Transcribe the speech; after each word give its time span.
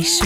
Debaixo 0.00 0.24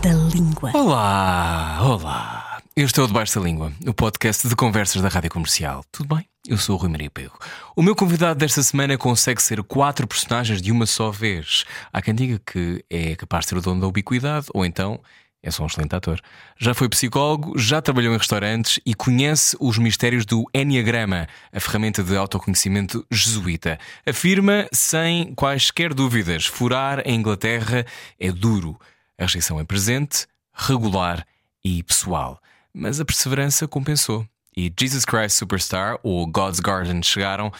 da 0.00 0.12
língua. 0.32 0.70
Olá, 0.72 1.80
olá. 1.82 2.62
Este 2.76 3.00
é 3.00 3.02
o 3.02 3.08
Debaixo 3.08 3.36
da 3.36 3.44
Língua, 3.44 3.72
o 3.84 3.92
podcast 3.92 4.46
de 4.46 4.54
conversas 4.54 5.02
da 5.02 5.08
Rádio 5.08 5.32
Comercial. 5.32 5.84
Tudo 5.90 6.14
bem? 6.14 6.24
Eu 6.46 6.56
sou 6.56 6.76
o 6.76 6.78
Rui 6.78 6.88
Maria 6.88 7.10
Pego. 7.10 7.36
O 7.74 7.82
meu 7.82 7.96
convidado 7.96 8.38
desta 8.38 8.62
semana 8.62 8.96
consegue 8.96 9.42
ser 9.42 9.60
quatro 9.64 10.06
personagens 10.06 10.62
de 10.62 10.70
uma 10.70 10.86
só 10.86 11.10
vez. 11.10 11.64
Há 11.92 12.00
quem 12.00 12.14
diga 12.14 12.40
que 12.46 12.84
é 12.88 13.16
capaz 13.16 13.44
de 13.44 13.48
ser 13.48 13.56
o 13.56 13.60
dono 13.60 13.80
da 13.80 13.88
ubiquidade, 13.88 14.46
ou 14.54 14.64
então 14.64 15.00
é 15.42 15.50
só 15.50 15.64
um 15.64 15.66
excelente 15.66 15.96
ator. 15.96 16.20
Já 16.56 16.72
foi 16.72 16.88
psicólogo, 16.88 17.58
já 17.58 17.82
trabalhou 17.82 18.14
em 18.14 18.18
restaurantes 18.18 18.78
e 18.86 18.94
conhece 18.94 19.56
os 19.58 19.76
mistérios 19.76 20.24
do 20.24 20.44
Enneagrama, 20.54 21.26
a 21.52 21.58
ferramenta 21.58 22.04
de 22.04 22.16
autoconhecimento 22.16 23.04
jesuíta. 23.10 23.76
Afirma, 24.06 24.68
sem 24.72 25.34
quaisquer 25.34 25.92
dúvidas, 25.92 26.46
furar 26.46 27.02
em 27.04 27.16
Inglaterra 27.16 27.84
é 28.20 28.30
duro. 28.30 28.78
A 29.18 29.22
rejeição 29.22 29.58
é 29.58 29.64
presente, 29.64 30.26
regular 30.52 31.26
e 31.64 31.82
pessoal. 31.82 32.40
Mas 32.72 33.00
a 33.00 33.04
perseverança 33.04 33.66
compensou. 33.66 34.26
E 34.56 34.72
Jesus 34.78 35.04
Christ 35.04 35.36
Superstar 35.36 35.98
ou 36.02 36.26
God's 36.26 36.60
Garden 36.60 37.02
chegaram, 37.02 37.52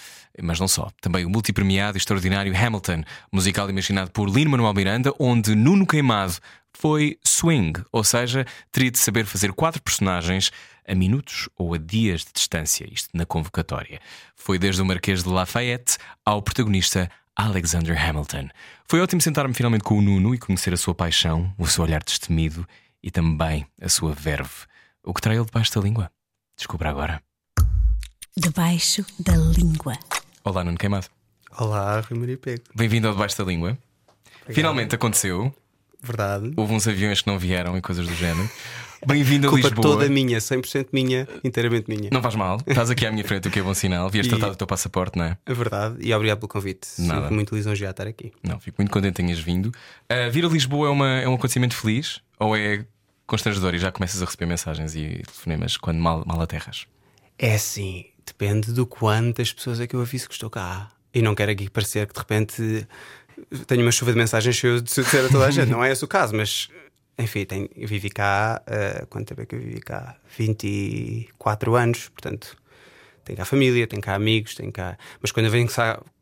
mas 0.43 0.59
não 0.59 0.67
só. 0.67 0.91
Também 1.01 1.27
o 1.27 1.31
multipremiado 1.31 1.97
e 1.97 1.99
extraordinário 1.99 2.57
Hamilton, 2.57 3.03
musical 3.31 3.69
imaginado 3.69 4.11
por 4.11 4.31
Lin-Manuel 4.31 4.73
Miranda, 4.73 5.13
onde 5.19 5.55
Nuno 5.55 5.87
Queimado 5.87 6.37
foi 6.73 7.19
swing, 7.23 7.83
ou 7.93 8.05
seja, 8.05 8.47
teria 8.71 8.91
de 8.91 8.99
saber 8.99 9.25
fazer 9.27 9.53
quatro 9.53 9.83
personagens 9.83 10.51
a 10.87 10.95
minutos 10.95 11.49
ou 11.57 11.75
a 11.75 11.79
dias 11.79 12.21
de 12.21 12.33
distância, 12.35 12.87
isto 12.91 13.09
na 13.15 13.27
convocatória. 13.27 14.01
Foi 14.35 14.59
desde 14.59 14.81
o 14.81 14.85
Marquês 14.85 15.23
de 15.23 15.29
Lafayette 15.29 15.99
ao 16.25 16.41
protagonista 16.41 17.11
Alexander 17.37 17.95
Hamilton. 18.03 18.49
Foi 18.89 19.01
ótimo 19.01 19.21
sentar-me 19.21 19.53
finalmente 19.53 19.85
com 19.85 19.99
o 19.99 20.01
Nuno 20.01 20.35
e 20.35 20.39
conhecer 20.39 20.73
a 20.73 20.77
sua 20.77 20.95
paixão, 20.95 21.55
o 21.59 21.67
seu 21.67 21.85
olhar 21.85 22.03
destemido 22.03 22.67
e 23.03 23.11
também 23.11 23.67
a 23.81 23.89
sua 23.91 24.15
verve. 24.15 24.65
O 25.05 25.13
que 25.13 25.21
trai 25.21 25.37
ele 25.37 25.45
debaixo 25.45 25.75
da 25.75 25.81
língua? 25.83 26.11
Descubra 26.57 26.89
agora. 26.89 27.23
Debaixo 28.37 29.05
da 29.21 29.37
língua. 29.37 29.99
Olá, 30.43 30.65
Nuno 30.65 30.79
Queimado. 30.79 31.09
Olá, 31.59 32.01
Rui 32.01 32.19
Maria 32.19 32.39
Pego. 32.39 32.65
Bem-vindo 32.75 33.07
ao 33.07 33.13
Debaixo 33.15 33.37
da 33.39 33.45
Língua. 33.45 33.79
Finalmente 34.49 34.95
aconteceu. 34.95 35.55
Verdade. 36.03 36.53
Houve 36.57 36.73
uns 36.73 36.87
aviões 36.87 37.21
que 37.21 37.27
não 37.27 37.39
vieram 37.39 37.77
e 37.77 37.83
coisas 37.83 38.07
do 38.07 38.15
género. 38.15 38.49
Bem-vindo 39.05 39.49
a 39.49 39.51
Culpa 39.51 39.69
Lisboa. 39.69 39.83
toda 39.97 40.09
minha, 40.09 40.39
100% 40.39 40.89
minha, 40.93 41.29
inteiramente 41.45 41.85
minha. 41.89 42.09
Não 42.13 42.23
faz 42.23 42.35
mal, 42.35 42.59
estás 42.67 42.91
aqui 42.91 43.05
à 43.05 43.11
minha 43.13 43.25
frente, 43.25 43.49
o 43.49 43.51
que 43.51 43.59
é 43.59 43.63
bom 43.63 43.75
sinal. 43.75 44.09
Vieste 44.09 44.33
E- 44.33 44.37
tratar 44.39 44.53
do 44.53 44.57
teu 44.57 44.67
passaporte, 44.67 45.19
não 45.19 45.25
é? 45.27 45.39
É 45.45 45.53
verdade. 45.55 45.97
E 46.01 46.13
obrigado 46.15 46.39
pelo 46.39 46.49
convite. 46.49 46.89
Nada. 46.99 47.23
Sinto 47.23 47.35
muito 47.35 47.55
lisonjeado 47.55 47.91
estar 47.93 48.07
aqui. 48.07 48.33
Não, 48.43 48.59
fico 48.59 48.77
muito 48.81 48.91
contente 48.91 49.13
que 49.17 49.23
tenhas 49.23 49.39
vindo. 49.39 49.67
Uh, 49.67 50.31
vir 50.31 50.45
a 50.45 50.49
Lisboa 50.49 50.89
é, 50.89 50.91
uma, 50.91 51.09
é 51.21 51.29
um 51.29 51.35
acontecimento 51.35 51.75
feliz 51.77 52.21
ou 52.39 52.57
é 52.57 52.85
constrangedor 53.27 53.75
e 53.75 53.79
já 53.79 53.91
começas 53.93 54.23
a 54.23 54.25
receber 54.25 54.47
mensagens 54.47 54.95
e 54.95 55.23
telefonemas 55.27 55.77
quando 55.77 55.99
mal, 55.99 56.23
mal 56.27 56.41
aterras? 56.41 56.87
É 57.39 57.55
assim, 57.55 58.07
depende 58.25 58.73
do 58.73 58.87
quantas 58.87 59.53
pessoas 59.53 59.81
é 59.81 59.87
que 59.87 59.95
eu 59.95 60.01
aviso 60.01 60.27
que 60.29 60.35
estou 60.35 60.49
cá. 60.49 60.91
E 61.13 61.21
não 61.21 61.35
quero 61.35 61.51
aqui 61.53 61.69
parecer 61.69 62.07
que 62.07 62.13
de 62.15 62.19
repente 62.21 62.87
tenho 63.67 63.83
uma 63.83 63.93
chuva 63.93 64.13
de 64.13 64.19
mensagens 64.19 64.55
cheias 64.57 64.83
de 64.83 64.95
dizer 65.03 65.27
a 65.27 65.29
toda 65.29 65.47
a 65.47 65.51
gente. 65.51 65.69
Não 65.71 65.83
é 65.85 65.91
esse 65.93 66.05
o 66.05 66.09
caso, 66.09 66.35
mas 66.35 66.69
enfim, 67.19 67.45
tenho, 67.45 67.69
vivi 67.77 68.11
cá. 68.11 68.63
ah, 68.67 69.07
quanto 69.09 69.29
tempo 69.29 69.43
é 69.43 69.47
que 69.47 69.55
eu 69.55 69.61
vivi 69.61 69.81
cá? 69.81 70.17
24 70.37 71.75
anos, 71.77 72.09
portanto. 72.09 72.57
Tenho 73.25 73.37
cá 73.39 73.45
família, 73.45 73.89
tenho 73.89 74.01
cá 74.01 74.15
amigos, 74.15 74.55
tenho 74.55 74.71
cá. 74.71 74.97
Mas 75.21 75.33
quando 75.33 75.47
eu 75.47 75.51
venho 75.53 75.69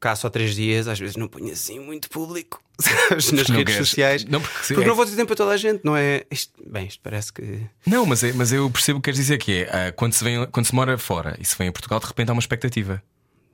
cá, 0.00 0.16
só 0.16 0.30
três 0.30 0.54
dias, 0.54 0.88
às 0.88 0.98
vezes 0.98 1.16
não 1.16 1.28
ponho 1.28 1.52
assim 1.52 1.78
muito 1.78 2.08
público 2.08 2.62
sabes, 2.80 3.30
nas 3.30 3.46
Não 3.48 3.56
redes 3.58 3.74
queres- 3.74 3.88
sociais. 3.88 4.24
Não, 4.24 4.40
porque, 4.40 4.56
Porque 4.68 4.82
é- 4.84 4.86
não 4.86 4.94
vou 4.94 5.04
ter 5.04 5.12
tempo 5.14 5.26
para 5.26 5.36
toda 5.36 5.50
a 5.52 5.56
gente, 5.58 5.82
não 5.84 5.94
é? 5.94 6.24
Isto, 6.30 6.54
bem, 6.66 6.86
isto 6.86 7.00
parece 7.02 7.30
que. 7.30 7.60
Não, 7.86 8.06
mas, 8.06 8.24
é- 8.24 8.32
mas 8.32 8.52
eu 8.54 8.70
percebo 8.70 8.98
o 9.00 9.02
que 9.02 9.06
queres 9.06 9.18
dizer 9.20 9.36
que 9.36 9.64
é 9.64 9.88
ah, 9.88 9.92
quando, 9.92 10.14
se 10.14 10.24
vem, 10.24 10.46
quando 10.46 10.64
se 10.64 10.74
mora 10.74 10.96
fora 10.96 11.36
e 11.38 11.44
se 11.44 11.58
vem 11.58 11.68
a 11.68 11.72
Portugal, 11.72 12.00
de 12.00 12.06
repente 12.06 12.30
há 12.30 12.32
uma 12.32 12.40
expectativa. 12.40 13.02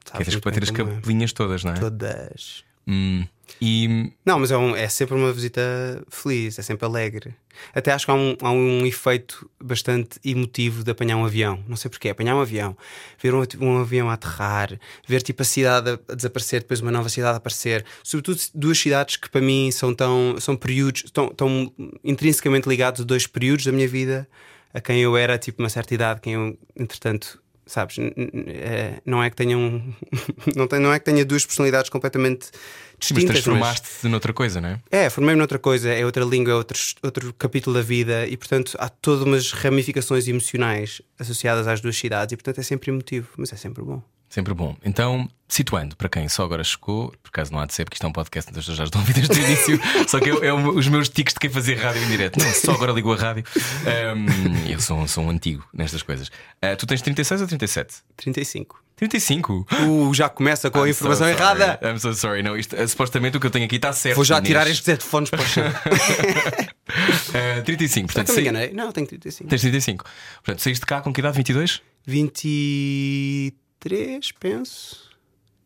Que 0.04 0.10
é 0.10 0.12
sabes 0.12 0.28
tens 0.28 0.36
que 0.36 0.44
bater 0.44 0.62
as 0.62 0.68
é. 0.68 0.72
capelinhas 0.72 1.32
todas, 1.32 1.64
não 1.64 1.72
é? 1.72 1.74
Todas. 1.80 2.64
Hum. 2.86 3.26
E 3.60 4.12
Não, 4.24 4.38
mas 4.38 4.50
é, 4.50 4.56
um- 4.56 4.76
é 4.76 4.88
sempre 4.88 5.14
uma 5.14 5.32
visita 5.32 5.60
feliz, 6.08 6.58
é 6.58 6.62
sempre 6.62 6.84
alegre. 6.86 7.34
Até 7.74 7.92
acho 7.92 8.06
que 8.06 8.10
há 8.10 8.14
um, 8.14 8.36
há 8.40 8.50
um 8.50 8.86
efeito 8.86 9.48
bastante 9.62 10.18
emotivo 10.24 10.82
de 10.82 10.90
apanhar 10.90 11.16
um 11.16 11.24
avião. 11.24 11.62
Não 11.68 11.76
sei 11.76 11.90
porquê, 11.90 12.08
apanhar 12.10 12.34
um 12.34 12.40
avião, 12.40 12.76
ver 13.20 13.34
um, 13.34 13.42
um 13.60 13.78
avião 13.78 14.08
a 14.08 14.14
aterrar, 14.14 14.78
ver 15.06 15.20
tipo 15.22 15.42
a 15.42 15.44
cidade 15.44 15.90
a, 15.90 15.98
a 16.12 16.14
desaparecer, 16.14 16.60
depois 16.60 16.80
uma 16.80 16.90
nova 16.90 17.08
cidade 17.08 17.34
a 17.34 17.36
aparecer. 17.36 17.84
Sobretudo 18.02 18.40
duas 18.54 18.78
cidades 18.78 19.16
que 19.16 19.28
para 19.28 19.40
mim 19.40 19.70
são 19.70 19.94
tão 19.94 20.36
são 20.40 20.56
períodos, 20.56 21.02
tão, 21.12 21.28
tão 21.28 21.72
intrinsecamente 22.04 22.68
ligados 22.68 23.00
a 23.00 23.04
dois 23.04 23.26
períodos 23.26 23.64
da 23.66 23.72
minha 23.72 23.88
vida, 23.88 24.28
a 24.72 24.80
quem 24.80 25.00
eu 25.00 25.16
era 25.16 25.36
tipo 25.36 25.62
uma 25.62 25.68
certa 25.68 25.92
idade, 25.94 26.20
quem 26.20 26.34
eu, 26.34 26.58
entretanto. 26.76 27.40
Sabes, 27.66 27.98
é, 28.00 29.00
não 29.06 29.22
é 29.22 29.30
que 29.30 29.36
tenham 29.36 29.80
não, 30.56 30.66
tem, 30.66 30.80
não 30.80 30.92
é 30.92 30.98
que 30.98 31.04
tenha 31.04 31.24
duas 31.24 31.46
personalidades 31.46 31.88
completamente 31.88 32.48
mas 33.00 33.18
distintas, 33.18 33.34
mas- 33.36 33.42
transformaste-te 33.44 34.08
noutra 34.08 34.32
coisa, 34.32 34.60
não 34.60 34.68
é? 34.68 34.80
é, 34.90 35.10
formei-me 35.10 35.38
noutra 35.38 35.58
coisa, 35.58 35.88
é 35.88 36.04
outra 36.04 36.24
língua, 36.24 36.52
é 36.52 36.56
outro, 36.56 36.78
outro 37.02 37.34
capítulo 37.34 37.74
da 37.74 37.82
vida 37.82 38.26
e, 38.26 38.36
portanto, 38.36 38.76
há 38.78 38.88
todas 38.88 39.22
umas 39.22 39.52
ramificações 39.52 40.28
emocionais 40.28 41.00
associadas 41.18 41.66
às 41.66 41.80
duas 41.80 41.96
cidades 41.96 42.32
e, 42.32 42.36
portanto, 42.36 42.58
é 42.58 42.62
sempre 42.62 42.90
emotivo, 42.90 43.28
mas 43.36 43.52
é 43.52 43.56
sempre 43.56 43.82
bom. 43.82 44.02
Sempre 44.30 44.54
bom. 44.54 44.76
Então, 44.84 45.28
situando, 45.48 45.96
para 45.96 46.08
quem 46.08 46.28
só 46.28 46.44
agora 46.44 46.62
chegou, 46.62 47.08
por 47.20 47.30
acaso 47.30 47.52
não 47.52 47.58
há 47.58 47.66
de 47.66 47.74
ser, 47.74 47.84
porque 47.84 47.96
isto 47.96 48.06
é 48.06 48.08
um 48.08 48.12
podcast, 48.12 48.48
então 48.48 48.60
as 48.60 48.64
pessoas 48.64 48.78
já 48.78 48.84
estão 48.84 49.00
a 49.00 49.02
ouvir 49.02 49.12
desde 49.14 49.36
o 49.36 49.44
início, 49.44 49.80
só 50.08 50.20
que 50.20 50.30
é, 50.30 50.46
é 50.46 50.52
o- 50.52 50.70
os 50.78 50.86
meus 50.86 51.08
tiques 51.08 51.34
de 51.34 51.40
quem 51.40 51.50
fazia 51.50 51.76
rádio 51.76 52.00
em 52.04 52.06
direto. 52.08 52.38
Não, 52.38 52.48
só 52.52 52.70
agora 52.72 52.92
ligo 52.92 53.12
a 53.12 53.16
rádio. 53.16 53.42
Ahm, 53.84 54.68
eu 54.70 54.80
sou, 54.80 55.08
sou 55.08 55.24
um 55.24 55.30
antigo 55.30 55.66
nestas 55.74 56.02
coisas. 56.04 56.30
Ah, 56.62 56.76
tu 56.76 56.86
tens 56.86 57.02
36 57.02 57.40
ou 57.40 57.46
37? 57.48 57.94
35. 58.16 58.80
35? 58.94 59.66
Uh, 59.82 60.14
já 60.14 60.28
começa 60.28 60.70
com 60.70 60.78
a 60.82 60.86
I'm 60.86 60.90
informação 60.90 61.26
so 61.26 61.32
errada. 61.32 61.80
I'm 61.82 61.98
so 61.98 62.14
sorry. 62.14 62.42
Não, 62.44 62.56
isto, 62.56 62.76
ah, 62.78 62.86
supostamente 62.86 63.36
o 63.36 63.40
que 63.40 63.46
eu 63.46 63.50
tenho 63.50 63.64
aqui 63.64 63.76
está 63.76 63.92
certo. 63.92 64.14
Vou 64.14 64.24
já 64.24 64.36
Inês. 64.38 64.46
tirar 64.48 64.68
estes 64.68 64.86
headphones 64.86 65.30
para 65.30 65.40
o 65.42 65.46
chão. 65.46 65.64
Ah, 67.34 67.62
35, 67.64 68.12
Será 68.12 68.24
portanto, 68.24 68.28
eu 68.28 68.34
me 68.34 68.34
saí- 68.34 68.42
enganei? 68.48 68.72
Não, 68.74 68.92
tenho 68.92 69.06
35. 69.06 69.48
tens 69.48 69.60
35. 69.60 70.04
Portanto, 70.44 70.60
saíste 70.62 70.80
de 70.82 70.86
cá 70.86 71.00
com 71.00 71.12
que 71.12 71.20
idade? 71.20 71.36
22? 71.36 71.80
23, 72.06 73.52
penso. 74.38 75.10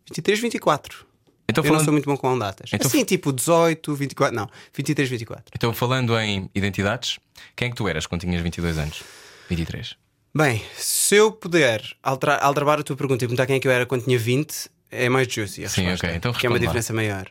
23, 0.07 0.41
24. 0.41 1.07
Então, 1.49 1.63
eu 1.63 1.67
não 1.67 1.73
falando, 1.75 1.85
sou 1.85 1.93
muito 1.93 2.07
bom 2.07 2.17
com 2.17 2.39
datas. 2.39 2.71
Então- 2.73 2.87
assim, 2.87 3.05
tipo 3.05 3.33
18, 3.33 3.95
24. 3.95 4.35
Não, 4.35 4.49
23, 4.73 5.09
24. 5.09 5.45
então, 5.55 5.75
falando 5.75 6.19
em 6.19 6.49
identidades, 6.55 7.19
quem 7.55 7.67
é 7.69 7.71
que 7.71 7.77
tu 7.77 7.87
eras 7.87 8.07
quando 8.07 8.23
tinhas 8.23 8.41
22 8.43 8.79
anos? 8.79 9.03
23. 9.49 9.97
Bem, 10.35 10.65
se 10.77 11.15
eu 11.15 11.31
puder 11.31 11.83
alterar, 12.03 12.41
a 12.43 12.83
tua 12.83 12.97
pergunta 12.97 13.25
e 13.25 13.29
perguntar 13.29 13.47
quem 13.47 13.57
é 13.57 13.61
que 13.61 13.69
eu 13.69 13.73
era 13.73 13.87
quando 13.87 14.05
tinha 14.05 14.19
20, 14.19 14.69
é 14.91 15.09
mais 15.09 15.33
juicy 15.33 15.69
Sim, 15.69 15.83
resposta, 15.83 16.07
ok, 16.07 16.17
então 16.17 16.33
que 16.33 16.47
é 16.47 16.49
uma 16.49 16.59
responde 16.59 16.67
lá. 16.67 16.81
diferença 16.81 16.93
maior. 16.93 17.31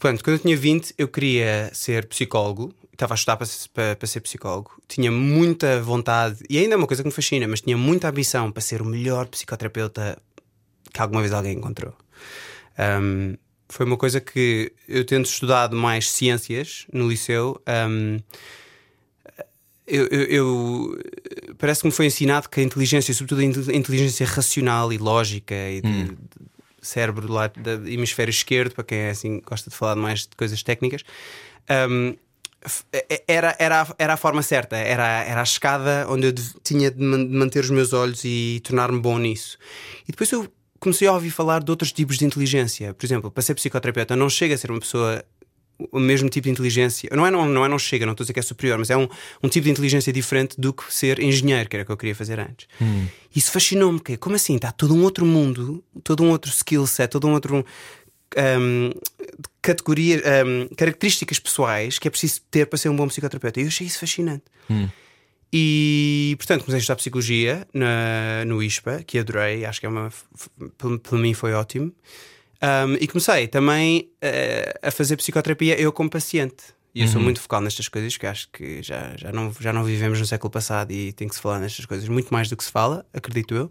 Portanto, 0.00 0.24
quando 0.24 0.36
eu 0.36 0.40
tinha 0.42 0.56
20, 0.56 0.94
eu 0.96 1.06
queria 1.08 1.70
ser 1.74 2.06
psicólogo, 2.06 2.74
estava 2.92 3.12
a 3.12 3.16
estudar 3.16 3.36
para, 3.36 3.46
para, 3.74 3.96
para 3.96 4.06
ser 4.08 4.20
psicólogo, 4.20 4.70
tinha 4.88 5.10
muita 5.12 5.80
vontade, 5.82 6.38
e 6.48 6.58
ainda 6.58 6.74
é 6.74 6.76
uma 6.76 6.86
coisa 6.86 7.02
que 7.02 7.08
me 7.08 7.14
fascina, 7.14 7.46
mas 7.46 7.60
tinha 7.60 7.76
muita 7.76 8.08
ambição 8.08 8.50
para 8.50 8.62
ser 8.62 8.80
o 8.80 8.84
melhor 8.84 9.26
psicoterapeuta 9.26 10.16
que 10.92 11.00
alguma 11.00 11.20
vez 11.20 11.32
alguém 11.32 11.52
encontrou. 11.56 11.94
Um, 12.78 13.36
foi 13.68 13.84
uma 13.86 13.96
coisa 13.96 14.20
que 14.20 14.72
eu 14.88 15.04
tendo 15.04 15.26
estudado 15.26 15.76
mais 15.76 16.10
ciências 16.10 16.86
no 16.92 17.08
liceu. 17.08 17.60
um, 17.88 18.18
eu, 19.86 20.06
eu- 20.06 20.24
eu- 20.26 20.98
parece 21.58 21.80
que 21.82 21.86
me 21.88 21.92
foi 21.92 22.06
ensinado 22.06 22.48
que 22.48 22.60
a 22.60 22.62
inteligência, 22.62 23.12
sobretudo 23.12 23.40
a 23.40 23.44
inte- 23.44 23.70
a 23.70 23.74
inteligência 23.74 24.24
racional 24.24 24.92
e 24.92 24.98
lógica 24.98 25.54
e 25.54 25.80
de, 25.80 26.04
de 26.04 26.16
cérebro 26.82 27.30
lá 27.32 27.46
do 27.48 27.88
hemisfério 27.88 28.30
esquerdo, 28.30 28.74
para 28.74 28.84
quem 28.84 28.98
é 28.98 29.10
assim 29.10 29.40
gosta 29.40 29.70
de 29.70 29.76
falar 29.76 29.96
mais 29.96 30.20
de 30.20 30.30
coisas 30.36 30.62
técnicas, 30.62 31.02
um, 31.90 32.16
f- 32.64 32.84
é- 32.92 33.22
era, 33.26 33.56
era, 33.58 33.94
era 33.98 34.12
a 34.14 34.16
forma 34.16 34.42
certa, 34.42 34.76
era, 34.76 35.24
era 35.24 35.40
a 35.40 35.44
escada 35.44 36.06
onde 36.08 36.26
eu 36.28 36.34
tinha 36.62 36.90
de 36.90 37.02
manter 37.02 37.60
os 37.64 37.70
meus 37.70 37.92
olhos 37.92 38.22
e 38.24 38.60
tornar-me 38.64 38.98
bom 39.00 39.18
nisso. 39.18 39.58
E 40.08 40.12
depois 40.12 40.30
eu 40.32 40.50
comecei 40.78 41.06
a 41.08 41.12
ouvir 41.12 41.30
falar 41.30 41.62
de 41.62 41.70
outros 41.70 41.92
tipos 41.92 42.16
de 42.18 42.24
inteligência. 42.24 42.94
Por 42.94 43.04
exemplo, 43.04 43.30
para 43.30 43.42
ser 43.42 43.54
psicoterapeuta, 43.54 44.16
não 44.16 44.28
chega 44.30 44.54
a 44.54 44.58
ser 44.58 44.70
uma 44.70 44.80
pessoa 44.80 45.24
o 45.90 46.00
mesmo 46.00 46.28
tipo 46.28 46.44
de 46.44 46.50
inteligência. 46.50 47.08
Não 47.14 47.26
é 47.26 47.30
não, 47.30 47.46
não, 47.46 47.64
é 47.64 47.68
não 47.68 47.78
chega, 47.78 48.06
não 48.06 48.12
estou 48.12 48.22
a 48.22 48.26
dizer 48.26 48.32
que 48.32 48.40
é 48.40 48.42
superior, 48.42 48.78
mas 48.78 48.90
é 48.90 48.96
um, 48.96 49.08
um 49.42 49.48
tipo 49.48 49.64
de 49.64 49.70
inteligência 49.70 50.12
diferente 50.12 50.60
do 50.60 50.72
que 50.72 50.92
ser 50.92 51.20
engenheiro, 51.20 51.68
que 51.68 51.76
era 51.76 51.82
o 51.82 51.86
que 51.86 51.92
eu 51.92 51.96
queria 51.96 52.14
fazer 52.14 52.38
antes. 52.38 52.66
Isso 53.34 53.50
fascinou-me, 53.50 53.98
porque 53.98 54.16
como 54.16 54.36
assim? 54.36 54.56
Está 54.56 54.72
todo 54.72 54.94
um 54.94 55.02
outro 55.02 55.24
mundo, 55.24 55.82
todo 56.02 56.22
um 56.22 56.30
outro 56.30 56.50
skill 56.50 56.86
set, 56.86 57.10
todo 57.10 57.26
um 57.26 57.32
outro. 57.32 57.64
hum, 58.36 58.90
categoria, 59.62 60.22
hum, 60.46 60.68
características 60.76 61.38
pessoais 61.38 61.98
que 61.98 62.08
é 62.08 62.10
preciso 62.10 62.40
ter 62.50 62.66
para 62.66 62.78
ser 62.78 62.88
um 62.88 62.96
bom 62.96 63.06
psicoterapeuta. 63.08 63.60
E 63.60 63.64
eu 63.64 63.68
achei 63.68 63.86
isso 63.86 63.98
fascinante. 63.98 64.44
E 65.52 66.36
portanto 66.38 66.60
comecei 66.60 66.76
a 66.76 66.78
estudar 66.78 66.96
psicologia 66.96 67.66
na, 67.74 68.44
no 68.46 68.62
ISPA, 68.62 69.02
que 69.04 69.18
adorei, 69.18 69.64
acho 69.64 69.80
que 69.80 69.86
é 69.86 69.88
uma. 69.88 70.12
para 71.02 71.18
mim 71.18 71.34
foi 71.34 71.52
ótimo. 71.52 71.92
Um, 72.62 72.94
e 73.00 73.06
comecei 73.06 73.46
também 73.48 74.10
eh, 74.20 74.72
a 74.82 74.90
fazer 74.90 75.16
psicoterapia 75.16 75.80
eu 75.80 75.90
como 75.92 76.10
paciente. 76.10 76.64
E 76.94 77.02
eu 77.02 77.06
sou 77.08 77.20
muito 77.20 77.40
focal 77.40 77.60
nestas 77.60 77.86
coisas, 77.86 78.16
que 78.16 78.26
acho 78.26 78.48
que 78.52 78.82
já, 78.82 79.12
já, 79.16 79.30
não, 79.30 79.52
já 79.60 79.72
não 79.72 79.84
vivemos 79.84 80.18
no 80.18 80.26
século 80.26 80.50
passado 80.50 80.90
e 80.90 81.12
tem 81.12 81.28
que 81.28 81.34
se 81.36 81.40
falar 81.40 81.60
nestas 81.60 81.86
coisas 81.86 82.08
muito 82.08 82.32
mais 82.34 82.48
do 82.48 82.56
que 82.56 82.64
se 82.64 82.70
fala, 82.70 83.06
acredito 83.14 83.54
eu. 83.54 83.70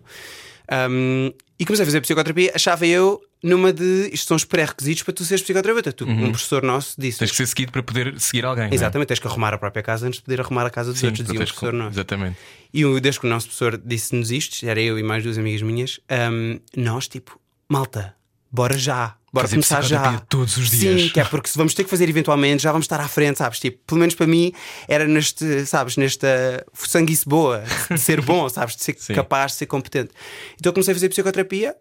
Um, 0.89 1.33
e 1.59 1.65
comecei 1.65 1.83
a 1.83 1.85
fazer 1.85 1.99
psicoterapia, 2.01 2.51
achava 2.55 2.85
eu 2.87 3.19
numa 3.43 3.73
de 3.73 4.09
isto 4.13 4.27
são 4.27 4.37
os 4.37 4.45
pré-requisitos 4.45 5.03
para 5.03 5.13
tu 5.13 5.25
seres 5.25 5.41
psicoterapeuta. 5.43 5.91
Tu, 5.91 6.05
Um 6.07 6.31
professor 6.31 6.63
nosso 6.63 6.95
disse. 6.97 7.19
Tens 7.19 7.31
que 7.31 7.37
ser 7.37 7.47
seguido 7.47 7.71
para 7.73 7.83
poder 7.83 8.19
seguir 8.19 8.45
alguém. 8.45 8.69
é? 8.69 8.73
Exatamente, 8.73 9.07
tens 9.09 9.19
que 9.19 9.27
arrumar 9.27 9.53
a 9.53 9.57
própria 9.57 9.83
casa 9.83 10.07
antes 10.07 10.19
de 10.19 10.23
poder 10.25 10.39
arrumar 10.39 10.65
a 10.65 10.69
casa 10.69 10.91
dos 10.91 10.99
Sim, 10.99 11.07
outros, 11.07 11.25
dizia 11.25 11.41
um 11.41 11.43
professor 11.43 11.73
nosso. 11.73 11.95
Exatamente. 11.95 12.37
E 12.73 12.85
o- 12.85 12.99
desde 13.01 13.19
que 13.19 13.27
o 13.27 13.29
nosso 13.29 13.47
professor 13.47 13.77
disse-nos 13.77 14.31
isto, 14.31 14.65
era 14.65 14.79
eu 14.79 14.97
e 14.97 15.03
mais 15.03 15.23
duas 15.23 15.37
amigas 15.37 15.61
minhas, 15.61 15.99
hum, 16.31 16.59
nós, 16.77 17.07
tipo, 17.07 17.39
malta, 17.67 18.15
bora 18.51 18.77
já, 18.77 19.15
bora 19.31 19.47
Fazer 19.47 19.55
começar 19.57 19.81
já. 19.83 20.19
todos 20.21 20.57
os 20.57 20.71
dias. 20.71 21.01
Sim, 21.01 21.09
que 21.09 21.19
é 21.19 21.25
porque 21.25 21.49
se 21.49 21.57
vamos 21.57 21.73
ter 21.73 21.83
que 21.83 21.89
fazer 21.89 22.09
eventualmente, 22.09 22.63
já 22.63 22.71
vamos 22.71 22.85
estar 22.85 22.99
à 22.99 23.07
frente, 23.07 23.37
sabes? 23.37 23.59
Tipo, 23.59 23.79
pelo 23.85 23.99
menos 23.99 24.15
para 24.15 24.27
mim 24.27 24.51
era 24.87 25.07
neste, 25.07 25.65
sabes, 25.65 25.97
nesta 25.97 26.65
sanguice 26.73 27.27
boa, 27.27 27.63
de 27.89 27.97
ser 27.99 28.21
bom, 28.21 28.47
sabes? 28.49 28.75
De 28.75 28.83
ser 28.83 28.95
Sim. 28.99 29.13
capaz, 29.13 29.51
de 29.53 29.59
ser 29.59 29.65
competente. 29.67 30.11
Então 30.55 30.69
eu 30.69 30.73
comecei 30.73 30.91
a 30.91 30.95
fazer 30.95 31.09
psicoterapia. 31.09 31.75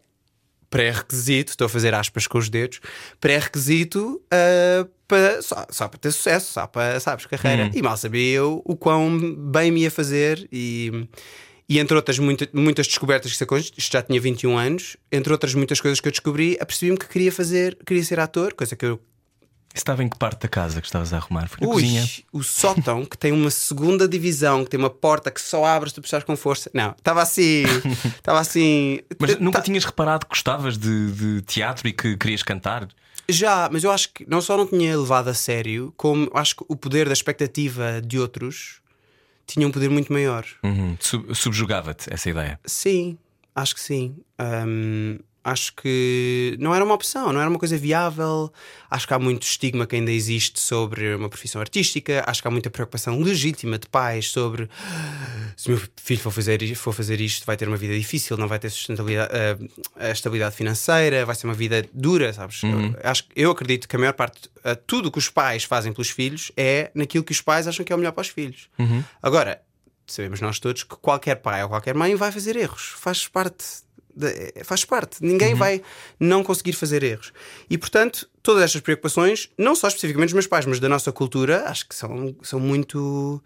Pré-requisito, 0.70 1.53
estou 1.53 1.65
a 1.65 1.69
fazer 1.69 1.94
aspas 1.94 2.26
com 2.26 2.37
os 2.37 2.50
dedos, 2.50 2.79
pré-requisito 3.19 4.21
ah, 4.31 4.87
para, 5.09 5.41
só, 5.41 5.67
só 5.71 5.88
para 5.88 5.99
ter 5.99 6.12
sucesso, 6.12 6.53
só 6.53 6.67
para, 6.67 7.00
sabes, 7.00 7.25
carreira. 7.25 7.64
Hum. 7.64 7.71
E 7.73 7.81
mal 7.81 7.97
sabia 7.97 8.35
eu 8.37 8.61
o 8.67 8.76
quão 8.76 9.35
bem 9.35 9.71
me 9.71 9.81
ia 9.81 9.91
fazer 9.91 10.47
e, 10.53 11.09
e 11.69 11.79
entre 11.79 11.94
outras 11.97 12.19
muita- 12.19 12.49
muitas 12.53 12.87
descobertas 12.87 13.37
que 13.37 13.55
isto 13.76 13.93
já 13.93 14.03
tinha 14.03 14.20
21 14.20 14.56
anos, 14.56 14.97
entre 15.12 15.32
outras 15.32 15.55
muitas 15.55 15.81
coisas 15.81 16.00
que 16.00 16.09
eu 16.09 16.12
descobri, 16.12 16.56
apercebi-me 16.61 16.97
que 16.99 17.06
queria 17.09 17.31
fazer, 17.31 17.76
queria 17.85 18.03
ser 18.03 18.19
ator, 18.20 18.55
coisa 18.55 18.75
que 18.75 18.85
eu 18.87 19.00
Estava 19.75 20.03
em 20.03 20.09
que 20.09 20.19
parte 20.19 20.41
da 20.41 20.49
casa 20.49 20.81
que 20.81 20.87
estavas 20.87 21.12
a 21.12 21.19
arrumar? 21.19 21.47
Foi 21.47 21.59
na 21.61 21.73
Ui, 21.73 21.82
cozinha. 21.82 22.09
o 22.32 22.43
sótão 22.43 23.05
que 23.05 23.17
tem 23.19 23.31
uma 23.32 23.50
segunda 23.50 24.09
divisão, 24.09 24.65
que 24.65 24.70
tem 24.70 24.81
uma 24.81 24.88
porta 24.91 25.31
que 25.31 25.41
só 25.41 25.65
abre 25.65 25.91
se 25.91 25.94
tu 25.94 26.00
precisares 26.00 26.25
com 26.25 26.35
força. 26.37 26.70
Não, 26.73 26.93
estava 26.99 27.20
assim. 27.23 27.62
Estava 28.17 28.41
assim. 28.41 29.00
Mas 29.21 29.38
nunca 29.38 29.61
tinhas 29.61 29.85
reparado 29.85 30.25
que 30.26 30.31
gostavas 30.31 30.79
de, 30.79 31.12
de 31.12 31.43
teatro 31.43 31.87
e 31.87 31.93
que 31.93 32.17
querias 32.17 32.43
cantar? 32.43 32.88
Já, 33.29 33.69
mas 33.71 33.85
eu 33.85 33.93
acho 33.93 34.09
que 34.14 34.25
não 34.29 34.41
só 34.41 34.56
não 34.56 34.67
tinha 34.67 34.99
levado 34.99 35.29
a 35.29 35.35
sério, 35.35 35.93
como 35.99 36.31
acho 36.35 36.56
que 36.56 36.64
o 36.67 36.75
poder 36.75 37.06
da 37.06 37.12
expectativa 37.12 38.00
de 38.00 38.19
outros 38.19 38.81
tinha 39.49 39.67
um 39.67 39.71
poder 39.73 39.89
muito 39.91 40.12
maior. 40.12 40.45
Uhum. 40.62 40.97
Sub- 41.00 41.35
Subjugava-te 41.35 42.12
essa 42.12 42.29
ideia. 42.31 42.61
Sim, 42.65 43.19
acho 43.55 43.75
que 43.75 43.81
sim. 43.81 44.17
Hum, 44.39 45.19
acho 45.49 45.73
que 45.75 46.56
não 46.61 46.75
era 46.75 46.85
uma 46.85 46.95
opção, 46.95 47.33
não 47.33 47.41
era 47.41 47.49
uma 47.50 47.59
coisa 47.59 47.77
viável. 47.77 48.53
Acho 48.91 49.06
que 49.06 49.15
há 49.15 49.19
muito 49.19 49.43
estigma 49.43 49.87
que 49.87 49.97
ainda 49.97 50.11
existe 50.11 50.61
sobre 50.61 51.15
uma 51.15 51.29
profissão 51.29 51.61
artística. 51.61 52.23
Acho 52.27 52.41
que 52.43 52.49
há 52.49 52.50
muita 52.50 52.71
preocupação 52.71 53.21
legítima 53.21 53.79
de 53.79 53.87
pais 53.89 54.31
sobre 54.31 54.69
"Ah, 54.81 55.53
se 55.56 55.69
o 55.69 55.71
meu 55.73 55.83
filho 55.97 56.21
for 56.21 56.31
fazer, 56.31 56.75
for 56.75 56.93
fazer 56.93 57.21
isto, 57.21 57.45
vai 57.45 57.56
ter 57.56 57.69
uma 57.69 57.77
vida 57.77 57.97
difícil, 57.99 58.37
não 58.37 58.49
vai 58.49 58.59
ter 58.59 58.71
sustentabilidade, 58.71 59.31
ah, 59.35 60.05
a 60.09 60.11
estabilidade 60.11 60.55
financeira, 60.56 61.27
vai 61.27 61.35
ser 61.35 61.47
uma 61.47 61.55
vida 61.55 61.85
dura, 61.93 62.33
sabes? 62.33 62.62
Eu, 62.62 62.71
acho, 63.11 63.25
eu 63.37 63.50
acredito 63.50 63.89
que 63.89 63.97
a 63.97 63.99
maior 63.99 64.12
parte, 64.15 64.49
ah, 64.65 64.75
tudo 64.75 65.11
que 65.11 65.19
os 65.19 65.29
pais 65.29 65.65
fazem 65.65 65.93
pelos 65.93 66.11
filhos 66.11 66.50
é 66.56 66.91
naquilo 66.95 67.25
que 67.25 67.33
os 67.33 67.41
pais 67.41 67.67
acham 67.67 67.85
que 67.85 67.93
é 67.93 67.97
o 67.97 67.99
melhor 67.99 68.12
para 68.12 68.23
os 68.23 68.29
filhos. 68.29 68.69
Agora, 69.23 69.61
sabemos 70.06 70.41
nós 70.41 70.59
todos 70.59 70.83
que 70.85 70.97
qualquer 70.97 71.37
pai 71.37 71.62
ou 71.62 71.69
qualquer 71.69 71.95
mãe 71.95 72.15
vai 72.15 72.33
fazer 72.33 72.56
erros. 72.56 72.95
Faz 72.97 73.29
parte. 73.29 73.65
De- 74.19 74.65
faz 74.65 74.85
parte. 74.85 75.17
Ninguém 75.25 75.55
vai 75.55 75.82
não 76.19 76.43
conseguir 76.43 76.73
fazer 76.73 77.03
erros. 77.03 77.32
E, 77.70 77.79
portanto, 77.79 78.29
todas 78.43 78.62
estas 78.62 78.81
preocupações, 78.81 79.49
não 79.56 79.75
só 79.75 79.88
especificamente 79.88 80.29
dos 80.31 80.35
meus 80.35 80.47
pais, 80.47 80.67
mas 80.67 80.81
da 80.81 80.88
nossa 80.88 81.12
cultura, 81.12 81.65
acho 81.69 81.88
que 81.88 81.94
são, 81.94 82.35
são 82.43 82.59
muito 82.59 83.43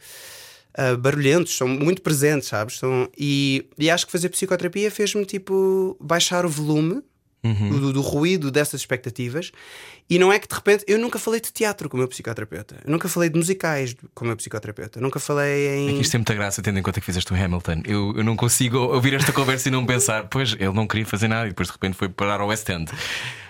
ah, 0.75 0.97
barulhentos, 0.97 1.57
são 1.57 1.69
muito 1.69 2.01
presentes, 2.03 2.49
sabes? 2.49 2.79
São, 2.79 3.09
e, 3.17 3.67
e 3.79 3.91
acho 3.91 4.07
que 4.07 4.13
fazer 4.13 4.29
psicoterapia 4.31 4.91
fez-me, 4.91 5.25
tipo, 5.27 5.97
baixar 6.01 6.47
o 6.47 6.49
volume 6.49 7.03
do, 7.71 7.93
do 7.93 8.01
ruído 8.01 8.51
dessas 8.53 8.81
expectativas. 8.81 9.51
E 10.11 10.19
não 10.19 10.33
é 10.33 10.39
que 10.39 10.47
de 10.47 10.55
repente 10.55 10.85
eu 10.87 10.99
nunca 10.99 11.19
falei 11.19 11.41
de 11.41 11.51
teatro 11.53 11.89
com 11.89 11.97
o 11.97 11.99
meu 11.99 12.09
psicoterapeuta, 12.09 12.77
eu 12.85 12.91
nunca 12.91 13.09
falei 13.09 13.31
de 13.31 13.37
musicais 13.37 13.97
com 14.15 14.25
o 14.25 14.29
meu 14.29 14.37
psicoterapeuta, 14.37 14.99
eu 14.99 15.03
nunca 15.03 15.19
falei 15.19 15.69
em. 15.69 15.89
É 15.91 15.93
que 15.95 16.01
isto 16.03 16.13
tem 16.13 16.19
muita 16.19 16.35
graça, 16.35 16.61
tendo 16.61 16.79
em 16.79 16.83
conta 16.83 17.01
que 17.01 17.07
fizeste 17.07 17.33
o 17.33 17.37
Hamilton. 17.37 17.83
Eu, 17.87 18.15
eu 18.17 18.25
não 18.25 18.37
consigo 18.37 18.77
ouvir 18.79 19.15
esta 19.15 19.33
conversa 19.33 19.69
e 19.69 19.71
não 19.71 19.87
pensar, 19.87 20.25
pois 20.29 20.53
ele 20.53 20.73
não 20.73 20.87
queria 20.87 21.07
fazer 21.07 21.29
nada 21.29 21.47
e 21.47 21.49
depois 21.49 21.69
de 21.69 21.73
repente 21.73 21.97
foi 21.97 22.09
parar 22.09 22.41
ao 22.41 22.49
West 22.49 22.69
End. 22.69 22.91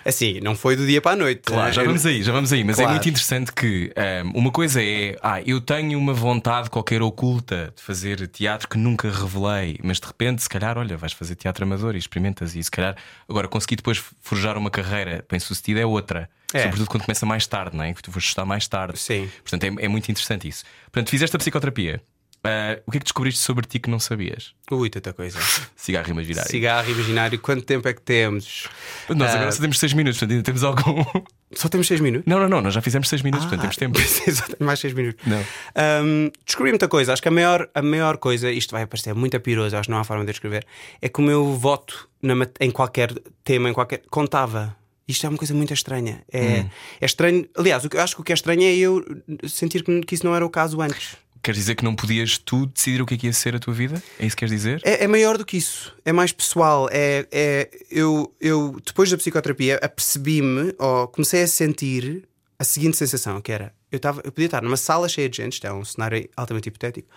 Assim, 0.05 0.41
não 0.41 0.57
foi 0.57 0.75
do 0.75 0.85
dia 0.85 1.01
para 1.01 1.13
a 1.13 1.17
noite. 1.17 1.43
Claro, 1.45 1.67
né? 1.67 1.73
já 1.73 1.85
vamos 1.85 2.05
aí, 2.05 2.23
já 2.23 2.33
vamos 2.33 2.53
aí. 2.53 2.65
Mas 2.65 2.77
é 2.79 2.83
Claro. 2.83 2.91
muito 2.93 3.09
interessante 3.09 3.53
que 3.53 3.93
ahm, 3.97 4.33
uma 4.35 4.51
coisa 4.51 4.83
é, 4.83 5.17
ah, 5.23 5.41
eu 5.43 5.61
tenho 5.61 5.97
uma 5.99 6.13
vontade 6.13 6.69
qualquer 6.69 7.03
oculta 7.03 7.73
de 7.77 7.83
fazer 7.83 8.27
teatro 8.29 8.69
que 8.69 8.77
nunca 8.77 9.09
revelei, 9.11 9.79
mas 9.83 10.01
de 10.01 10.07
repente, 10.07 10.43
se 10.43 10.49
calhar, 10.49 10.77
olha, 10.77 10.97
vais 10.97 11.13
fazer 11.13 11.37
teatro 11.37 11.65
amador 11.65 11.95
e 11.95 11.99
experimentas 11.99 12.57
e 12.57 12.63
se 12.63 12.71
calhar 12.71 12.97
agora 13.29 13.47
conseguir 13.47 13.77
depois 13.77 14.03
forjar 14.21 14.59
uma 14.59 14.71
carreira 14.71 15.25
bem 15.31 15.39
sucedida 15.39 15.81
é 15.81 15.87
outra. 15.87 16.29
É. 16.53 16.63
Sobretudo 16.65 16.89
quando 16.89 17.05
começa 17.05 17.25
mais 17.27 17.47
tarde, 17.47 17.77
não 17.77 17.85
é? 17.85 17.93
Que 17.95 18.03
tu 18.03 18.11
vais 18.11 18.25
estudar 18.25 18.45
mais 18.45 18.67
tarde. 18.69 18.99
Sim. 18.99 19.31
Portanto, 19.43 19.65
é, 19.65 19.85
é 19.85 19.89
muito 19.89 20.11
interessante 20.11 20.49
isso. 20.49 20.65
Portanto, 20.91 21.11
fizeste 21.11 21.35
a 21.35 21.39
psicoterapia. 21.39 22.03
Ah, 22.45 22.81
o 22.85 22.91
que 22.91 22.97
é 22.97 23.01
que 23.01 23.05
descobriste 23.05 23.39
sobre 23.41 23.65
ti 23.67 23.79
que 23.79 23.89
não 23.89 24.01
sabias? 24.01 24.53
Ui, 24.69 24.91
tanta 24.91 25.13
coisa. 25.13 25.39
Cigarro 25.77 26.11
imaginário. 26.11 26.51
Cigarro 26.51 26.91
imaginário, 26.91 27.39
quanto 27.39 27.63
tempo 27.63 27.87
é 27.87 27.95
que 27.95 28.03
temos? 28.03 28.67
Nós 29.09 29.31
Ah, 29.31 29.35
agora 29.37 29.53
só 29.53 29.61
temos 29.61 29.79
6 29.79 29.93
minutos, 29.93 30.19
portanto 30.19 30.33
ainda 30.33 30.45
temos 30.45 30.65
algum. 30.65 31.05
Só 31.55 31.69
temos 31.69 31.87
6 31.87 32.01
minutos? 32.01 32.25
Não, 32.27 32.41
não, 32.41 32.49
não, 32.49 32.63
nós 32.63 32.73
já 32.73 32.81
fizemos 32.81 33.11
6 33.11 33.21
minutos, 33.21 33.47
portanto 33.47 33.67
Ah, 33.67 33.75
temos 33.75 33.77
tempo. 33.77 34.01
só 34.35 34.47
tenho 34.47 34.67
mais 34.67 34.81
6 34.81 34.95
minutos. 34.95 35.23
Não. 35.27 35.37
Ahm, 35.77 36.31
descobri 36.47 36.73
muita 36.73 36.89
coisa. 36.89 37.13
Acho 37.13 37.21
que 37.21 37.29
a 37.29 37.31
maior, 37.31 37.69
a 37.75 37.83
maior 37.83 38.17
coisa, 38.17 38.51
isto 38.51 38.71
vai 38.73 38.87
parecer 38.87 39.15
muito 39.15 39.37
apiroso, 39.37 39.77
acho 39.77 39.85
que 39.87 39.91
não 39.91 39.99
há 39.99 40.05
forma 40.05 40.25
de 40.25 40.33
descrever, 40.33 40.65
é 41.03 41.11
que 41.11 41.21
o 41.21 41.23
meu 41.23 41.55
voto 41.55 42.09
na 42.23 42.35
em 42.59 42.71
qualquer 42.71 43.13
tema, 43.45 43.69
em 43.69 43.75
qualquer. 43.75 44.01
contava. 44.11 44.75
Isto 45.07 45.27
é 45.27 45.29
uma 45.29 45.39
coisa 45.39 45.53
muito 45.55 45.75
estranha. 45.75 46.23
É, 46.33 46.65
é 47.01 47.07
estranho. 47.07 47.47
Aliás, 47.57 47.85
o 47.85 47.89
que 47.91 47.97
eu 47.97 48.01
acho 48.01 48.15
que 48.15 48.21
o 48.21 48.25
que 48.25 48.33
é 48.33 48.35
estranho 48.35 48.63
é 48.63 48.75
eu 48.75 49.05
sentir 49.49 49.83
que, 49.83 50.01
que 50.03 50.15
isso 50.15 50.25
não 50.25 50.35
era 50.35 50.45
o 50.45 50.51
caso 50.51 50.81
antes. 50.81 51.17
Queres 51.43 51.59
dizer 51.59 51.75
que 51.75 51.83
não 51.83 51.97
podias 51.97 52.39
tu 52.39 52.67
decidir 52.67 53.03
o 53.03 53.07
que 53.07 53.15
é 53.15 53.17
que 53.17 53.27
ia 53.27 53.33
ser 53.33 53.57
a 53.57 53.59
tua 53.59 53.75
vida? 53.75 54.01
É 54.17 54.25
isso 54.25 54.37
que 54.37 54.41
queres 54.41 54.55
dizer? 54.55 54.81
É, 54.85 55.03
é 55.05 55.09
maior 55.09 55.37
do 55.37 55.45
que 55.45 55.57
isso, 55.57 55.93
é 56.05 56.13
mais 56.13 56.31
pessoal. 56.31 56.89
É, 56.93 57.27
é, 57.33 57.69
eu, 57.91 58.33
eu, 58.41 58.81
depois 58.87 59.11
da 59.11 59.17
psicoterapia, 59.17 59.81
apercebi-me, 59.83 60.73
ou 60.79 61.09
comecei 61.09 61.43
a 61.43 61.49
sentir 61.49 62.29
a 62.57 62.63
seguinte 62.63 62.97
sensação: 62.97 63.41
que 63.41 63.51
era, 63.51 63.75
eu, 63.93 64.01
tava, 64.01 64.23
eu 64.25 64.33
podia 64.33 64.47
estar 64.47 64.63
numa 64.63 64.77
sala 64.77 65.09
cheia 65.09 65.29
de 65.29 65.37
gente, 65.37 65.53
isto 65.53 65.67
é 65.67 65.73
um 65.73 65.85
cenário 65.85 66.29
altamente 66.37 66.69
hipotético, 66.69 67.09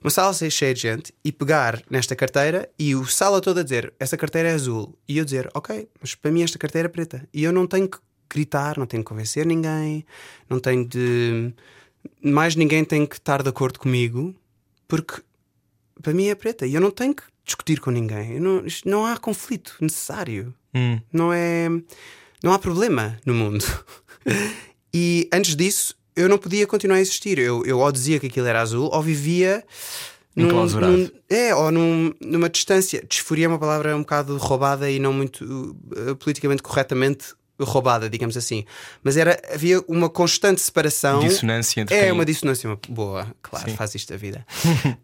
uma 0.00 0.10
sala 0.10 0.32
cheia 0.32 0.72
de 0.72 0.80
gente 0.80 1.12
e 1.24 1.32
pegar 1.32 1.82
nesta 1.90 2.16
carteira 2.16 2.70
e 2.78 2.94
o 2.94 3.04
sala 3.04 3.40
toda 3.40 3.62
dizer 3.62 3.92
essa 3.98 4.16
carteira 4.16 4.48
é 4.48 4.54
azul, 4.54 4.96
e 5.08 5.18
eu 5.18 5.24
dizer, 5.24 5.50
ok, 5.52 5.88
mas 6.00 6.14
para 6.14 6.30
mim 6.30 6.42
esta 6.42 6.58
carteira 6.58 6.86
é 6.86 6.88
preta, 6.88 7.28
e 7.34 7.44
eu 7.44 7.52
não 7.52 7.66
tenho 7.66 7.88
que 7.88 7.98
gritar, 8.32 8.78
não 8.78 8.86
tenho 8.86 9.02
que 9.02 9.08
convencer 9.08 9.44
ninguém, 9.44 10.06
não 10.48 10.58
tenho 10.58 10.86
de. 10.88 11.52
Mais 12.22 12.56
ninguém 12.56 12.84
tem 12.84 13.04
que 13.06 13.16
estar 13.16 13.42
de 13.42 13.48
acordo 13.48 13.78
comigo, 13.78 14.34
porque 14.88 15.22
para 16.00 16.14
mim 16.14 16.28
é 16.28 16.34
preta 16.34 16.66
e 16.66 16.74
eu 16.74 16.80
não 16.80 16.90
tenho 16.90 17.14
que 17.14 17.22
discutir 17.44 17.80
com 17.80 17.90
ninguém. 17.90 18.40
Não, 18.40 18.64
não 18.84 19.04
há 19.04 19.16
conflito 19.18 19.76
necessário. 19.80 20.54
Hum. 20.74 21.00
Não 21.12 21.32
é. 21.32 21.68
Não 22.42 22.52
há 22.52 22.58
problema 22.58 23.18
no 23.24 23.34
mundo. 23.34 23.64
e 24.92 25.28
antes 25.32 25.54
disso, 25.54 25.94
eu 26.16 26.28
não 26.28 26.38
podia 26.38 26.66
continuar 26.66 26.96
a 26.96 27.00
existir. 27.00 27.38
Eu, 27.38 27.64
eu 27.64 27.78
ou 27.78 27.92
dizia 27.92 28.18
que 28.20 28.26
aquilo 28.26 28.46
era 28.46 28.60
azul 28.60 28.88
ou 28.92 29.02
vivia. 29.02 29.64
Enclausurado. 30.34 31.12
é, 31.28 31.54
ou 31.54 31.70
num- 31.70 32.12
numa 32.20 32.48
distância. 32.48 33.04
Disforia 33.06 33.44
é 33.44 33.48
uma 33.48 33.58
palavra 33.58 33.94
um 33.94 34.00
bocado 34.00 34.36
roubada 34.38 34.90
e 34.90 34.98
não 34.98 35.12
muito 35.12 35.44
uh, 35.44 36.16
politicamente 36.16 36.62
corretamente 36.62 37.34
roubada, 37.60 38.08
digamos 38.08 38.34
assim. 38.36 38.64
Mas 39.04 39.16
era, 39.18 39.38
havia 39.52 39.80
uma 39.86 40.08
constante 40.08 40.60
separação. 40.62 41.20
Dissonância 41.20 41.82
entre 41.82 41.94
É 41.94 42.02
quem- 42.04 42.12
uma 42.12 42.24
dissonância 42.24 42.68
uma- 42.68 42.78
boa, 42.88 43.26
claro, 43.42 43.68
Sim. 43.70 43.76
faz 43.76 43.94
isto 43.94 44.14
a 44.14 44.16
vida. 44.16 44.44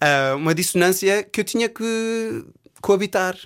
Ah, 0.00 0.34
uma 0.36 0.54
dissonância 0.54 1.22
que 1.22 1.40
eu 1.40 1.44
tinha 1.44 1.68
que 1.68 2.44
coabitar. 2.80 3.36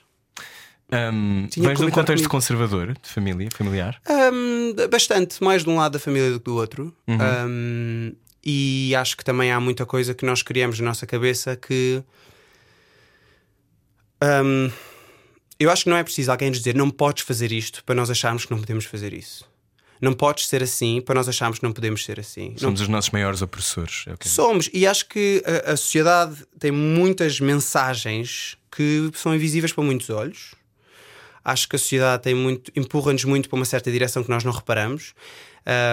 Tinha 1.51 1.69
vens 1.69 1.79
de 1.79 1.85
um 1.87 1.91
contexto 1.91 2.25
comigo. 2.25 2.31
conservador, 2.31 2.95
de 3.03 3.09
família, 3.09 3.49
familiar. 3.55 4.01
Ahm, 4.09 4.75
bastante, 4.91 5.43
mais 5.43 5.65
de 5.65 5.71
um 5.71 5.77
lado 5.77 5.93
da 5.93 5.99
família 5.99 6.31
do 6.31 6.39
que 6.39 6.45
do 6.45 6.55
outro. 6.57 6.95
Uhum. 7.09 7.19
Ahm, 7.21 8.13
e 8.45 8.95
acho 8.95 9.17
que 9.17 9.25
também 9.25 9.51
há 9.53 9.59
muita 9.61 9.87
coisa 9.87 10.13
que 10.15 10.25
nós 10.27 10.43
criamos 10.43 10.79
na 10.81 10.87
nossa 10.87 11.07
cabeça 11.07 11.57
que. 11.57 12.03
ahm, 14.21 14.71
eu 15.59 15.71
acho 15.71 15.85
que 15.85 15.91
não 15.91 15.97
é 15.97 16.03
preciso 16.03 16.31
alguém 16.31 16.49
nos 16.51 16.59
dizer 16.59 16.75
não 16.75 16.91
podes 16.91 17.23
fazer 17.25 17.53
isto 17.53 17.85
para 17.85 17.95
nós 17.95 18.11
acharmos 18.11 18.45
que 18.45 18.51
não 18.51 18.59
podemos 18.59 18.85
fazer 18.85 19.13
isso. 19.13 19.51
Não 20.01 20.13
podes 20.13 20.49
ser 20.49 20.61
assim 20.65 21.01
para 21.01 21.15
nós 21.15 21.29
acharmos 21.29 21.61
que 21.61 21.65
não 21.65 21.73
podemos 21.73 22.05
ser 22.05 22.19
assim. 22.19 22.51
Não 22.51 22.59
Somos 22.59 22.81
os 22.81 22.89
nossos 22.89 23.11
maiores 23.11 23.41
opressores. 23.41 24.05
é 24.09 24.17
que- 24.17 24.29
Somos, 24.29 24.69
e 24.73 24.85
acho 24.85 25.07
que 25.09 25.41
a, 25.47 25.73
a 25.73 25.77
sociedade 25.77 26.37
tem 26.59 26.73
muitas 26.73 27.39
mensagens 27.39 28.57
que 28.71 29.11
são 29.15 29.33
invisíveis 29.35 29.73
para 29.73 29.85
muitos 29.85 30.11
olhos. 30.11 30.55
Acho 31.45 31.69
que 31.69 31.77
a 31.77 31.79
sociedade 31.79 32.23
tem 32.23 32.35
muito, 32.35 32.71
empurra-nos 32.77 33.25
muito 33.25 33.49
para 33.49 33.57
uma 33.57 33.65
certa 33.65 33.91
direção 33.91 34.23
que 34.23 34.31
nós 34.31 34.45
não 34.45 34.53
reparamos. 34.53 35.15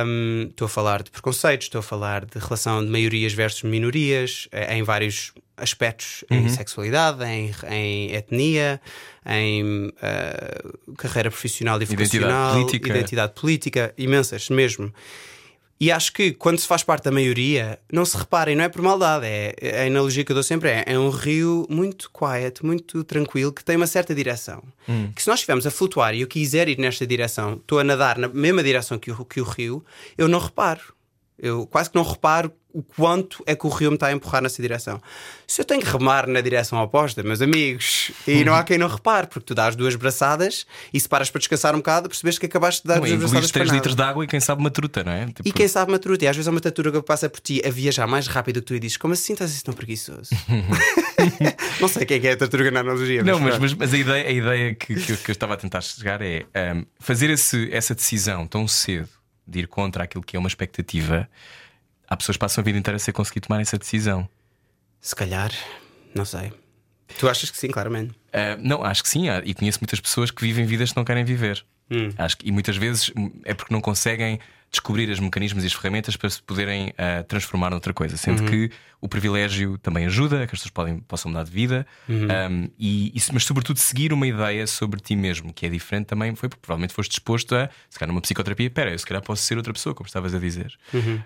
Um, 0.05 0.47
estou 0.49 0.65
a 0.65 0.69
falar 0.69 1.03
de 1.03 1.11
preconceitos, 1.11 1.65
estou 1.65 1.79
a 1.79 1.83
falar 1.83 2.25
de 2.25 2.39
relação 2.39 2.83
de 2.83 2.89
maiorias 2.89 3.33
versus 3.33 3.63
minorias, 3.63 4.47
eh, 4.51 4.75
em 4.75 4.83
vários 4.83 5.31
aspectos, 5.55 6.23
em 6.29 6.49
sexualidade, 6.49 7.23
em, 7.23 7.51
em 7.69 8.15
etnia, 8.15 8.81
em 9.25 9.87
uh, 9.87 10.95
carreira 10.95 11.29
profissional 11.29 11.79
e 11.81 11.85
vocacional, 11.85 12.53
política. 12.53 12.89
identidade 12.89 13.33
política, 13.33 13.93
imensas 13.97 14.49
mesmo. 14.49 14.91
E 15.79 15.91
acho 15.91 16.11
que 16.11 16.33
quando 16.33 16.59
se 16.59 16.67
faz 16.67 16.83
parte 16.83 17.05
da 17.05 17.11
maioria, 17.11 17.79
não 17.91 18.03
se 18.03 18.17
reparem, 18.17 18.53
não 18.53 18.65
é 18.65 18.69
por 18.69 18.81
maldade, 18.81 19.25
é 19.25 19.83
a 19.83 19.87
analogia 19.87 20.25
que 20.25 20.31
eu 20.31 20.33
dou 20.33 20.43
sempre 20.43 20.69
é, 20.69 20.83
é 20.85 20.99
um 20.99 21.09
rio 21.09 21.65
muito 21.69 22.11
quiet, 22.11 22.65
muito 22.65 23.01
tranquilo, 23.05 23.53
que 23.53 23.63
tem 23.63 23.77
uma 23.77 23.87
certa 23.87 24.13
direção. 24.13 24.61
Que 25.15 25.23
se 25.23 25.29
nós 25.29 25.39
estivermos 25.39 25.65
a 25.65 25.71
flutuar 25.71 26.13
e 26.13 26.19
eu 26.21 26.27
quiser 26.27 26.67
ir 26.67 26.77
nesta 26.77 27.07
direção, 27.07 27.53
estou 27.53 27.79
a 27.79 27.83
nadar 27.83 28.17
na 28.17 28.27
mesma 28.27 28.61
direção 28.61 28.99
que 28.99 29.09
o, 29.09 29.23
que 29.23 29.39
o 29.39 29.45
rio, 29.45 29.83
eu 30.17 30.27
não 30.27 30.39
reparo. 30.39 30.93
Eu 31.37 31.65
quase 31.65 31.89
que 31.89 31.95
não 31.95 32.03
reparo 32.03 32.51
o 32.71 32.83
quanto 32.83 33.43
é 33.47 33.55
que 33.55 33.65
o 33.65 33.69
rio 33.69 33.89
me 33.89 33.95
está 33.95 34.07
a 34.07 34.11
empurrar 34.11 34.43
nessa 34.43 34.61
direção. 34.61 35.01
Se 35.47 35.59
eu 35.59 35.65
tenho 35.65 35.81
que 35.81 35.89
remar 35.89 36.27
na 36.27 36.39
direção 36.39 36.77
oposta, 36.79 37.23
meus 37.23 37.41
amigos, 37.41 38.11
e 38.27 38.43
não 38.45 38.53
há 38.53 38.63
quem 38.63 38.77
não 38.77 38.87
repare, 38.87 39.25
porque 39.25 39.45
tu 39.45 39.55
dás 39.55 39.75
duas 39.75 39.95
braçadas 39.95 40.67
e 40.93 40.99
se 40.99 41.09
paras 41.09 41.31
para 41.31 41.39
descansar 41.39 41.73
um 41.73 41.79
bocado, 41.79 42.07
percebes 42.09 42.37
que 42.37 42.45
acabaste 42.45 42.83
de 42.83 42.87
dar 42.89 42.95
Não, 42.95 43.01
duas 43.01 43.11
braçadas 43.11 43.31
engoliste 43.31 43.53
para 43.53 43.59
3 43.61 43.67
nada. 43.69 43.77
litros 43.77 43.95
de 43.95 44.01
água 44.03 44.23
e 44.23 44.27
quem 44.27 44.39
sabe 44.39 44.61
uma 44.61 44.69
truta, 44.69 45.03
não 45.03 45.11
é? 45.11 45.25
Tipo, 45.25 45.41
E 45.49 45.51
quem 45.51 45.67
sabe 45.67 45.91
uma 45.91 45.97
truta, 45.99 46.25
e 46.25 46.27
às 46.27 46.35
vezes 46.35 46.47
há 46.47 46.51
uma 46.51 46.61
tartaruga 46.61 47.01
que 47.01 47.07
passa 47.07 47.27
por 47.27 47.39
ti 47.39 47.59
a 47.65 47.69
viajar 47.71 48.05
mais 48.05 48.27
rápido 48.27 48.61
que 48.61 48.67
tu 48.67 48.75
e 48.75 48.79
dizes: 48.79 48.97
Como 48.97 49.13
assim 49.15 49.33
estás 49.33 49.51
assim 49.51 49.63
tão 49.63 49.73
preguiçoso? 49.73 50.29
não 51.81 51.87
sei 51.87 52.05
quem 52.05 52.17
é, 52.17 52.19
que 52.19 52.27
é 52.27 52.31
a 52.33 52.37
tartaruga 52.37 52.71
na 52.71 52.79
analogia. 52.81 53.23
Não, 53.23 53.39
mas, 53.39 53.57
mas, 53.57 53.73
mas 53.73 53.93
a 53.93 53.97
ideia, 53.97 54.27
a 54.27 54.31
ideia 54.31 54.75
que, 54.75 54.95
que, 54.95 55.11
eu- 55.13 55.17
que 55.17 55.31
eu 55.31 55.33
estava 55.33 55.53
a 55.53 55.57
tentar 55.57 55.81
chegar 55.81 56.21
é 56.21 56.45
um, 56.75 56.85
fazer 56.99 57.29
esse, 57.29 57.67
essa 57.71 57.95
decisão 57.95 58.45
tão 58.47 58.67
cedo 58.67 59.09
de 59.47 59.59
ir 59.59 59.67
contra 59.67 60.03
aquilo 60.03 60.23
que 60.23 60.35
é 60.35 60.39
uma 60.39 60.47
expectativa. 60.47 61.27
Há 62.09 62.17
pessoas 62.17 62.37
que 62.37 62.39
passam 62.39 62.61
a 62.61 62.65
vida 62.65 62.77
inteira 62.77 62.97
sem 62.97 63.13
conseguir 63.13 63.41
tomar 63.41 63.61
essa 63.61 63.77
decisão. 63.77 64.27
Se 64.99 65.15
calhar, 65.15 65.51
não 66.13 66.25
sei. 66.25 66.51
Tu 67.17 67.27
achas 67.29 67.49
que 67.49 67.57
sim, 67.57 67.69
claramente. 67.69 68.11
Uh, 68.11 68.57
não, 68.59 68.83
acho 68.83 69.03
que 69.03 69.09
sim, 69.09 69.25
e 69.43 69.53
conheço 69.53 69.79
muitas 69.81 69.99
pessoas 69.99 70.31
que 70.31 70.41
vivem 70.41 70.65
vidas 70.65 70.91
que 70.91 70.97
não 70.97 71.05
querem 71.05 71.23
viver. 71.23 71.65
Acho 72.17 72.37
que, 72.37 72.47
e 72.47 72.51
muitas 72.51 72.77
vezes 72.77 73.11
hum, 73.17 73.31
é 73.43 73.53
porque 73.53 73.73
não 73.73 73.81
conseguem 73.81 74.39
descobrir 74.71 75.09
os 75.09 75.19
mecanismos 75.19 75.63
e 75.63 75.67
as 75.67 75.73
ferramentas 75.73 76.15
para 76.15 76.29
se 76.29 76.41
poderem 76.41 76.89
uh, 76.89 77.23
transformar 77.27 77.69
noutra 77.71 77.93
coisa. 77.93 78.17
Sendo 78.17 78.43
que 78.45 78.71
o 79.01 79.07
privilégio 79.07 79.77
também 79.77 80.05
ajuda, 80.05 80.45
que 80.45 80.55
as 80.55 80.59
pessoas 80.59 80.71
podem, 80.71 80.99
possam 80.99 81.31
mudar 81.31 81.43
de 81.43 81.51
vida, 81.51 81.87
um, 82.07 82.69
e, 82.77 83.07
e 83.15 83.21
mas 83.33 83.45
sobretudo 83.45 83.79
seguir 83.79 84.11
uma 84.11 84.27
ideia 84.27 84.67
sobre 84.67 84.99
ti 84.99 85.15
mesmo, 85.15 85.53
que 85.53 85.65
é 85.65 85.69
diferente 85.69 86.07
também, 86.07 86.35
foi 86.35 86.49
porque 86.49 86.61
provavelmente 86.61 86.93
foste 86.93 87.11
disposto 87.11 87.55
a, 87.55 87.69
se 87.89 87.97
calhar 87.97 88.11
numa 88.11 88.21
psicoterapia, 88.21 88.69
pera, 88.69 88.91
eu 88.91 88.99
se 88.99 89.05
calhar 89.05 89.23
posso 89.23 89.43
ser 89.43 89.57
outra 89.57 89.73
pessoa, 89.73 89.95
como 89.95 90.07
estavas 90.07 90.35
a 90.35 90.39
dizer. 90.39 90.77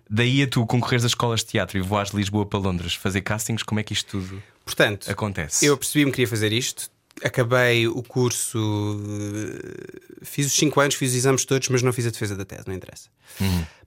Daí 0.10 0.44
a 0.44 0.48
tu 0.48 0.66
concorreres 0.66 1.04
às 1.04 1.12
escolas 1.12 1.42
de 1.42 1.48
teatro 1.48 1.78
e 1.78 1.82
voares 1.82 2.12
de 2.12 2.18
Lisboa 2.18 2.46
para 2.46 2.60
Londres, 2.60 2.94
fazer 2.94 3.22
castings, 3.22 3.64
como 3.64 3.80
é 3.80 3.84
que 3.84 3.94
isto 3.94 4.20
tudo 4.20 4.42
Portanto, 4.66 5.12
acontece? 5.12 5.66
eu 5.66 5.78
percebi-me 5.78 6.12
que 6.12 6.18
queria 6.18 6.28
fazer 6.28 6.54
isto. 6.54 6.90
Acabei 7.24 7.88
o 7.88 8.02
curso, 8.02 9.00
eh, 9.38 10.24
fiz 10.24 10.48
os 10.48 10.54
5 10.54 10.80
anos, 10.82 10.96
fiz 10.96 11.12
os 11.12 11.18
exames 11.18 11.46
todos, 11.46 11.70
mas 11.70 11.82
não 11.82 11.94
fiz 11.94 12.08
a 12.08 12.10
defesa 12.10 12.36
da 12.36 12.44
tese, 12.46 12.64
não 12.68 12.74
interessa. 12.74 13.10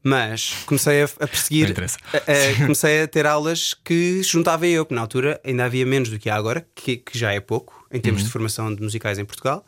Mas 0.02 0.54
comecei 0.64 1.02
a, 1.02 1.04
a 1.20 1.26
perseguir, 1.26 1.66
a- 2.12 2.16
a- 2.16 2.54
comecei 2.62 3.02
a 3.02 3.08
ter 3.08 3.26
aulas 3.26 3.74
que 3.84 4.22
juntava 4.22 4.66
eu, 4.66 4.84
porque 4.84 4.94
na 4.94 5.00
altura 5.00 5.40
ainda 5.44 5.64
havia 5.64 5.84
menos 5.84 6.08
do 6.08 6.18
que 6.18 6.30
há 6.30 6.36
agora, 6.36 6.66
que, 6.74 6.96
que 6.98 7.18
já 7.18 7.32
é 7.32 7.40
pouco 7.40 7.84
em 7.92 8.00
termos 8.00 8.22
de 8.24 8.30
formação 8.30 8.74
de 8.74 8.80
musicais 8.82 9.18
em 9.18 9.24
Portugal. 9.24 9.64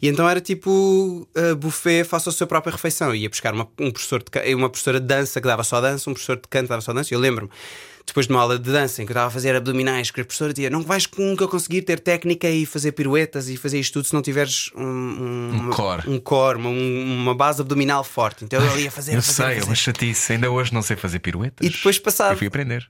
E 0.00 0.08
então 0.08 0.28
era 0.28 0.40
tipo 0.40 1.28
uh, 1.36 1.56
buffet, 1.56 2.04
faça 2.04 2.30
a 2.30 2.32
sua 2.32 2.46
própria 2.46 2.72
refeição. 2.72 3.14
Ia 3.14 3.28
buscar 3.28 3.52
uma, 3.52 3.68
um 3.78 3.90
professor 3.90 4.22
de, 4.22 4.54
uma 4.54 4.68
professora 4.70 4.98
de 5.00 5.06
dança 5.06 5.40
que 5.40 5.46
dava 5.46 5.62
só 5.64 5.80
dança, 5.80 6.08
um 6.08 6.14
professor 6.14 6.36
de 6.36 6.42
canto 6.48 6.64
que 6.64 6.68
dava 6.70 6.80
só 6.80 6.92
dança. 6.92 7.12
Eu 7.14 7.18
lembro-me, 7.20 7.50
depois 8.10 8.26
de 8.26 8.32
uma 8.32 8.40
aula 8.42 8.58
de 8.58 8.70
dança 8.70 9.02
em 9.02 9.06
que 9.06 9.10
eu 9.10 9.14
estava 9.14 9.28
a 9.28 9.30
fazer 9.30 9.54
abdominais, 9.54 10.10
que 10.10 10.20
a 10.20 10.24
professora 10.24 10.52
dizia: 10.52 10.68
Não 10.70 10.82
vais 10.82 11.08
nunca 11.18 11.46
conseguir 11.48 11.82
ter 11.82 11.98
técnica 12.00 12.48
e 12.48 12.66
fazer 12.66 12.92
piruetas 12.92 13.48
e 13.48 13.56
fazer 13.56 13.78
isto 13.80 13.94
tudo 13.94 14.06
se 14.08 14.14
não 14.14 14.22
tiveres 14.22 14.70
um, 14.76 14.82
um, 14.84 15.50
Um 15.66 15.70
core. 15.70 16.02
um 16.08 16.18
core, 16.20 16.58
uma, 16.58 16.68
um- 16.70 17.14
uma 17.22 17.34
base 17.34 17.60
abdominal 17.60 18.04
forte. 18.04 18.44
Então 18.44 18.64
eu 18.64 18.78
ia 18.78 18.90
fazer, 18.90 19.14
Eu 19.14 19.22
fazer, 19.22 19.32
sei, 19.42 19.44
é 19.46 19.54
fazer. 19.54 19.64
uma 19.66 19.74
chatice. 19.74 20.32
Ainda 20.32 20.50
hoje 20.50 20.72
não 20.74 20.82
sei 20.82 20.96
fazer 20.96 21.18
piruetas. 21.20 21.66
E 21.66 21.70
depois 21.70 21.98
passava- 21.98 22.34
Eu 22.34 22.38
fui 22.38 22.46
aprender. 22.46 22.88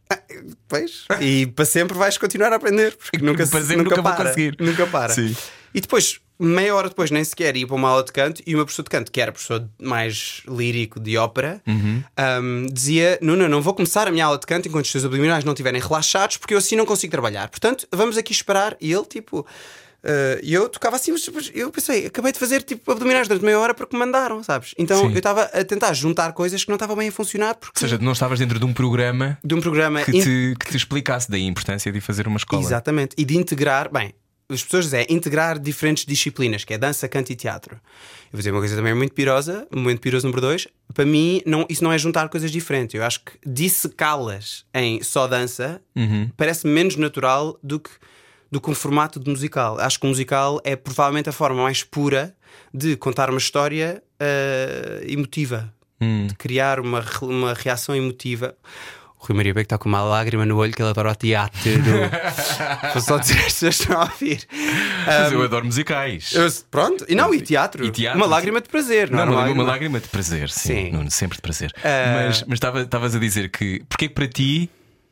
Pois. 0.69 1.05
E 1.21 1.47
para 1.47 1.65
sempre 1.65 1.97
vais 1.97 2.17
continuar 2.19 2.53
a 2.53 2.57
aprender, 2.57 2.97
porque 2.97 3.19
nunca, 3.25 3.45
se- 3.45 3.53
Para 3.53 3.61
sempre 3.61 3.77
nunca, 3.79 3.91
nunca 3.97 4.03
vou 4.03 4.13
para, 4.13 4.25
conseguir. 4.31 4.57
Nunca 4.61 4.87
para. 4.87 5.13
Sim. 5.15 5.37
E 5.75 5.81
depois, 5.81 6.21
meia 6.41 6.75
hora 6.75 6.89
depois, 6.89 7.11
nem 7.11 7.23
sequer 7.23 7.57
ia 7.57 7.67
para 7.67 7.77
uma 7.77 7.89
aula 7.89 8.03
de 8.05 8.13
canto 8.13 8.43
e 8.47 8.55
meu 8.55 8.65
professor 8.65 8.83
de 8.83 8.91
canto, 8.91 9.13
que 9.13 9.21
era 9.21 9.31
professor 9.33 9.69
mais 9.81 10.43
lírico 10.49 10.99
de 10.99 11.17
ópera, 11.17 11.61
Uhum. 11.67 12.03
um, 12.43 12.67
dizia: 12.73 13.19
Nuno, 13.23 13.49
não 13.49 13.61
vou 13.63 13.75
começar 13.75 14.09
a 14.09 14.11
minha 14.11 14.25
aula 14.25 14.39
de 14.39 14.47
canto 14.47 14.69
enquanto 14.69 14.85
os 14.87 14.93
teus 14.93 15.05
abdominais 15.05 15.45
não 15.45 15.53
estiverem 15.53 15.81
relaxados, 15.81 16.37
porque 16.37 16.55
eu 16.55 16.59
assim 16.59 16.77
não 16.77 16.87
consigo 16.87 17.11
trabalhar. 17.11 17.49
Portanto, 17.49 17.87
vamos 17.93 18.17
aqui 18.17 18.33
esperar. 18.33 18.77
E 18.81 18.93
ele, 18.93 19.05
tipo. 19.05 19.41
uh, 19.41 20.41
E 20.43 20.53
eu 20.55 20.69
tocava 20.69 20.97
assim, 20.97 21.13
mas 21.13 21.51
eu 21.55 21.71
pensei, 21.71 22.07
acabei 22.07 22.33
de 22.33 22.39
fazer 22.39 22.63
tipo 22.63 22.91
abdominais 22.91 23.29
durante 23.29 23.45
meia 23.45 23.59
hora 23.59 23.75
porque 23.75 23.95
me 23.95 24.01
mandaram, 24.05 24.43
sabes? 24.43 24.75
Então 24.79 24.99
Sim. 25.01 25.11
eu 25.13 25.19
estava 25.19 25.43
a 25.43 25.65
tentar 25.65 25.93
juntar 25.93 26.33
coisas 26.33 26.63
que 26.65 26.69
não 26.71 26.77
estavam 26.77 26.97
bem 26.97 27.09
a 27.09 27.13
funcionar 27.13 27.55
porque 27.55 27.77
Ou 27.77 27.81
seja, 27.89 27.99
não 28.03 28.13
estavas 28.13 28.39
dentro 28.39 28.59
de 28.59 28.65
um 28.65 28.73
programa 28.73 29.39
de 29.45 29.55
um 29.55 29.61
programa 29.61 30.03
que 30.03 30.17
in- 30.17 30.23
te, 30.23 30.55
que 30.59 30.71
te 30.71 30.77
explicasse 30.77 31.31
daí 31.31 31.43
a 31.43 31.47
importância 31.47 31.93
de 31.93 32.01
fazer 32.01 32.27
uma 32.27 32.39
escola. 32.39 32.63
Exatamente. 32.63 33.15
E 33.19 33.25
de 33.25 33.37
integrar, 33.37 33.91
bem, 33.93 34.15
as 34.51 34.63
pessoas 34.63 34.85
dizem 34.85 35.07
integrar 35.09 35.59
diferentes 35.59 36.05
disciplinas, 36.05 36.65
que 36.65 36.75
é 36.75 36.79
dança, 36.79 37.09
canto 37.09 37.31
e 37.31 37.37
teatro. 37.37 37.75
Eu 37.75 38.33
vou 38.33 38.39
dizer 38.39 38.51
uma 38.51 38.61
coisa 38.61 38.77
também 38.77 38.95
muito 38.95 39.15
pirosa, 39.15 39.67
momento 39.75 40.01
piroso 40.01 40.27
número 40.27 40.41
dois. 40.41 40.69
Para 40.95 41.05
mim, 41.05 41.43
não, 41.47 41.67
isso 41.69 41.83
não 41.83 41.93
é 41.93 41.99
juntar 41.99 42.29
coisas 42.29 42.51
diferentes. 42.51 42.95
Eu 42.95 43.05
acho 43.05 43.21
que 43.21 43.33
dissecá-las 43.47 44.65
em 44.75 45.03
só 45.03 45.27
dança 45.27 45.81
parece 46.37 46.67
menos 46.67 46.97
natural 46.97 47.59
do 47.63 47.81
que, 47.81 47.91
do 48.51 48.61
que 48.61 48.71
um 48.71 48.75
formato 48.75 49.19
de 49.19 49.31
musical. 49.31 49.79
Acho 49.81 49.99
que 49.99 50.07
o 50.07 50.09
musical 50.09 50.61
é 50.65 50.77
provavelmente 50.77 51.29
a 51.29 51.33
forma 51.33 51.63
mais 51.63 51.83
pura 51.83 52.35
de 52.73 52.97
contar 52.97 53.31
uma 53.31 53.39
história 53.39 54.03
eh, 54.19 55.05
emotiva, 55.09 55.73
de 56.29 56.35
criar 56.35 56.81
uma, 56.81 57.05
uma 57.23 57.53
reação 57.55 57.95
emotiva. 57.95 58.57
O 59.23 59.27
Rui 59.27 59.37
Maria 59.37 59.53
Beck 59.53 59.67
está 59.67 59.77
com 59.77 59.89
uma 59.89 60.03
lágrima 60.03 60.47
no 60.47 60.57
olho 60.57 60.73
que 60.73 60.81
ele 60.81 60.89
adora 60.91 61.11
o 61.11 61.15
teatro. 61.15 61.61
Vou 62.95 63.03
só 63.03 63.19
dizer 63.19 63.39
as 63.39 63.45
pessoas 63.53 63.81
estão 63.81 64.01
a 64.01 64.05
ouvir. 64.05 64.47
Mas 65.07 65.33
eu 65.33 65.43
adoro 65.43 65.65
musicais. 65.67 66.33
Eu- 66.33 66.51
pronto, 66.71 67.05
e 67.09 67.15
não, 67.15 67.33
e 67.35 67.41
teatro. 67.41 67.85
E 67.85 67.91
teatro. 67.91 68.19
Uma 68.19 68.27
lágrima 68.27 68.61
de 68.61 68.69
prazer, 68.69 69.11
não, 69.11 69.19
Não, 69.19 69.25
é 69.25 69.27
uma, 69.27 69.33
uma 69.33 69.41
uma 69.41 69.47
lágrima- 69.49 69.65
lágrima 69.71 70.01
de 70.01 70.09
prazer, 70.09 70.49
sim. 70.51 70.69
Sim. 70.87 70.93
Nuno, 70.93 71.11
sempre 71.11 71.37
de 71.37 71.43
prazer. 71.43 71.73
Ah. 71.85 72.25
Mas 72.29 72.43
mas 72.45 72.55
estava- 72.57 72.81
estavas 72.83 73.15
a 73.15 73.19
dizer 73.19 73.51
que 73.51 73.83
porque 73.89 74.07
é 74.07 74.09
que 74.09 74.15
para 74.15 74.27
ti 74.27 74.71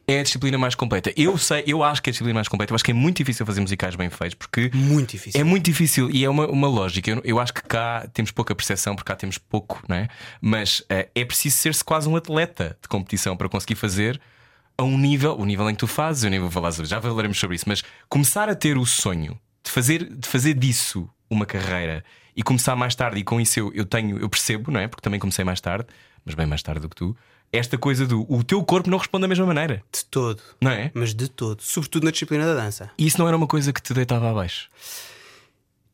é 0.09 0.21
a 0.21 0.23
disciplina 0.23 0.57
mais 0.57 0.75
completa? 0.75 1.12
Eu 1.15 1.37
sei, 1.37 1.62
eu 1.67 1.85
acho 1.85 2.03
que 2.03 2.09
é 2.09 2.11
a 2.11 2.12
disciplina 2.12 2.38
mais 2.38 2.49
completa. 2.49 2.73
Eu 2.73 2.75
acho 2.75 2.83
que 2.83 2.91
é 2.91 2.95
muito 2.95 3.19
difícil 3.19 3.45
fazer 3.45 3.61
musicais 3.61 3.95
bem 3.95 4.09
feitos 4.09 4.35
porque 4.37 4.71
Muito 4.73 5.11
difícil. 5.11 5.38
É 5.38 5.45
muito 5.45 5.65
difícil 5.67 6.11
e 6.11 6.25
é 6.25 6.31
uma, 6.31 6.49
uma 6.49 6.67
lógica. 6.67 7.11
Eu, 7.11 7.21
eu 7.23 7.38
acho 7.38 7.53
que 7.53 7.62
cá 7.62 8.09
temos 8.15 8.31
pouca 8.31 8.55
percepção 8.55 8.97
porque 8.97 9.07
cá 9.07 9.15
temos 9.15 9.37
pouco, 9.37 9.83
não 9.87 9.97
é? 9.97 10.09
Mas 10.41 10.83
eh, 10.88 11.09
é 11.15 11.25
preciso 11.27 11.59
ser-se 11.59 11.85
quase 11.85 12.09
um 12.09 12.17
atleta 12.17 12.79
de 12.81 12.88
competição 12.88 13.37
para 13.37 13.50
conseguir 13.50 13.75
fazer 13.75 14.19
a 14.79 14.83
um 14.83 14.97
nível, 14.97 15.37
o 15.37 15.45
nível 15.45 15.69
em 15.69 15.75
que 15.75 15.81
tu 15.81 15.87
fazes. 15.87 16.25
Eu 16.25 16.31
nem 16.31 16.41
vou 16.41 16.50
falar 16.50 16.73
sobre, 16.73 16.88
já 16.88 17.03
falaremos 17.03 17.38
sobre 17.38 17.57
isso, 17.57 17.67
mas 17.69 17.85
começar 18.09 18.49
a 18.49 18.55
ter 18.55 18.79
o 18.79 18.87
sonho 18.87 19.38
de 19.62 19.71
fazer, 19.71 20.05
de 20.05 20.27
fazer 20.27 20.55
disso 20.55 21.07
uma 21.29 21.45
carreira 21.45 22.03
e 22.35 22.43
começar 22.43 22.75
mais 22.75 22.95
tarde, 22.95 23.21
e 23.21 23.25
com 23.25 23.38
isso 23.41 23.59
eu, 23.59 23.73
eu 23.75 23.85
tenho, 23.85 24.17
eu 24.19 24.29
percebo, 24.29 24.71
não 24.71 24.81
é? 24.81 24.88
Porque 24.88 25.03
também 25.03 25.21
comecei 25.21 25.45
mais 25.45 25.61
tarde, 25.61 25.87
mas 26.25 26.35
bem 26.35 26.47
mais 26.47 26.62
tarde 26.62 26.81
do 26.81 26.88
que 26.88 26.97
tu. 26.97 27.17
Esta 27.52 27.78
coisa 27.78 28.07
do 28.07 28.26
o 28.31 28.45
teu 28.45 28.62
corpo 28.62 28.90
não 28.90 28.99
responde 28.99 29.23
da 29.23 29.28
mesma 29.28 29.47
maneira, 29.47 29.83
De 29.93 30.05
todo. 30.05 30.43
não 30.61 30.71
é? 30.71 30.90
Mas 30.95 31.14
de 31.14 31.28
todo. 31.28 31.62
Sobretudo 31.62 32.05
na 32.05 32.11
disciplina 32.11 32.45
da 32.45 32.55
dança. 32.55 32.90
E 32.99 33.07
isso 33.07 33.19
não 33.19 33.26
era 33.26 33.37
uma 33.37 33.47
coisa 33.47 33.73
que 33.73 33.81
te 33.81 33.95
deitava 33.95 34.31
abaixo. 34.31 34.69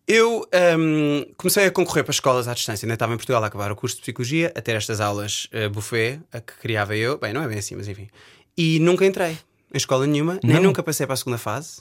Eu 0.07 0.47
hum, 0.79 1.25
comecei 1.37 1.65
a 1.65 1.71
concorrer 1.71 2.05
para 2.05 2.11
escolas 2.13 2.47
à 2.47 2.53
distância. 2.55 2.85
Ainda 2.85 2.95
estava 2.95 3.15
em 3.15 3.17
Portugal 3.17 3.43
a 3.43 3.47
acabar 3.47 3.73
o 3.73 3.77
curso 3.77 3.97
de 3.97 4.03
psicologia, 4.03 4.53
a 4.55 4.61
ter 4.61 4.75
estas 4.77 5.01
aulas 5.01 5.49
uh, 5.55 5.71
buffet, 5.71 6.21
a 6.33 6.41
que 6.41 6.53
criava 6.59 6.95
eu. 6.95 7.17
Bem, 7.19 7.33
não 7.33 7.43
é 7.43 7.49
bem 7.49 7.59
assim, 7.59 7.75
mas 7.75 7.89
enfim. 7.89 8.09
E 8.57 8.79
nunca 8.81 9.07
entrei 9.07 9.39
em 9.73 9.77
escola 9.77 10.07
nenhuma, 10.07 10.39
nem 10.45 10.57
Não. 10.57 10.65
nunca 10.65 10.83
passei 10.83 11.07
para 11.07 11.15
a 11.15 11.17
segunda 11.17 11.39
fase, 11.39 11.81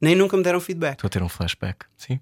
nem 0.00 0.14
nunca 0.14 0.36
me 0.36 0.42
deram 0.42 0.60
feedback. 0.60 0.92
Estou 0.94 1.06
a 1.08 1.10
ter 1.10 1.22
um 1.22 1.28
flashback, 1.28 1.86
sim. 1.96 2.20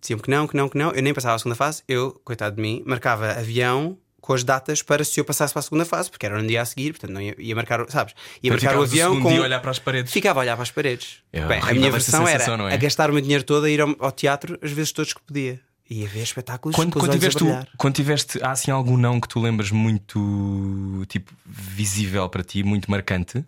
Diziam 0.00 0.18
que 0.18 0.30
não, 0.30 0.46
que 0.46 0.56
não, 0.56 0.68
que 0.68 0.78
não. 0.78 0.90
Eu 0.92 1.02
nem 1.02 1.12
passava 1.12 1.34
a 1.34 1.38
segunda 1.38 1.56
fase. 1.56 1.82
Eu, 1.88 2.12
coitado 2.24 2.56
de 2.56 2.62
mim, 2.62 2.82
marcava 2.86 3.32
avião 3.32 3.98
com 4.20 4.32
as 4.34 4.44
datas 4.44 4.82
para 4.82 5.02
se 5.04 5.18
eu 5.18 5.24
passasse 5.24 5.52
para 5.52 5.60
a 5.60 5.62
segunda 5.62 5.84
fase, 5.84 6.10
porque 6.10 6.26
era 6.26 6.40
no 6.40 6.46
dia 6.46 6.60
a 6.62 6.64
seguir, 6.64 6.92
portanto 6.92 7.10
não 7.12 7.20
ia, 7.20 7.34
ia 7.38 7.54
marcar, 7.56 7.84
sabes? 7.88 8.14
Ia 8.42 8.50
marcar 8.52 8.76
o 8.76 8.82
avião 8.82 9.20
com. 9.20 9.28
dia 9.30 9.42
olhar 9.42 9.60
para 9.60 9.70
as 9.70 9.78
paredes. 9.78 10.12
Ficava 10.12 10.40
a 10.40 10.42
olhar 10.42 10.54
para 10.56 10.62
as 10.62 10.70
paredes. 10.70 11.16
É 11.32 11.44
Bem, 11.46 11.60
a 11.60 11.72
minha 11.72 11.90
versão 11.90 12.20
era 12.28 12.32
sensação, 12.38 12.56
não 12.56 12.68
é? 12.68 12.74
a 12.74 12.76
gastar 12.76 13.10
o 13.10 13.12
meu 13.12 13.22
dinheiro 13.22 13.42
todo 13.44 13.64
a 13.64 13.70
ir 13.70 13.80
ao, 13.80 13.94
ao 13.98 14.12
teatro 14.12 14.58
as 14.62 14.70
vezes 14.70 14.92
todas 14.92 15.12
que 15.12 15.20
podia. 15.22 15.58
E 15.92 16.04
a 16.04 16.08
ver 16.08 16.22
espetáculos 16.22 16.76
Quando, 16.76 16.92
quando, 16.92 17.10
tiveste, 17.10 17.42
o- 17.42 17.66
quando 17.76 17.94
tiveste, 17.96 18.40
há 18.44 18.52
assim 18.52 18.70
algum 18.70 18.96
não 18.96 19.20
que 19.20 19.26
tu 19.26 19.40
lembras 19.40 19.72
muito 19.72 21.04
tipo 21.08 21.32
visível 21.44 22.28
para 22.28 22.42
ti, 22.44 22.62
muito 22.62 22.90
marcante? 22.90 23.44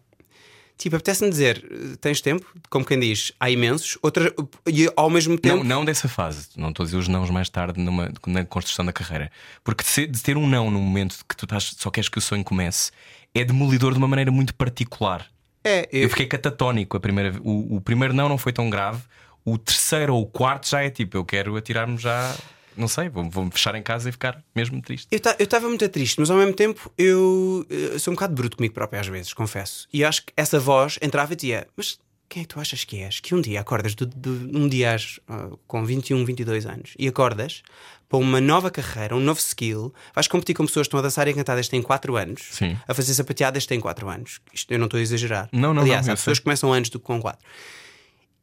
Tipo, 0.77 0.97
apetece-me 0.97 1.31
dizer, 1.31 1.65
tens 2.01 2.21
tempo? 2.21 2.45
Como 2.69 2.85
quem 2.85 2.99
diz, 2.99 3.33
há 3.39 3.49
imensos. 3.49 3.97
Outra, 4.03 4.35
e 4.67 4.91
ao 4.97 5.09
mesmo 5.09 5.39
tempo. 5.39 5.59
Não, 5.59 5.65
não 5.65 5.85
dessa 5.85 6.09
fase. 6.09 6.49
Não 6.57 6.71
estou 6.71 6.83
a 6.83 6.87
dizer 6.87 6.99
os 6.99 7.09
nãos 7.09 7.31
mais 7.31 7.49
tarde 7.49 7.81
numa, 7.81 8.13
na 8.27 8.45
construção 8.45 8.85
da 8.85 8.93
carreira. 8.93 9.31
Porque 9.63 9.85
de, 10.07 10.23
ter 10.23 10.37
um 10.37 10.49
não 10.49 10.71
no 10.71 10.81
momento 10.81 11.25
que 11.29 11.37
tu 11.37 11.45
estás, 11.45 11.75
só 11.79 11.91
queres 11.91 12.09
que 12.09 12.19
o 12.19 12.21
sonho 12.21 12.43
comece 12.43 12.91
é 13.35 13.45
demolidor 13.45 13.93
de 13.93 13.99
uma 13.99 14.09
maneira 14.09 14.31
muito 14.31 14.55
particular. 14.55 15.27
É, 15.65 15.89
eu, 15.93 16.03
Eu 16.03 16.11
fiquei 16.11 16.27
catatónico 16.27 16.97
a 16.97 17.01
primeira 17.01 17.39
o, 17.43 17.77
o 17.77 17.81
primeiro 17.81 18.13
não 18.13 18.29
não 18.29 18.37
foi 18.37 18.53
tão 18.53 18.69
grave. 18.69 19.01
O 19.45 19.59
terceiro 19.59 20.15
ou 20.15 20.23
o 20.23 20.27
quarto 20.27 20.69
já 20.69 20.83
é 20.83 20.91
tipo, 20.91 21.17
eu 21.17 21.25
quero 21.25 21.57
atirar-me 21.57 21.97
já. 21.99 22.35
Não 22.77 22.89
sei, 22.89 23.09
vou- 23.09 23.29
vou-me 23.29 23.51
fechar 23.51 23.75
em 23.75 23.83
casa 23.83 24.09
e 24.09 24.13
ficar 24.13 24.43
mesmo 24.55 24.81
triste. 24.81 25.07
Eu 25.11 25.19
estava 25.45 25.69
muito 25.69 25.87
triste, 25.89 26.19
mas 26.21 26.31
ao 26.31 26.37
mesmo 26.39 26.55
tempo 26.55 26.91
eu, 26.99 27.67
eh, 27.71 27.99
sou 27.99 28.13
um 28.13 28.15
bocado 28.15 28.35
bruto 28.35 28.57
comigo 28.57 28.75
próprio 28.75 29.01
às 29.01 29.07
vezes, 29.07 29.33
confesso. 29.33 29.87
E 29.93 30.05
acho 30.05 30.25
que 30.27 30.33
essa 30.37 30.59
voz 30.59 30.99
entrava 31.03 31.33
e 31.33 31.37
dizia: 31.37 31.67
Mas 31.77 31.99
quem 32.29 32.41
é 32.43 32.45
que 32.45 32.55
tu 32.55 32.59
achas 32.61 32.83
que 32.85 32.97
és? 32.99 33.21
Que 33.21 33.35
um 33.35 33.41
dia 33.43 33.61
acordas, 33.61 33.95
de, 33.95 34.07
de- 34.07 34.57
um 34.57 34.67
dia 34.69 34.97
ah, 35.29 35.51
com 35.67 35.85
21, 35.85 36.25
22 36.25 36.65
anos, 36.67 36.95
e 36.99 37.07
acordas 37.07 37.63
para 38.09 38.19
uma 38.19 38.41
nova 38.43 38.71
carreira, 38.71 39.17
um 39.17 39.21
novo 39.21 39.41
skill, 39.41 39.93
vais 40.15 40.29
competir 40.29 40.55
com 40.55 40.67
pessoas 40.67 40.85
que 40.87 40.89
estão 40.89 41.01
a 41.01 41.03
dançar 41.03 41.27
e 41.29 41.31
a 41.31 41.35
cantar 41.35 41.55
desde 41.55 41.71
têm 41.71 41.81
4 41.83 42.15
anos, 42.17 42.43
Sim. 42.53 42.77
a 42.87 42.93
fazer 42.95 43.15
sapateado 43.15 43.55
desde 43.55 43.69
têm 43.69 43.81
4 43.81 44.07
anos. 44.09 44.41
Isto 44.53 44.73
eu 44.73 44.79
não 44.79 44.85
estou 44.87 44.99
a 44.99 45.03
exagerar. 45.03 45.49
Não, 45.53 45.73
não, 45.73 45.81
Aliás, 45.83 46.07
não, 46.07 46.13
eu 46.13 46.17
pessoas 46.17 46.37
sei. 46.39 46.45
começam 46.45 46.73
antes 46.73 46.91
do 46.91 46.99
que 46.99 47.07
com 47.07 47.19
4. 47.21 47.43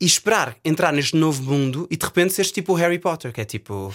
E 0.01 0.05
esperar 0.05 0.55
entrar 0.63 0.93
neste 0.93 1.15
novo 1.15 1.43
mundo 1.43 1.87
e 1.91 1.97
de 1.97 2.05
repente 2.05 2.33
seres 2.33 2.51
tipo 2.51 2.73
o 2.73 2.75
Harry 2.75 2.99
Potter, 2.99 3.33
que 3.33 3.41
é 3.41 3.45
tipo. 3.45 3.93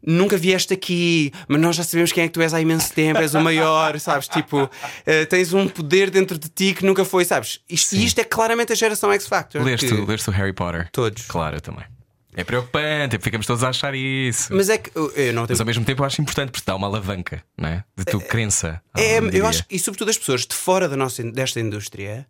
Nunca 0.00 0.36
vieste 0.36 0.72
aqui, 0.72 1.32
mas 1.48 1.60
nós 1.60 1.74
já 1.74 1.82
sabemos 1.82 2.12
quem 2.12 2.22
é 2.22 2.28
que 2.28 2.32
tu 2.32 2.40
és 2.40 2.54
há 2.54 2.60
imenso 2.60 2.92
tempo, 2.92 3.18
és 3.18 3.34
o 3.34 3.40
maior, 3.40 3.98
sabes? 4.00 4.28
Tipo, 4.28 4.70
eh, 5.04 5.26
tens 5.26 5.52
um 5.52 5.66
poder 5.68 6.08
dentro 6.08 6.38
de 6.38 6.48
ti 6.48 6.72
que 6.72 6.86
nunca 6.86 7.04
foi, 7.04 7.24
sabes? 7.24 7.58
Isto, 7.68 7.96
e 7.96 8.04
isto 8.04 8.20
é 8.20 8.24
claramente 8.24 8.72
a 8.72 8.76
geração 8.76 9.12
X 9.12 9.26
Factor. 9.26 9.60
Leste, 9.60 9.88
que- 9.88 9.94
leste 9.94 10.30
o 10.30 10.32
Harry 10.32 10.52
Potter? 10.52 10.88
Todos. 10.92 11.26
Claro, 11.26 11.56
eu 11.56 11.60
também. 11.60 11.84
É 12.32 12.44
preocupante, 12.44 13.18
ficamos 13.18 13.44
todos 13.44 13.64
a 13.64 13.70
achar 13.70 13.92
isso. 13.96 14.54
Mas 14.54 14.68
é 14.68 14.78
que 14.78 14.92
eu 14.94 15.10
não 15.32 15.42
Mas 15.42 15.48
tenho. 15.48 15.60
ao 15.60 15.66
mesmo 15.66 15.84
tempo 15.84 16.02
eu 16.02 16.06
acho 16.06 16.22
importante 16.22 16.52
porque 16.52 16.64
dá 16.64 16.76
uma 16.76 16.86
alavanca, 16.86 17.42
não 17.56 17.68
é? 17.68 17.82
De 17.96 18.04
tua 18.04 18.20
crença. 18.20 18.80
É, 18.96 19.18
ah, 19.18 19.20
diria. 19.22 19.38
eu 19.40 19.46
acho 19.48 19.66
que, 19.66 19.74
e 19.74 19.78
sobretudo 19.80 20.10
as 20.10 20.16
pessoas 20.16 20.46
de 20.46 20.54
fora 20.54 20.88
da 20.88 20.96
nossa, 20.96 21.24
desta 21.24 21.58
indústria 21.58 22.24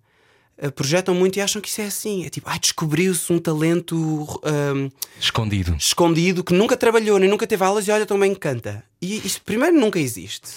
projetam 0.74 1.14
muito 1.14 1.36
e 1.36 1.40
acham 1.40 1.60
que 1.62 1.68
isso 1.68 1.80
é 1.80 1.84
assim. 1.84 2.24
É 2.26 2.28
tipo, 2.30 2.48
ai, 2.48 2.58
descobriu-se 2.58 3.32
um 3.32 3.38
talento 3.38 4.40
ahm, 4.44 4.88
Escondido. 5.20 5.76
escondido 5.78 6.42
que 6.42 6.52
nunca 6.52 6.76
trabalhou 6.76 7.18
nem 7.18 7.28
nunca 7.30 7.46
teve 7.46 7.64
aulas 7.64 7.86
e 7.86 7.90
olha 7.90 8.04
tão 8.06 8.18
bem 8.18 8.34
que 8.34 8.40
canta. 8.40 8.82
E 9.00 9.18
isso 9.26 9.40
primeiro 9.42 9.78
nunca 9.78 9.98
existe. 9.98 10.48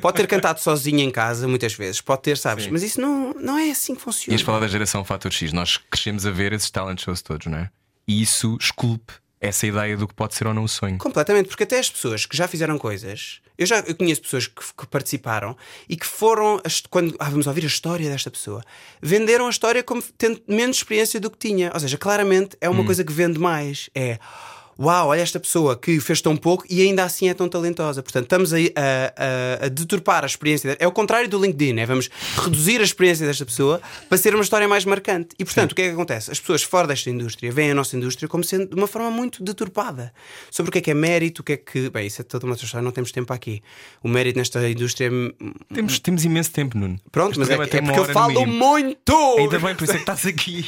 Pode 0.00 0.16
ter 0.16 0.26
cantado 0.26 0.60
sozinho 0.60 1.00
em 1.00 1.10
casa 1.10 1.46
muitas 1.46 1.72
vezes, 1.72 2.00
pode 2.00 2.22
ter, 2.22 2.36
sabes? 2.36 2.64
Sim. 2.64 2.70
Mas 2.70 2.82
isso 2.82 3.00
não, 3.00 3.32
não 3.34 3.56
é 3.56 3.70
assim 3.70 3.94
que 3.94 4.00
funciona. 4.02 4.34
Ias 4.34 4.42
falar 4.42 4.58
da 4.60 4.66
geração 4.68 5.04
Fator 5.04 5.30
X. 5.32 5.52
Nós 5.52 5.76
crescemos 5.90 6.26
a 6.26 6.30
ver 6.30 6.52
esses 6.52 6.70
talent 6.70 7.00
shows 7.00 7.22
todos, 7.22 7.46
não 7.46 7.58
é? 7.58 7.70
E 8.06 8.20
isso 8.20 8.56
esculpe 8.60 9.12
essa 9.46 9.66
ideia 9.66 9.96
do 9.96 10.06
que 10.06 10.14
pode 10.14 10.34
ser 10.34 10.46
ou 10.46 10.54
não 10.54 10.64
o 10.64 10.68
sonho. 10.68 10.98
Completamente, 10.98 11.48
porque 11.48 11.64
até 11.64 11.78
as 11.78 11.90
pessoas 11.90 12.26
que 12.26 12.36
já 12.36 12.46
fizeram 12.46 12.78
coisas, 12.78 13.40
eu 13.58 13.66
já 13.66 13.80
eu 13.80 13.94
conheço 13.94 14.22
pessoas 14.22 14.46
que, 14.46 14.62
que 14.76 14.86
participaram 14.86 15.56
e 15.88 15.96
que 15.96 16.06
foram, 16.06 16.60
quando 16.90 17.16
ah, 17.18 17.30
vamos 17.30 17.46
ouvir 17.46 17.64
a 17.64 17.66
história 17.66 18.08
desta 18.08 18.30
pessoa, 18.30 18.62
venderam 19.00 19.46
a 19.46 19.50
história 19.50 19.82
como 19.82 20.02
tendo 20.18 20.42
menos 20.46 20.76
experiência 20.76 21.18
do 21.18 21.30
que 21.30 21.38
tinha. 21.38 21.70
Ou 21.72 21.80
seja, 21.80 21.96
claramente 21.96 22.56
é 22.60 22.68
uma 22.68 22.84
coisa 22.84 23.02
que 23.02 23.12
vende 23.12 23.38
mais. 23.38 23.88
É. 23.94 24.18
Uau, 24.78 25.08
olha 25.08 25.20
esta 25.22 25.40
pessoa 25.40 25.74
que 25.76 25.98
fez 26.00 26.20
tão 26.20 26.36
pouco 26.36 26.64
e 26.68 26.82
ainda 26.82 27.02
assim 27.02 27.28
é 27.30 27.34
tão 27.34 27.48
talentosa. 27.48 28.02
Portanto, 28.02 28.24
estamos 28.24 28.52
aí 28.52 28.70
a, 28.76 29.62
a- 29.62 29.66
a 29.66 29.68
deturpar 29.68 30.22
a 30.22 30.26
experiência. 30.26 30.76
É 30.78 30.86
o 30.86 30.92
contrário 30.92 31.28
do 31.28 31.40
LinkedIn, 31.40 31.78
é 31.80 31.86
vamos 31.86 32.10
reduzir 32.36 32.80
a 32.80 32.84
experiência 32.84 33.26
desta 33.26 33.46
pessoa 33.46 33.80
para 34.08 34.18
ser 34.18 34.34
uma 34.34 34.42
história 34.44 34.68
mais 34.68 34.84
marcante. 34.84 35.30
E 35.38 35.44
portanto, 35.44 35.72
o 35.72 35.74
que 35.74 35.82
é 35.82 35.86
que 35.88 35.92
acontece? 35.94 36.30
As 36.30 36.38
pessoas 36.38 36.62
fora 36.62 36.86
desta 36.86 37.08
indústria 37.08 37.50
veem 37.50 37.70
a 37.70 37.74
nossa 37.74 37.96
indústria 37.96 38.28
como 38.28 38.44
sendo 38.44 38.66
de 38.66 38.74
uma 38.74 38.86
forma 38.86 39.10
muito 39.10 39.42
deturpada 39.42 40.12
sobre 40.50 40.68
o 40.68 40.72
que 40.72 40.78
é 40.78 40.80
que 40.82 40.90
é 40.90 40.94
mérito, 40.94 41.40
o 41.40 41.44
que 41.44 41.52
é 41.54 41.56
que. 41.56 41.88
Bem, 41.88 42.06
isso 42.06 42.20
é 42.20 42.24
toda 42.24 42.44
uma 42.44 42.52
outra 42.52 42.66
história, 42.66 42.84
não 42.84 42.92
temos 42.92 43.10
tempo 43.12 43.32
aqui. 43.32 43.62
O 44.02 44.08
mérito 44.08 44.38
nesta 44.38 44.68
indústria. 44.68 45.06
é- 45.08 45.74
Temos, 45.74 45.98
temos 46.00 46.24
imenso 46.24 46.50
tempo, 46.52 46.76
Nuno. 46.76 46.98
Pronto, 47.10 47.30
Este 47.30 47.38
mas 47.40 47.48
é, 47.50 47.54
é 47.78 47.80
porque 47.82 47.98
eu 47.98 48.04
falo 48.06 48.46
muito! 48.46 49.36
Ainda 49.38 49.58
bem, 49.58 49.74
por 49.74 49.84
isso 49.84 49.92
é 49.92 49.96
que 49.96 50.00
estás 50.02 50.26
aqui. 50.26 50.64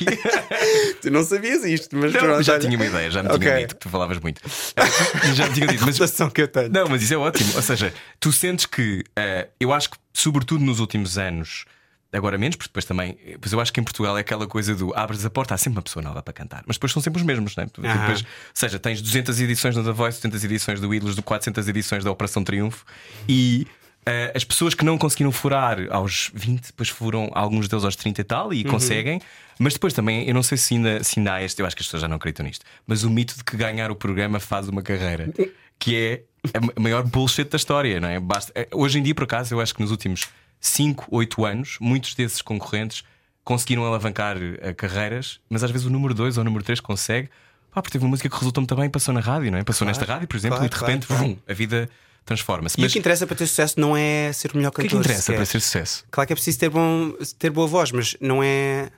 Tu 1.03 1.11
não 1.11 1.23
sabias 1.23 1.63
isto, 1.65 1.95
mas 1.97 2.13
Não, 2.13 2.21
pronto, 2.21 2.43
já 2.43 2.55
olha. 2.55 2.61
tinha 2.63 2.77
uma 2.77 2.87
ideia, 2.87 3.11
já 3.11 3.23
me 3.23 3.29
Ok. 3.29 3.39
tinha 3.41 3.59
dito 3.61 3.75
que 3.77 3.81
tu 3.81 3.89
falavas 3.99 4.19
muito. 4.21 4.41
já 5.35 5.53
tinha 5.53 5.67
dito, 5.67 5.85
mas 5.85 5.97
Relação 5.97 6.31
que 6.31 6.43
eu 6.43 6.49
tenho. 6.49 6.71
Não, 6.71 6.89
mas 6.89 7.03
isso 7.03 7.15
é 7.15 7.17
ótimo. 7.17 7.53
Ou 7.57 7.63
seja, 7.63 7.93
tu 8.21 8.33
sentes 8.33 8.67
que 8.67 9.05
eh, 9.17 9.49
eu 9.59 9.73
acho 9.73 9.91
que, 9.91 9.97
sobretudo 10.13 10.65
nos 10.65 10.79
últimos 10.79 11.19
anos, 11.19 11.65
agora 12.13 12.39
menos, 12.39 12.57
porque 12.57 12.69
depois 12.69 12.85
também, 12.85 13.19
pois 13.41 13.53
eu 13.53 13.61
acho 13.61 13.73
que 13.73 13.81
em 13.81 13.85
Portugal 13.85 14.17
é 14.17 14.21
aquela 14.21 14.47
coisa 14.47 14.75
do 14.75 14.97
abres 14.97 15.25
a 15.25 15.31
porta, 15.31 15.55
há 15.55 15.59
sempre 15.59 15.79
uma 15.79 15.83
pessoa 15.83 16.03
nova 16.03 16.23
para 16.23 16.33
cantar, 16.33 16.63
mas 16.67 16.77
depois 16.77 16.93
são 16.93 17.03
sempre 17.03 17.21
os 17.21 17.27
mesmos, 17.27 17.55
não 17.57 17.65
é? 17.65 17.67
Depois, 17.67 18.21
ou 18.21 18.27
seja, 18.55 18.79
tens 18.79 19.03
200 19.03 19.41
edições 19.41 19.75
da 19.75 19.83
The 19.83 19.93
Voice, 19.93 20.19
200 20.19 20.45
edições 20.45 20.81
do 20.81 20.95
Ídolos, 20.95 21.17
do 21.17 21.23
400 21.23 21.69
edições 21.69 22.05
da 22.05 22.11
Operação 22.11 22.43
Triunfo 22.45 22.85
e. 23.29 23.67
eh, 24.09 24.33
as 24.35 24.45
pessoas 24.45 24.75
que 24.75 24.85
não 24.85 24.97
conseguiram 24.97 25.31
furar 25.33 25.79
aos 25.91 26.31
20, 26.35 26.67
depois 26.69 26.89
foram 26.89 27.31
alguns 27.35 27.69
deles 27.69 27.85
aos 27.85 27.95
30 27.97 28.21
e 28.21 28.25
tal 28.25 28.53
e 28.55 28.65
conseguem, 28.65 29.21
mas 29.59 29.75
depois 29.75 29.93
também, 29.93 30.27
eu 30.29 30.35
não 30.35 30.43
sei 30.43 30.57
se 30.59 30.75
ainda, 30.75 31.03
se 31.05 31.19
ainda 31.19 31.35
há 31.35 31.43
este, 31.43 31.61
eu 31.61 31.67
acho 31.67 31.77
que 31.77 31.83
as 31.83 31.87
pessoas 31.87 32.03
já 32.03 32.09
não 32.09 32.17
acreditam 32.17 32.47
nisto, 32.47 32.65
mas 32.87 33.05
o 33.05 33.11
mito 33.11 33.37
de 33.37 33.45
que 33.45 33.57
ganhar 33.57 33.91
o 33.91 33.97
programa 33.97 34.39
faz 34.41 34.69
uma 34.69 34.83
carreira, 34.83 35.31
que 35.79 35.97
é 35.97 36.23
a 36.55 36.61
ma- 36.61 36.73
maior 36.79 37.03
bullshit 37.05 37.45
da 37.49 37.57
história, 37.57 38.01
não 38.01 38.09
é? 38.09 38.19
Basta, 38.21 38.53
eh, 38.55 38.69
hoje 38.73 38.99
em 38.99 39.03
dia, 39.03 39.15
por 39.15 39.25
acaso, 39.25 39.55
eu 39.55 39.61
acho 39.61 39.75
que 39.75 39.81
nos 39.83 39.91
últimos 39.91 40.29
5, 40.61 41.07
8 41.11 41.45
anos, 41.45 41.77
muitos 41.81 42.15
desses 42.15 42.41
concorrentes 42.43 43.03
conseguiram 43.45 43.85
alavancar 43.85 44.37
eh, 44.61 44.73
carreiras, 44.75 45.41
mas 45.49 45.63
às 45.65 45.71
vezes 45.71 45.87
o 45.87 45.91
número 45.91 46.15
2 46.15 46.37
ou 46.37 46.43
o 46.43 46.45
número 46.45 46.65
3 46.65 46.81
consegue, 46.81 47.29
pá, 47.73 47.81
porque 47.83 47.93
teve 47.93 48.05
uma 48.05 48.11
música 48.11 48.29
que 48.29 48.37
resultou 48.37 48.61
muito 48.63 48.75
bem 48.77 48.87
e 48.87 48.89
passou 48.89 49.13
na 49.15 49.21
rádio, 49.21 49.51
não 49.51 49.59
é? 49.59 49.65
Passou 49.65 49.87
nesta 49.87 50.05
rádio, 50.05 50.27
por 50.29 50.37
exemplo, 50.37 50.59
claro, 50.59 50.73
e 50.73 50.75
de 50.75 50.81
repente, 50.81 51.07
claro, 51.07 51.23
claro. 51.25 51.35
vum, 51.37 51.43
a 51.49 51.55
vida 51.55 51.89
transforma-se. 52.29 52.79
E 52.79 52.83
Mas 52.83 52.91
o 52.91 52.93
que 52.93 52.99
interessa 52.99 53.27
para 53.27 53.37
ter 53.37 53.47
sucesso 53.47 53.81
não 53.81 53.97
é 53.97 54.33
ser 54.33 54.53
o 54.53 54.57
melhor 54.57 54.69
o 54.69 54.73
que 54.73 54.83
é 54.83 54.85
cantor. 54.85 55.01
que 55.01 55.09
interessa 55.09 55.33
para 55.33 55.45
ser 55.45 55.61
sucesso? 55.61 56.05
Claro 56.11 56.27
que 56.27 56.33
é 56.33 56.37
preciso 56.37 56.59
ter, 56.59 56.69
bom, 56.69 57.13
ter 57.39 57.51
boa 57.51 57.67
voz, 57.67 57.91
mas 57.91 58.17
não 58.21 58.43
é. 58.43 58.91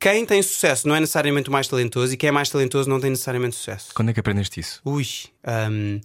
Quem 0.00 0.24
tem 0.24 0.42
sucesso 0.42 0.88
não 0.88 0.94
é 0.94 1.00
necessariamente 1.00 1.50
o 1.50 1.52
mais 1.52 1.68
talentoso 1.68 2.14
e 2.14 2.16
quem 2.16 2.28
é 2.28 2.30
mais 2.32 2.48
talentoso 2.48 2.88
não 2.88 2.98
tem 2.98 3.10
necessariamente 3.10 3.56
sucesso. 3.56 3.92
Quando 3.94 4.10
é 4.10 4.14
que 4.14 4.20
aprendeste 4.20 4.60
isso? 4.60 4.80
Ui. 4.84 5.04
hum, 5.70 6.00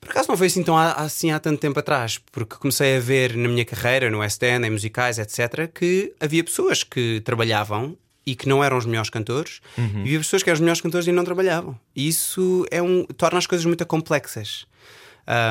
por 0.00 0.10
acaso 0.10 0.28
não 0.28 0.36
foi 0.36 0.48
assim, 0.48 0.62
tão 0.62 0.76
há, 0.76 0.92
assim 0.92 1.32
há 1.32 1.40
tanto 1.40 1.58
tempo 1.58 1.78
atrás, 1.78 2.18
porque 2.30 2.56
comecei 2.56 2.96
a 2.96 3.00
ver 3.00 3.34
na 3.36 3.48
minha 3.48 3.64
carreira, 3.64 4.10
no 4.10 4.22
End, 4.22 4.66
em 4.66 4.70
musicais, 4.70 5.18
etc., 5.18 5.68
que 5.72 6.12
havia 6.20 6.44
pessoas 6.44 6.84
que 6.84 7.22
trabalhavam 7.24 7.96
e 8.26 8.34
que 8.34 8.48
não 8.48 8.62
eram 8.62 8.76
os 8.76 8.86
melhores 8.86 9.10
cantores, 9.10 9.60
e 9.76 10.00
havia 10.00 10.18
pessoas 10.18 10.42
que 10.42 10.48
eram 10.48 10.54
os 10.54 10.60
melhores 10.60 10.80
cantores 10.80 11.06
e 11.06 11.12
não 11.12 11.24
trabalhavam. 11.24 11.78
E 11.94 12.08
isso 12.08 12.66
é 12.70 12.82
um, 12.82 13.04
torna 13.04 13.38
as 13.38 13.46
coisas 13.46 13.64
muito 13.66 13.84
complexas. 13.86 14.66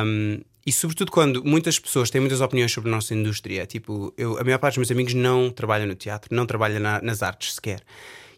Um, 0.06 0.40
e 0.66 0.72
sobretudo 0.72 1.12
quando 1.12 1.44
muitas 1.44 1.78
pessoas 1.78 2.10
têm 2.10 2.22
muitas 2.22 2.40
opiniões 2.40 2.72
sobre 2.72 2.90
a 2.90 2.96
nossa 2.96 3.14
indústria, 3.14 3.66
tipo, 3.66 4.14
eu, 4.18 4.38
a 4.40 4.44
maior 4.44 4.58
parte 4.60 4.76
dos 4.76 4.88
meus 4.88 4.92
amigos 4.92 5.14
não 5.14 5.50
trabalha 5.50 5.86
no 5.86 5.94
teatro, 5.96 6.34
não 6.34 6.46
trabalha 6.46 6.80
na- 6.80 7.02
nas 7.02 7.22
artes 7.22 7.56
sequer. 7.56 7.82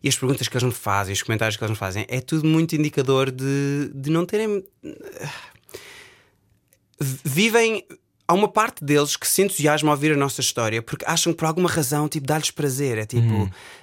E 0.02 0.10
as 0.10 0.16
perguntas 0.18 0.48
que 0.48 0.56
eles 0.56 0.64
me 0.64 0.72
fazem, 0.72 1.14
os 1.14 1.22
comentários 1.24 1.56
que 1.58 1.64
eles 1.64 1.72
me 1.72 1.78
fazem, 1.78 2.06
é 2.08 2.20
tudo 2.22 2.48
muito 2.48 2.76
indicador 2.76 3.30
de, 3.32 3.92
de 3.94 4.10
não 4.10 4.26
terem. 4.26 4.64
Vivem. 7.00 7.84
Há 8.28 8.34
uma 8.34 8.48
parte 8.48 8.84
deles 8.84 9.16
que 9.16 9.28
se 9.28 9.44
entusiasma 9.44 9.90
ao 9.92 9.96
ouvir 9.96 10.12
a 10.14 10.18
nossa 10.18 10.42
história 10.42 10.82
porque 10.82 11.06
acham 11.08 11.32
que 11.32 11.38
por 11.38 11.46
alguma 11.46 11.70
razão 11.70 12.10
tipo, 12.10 12.26
dá-lhes 12.26 12.50
prazer. 12.50 12.98
É 12.98 13.06
tipo 13.06 13.22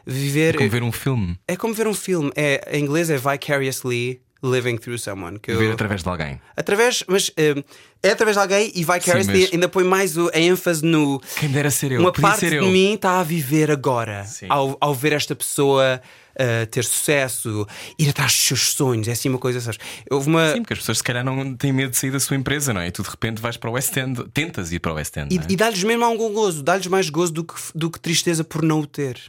viver. 0.04 0.54
É 0.54 0.58
como 0.58 0.70
ver 0.70 0.82
um 0.82 0.90
filme, 0.90 1.38
É 1.46 1.56
como 1.56 1.72
ver 1.74 1.86
um 1.86 1.94
filme. 1.94 2.32
É, 2.34 2.76
em 2.76 2.82
inglês 2.82 3.08
é 3.08 3.16
vicariously 3.16 4.20
living 4.42 4.76
through 4.76 4.98
someone. 4.98 5.38
Que 5.38 5.52
eu- 5.52 5.58
ver 5.58 5.72
através 5.72 6.02
de 6.02 6.08
alguém. 6.08 6.40
Através, 6.56 7.04
mas 7.06 7.30
eh, 7.36 7.62
é 8.02 8.10
através 8.10 8.36
de 8.36 8.40
alguém 8.42 8.72
e 8.74 8.80
vicariously 8.84 9.42
mas- 9.42 9.52
ainda 9.52 9.68
põe 9.68 9.84
mais 9.84 10.16
o- 10.16 10.30
a 10.34 10.38
ênfase 10.38 10.84
no. 10.84 11.20
Quem 11.38 11.48
me 11.48 11.54
dera 11.54 11.70
ser 11.70 11.92
eu, 11.92 12.00
uma 12.00 12.12
podia 12.12 12.28
parte 12.30 12.48
de 12.50 12.56
eu. 12.56 12.64
mim 12.66 12.94
está 12.94 13.20
a 13.20 13.22
viver 13.22 13.70
agora 13.70 14.24
Sim. 14.24 14.46
ao, 14.48 14.76
ao 14.80 14.94
ver 14.94 15.12
esta 15.12 15.34
pessoa 15.36 16.00
eh, 16.34 16.64
ter 16.66 16.82
sucesso, 16.82 17.66
ir 17.98 18.08
atrás 18.08 18.32
dos 18.32 18.40
seus 18.42 18.72
sonhos. 18.72 19.06
É 19.06 19.12
assim 19.12 19.28
uma 19.28 19.38
coisa, 19.38 19.60
sabes? 19.60 19.78
Houve 20.10 20.28
uma. 20.28 20.52
Sim, 20.54 20.62
porque 20.62 20.72
as 20.72 20.78
pessoas 20.78 20.98
se 20.98 21.04
calhar 21.04 21.22
não 21.24 21.54
têm 21.54 21.72
medo 21.72 21.90
de 21.90 21.96
sair 21.98 22.10
da 22.10 22.18
sua 22.18 22.36
empresa, 22.36 22.72
não 22.72 22.80
é? 22.80 22.88
E 22.88 22.90
tu 22.90 23.02
de 23.02 23.10
repente 23.10 23.40
vais 23.40 23.56
para 23.58 23.68
o 23.70 23.74
West 23.74 23.94
End, 23.96 24.24
tentas 24.32 24.72
ir 24.72 24.78
para 24.80 24.92
o 24.92 24.94
West 24.96 25.14
End. 25.16 25.32
E, 25.32 25.38
é? 25.38 25.42
e 25.50 25.56
dá-lhes 25.56 25.82
mesmo 25.84 26.04
algum 26.04 26.32
gozo, 26.32 26.62
dá-lhes 26.62 26.86
mais 26.86 27.10
gozo 27.10 27.32
do 27.34 27.44
que, 27.44 27.54
do 27.74 27.90
que 27.90 28.00
tristeza 28.00 28.42
por 28.42 28.62
não 28.62 28.80
o 28.80 28.86
ter. 28.86 29.20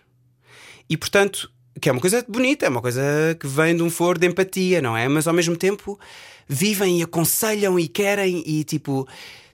E 0.90 0.96
portanto, 0.98 1.50
que 1.80 1.90
é 1.90 1.92
uma 1.92 2.02
coisa 2.02 2.24
bonita, 2.28 2.66
é 2.66 2.70
uma 2.70 2.82
coisa 2.82 3.02
que 3.40 3.48
vem 3.48 3.76
de 3.76 3.84
um 3.84 3.90
foro 3.90 4.20
de 4.20 4.28
empatia, 4.28 4.82
não 4.82 4.96
é? 4.96 5.08
Mas 5.08 5.28
ao 5.28 5.34
mesmo 5.34 5.56
tempo 5.56 6.00
vivem 6.48 7.00
e 7.00 7.04
aconselham 7.04 7.80
e 7.80 7.88
querem 7.88 8.44
e 8.46 8.64
tipo, 8.64 9.08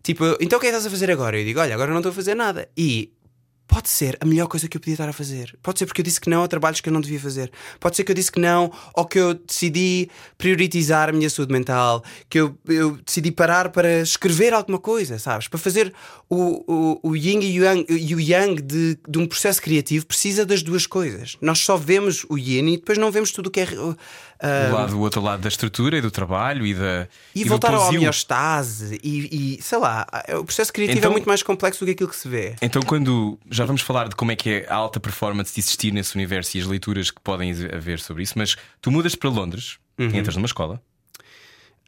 tipo, 0.03 0.25
então 0.39 0.57
o 0.57 0.61
que 0.61 0.67
é 0.67 0.69
que 0.69 0.75
estás 0.75 0.85
a 0.85 0.89
fazer 0.89 1.11
agora? 1.11 1.39
Eu 1.39 1.45
digo, 1.45 1.59
olha, 1.59 1.73
agora 1.73 1.91
não 1.91 1.99
estou 1.99 2.11
a 2.11 2.15
fazer 2.15 2.35
nada. 2.35 2.69
E 2.75 3.11
Pode 3.69 3.87
ser 3.87 4.17
a 4.19 4.25
melhor 4.25 4.47
coisa 4.47 4.67
que 4.67 4.75
eu 4.75 4.81
podia 4.81 4.95
estar 4.95 5.07
a 5.07 5.13
fazer. 5.13 5.55
Pode 5.61 5.77
ser 5.77 5.85
porque 5.85 6.01
eu 6.01 6.03
disse 6.03 6.19
que 6.19 6.27
não 6.27 6.41
a 6.43 6.47
trabalhos 6.47 6.81
que 6.81 6.89
eu 6.89 6.93
não 6.93 6.99
devia 6.99 7.19
fazer. 7.19 7.51
Pode 7.79 7.95
ser 7.95 8.03
que 8.03 8.11
eu 8.11 8.15
disse 8.15 8.31
que 8.31 8.39
não 8.39 8.71
ou 8.95 9.05
que 9.05 9.19
eu 9.19 9.35
decidi 9.35 10.09
priorizar 10.39 11.07
a 11.07 11.11
minha 11.11 11.29
saúde 11.29 11.53
mental. 11.53 12.03
Que 12.27 12.39
eu, 12.39 12.57
eu 12.67 12.97
decidi 13.05 13.31
parar 13.31 13.69
para 13.69 14.01
escrever 14.01 14.55
alguma 14.55 14.79
coisa, 14.79 15.19
sabes? 15.19 15.47
Para 15.47 15.59
fazer 15.59 15.93
o, 16.27 16.63
o, 16.67 17.09
o 17.11 17.15
yin 17.15 17.41
e 17.43 17.59
o 17.59 17.63
yang, 17.63 17.85
o 18.15 18.19
yang 18.19 18.59
de, 18.59 18.97
de 19.07 19.19
um 19.19 19.27
processo 19.27 19.61
criativo 19.61 20.03
precisa 20.07 20.47
das 20.47 20.63
duas 20.63 20.87
coisas. 20.87 21.37
Nós 21.39 21.59
só 21.59 21.77
vemos 21.77 22.25
o 22.27 22.39
yin 22.39 22.69
e 22.69 22.77
depois 22.77 22.97
não 22.97 23.11
vemos 23.11 23.31
tudo 23.31 23.47
o 23.47 23.51
que 23.51 23.59
é. 23.59 23.67
Uh, 24.43 24.71
O, 24.71 24.73
lado, 24.73 24.99
outro 24.99 25.21
lado 25.21 25.41
da 25.41 25.47
estrutura 25.49 25.97
e 25.97 26.01
do 26.01 26.09
trabalho 26.11 26.65
e 26.65 26.73
da. 26.73 27.07
e, 27.35 27.43
do 27.43 27.49
voltar 27.49 27.73
à 27.73 27.79
homeostase 27.87 28.99
e, 29.03 29.57
e 29.57 29.61
sei 29.61 29.77
lá, 29.77 30.05
o 30.39 30.43
processo 30.45 30.71
criativo 30.73 30.97
Então- 30.99 31.11
é 31.11 31.13
muito 31.13 31.27
mais 31.27 31.43
complexo 31.43 31.79
do 31.81 31.85
que 31.85 31.91
aquilo 31.91 32.09
que 32.09 32.15
se 32.15 32.27
vê. 32.27 32.55
Então, 32.61 32.81
quando 32.81 33.37
já 33.49 33.65
vamos 33.65 33.81
falar 33.81 34.07
de 34.09 34.15
como 34.15 34.31
é 34.31 34.35
que 34.35 34.49
é 34.49 34.65
a 34.69 34.75
alta 34.75 34.99
performance 34.99 35.53
de 35.53 35.59
existir 35.59 35.91
nesse 35.91 36.15
universo 36.15 36.57
e 36.57 36.61
as 36.61 36.65
leituras 36.67 37.11
que 37.11 37.21
podem 37.21 37.51
haver 37.73 37.99
sobre 37.99 38.23
isso, 38.23 38.33
mas 38.37 38.55
tu 38.81 38.91
mudas 38.91 39.15
para 39.15 39.29
Londres, 39.29 39.77
entras 39.97 40.35
numa 40.35 40.45
escola, 40.47 40.81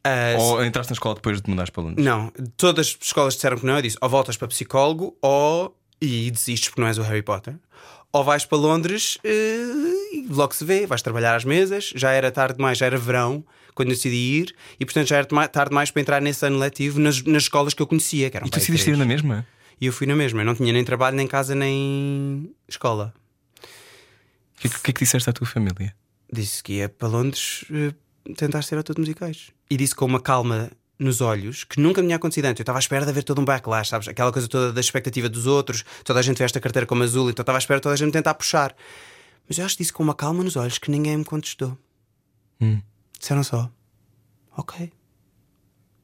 Ah, 0.03 0.35
ou 0.39 0.65
entraste 0.65 0.91
na 0.91 0.95
escola 0.95 1.15
depois 1.15 1.41
de 1.41 1.49
mudares 1.49 1.69
para 1.69 1.83
Londres? 1.83 2.03
Não, 2.05 2.31
todas 2.57 2.87
as 2.87 2.97
escolas 3.05 3.35
disseram 3.35 3.57
que 3.57 3.65
não. 3.65 3.75
Eu 3.75 3.81
disse: 3.81 3.97
ou 4.01 4.09
voltas 4.09 4.35
para 4.37 4.47
psicólogo, 4.47 5.15
ou. 5.21 5.75
e 6.01 6.31
desistes 6.31 6.69
porque 6.69 6.81
não 6.81 6.87
és 6.87 6.97
o 6.97 7.03
Harry 7.03 7.21
Potter. 7.21 7.55
Ou 8.11 8.23
vais 8.23 8.43
para 8.43 8.57
Londres 8.57 9.17
eh, 9.23 10.00
e 10.29 10.33
logo 10.33 10.53
se 10.55 10.63
vê, 10.65 10.85
vais 10.85 11.01
trabalhar 11.01 11.35
às 11.35 11.43
mesas. 11.45 11.91
Já 11.95 12.11
era 12.11 12.31
tarde 12.31 12.55
demais, 12.57 12.77
já 12.77 12.85
era 12.85 12.97
verão 12.97 13.43
quando 13.73 13.89
eu 13.89 13.95
decidi 13.95 14.15
ir, 14.15 14.55
e 14.79 14.85
portanto 14.85 15.07
já 15.07 15.17
era 15.17 15.25
tarde 15.47 15.69
demais 15.69 15.89
para 15.91 16.01
entrar 16.01 16.21
nesse 16.21 16.45
ano 16.45 16.57
letivo 16.57 16.99
nas, 16.99 17.21
nas 17.23 17.43
escolas 17.43 17.73
que 17.73 17.81
eu 17.81 17.87
conhecia. 17.87 18.29
Que 18.29 18.37
eram 18.37 18.47
E 18.47 18.49
tu 18.49 18.59
decidiste 18.59 18.89
ir 18.89 18.97
na 18.97 19.05
mesma? 19.05 19.45
E 19.79 19.85
eu 19.85 19.93
fui 19.93 20.05
na 20.05 20.15
mesma. 20.15 20.41
Eu 20.41 20.45
não 20.45 20.53
tinha 20.55 20.71
nem 20.73 20.83
trabalho, 20.83 21.15
nem 21.17 21.25
casa, 21.27 21.55
nem 21.55 22.53
escola. 22.67 23.13
O 24.57 24.61
que, 24.61 24.67
é 24.67 24.69
que- 24.69 24.91
é 24.91 24.93
que 24.93 24.99
disseste 24.99 25.29
à 25.29 25.33
tua 25.33 25.47
família? 25.47 25.95
Disse 26.31 26.61
que 26.63 26.73
ia 26.73 26.87
para 26.89 27.07
Londres 27.07 27.65
eh, 27.71 27.93
tentar 28.35 28.61
ser 28.61 28.77
ator 28.77 28.95
de 28.95 29.01
musicais. 29.01 29.49
E 29.69 29.75
disse 29.77 29.95
com 29.95 30.05
uma 30.05 30.19
calma 30.19 30.69
nos 30.99 31.19
olhos 31.19 31.63
que 31.63 31.79
nunca 31.79 31.99
me 32.01 32.07
tinha 32.07 32.17
acontecido 32.17 32.45
antes. 32.45 32.59
Eu 32.59 32.63
estava 32.63 32.77
à 32.77 32.79
espera 32.81 33.03
de 33.05 33.09
haver 33.11 33.23
todo 33.23 33.41
um 33.41 33.45
backlash, 33.45 33.89
sabes? 33.89 34.07
Aquela 34.07 34.31
coisa 34.31 34.47
toda 34.47 34.71
da 34.71 34.79
expectativa 34.79 35.27
dos 35.27 35.47
outros, 35.47 35.83
toda 36.03 36.19
a 36.19 36.21
gente 36.21 36.37
veste 36.37 36.57
a 36.57 36.61
carteira 36.61 36.85
como 36.85 37.01
azul, 37.03 37.29
então 37.29 37.41
estava 37.41 37.57
à 37.57 37.59
espera 37.59 37.79
de 37.79 37.83
toda 37.83 37.93
a 37.93 37.97
gente 37.97 38.11
tentar 38.13 38.35
puxar. 38.35 38.75
Mas 39.47 39.57
eu 39.57 39.65
acho 39.65 39.75
que 39.75 39.83
disse 39.83 39.93
com 39.93 40.03
uma 40.03 40.15
calma 40.15 40.43
nos 40.43 40.55
olhos 40.55 40.77
que 40.77 40.89
ninguém 40.91 41.17
me 41.17 41.25
contestou. 41.25 41.77
Hum. 42.61 42.81
Disseram 43.19 43.43
só: 43.43 43.69
Ok. 44.57 44.91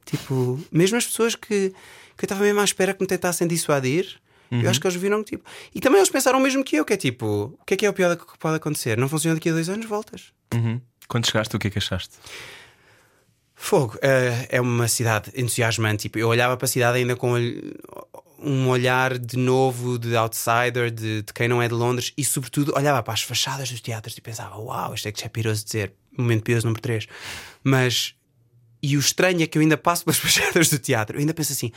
Tipo, 0.04 0.58
mesmo 0.72 0.96
as 0.96 1.06
pessoas 1.06 1.34
que, 1.34 1.70
que 1.70 2.24
eu 2.24 2.26
estava 2.26 2.42
mesmo 2.42 2.60
à 2.60 2.64
espera 2.64 2.94
que 2.94 3.00
me 3.00 3.06
tentassem 3.06 3.46
dissuadir. 3.46 4.20
Eu 4.50 4.70
acho 4.70 4.80
que 4.80 4.86
eles 4.86 4.98
viram 4.98 5.22
tipo. 5.22 5.44
E 5.74 5.80
também 5.80 5.98
eles 5.98 6.08
pensaram 6.08 6.38
o 6.38 6.42
mesmo 6.42 6.64
que 6.64 6.74
eu, 6.76 6.84
que 6.84 6.94
é 6.94 6.96
tipo: 6.96 7.54
o 7.60 7.64
que 7.66 7.74
é 7.74 7.76
que 7.76 7.84
é 7.84 7.90
o 7.90 7.92
pior 7.92 8.16
que 8.16 8.38
pode 8.38 8.56
acontecer? 8.56 8.96
Não 8.96 9.06
funciona 9.06 9.34
daqui 9.34 9.50
a 9.50 9.52
dois 9.52 9.68
anos, 9.68 9.84
voltas. 9.84 10.32
Uhum. 10.54 10.80
Quando 11.06 11.26
chegaste, 11.26 11.54
o 11.54 11.58
que 11.58 11.66
é 11.66 11.70
que 11.70 11.76
achaste? 11.78 12.14
Fogo, 13.54 13.98
eh, 14.00 14.46
é 14.50 14.60
uma 14.60 14.88
cidade 14.88 15.30
entusiasmante. 15.34 16.02
Tipo, 16.04 16.18
eu 16.18 16.28
olhava 16.28 16.56
para 16.56 16.64
a 16.64 16.68
cidade 16.68 16.96
ainda 16.98 17.14
com 17.16 17.32
ol- 17.32 17.40
um 18.38 18.68
olhar 18.68 19.18
de 19.18 19.36
novo, 19.36 19.98
de 19.98 20.16
outsider, 20.16 20.90
de, 20.90 21.22
de 21.22 21.32
quem 21.32 21.48
não 21.48 21.60
é 21.60 21.68
de 21.68 21.74
Londres, 21.74 22.12
e 22.16 22.24
sobretudo 22.24 22.72
olhava 22.76 23.02
para 23.02 23.14
as 23.14 23.22
fachadas 23.22 23.70
dos 23.70 23.80
teatros 23.80 24.16
e 24.16 24.20
pensava: 24.20 24.56
Uau, 24.58 24.94
isto 24.94 25.08
é 25.08 25.12
que 25.12 25.20
já 25.20 25.26
é 25.26 25.28
piroso 25.28 25.64
dizer, 25.64 25.92
momento 26.16 26.42
piroso 26.42 26.66
número 26.66 26.82
3. 26.82 27.06
Mas. 27.62 28.14
E 28.82 28.96
o 28.96 29.00
estranho 29.00 29.42
é 29.42 29.46
que 29.46 29.58
eu 29.58 29.62
ainda 29.62 29.76
passo 29.76 30.04
pelas 30.04 30.18
fachadas 30.20 30.68
do 30.68 30.78
teatro, 30.78 31.16
eu 31.16 31.20
ainda 31.20 31.34
penso 31.34 31.52
assim: 31.52 31.72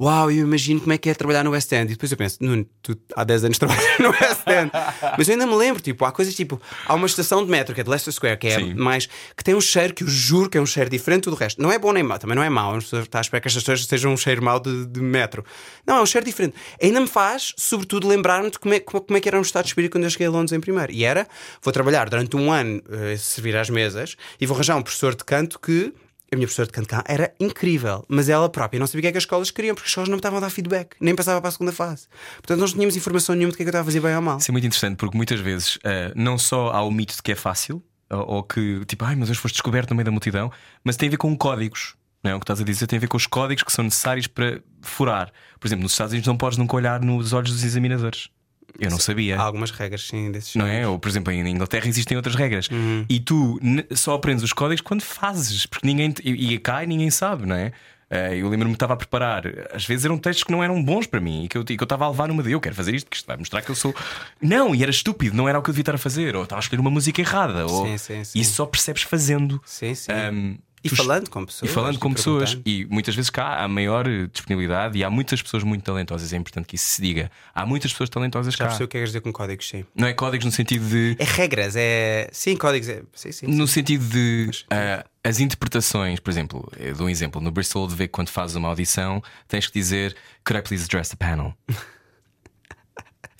Uau, 0.00 0.30
eu 0.30 0.44
imagino 0.44 0.80
como 0.80 0.92
é 0.92 0.98
que 0.98 1.08
é 1.08 1.14
trabalhar 1.14 1.44
no 1.44 1.50
West 1.50 1.70
End. 1.72 1.84
E 1.84 1.94
depois 1.94 2.10
eu 2.10 2.18
penso: 2.18 2.38
Nuno, 2.40 2.66
tu 2.82 2.98
há 3.14 3.24
10 3.24 3.44
anos 3.44 3.58
trabalhas 3.58 3.98
no 3.98 4.10
West 4.10 4.46
End. 4.46 4.70
Mas 5.16 5.28
eu 5.28 5.32
ainda 5.32 5.46
me 5.46 5.54
lembro: 5.54 5.80
tipo, 5.80 6.04
há 6.04 6.12
coisas 6.12 6.34
tipo, 6.34 6.60
há 6.86 6.94
uma 6.94 7.06
estação 7.06 7.44
de 7.44 7.50
metro 7.50 7.74
que 7.74 7.80
é 7.80 7.84
de 7.84 7.90
Leicester 7.90 8.12
Square, 8.12 8.36
que 8.36 8.48
é 8.48 8.58
Sim. 8.58 8.74
mais 8.74 9.08
que 9.36 9.44
tem 9.44 9.54
um 9.54 9.60
cheiro 9.60 9.94
que 9.94 10.04
eu 10.04 10.08
juro 10.08 10.50
que 10.50 10.58
é 10.58 10.60
um 10.60 10.66
cheiro 10.66 10.90
diferente 10.90 11.30
do 11.30 11.34
resto. 11.34 11.62
Não 11.62 11.70
é 11.70 11.78
bom 11.78 11.92
nem 11.92 12.02
mau, 12.02 12.18
também 12.18 12.36
não 12.36 12.42
é 12.42 12.50
mau. 12.50 12.74
As 12.76 12.84
estão 12.84 13.18
à 13.18 13.20
espera 13.20 13.40
que 13.40 13.48
estas 13.48 13.62
pessoas 13.62 13.86
sejam 13.86 14.12
um 14.12 14.16
cheiro 14.16 14.42
mau 14.42 14.58
de, 14.58 14.86
de 14.86 15.00
metro. 15.00 15.44
Não, 15.86 15.96
é 15.96 16.02
um 16.02 16.06
cheiro 16.06 16.26
diferente. 16.26 16.54
Ainda 16.82 17.00
me 17.00 17.08
faz, 17.08 17.52
sobretudo, 17.56 18.08
lembrar-me 18.08 18.50
de 18.50 18.58
como 18.58 18.74
é, 18.74 18.80
como, 18.80 19.02
como 19.02 19.16
é 19.16 19.20
que 19.20 19.28
era 19.28 19.38
um 19.38 19.42
estado 19.42 19.64
de 19.64 19.70
espírito 19.70 19.92
quando 19.92 20.04
eu 20.04 20.10
cheguei 20.10 20.26
a 20.26 20.30
Londres 20.30 20.52
em 20.52 20.60
primeiro. 20.60 20.92
E 20.92 21.04
era: 21.04 21.26
vou 21.62 21.72
trabalhar 21.72 22.08
durante 22.08 22.36
um 22.36 22.50
ano, 22.50 22.82
eh, 22.90 23.16
servir 23.16 23.56
às 23.56 23.70
mesas, 23.70 24.16
e 24.40 24.46
vou 24.46 24.56
arranjar 24.56 24.76
um 24.76 24.82
professor 24.82 25.14
de 25.14 25.24
canto 25.24 25.58
que. 25.58 25.92
A 26.32 26.34
minha 26.34 26.46
professora 26.46 26.66
de 26.66 26.72
canto 26.72 26.88
cá 26.88 27.04
era 27.06 27.34
incrível, 27.38 28.06
mas 28.08 28.30
ela 28.30 28.48
própria 28.48 28.80
não 28.80 28.86
sabia 28.86 29.00
o 29.00 29.02
que 29.02 29.08
é 29.08 29.12
que 29.12 29.18
as 29.18 29.24
escolas 29.24 29.50
queriam, 29.50 29.74
porque 29.74 29.84
as 29.84 29.90
escolas 29.90 30.08
não 30.08 30.16
me 30.16 30.20
estavam 30.20 30.38
a 30.38 30.40
dar 30.40 30.48
feedback, 30.48 30.96
nem 30.98 31.14
passava 31.14 31.38
para 31.42 31.48
a 31.50 31.52
segunda 31.52 31.72
fase. 31.72 32.08
Portanto, 32.36 32.58
nós 32.58 32.70
não 32.70 32.78
tínhamos 32.78 32.96
informação 32.96 33.34
nenhuma 33.34 33.50
de 33.50 33.58
que 33.58 33.62
é 33.62 33.66
que 33.66 33.68
eu 33.68 33.72
estava 33.72 33.82
a 33.82 33.84
fazer 33.84 34.00
bem 34.00 34.16
ou 34.16 34.22
mal. 34.22 34.38
Isso 34.38 34.50
é 34.50 34.52
muito 34.52 34.66
interessante 34.66 34.96
porque 34.96 35.14
muitas 35.14 35.38
vezes 35.40 35.78
ah, 35.84 36.10
não 36.16 36.38
só 36.38 36.70
há 36.70 36.82
o 36.82 36.90
mito 36.90 37.14
de 37.14 37.22
que 37.22 37.32
é 37.32 37.34
fácil, 37.34 37.82
ou, 38.08 38.36
ou 38.36 38.42
que 38.42 38.82
tipo, 38.86 39.04
ai, 39.04 39.14
mas 39.14 39.28
hoje 39.28 39.38
foste 39.38 39.56
descoberto 39.56 39.90
no 39.90 39.96
meio 39.96 40.06
da 40.06 40.10
multidão, 40.10 40.50
mas 40.82 40.96
tem 40.96 41.08
a 41.08 41.10
ver 41.10 41.18
com 41.18 41.36
códigos. 41.36 41.96
Não 42.24 42.30
é? 42.30 42.34
O 42.34 42.38
que 42.38 42.44
estás 42.44 42.62
a 42.62 42.64
dizer 42.64 42.86
tem 42.86 42.96
a 42.96 43.00
ver 43.00 43.08
com 43.08 43.16
os 43.18 43.26
códigos 43.26 43.62
que 43.62 43.72
são 43.72 43.84
necessários 43.84 44.26
para 44.26 44.62
furar. 44.80 45.30
Por 45.60 45.68
exemplo, 45.68 45.82
nos 45.82 45.92
Estados 45.92 46.12
Unidos 46.12 46.28
não 46.28 46.38
podes 46.38 46.56
nunca 46.56 46.74
olhar 46.76 46.98
nos 46.98 47.34
olhos 47.34 47.52
dos 47.52 47.62
examinadores. 47.62 48.30
Eu 48.78 48.90
não 48.90 48.98
sabia. 48.98 49.38
Há 49.38 49.42
algumas 49.42 49.70
regras, 49.70 50.06
sim, 50.06 50.30
desses 50.30 50.54
Não 50.54 50.66
é? 50.66 50.86
Ou, 50.86 50.98
por 50.98 51.08
exemplo, 51.08 51.32
em 51.32 51.46
Inglaterra 51.48 51.86
existem 51.86 52.16
outras 52.16 52.34
regras. 52.34 52.68
Uhum. 52.70 53.04
E 53.08 53.20
tu 53.20 53.60
só 53.94 54.14
aprendes 54.14 54.42
os 54.42 54.52
códigos 54.52 54.80
quando 54.80 55.02
fazes, 55.02 55.66
porque 55.66 55.86
ninguém. 55.86 56.14
E 56.24 56.54
e 56.54 56.58
cá 56.58 56.82
e 56.82 56.86
ninguém 56.86 57.10
sabe, 57.10 57.46
não 57.46 57.56
é? 57.56 57.72
Eh, 58.10 58.36
Eu 58.36 58.48
lembro-me 58.48 58.74
que 58.74 58.76
estava 58.76 58.92
a 58.92 58.96
preparar. 58.96 59.44
Às 59.74 59.86
vezes 59.86 60.04
eram 60.04 60.18
textos 60.18 60.44
que 60.44 60.52
não 60.52 60.62
eram 60.62 60.82
bons 60.82 61.06
para 61.06 61.18
mim 61.20 61.44
e 61.44 61.48
que 61.48 61.56
eu 61.56 61.62
e 61.62 61.64
que 61.64 61.82
eu 61.82 61.84
estava 61.84 62.04
a 62.04 62.10
levar 62.10 62.28
numa 62.28 62.42
de 62.42 62.52
eu 62.52 62.60
quero 62.60 62.74
fazer 62.74 62.94
isto, 62.94 63.10
que 63.10 63.16
isto 63.16 63.26
vai 63.26 63.36
mostrar 63.38 63.62
que 63.62 63.70
eu 63.70 63.74
sou. 63.74 63.94
Não, 64.40 64.74
e 64.74 64.82
era 64.82 64.90
estúpido, 64.90 65.34
não 65.34 65.48
era 65.48 65.58
o 65.58 65.62
que 65.62 65.70
eu 65.70 65.72
devia 65.72 65.82
estar 65.82 65.94
a 65.94 65.98
fazer, 65.98 66.36
ou 66.36 66.42
estava 66.44 66.60
a 66.60 66.62
escolher 66.62 66.80
uma 66.80 66.90
música 66.90 67.20
errada. 67.22 67.66
Ou... 67.66 67.86
Sim, 67.86 67.96
sim, 67.98 68.24
sim. 68.24 68.38
Isso 68.38 68.54
só 68.54 68.66
percebes 68.66 69.02
fazendo. 69.02 69.60
Sim, 69.64 69.94
sim. 69.94 70.12
Ahm, 70.12 70.56
E 70.84 70.88
tu- 70.88 70.96
falando 70.96 71.30
com 71.30 71.42
E 71.42 71.46
pessoas. 71.46 71.70
falando 71.72 71.98
com 71.98 72.10
e 72.10 72.14
pessoas, 72.14 72.58
e 72.66 72.84
muitas 72.90 73.14
vezes 73.14 73.30
cá 73.30 73.62
há 73.62 73.68
maior 73.68 74.06
eh, 74.08 74.26
disponibilidade 74.32 74.98
e 74.98 75.04
há 75.04 75.08
muitas 75.10 75.40
pessoas 75.40 75.62
muito 75.62 75.84
talentosas. 75.84 76.32
É 76.32 76.36
importante 76.36 76.66
que 76.66 76.74
isso 76.74 76.86
se 76.86 77.00
diga. 77.02 77.30
Há 77.54 77.64
muitas 77.64 77.92
pessoas 77.92 78.10
talentosas 78.10 78.52
Já 78.54 78.58
cá. 78.58 78.64
percebeu 78.64 78.84
o 78.86 78.88
que 78.88 78.92
queres 78.98 79.10
dizer 79.10 79.20
com 79.20 79.32
códigos, 79.32 79.68
sim. 79.68 79.84
Não 79.94 80.08
é 80.08 80.12
códigos 80.12 80.44
no 80.44 80.50
sentido 80.52 80.88
de. 80.88 81.16
É 81.18 81.24
regras, 81.24 81.74
é. 81.76 82.28
Sim, 82.32 82.56
códigos, 82.56 82.88
é. 82.88 83.02
Sim, 83.14 83.30
sim. 83.32 83.46
No 83.46 83.66
sentido 83.68 84.04
de 84.08 84.50
ah, 84.70 85.04
as 85.22 85.38
interpretações, 85.38 86.18
por 86.18 86.30
exemplo, 86.30 86.68
eu 86.76 86.94
dou 86.96 87.06
um 87.06 87.10
exemplo. 87.10 87.40
No 87.40 87.50
Bristol 87.52 87.86
de 87.86 87.94
ver 87.94 88.08
quando 88.08 88.28
fazes 88.30 88.56
uma 88.56 88.68
audição, 88.68 89.22
tens 89.46 89.66
que 89.68 89.72
dizer 89.72 90.16
Could 90.44 90.58
I 90.58 90.62
please 90.68 90.84
address 90.84 91.10
the 91.10 91.16
panel? 91.16 91.54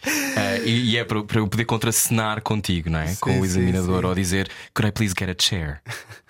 Ah, 0.05 0.59
e, 0.65 0.91
e 0.91 0.97
é 0.99 1.05
para, 1.05 1.23
para 1.23 1.39
eu 1.39 1.47
poder 1.47 1.65
contracenar 1.65 2.41
contigo, 2.43 2.91
não 2.91 2.99
é? 2.99 3.15
Com 3.21 3.31
Sim, 3.31 3.39
o 3.39 3.43
sim, 3.43 3.47
examinador, 3.47 4.01
sim. 4.03 4.07
ou 4.09 4.15
dizer 4.17 4.51
Could 4.75 4.89
I 4.89 4.93
please 4.93 5.15
get 5.17 5.29
a 5.31 5.41
chair? 5.41 5.81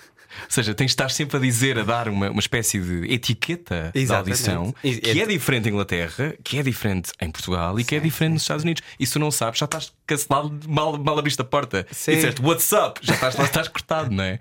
Ou 0.52 0.54
seja, 0.54 0.74
tens 0.74 0.88
de 0.88 0.92
estar 0.92 1.10
sempre 1.10 1.38
a 1.38 1.40
dizer, 1.40 1.78
a 1.78 1.82
dar 1.82 2.08
uma, 2.10 2.28
uma 2.28 2.38
espécie 2.40 2.78
de 2.78 3.10
etiqueta 3.10 3.90
da 3.94 3.98
Exatamente. 3.98 4.30
audição 4.50 4.74
E- 4.84 4.96
que 4.98 5.18
é 5.18 5.24
diferente 5.24 5.66
em 5.66 5.72
Inglaterra, 5.72 6.34
que 6.44 6.58
é 6.58 6.62
diferente 6.62 7.10
em 7.22 7.30
Portugal 7.30 7.80
e 7.80 7.84
que 7.84 7.94
é 7.94 8.00
diferente 8.00 8.34
nos 8.34 8.42
Estados 8.42 8.62
Unidos. 8.62 8.82
E 9.00 9.06
se 9.06 9.14
tu 9.14 9.18
não 9.18 9.30
sabes, 9.30 9.58
já 9.58 9.64
estás 9.64 9.94
cancelado, 10.06 10.52
mal, 10.68 10.98
mal 10.98 11.18
abriste 11.18 11.40
a 11.40 11.44
porta 11.44 11.86
Sim. 11.90 12.10
e 12.12 12.14
disseste 12.16 12.42
What's 12.42 12.70
up? 12.72 13.00
Já 13.02 13.14
estás 13.14 13.34
lá, 13.34 13.44
estás 13.46 13.68
cortado, 13.68 14.10
não 14.14 14.22
é? 14.24 14.40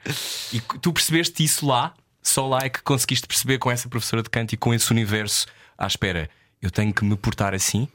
E 0.51 0.59
tu 0.81 0.91
percebeste 0.91 1.45
isso 1.45 1.65
lá, 1.65 1.93
só 2.21 2.45
lá 2.45 2.59
é 2.61 2.69
que 2.69 2.81
conseguiste 2.81 3.25
perceber 3.25 3.57
com 3.57 3.71
essa 3.71 3.87
professora 3.87 4.21
de 4.21 4.29
canto 4.29 4.51
e 4.51 4.57
com 4.57 4.73
esse 4.73 4.91
universo 4.91 5.45
à 5.77 5.87
espera. 5.87 6.29
Eu 6.61 6.69
tenho 6.69 6.93
que 6.93 7.05
me 7.05 7.15
portar 7.15 7.53
assim? 7.53 7.87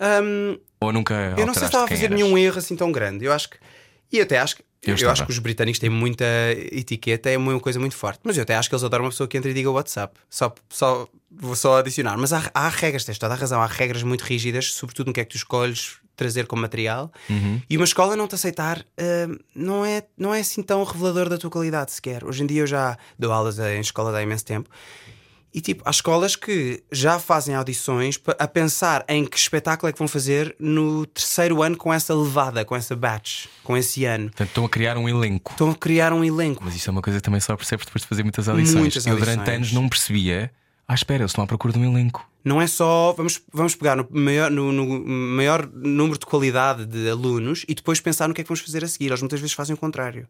Hum, 0.00 0.58
Ou 0.80 0.90
nunca. 0.90 1.34
eu 1.36 1.44
não 1.44 1.52
sei 1.52 1.64
se 1.64 1.66
estava 1.66 1.84
a 1.84 1.88
fazer 1.88 2.08
nenhum 2.08 2.38
erro 2.38 2.56
assim 2.58 2.74
tão 2.74 2.90
grande. 2.90 3.26
Eu 3.26 3.32
acho 3.34 3.50
que. 3.50 3.58
E 4.10 4.22
até 4.22 4.38
acho 4.38 4.56
que. 4.56 4.62
Eu 4.82 4.96
Eu, 4.96 5.10
acho 5.10 5.24
que 5.24 5.30
os 5.30 5.38
britânicos 5.38 5.78
têm 5.78 5.90
muita 5.90 6.24
etiqueta, 6.72 7.30
é 7.30 7.36
uma 7.36 7.58
coisa 7.60 7.80
muito 7.80 7.96
forte. 7.96 8.20
Mas 8.22 8.36
eu 8.36 8.42
até 8.42 8.54
acho 8.54 8.68
que 8.68 8.74
eles 8.74 8.84
adoram 8.84 9.04
uma 9.04 9.10
pessoa 9.10 9.26
que 9.26 9.36
entra 9.36 9.50
e 9.50 9.54
diga 9.54 9.70
WhatsApp. 9.70 10.18
Só, 10.30 10.54
só, 10.68 11.08
vou 11.30 11.56
só 11.56 11.78
adicionar. 11.78 12.16
Mas 12.16 12.32
há, 12.32 12.50
há 12.54 12.68
regras, 12.68 13.04
tens 13.04 13.18
toda 13.18 13.34
a 13.34 13.36
razão. 13.36 13.60
Há 13.60 13.66
regras 13.66 14.02
muito 14.02 14.22
rígidas, 14.22 14.72
sobretudo 14.72 15.08
no 15.08 15.12
que 15.12 15.20
é 15.20 15.24
que 15.24 15.30
tu 15.30 15.36
escolhes 15.36 15.98
trazer 16.18 16.46
como 16.46 16.60
material. 16.60 17.12
E 17.70 17.76
uma 17.76 17.84
escola 17.84 18.16
não 18.16 18.26
te 18.26 18.34
aceitar 18.34 18.84
hum, 18.98 19.38
não, 19.54 19.84
é, 19.86 20.02
não 20.18 20.34
é 20.34 20.40
assim 20.40 20.62
tão 20.62 20.82
revelador 20.82 21.28
da 21.28 21.38
tua 21.38 21.48
qualidade 21.48 21.92
sequer. 21.92 22.24
Hoje 22.24 22.42
em 22.42 22.46
dia 22.46 22.62
eu 22.62 22.66
já 22.66 22.98
dou 23.16 23.32
aulas 23.32 23.58
em 23.58 23.80
escola 23.80 24.16
há 24.16 24.22
imenso 24.22 24.44
tempo. 24.44 24.68
E 25.52 25.60
tipo, 25.60 25.82
há 25.84 25.90
escolas 25.90 26.36
que 26.36 26.82
já 26.92 27.18
fazem 27.18 27.54
audições 27.54 28.20
a 28.38 28.46
pensar 28.46 29.04
em 29.08 29.24
que 29.24 29.36
espetáculo 29.36 29.88
é 29.88 29.92
que 29.92 29.98
vão 29.98 30.06
fazer 30.06 30.54
no 30.58 31.06
terceiro 31.06 31.62
ano 31.62 31.76
com 31.76 31.92
essa 31.92 32.14
levada, 32.14 32.64
com 32.64 32.76
essa 32.76 32.94
batch, 32.94 33.46
com 33.64 33.76
esse 33.76 34.04
ano. 34.04 34.26
Portanto, 34.26 34.48
estão 34.48 34.64
a 34.64 34.68
criar 34.68 34.98
um 34.98 35.08
elenco. 35.08 35.52
Estão 35.52 35.70
a 35.70 35.74
criar 35.74 36.12
um 36.12 36.22
elenco. 36.22 36.62
Mas 36.64 36.76
isso 36.76 36.90
é 36.90 36.92
uma 36.92 37.02
coisa 37.02 37.18
que 37.18 37.24
também 37.24 37.40
só 37.40 37.56
percebes 37.56 37.86
depois 37.86 38.02
de 38.02 38.08
fazer 38.08 38.22
muitas 38.22 38.48
audições. 38.48 38.74
Muitas 38.78 39.06
eu 39.06 39.16
durante 39.16 39.38
audições. 39.38 39.56
anos 39.56 39.72
não 39.72 39.88
percebia. 39.88 40.52
Ah, 40.86 40.94
espera, 40.94 41.22
eles 41.22 41.30
estão 41.30 41.44
à 41.44 41.46
procura 41.46 41.72
de 41.72 41.78
um 41.78 41.84
elenco. 41.84 42.28
Não 42.44 42.62
é 42.62 42.66
só 42.66 43.12
vamos, 43.14 43.42
vamos 43.52 43.74
pegar 43.74 43.96
no 43.96 44.06
maior, 44.10 44.50
no, 44.50 44.72
no 44.72 45.06
maior 45.06 45.68
número 45.70 46.18
de 46.18 46.24
qualidade 46.24 46.86
de 46.86 47.08
alunos 47.10 47.64
e 47.68 47.74
depois 47.74 48.00
pensar 48.00 48.26
no 48.28 48.34
que 48.34 48.40
é 48.40 48.44
que 48.44 48.48
vamos 48.48 48.60
fazer 48.60 48.84
a 48.84 48.88
seguir. 48.88 49.06
Eles 49.06 49.20
muitas 49.20 49.40
vezes 49.40 49.54
fazem 49.54 49.74
o 49.74 49.78
contrário. 49.78 50.26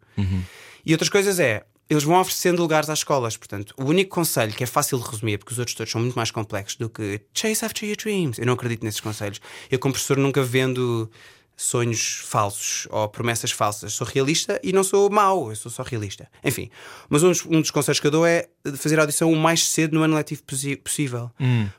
E 0.87 0.93
outras 0.93 1.09
coisas 1.09 1.39
é. 1.39 1.65
Eles 1.89 2.05
vão 2.05 2.21
oferecendo 2.21 2.61
lugares 2.61 2.91
às 2.91 3.01
escolas. 3.01 3.37
Portanto, 3.37 3.75
o 3.79 3.85
único 3.85 4.15
conselho 4.15 4.53
que 4.53 4.63
é 4.63 4.67
fácil 4.67 4.99
de 4.99 5.09
resumir, 5.09 5.39
porque 5.39 5.53
os 5.53 5.59
outros 5.59 5.75
todos 5.75 5.91
são 5.91 6.01
muito 6.01 6.15
mais 6.15 6.31
complexos 6.31 6.77
do 6.77 6.89
que 6.91 7.21
chase 7.33 7.65
after 7.65 7.89
your 7.89 7.97
dreams. 7.97 8.39
Eu 8.39 8.47
não 8.47 8.55
acredito 8.55 8.85
nesses 8.85 9.01
conselhos. 9.01 9.41
Eu, 9.71 9.79
como 9.79 9.93
professor, 9.93 10.17
nunca 10.17 10.43
vendo 10.43 11.11
sonhos 11.57 12.23
falsos 12.25 12.87
ou 12.91 13.09
promessas 13.09 13.51
falsas. 13.51 13.93
Sou 13.93 14.07
realista 14.07 14.61
e 14.63 14.73
não 14.73 14.85
sou 14.85 15.11
mau, 15.11 15.51
eu 15.51 15.57
sou 15.57 15.71
só 15.71 15.83
realista. 15.83 16.31
Enfim, 16.45 16.71
mas 17.09 17.25
um 17.25 17.29
dos, 17.29 17.45
um 17.45 17.61
dos 17.61 17.71
conselhos 17.71 17.99
que 17.99 18.07
eu 18.07 18.11
dou 18.13 18.25
é 18.25 18.49
fazer 18.77 18.99
a 18.99 19.03
audição 19.03 19.33
o 19.33 19.37
mais 19.37 19.67
cedo 19.67 19.95
no 19.95 20.03
ano 20.03 20.15
letivo 20.15 20.43
possível. 20.85 21.31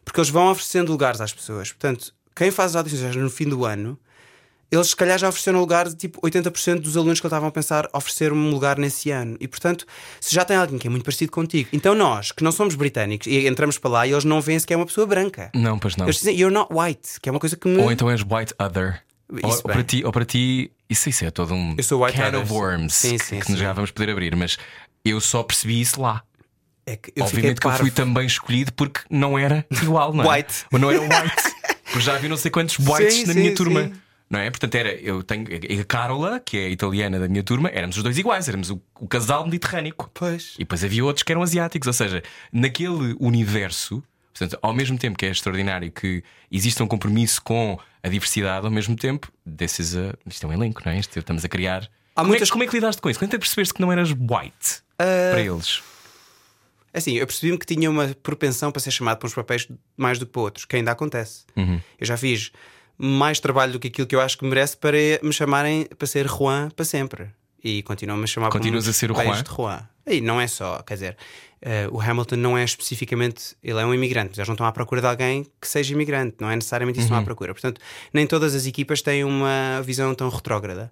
Porque 0.04 0.20
eles 0.20 0.30
vão 0.30 0.52
oferecendo 0.52 0.92
lugares 0.92 1.22
às 1.22 1.32
pessoas. 1.32 1.72
Portanto, 1.72 2.14
quem 2.36 2.52
faz 2.52 2.72
as 2.72 2.76
audições 2.76 3.16
no 3.16 3.30
fim 3.30 3.48
do 3.48 3.64
ano 3.64 3.98
eles 4.72 4.88
se 4.88 4.96
calhar 4.96 5.18
já 5.18 5.28
ofereceram 5.28 5.60
lugar 5.60 5.88
de 5.88 5.96
tipo 5.96 6.22
80% 6.22 6.80
dos 6.80 6.96
alunos 6.96 7.20
que 7.20 7.26
eles 7.26 7.32
estavam 7.32 7.50
a 7.50 7.52
pensar 7.52 7.90
oferecer 7.94 8.32
um 8.32 8.50
lugar 8.52 8.78
nesse 8.78 9.10
ano. 9.10 9.36
E 9.40 9.48
portanto, 9.48 9.86
se 10.22 10.34
já 10.34 10.46
tem 10.46 10.56
alguém 10.58 10.78
que 10.78 10.88
é 10.88 10.90
muito 10.90 11.04
parecido 11.04 11.32
contigo, 11.32 11.70
então 11.74 11.96
nós, 11.96 12.32
que 12.32 12.44
não 12.44 12.52
somos 12.52 12.76
britânicos, 12.76 13.28
e 13.28 13.48
entramos 13.48 13.78
para 13.78 13.90
lá 13.90 14.08
e 14.08 14.12
eles 14.12 14.24
não 14.24 14.42
veem 14.42 14.60
se 14.60 14.68
que 14.68 14.74
é 14.74 14.78
uma 14.78 14.86
pessoa 14.86 15.08
branca. 15.08 15.50
Não, 15.56 15.80
pois 15.80 15.96
não. 15.96 16.06
Eles 16.06 16.18
dizem, 16.18 16.36
you're 16.40 16.54
not 16.54 16.72
white, 16.72 17.20
que 17.22 17.30
é 17.30 17.32
uma 17.32 17.40
coisa 17.40 17.56
que 17.56 17.68
me. 17.68 17.82
Ou 17.82 17.92
então 17.92 18.10
és 18.10 18.22
white 18.22 18.54
other. 18.60 19.02
Ou, 19.32 19.50
Isso 19.50 19.62
ou 19.64 19.72
para 19.72 19.84
ti, 19.84 20.04
ou 20.04 20.12
para 20.12 20.26
ti, 20.26 20.72
isso, 20.90 21.08
isso 21.08 21.24
é 21.24 21.30
todo 21.30 21.54
um 21.54 21.76
Eu 21.78 21.84
sou 21.84 22.04
white 22.04 22.18
can 22.18 22.30
other, 22.30 22.42
of 22.42 22.52
worms 22.52 22.96
Sim, 22.96 23.18
que, 23.18 23.24
sim, 23.24 23.40
que 23.40 23.46
sim. 23.46 23.58
já 23.58 23.74
vamos 23.74 23.92
poder 23.92 24.10
abrir, 24.12 24.36
mas 24.36 24.58
eu 25.06 25.22
só 25.22 25.44
percebi 25.44 25.80
isso 25.82 26.02
lá. 26.02 26.24
É 26.86 26.96
que 26.96 27.14
eu 27.16 27.24
Obviamente 27.24 27.62
que 27.62 27.68
eu 27.68 27.72
fui 27.74 27.92
também 27.92 28.26
escolhido 28.26 28.74
porque 28.74 29.02
não 29.10 29.38
era 29.38 29.64
igual, 29.84 30.14
não 30.14 30.24
é? 30.24 30.38
White. 30.38 30.66
Ou 30.72 30.80
não 30.80 30.90
era 30.90 31.02
white. 31.02 31.44
Porque 31.86 32.00
já 32.00 32.16
havia 32.16 32.28
não 32.30 32.38
sei 32.38 32.50
quantos 32.50 32.78
whites 32.82 33.28
na 33.28 33.34
minha 33.36 33.54
turma. 33.54 33.92
Não 34.30 34.40
é? 34.40 34.50
Portanto, 34.52 34.76
era, 34.76 34.94
eu 34.94 35.24
tenho 35.24 35.48
a 35.82 35.84
Carola, 35.86 36.40
que 36.40 36.56
é 36.58 36.66
a 36.68 36.70
italiana 36.70 37.20
da 37.20 37.28
minha 37.28 37.42
turma, 37.42 37.68
éramos 37.70 37.98
os 37.98 38.04
dois 38.04 38.16
iguais, 38.18 38.48
éramos 38.48 38.70
o, 38.70 38.80
o 39.00 39.08
casal 39.08 39.44
mediterrâneo. 39.46 39.96
Pois. 40.14 40.54
E 40.56 40.60
depois 40.60 40.84
havia 40.84 41.04
outros 41.04 41.24
que 41.24 41.32
eram 41.32 41.42
asiáticos, 41.42 41.88
ou 41.88 41.94
seja, 41.94 42.22
naquele 42.54 43.16
universo, 43.20 44.04
portanto, 44.32 44.60
ao 44.62 44.72
mesmo 44.74 45.00
tempo 45.00 45.18
que 45.18 45.26
é 45.26 45.30
extraordinário 45.32 45.92
que 45.92 46.24
exista 46.52 46.84
um 46.84 46.88
compromisso 46.88 47.42
com 47.42 47.80
a 48.04 48.08
diversidade, 48.08 48.66
ao 48.68 48.72
mesmo 48.72 48.96
tempo, 48.96 49.32
this 49.58 49.80
is 49.80 49.96
a, 49.96 50.14
isto 50.28 50.46
é 50.46 50.50
um 50.50 50.54
elenco, 50.54 50.82
não 50.86 50.92
é? 50.92 51.00
Isto, 51.00 51.18
estamos 51.18 51.44
a 51.44 51.50
criar. 51.50 51.90
Há 52.16 52.22
como, 52.22 52.28
muitas- 52.30 52.50
é, 52.50 52.52
como 52.52 52.64
é 52.64 52.68
que 52.68 52.74
lidaste 52.76 53.02
com 53.02 53.10
isso? 53.10 53.20
Quando 53.20 53.30
é 53.32 53.34
que 53.34 53.40
percebeste 53.40 53.74
que 53.74 53.82
não 53.82 53.92
eras 53.92 54.12
white 54.12 54.84
para 54.96 55.42
eles? 55.42 55.82
Assim, 56.94 57.14
eu 57.18 57.26
percebi-me 57.28 57.58
que 57.58 57.66
tinha 57.66 57.90
uma 57.90 58.08
propensão 58.22 58.72
para 58.72 58.80
ser 58.80 58.92
chamado 58.92 59.18
para 59.18 59.28
uns 59.28 59.34
papéis 59.34 59.68
mais 59.98 60.18
do 60.20 60.26
que 60.26 60.32
para 60.32 60.42
outros, 60.42 60.66
que 60.66 60.76
ainda 60.76 60.92
acontece. 60.92 61.46
Uhum. 61.56 61.80
Eu 62.00 62.06
já 62.06 62.18
fiz 62.18 62.52
mais 63.02 63.40
trabalho 63.40 63.72
do 63.74 63.80
que 63.80 63.88
aquilo 63.88 64.06
que 64.06 64.16
eu 64.16 64.22
acho 64.22 64.38
que 64.38 64.46
merece 64.46 64.76
para 64.78 64.98
me 65.24 65.32
chamarem 65.32 65.86
para 65.98 66.06
ser 66.08 66.28
Juan 66.28 66.70
para 66.76 66.84
sempre. 66.86 67.28
E 67.64 67.82
continuam-me 67.84 68.24
a 68.26 68.28
chamar 68.28 68.50
Continuas 68.50 68.88
a 68.88 68.94
ser 68.94 69.12
o 69.12 69.16
Juan? 69.16 69.42
de 69.44 69.50
Juan. 69.50 69.82
E 70.06 70.22
não 70.22 70.40
é 70.40 70.48
só, 70.48 70.82
quer 70.82 70.94
dizer, 70.96 71.18
eh, 71.62 71.88
o 71.92 72.00
Hamilton 72.02 72.36
não 72.38 72.58
é 72.58 72.64
especificamente, 72.64 73.56
ele 73.64 73.80
é 73.80 73.86
um 73.86 73.94
imigrante, 73.94 74.30
mas 74.32 74.38
eles 74.40 74.48
não 74.48 74.54
estão 74.56 74.66
à 74.66 74.72
procura 74.72 75.02
de 75.02 75.08
alguém 75.08 75.46
que 75.62 75.68
seja 75.68 75.94
imigrante, 75.94 76.36
não 76.40 76.50
é 76.50 76.56
necessariamente 76.56 77.00
isso 77.00 77.08
que 77.08 77.14
Uhum. 77.14 77.20
estão 77.20 77.24
à 77.24 77.26
procura. 77.26 77.54
Portanto, 77.54 77.80
nem 78.14 78.26
todas 78.26 78.56
as 78.56 78.66
equipas 78.66 79.02
têm 79.02 79.24
uma 79.24 79.82
visão 79.84 80.14
tão 80.16 80.30
retrógrada. 80.30 80.92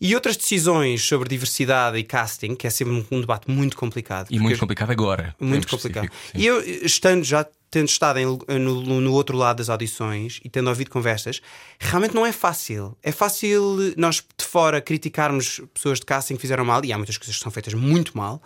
E 0.00 0.14
outras 0.16 0.36
decisões 0.36 1.04
sobre 1.04 1.28
diversidade 1.28 1.96
e 1.96 2.02
casting, 2.02 2.56
que 2.56 2.66
é 2.66 2.70
sempre 2.70 3.06
um- 3.10 3.20
debate 3.20 3.48
muito 3.48 3.76
complicado. 3.76 4.26
E 4.30 4.38
muito 4.40 4.58
complicado 4.58 4.90
agora. 4.90 5.36
Muito 5.38 5.66
em 5.66 5.70
complicado. 5.70 6.08
E 6.34 6.44
eu, 6.44 6.60
estando 6.84 7.22
já 7.22 7.46
tendo 7.72 7.88
estado 7.88 8.18
em- 8.20 8.26
no, 8.60 9.00
no 9.00 9.12
outro 9.12 9.36
lado 9.36 9.56
das 9.56 9.68
audições 9.68 10.38
e 10.44 10.48
tendo 10.48 10.68
ouvido 10.68 10.90
conversas, 10.90 11.40
realmente 11.80 12.14
não 12.14 12.24
é 12.24 12.30
fácil. 12.30 12.96
É 13.02 13.10
fácil 13.10 13.94
nós 13.96 14.16
de 14.38 14.44
fora 14.44 14.80
criticarmos 14.80 15.60
pessoas 15.74 15.98
de 15.98 16.06
casting 16.06 16.34
que 16.36 16.40
fizeram 16.42 16.64
mal, 16.64 16.84
e 16.84 16.92
há 16.92 16.96
muitas 16.98 17.16
coisas 17.18 17.34
que 17.36 17.42
são 17.42 17.50
feitas 17.50 17.74
muito 17.74 18.16
mal, 18.16 18.40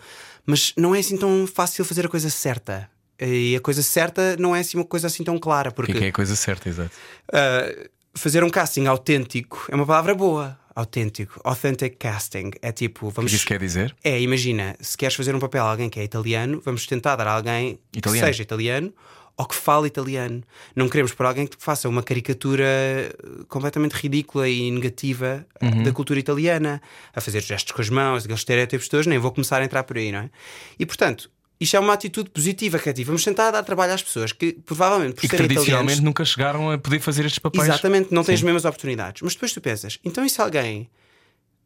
mas 0.46 0.72
não 0.76 0.94
é 0.94 1.00
assim 1.00 1.16
tão 1.18 1.46
fácil 1.46 1.84
fazer 1.84 2.06
a 2.06 2.08
coisa 2.08 2.30
certa. 2.30 2.88
E 3.20 3.56
a 3.56 3.60
coisa 3.60 3.82
certa 3.82 4.36
não 4.38 4.54
é 4.54 4.60
assim 4.60 4.76
uma 4.78 4.84
coisa 4.84 5.08
assim 5.08 5.24
tão 5.24 5.38
clara, 5.38 5.70
O 5.70 5.72
que 5.72 5.76
porque 5.76 5.92
é 5.92 5.94
que 5.98 6.04
é 6.04 6.08
a 6.08 6.12
coisa 6.12 6.36
certa, 6.36 6.68
exato. 6.68 6.90
Uh, 7.28 7.88
fazer 8.14 8.44
um 8.44 8.48
casting 8.50 8.86
autêntico 8.86 9.66
é 9.70 9.74
uma 9.74 9.84
palavra 9.86 10.14
boa. 10.14 10.58
Autêntico. 10.74 11.40
Authentic 11.42 11.96
casting. 11.98 12.50
É 12.60 12.70
tipo, 12.70 13.06
O 13.06 13.08
que 13.10 13.16
vamos. 13.16 13.32
isso 13.32 13.46
quer 13.46 13.58
dizer? 13.58 13.96
É, 14.04 14.20
imagina, 14.20 14.76
se 14.78 14.94
queres 14.94 15.16
fazer 15.16 15.34
um 15.34 15.38
papel 15.40 15.64
a 15.64 15.70
alguém 15.70 15.88
que 15.88 15.98
é 15.98 16.04
italiano, 16.04 16.60
vamos 16.62 16.86
tentar 16.86 17.16
dar 17.16 17.26
a 17.26 17.32
alguém 17.32 17.78
Italiano. 17.94 18.20
que 18.20 18.26
seja 18.32 18.42
italiano 18.42 18.92
ou 19.36 19.44
que 19.46 19.54
fale 19.54 19.86
italiano. 19.86 20.42
Não 20.74 20.88
queremos 20.88 21.12
por 21.12 21.26
alguém 21.26 21.46
que 21.46 21.56
faça 21.58 21.88
uma 21.88 22.02
caricatura 22.02 22.64
eh, 22.64 23.12
completamente 23.48 23.92
ridícula 23.92 24.48
e 24.48 24.70
negativa 24.70 25.46
eh, 25.60 25.66
Uhum. 25.66 25.82
da 25.82 25.92
cultura 25.92 26.18
italiana, 26.18 26.80
a 27.14 27.20
fazer 27.20 27.42
gestos 27.42 27.72
com 27.72 27.82
as 27.82 27.90
mãos, 27.90 28.24
aqueles 28.24 28.40
estereótipos 28.40 28.88
todos, 28.88 29.06
nem 29.06 29.18
vou 29.18 29.30
começar 29.30 29.60
a 29.60 29.64
entrar 29.64 29.82
por 29.84 29.98
aí, 29.98 30.10
não 30.10 30.20
é? 30.20 30.30
E 30.78 30.86
portanto, 30.86 31.30
isto 31.60 31.76
é 31.76 31.80
uma 31.80 31.92
atitude 31.92 32.30
positiva, 32.30 32.78
que 32.78 32.88
é 32.88 32.92
tipo, 32.92 33.06
vamos 33.08 33.24
tentar 33.24 33.50
dar 33.50 33.62
trabalho 33.62 33.92
às 33.92 34.02
pessoas 34.02 34.32
que 34.32 34.52
provavelmente 34.54 35.14
por 35.16 35.24
E 35.24 35.28
que 35.28 35.36
tradicionalmente 35.36 36.00
nunca 36.02 36.24
chegaram 36.24 36.70
a 36.70 36.78
poder 36.78 37.00
fazer 37.00 37.24
estes 37.26 37.38
papéis. 37.38 37.64
Exatamente, 37.64 38.12
não 38.12 38.24
tens 38.24 38.36
as 38.36 38.42
mesmas 38.42 38.64
oportunidades. 38.64 39.20
Mas 39.22 39.34
depois 39.34 39.52
tu 39.52 39.60
pensas, 39.60 39.98
então 40.04 40.24
e 40.24 40.30
se 40.30 40.40
alguém 40.40 40.88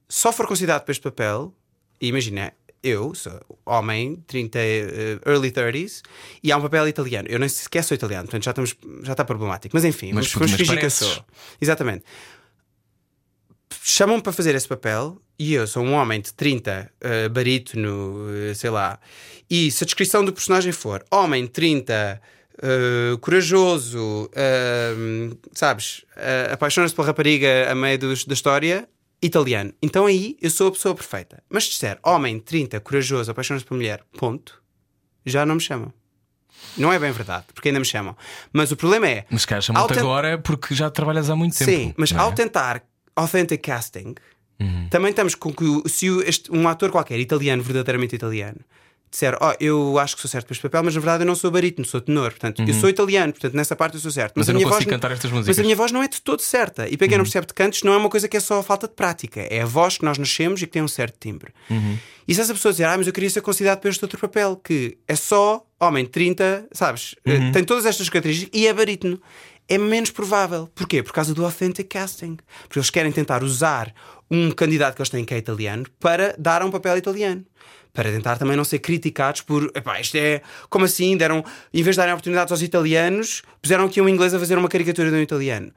só 0.08 0.32
for 0.32 0.46
considerado 0.46 0.82
para 0.82 0.92
este 0.92 1.02
papel, 1.02 1.54
e 2.00 2.08
imagina, 2.08 2.52
eu 2.82 3.14
sou 3.14 3.38
homem, 3.66 4.16
30, 4.26 4.58
eh, 4.58 5.18
early 5.26 5.50
30s, 5.50 6.02
e 6.42 6.50
há 6.50 6.56
um 6.56 6.62
papel 6.62 6.88
italiano. 6.88 7.28
Eu 7.30 7.38
nem 7.38 7.48
sequer 7.48 7.84
sou 7.84 7.94
italiano, 7.94 8.24
portanto 8.24 8.44
já, 8.44 8.50
estamos, 8.50 8.74
já 9.02 9.12
está 9.12 9.24
problemático. 9.24 9.74
Mas 9.76 9.84
enfim, 9.84 10.12
Mas 10.12 10.32
vamos, 10.32 10.48
vamos 10.50 10.52
fingir 10.66 10.80
que 10.80 10.90
sou. 10.90 11.24
Exatamente. 11.60 12.04
Chamam-me 13.82 14.22
para 14.22 14.32
fazer 14.32 14.54
esse 14.54 14.68
papel 14.68 15.20
e 15.38 15.54
eu 15.54 15.66
sou 15.66 15.82
um 15.82 15.92
homem 15.94 16.20
de 16.20 16.32
30, 16.34 16.90
eh, 17.00 17.28
barítono, 17.28 18.26
eh, 18.50 18.54
sei 18.54 18.68
lá. 18.70 18.98
E 19.48 19.70
se 19.70 19.84
a 19.84 19.86
descrição 19.86 20.24
do 20.24 20.32
personagem 20.32 20.72
for 20.72 21.04
homem 21.10 21.46
30, 21.46 22.20
eh, 22.62 23.16
corajoso, 23.20 24.28
eh, 24.34 25.30
sabes, 25.52 26.04
apaixona-se 26.52 26.94
pela 26.94 27.06
rapariga 27.06 27.70
a 27.70 27.74
meio 27.74 27.98
dos- 27.98 28.24
da 28.24 28.34
história, 28.34 28.88
italiano. 29.22 29.72
Então 29.82 30.06
aí 30.06 30.36
eu 30.40 30.50
sou 30.50 30.68
a 30.68 30.72
pessoa 30.72 30.94
perfeita. 30.94 31.42
Mas 31.48 31.64
se 31.64 31.70
disser 31.70 31.98
homem 32.02 32.38
30, 32.40 32.80
corajoso, 32.80 33.30
apaixona-se 33.30 33.64
pela 33.66 33.76
mulher, 33.78 34.02
ponto, 34.18 34.62
já 35.26 35.44
não 35.44 35.56
me 35.56 35.60
chamam. 35.60 35.92
Não 36.76 36.92
é 36.92 36.98
bem 36.98 37.10
verdade, 37.12 37.46
porque 37.54 37.68
ainda 37.68 37.78
me 37.80 37.86
chamam. 37.86 38.16
Mas 38.52 38.70
o 38.70 38.76
problema 38.76 39.08
é. 39.08 39.24
Mas 39.30 39.44
cá 39.46 39.60
chamam-te 39.60 39.94
ten- 39.94 40.00
agora 40.00 40.38
porque 40.38 40.74
já 40.74 40.90
trabalhas 40.90 41.30
há 41.30 41.36
muito 41.36 41.56
tempo. 41.56 41.70
Sim, 41.70 41.94
mas 41.96 42.12
é? 42.12 42.16
ao 42.16 42.32
tentar 42.32 42.82
authentic 43.16 43.62
casting, 43.62 44.14
Uhum. 44.60 44.88
também 44.90 45.10
estamos 45.10 45.34
com 45.34 45.52
que 45.52 45.88
se 45.88 46.06
este- 46.26 46.52
um 46.52 46.68
ator 46.68 46.90
qualquer, 46.90 47.18
italiano, 47.18 47.62
verdadeiramente 47.62 48.14
italiano, 48.14 48.58
disser, 49.10 49.36
oh, 49.40 49.52
eu 49.58 49.98
acho 49.98 50.14
que 50.14 50.22
sou 50.22 50.30
certo 50.30 50.46
para 50.46 50.52
este 50.52 50.62
papel, 50.62 50.84
mas 50.84 50.94
na 50.94 51.00
verdade 51.00 51.22
eu 51.24 51.26
não 51.26 51.34
sou 51.34 51.50
barítono, 51.50 51.86
sou 51.86 52.00
tenor. 52.00 52.30
Portanto, 52.30 52.62
eu 52.62 52.74
sou 52.74 52.88
italiano, 52.88 53.32
portanto 53.32 53.54
nessa 53.54 53.74
parte 53.74 53.94
eu 53.94 54.00
sou 54.00 54.10
certo. 54.10 54.36
Uhum. 54.36 54.40
Mas 54.40 54.48
eu 54.48 54.52
a 54.52 54.54
não 54.54 54.62
consigo 54.62 54.84
voz 54.84 54.94
cantar 54.94 55.10
estas 55.10 55.30
Mas 55.30 55.38
músicas. 55.38 55.56
Uhum. 55.56 55.62
a 55.62 55.64
minha 55.64 55.76
voz 55.76 55.92
não 55.92 56.02
é 56.02 56.08
de 56.08 56.20
todo 56.20 56.40
certa. 56.40 56.88
E 56.88 56.96
para 56.96 57.08
quem 57.08 57.18
não 57.18 57.24
percebe 57.24 57.46
de 57.46 57.54
cantos, 57.54 57.82
não 57.82 57.92
é 57.92 57.96
uma 57.96 58.08
coisa 58.08 58.28
que 58.28 58.36
é 58.36 58.40
só 58.40 58.62
falta 58.62 58.86
de 58.86 58.94
prática. 58.94 59.40
É 59.40 59.62
a 59.62 59.66
voz 59.66 59.98
que 59.98 60.04
nós 60.04 60.16
nascemos 60.18 60.62
e 60.62 60.66
que 60.66 60.72
tem 60.72 60.82
um 60.82 60.88
certo 60.88 61.16
timbre. 61.18 61.52
Uhum. 61.68 61.98
E 62.28 62.34
se 62.34 62.40
essa 62.40 62.54
pessoa 62.54 62.70
dizer, 62.72 62.84
ah, 62.84 62.96
mas 62.96 63.06
eu 63.08 63.12
queria 63.12 63.28
ser 63.28 63.40
considerado 63.40 63.80
para 63.80 63.90
este 63.90 64.04
outro 64.04 64.18
papel, 64.18 64.56
que 64.56 64.96
é 65.08 65.16
só 65.16 65.66
homem 65.80 66.04
de 66.04 66.10
30, 66.10 66.68
sabes? 66.72 67.14
Eh, 67.24 67.36
Uhum. 67.36 67.52
Tem 67.52 67.64
todas 67.64 67.86
estas 67.86 68.08
características 68.08 68.50
e 68.58 68.66
é 68.66 68.72
barítono. 68.72 69.20
É 69.68 69.78
menos 69.78 70.10
provável. 70.10 70.68
Porquê? 70.74 71.02
Por 71.02 71.12
causa 71.12 71.32
do 71.32 71.44
authentic 71.44 71.88
casting. 71.88 72.36
Porque 72.62 72.78
eles 72.78 72.90
querem 72.90 73.10
tentar 73.12 73.42
usar 73.42 73.92
um 74.30 74.50
candidato 74.50 74.94
que 74.96 75.02
eles 75.02 75.10
têm 75.10 75.24
que 75.24 75.34
é 75.34 75.38
italiano 75.38 75.84
para 75.98 76.34
dar 76.38 76.62
um 76.64 76.70
papel 76.70 76.96
italiano. 76.96 77.44
Para 78.00 78.10
tentar 78.10 78.38
também 78.38 78.56
não 78.56 78.64
ser 78.64 78.78
criticados 78.78 79.42
por 79.42 79.70
epá, 79.74 80.00
isto 80.00 80.16
é 80.16 80.40
como 80.70 80.86
assim 80.86 81.18
deram, 81.18 81.44
em 81.70 81.82
vez 81.82 81.96
de 81.96 81.98
darem 81.98 82.14
oportunidades 82.14 82.50
aos 82.50 82.62
italianos, 82.62 83.42
puseram 83.60 83.84
aqui 83.84 84.00
um 84.00 84.08
inglês 84.08 84.32
a 84.32 84.38
fazer 84.38 84.56
uma 84.56 84.70
caricatura 84.70 85.10
de 85.10 85.16
um 85.16 85.20
italiano. 85.20 85.70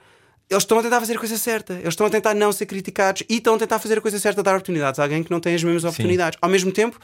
Eles 0.49 0.63
estão 0.63 0.79
a 0.79 0.81
tentar 0.83 1.01
fazer 1.01 1.17
a 1.17 1.19
coisa 1.19 1.37
certa, 1.37 1.73
eles 1.73 1.89
estão 1.89 2.07
a 2.07 2.09
tentar 2.09 2.33
não 2.33 2.53
ser 2.53 2.65
criticados 2.65 3.23
e 3.29 3.35
estão 3.39 3.55
a 3.55 3.57
tentar 3.59 3.77
fazer 3.77 3.97
a 3.97 4.01
coisa 4.01 4.17
certa, 4.19 4.41
dar 4.41 4.51
oportunidades 4.51 5.01
a 5.01 5.03
alguém 5.03 5.21
que 5.21 5.29
não 5.31 5.41
tem 5.41 5.53
as 5.53 5.61
mesmas 5.61 5.83
oportunidades. 5.83 6.39
Ao 6.41 6.47
mesmo 6.49 6.71
tempo, 6.71 6.97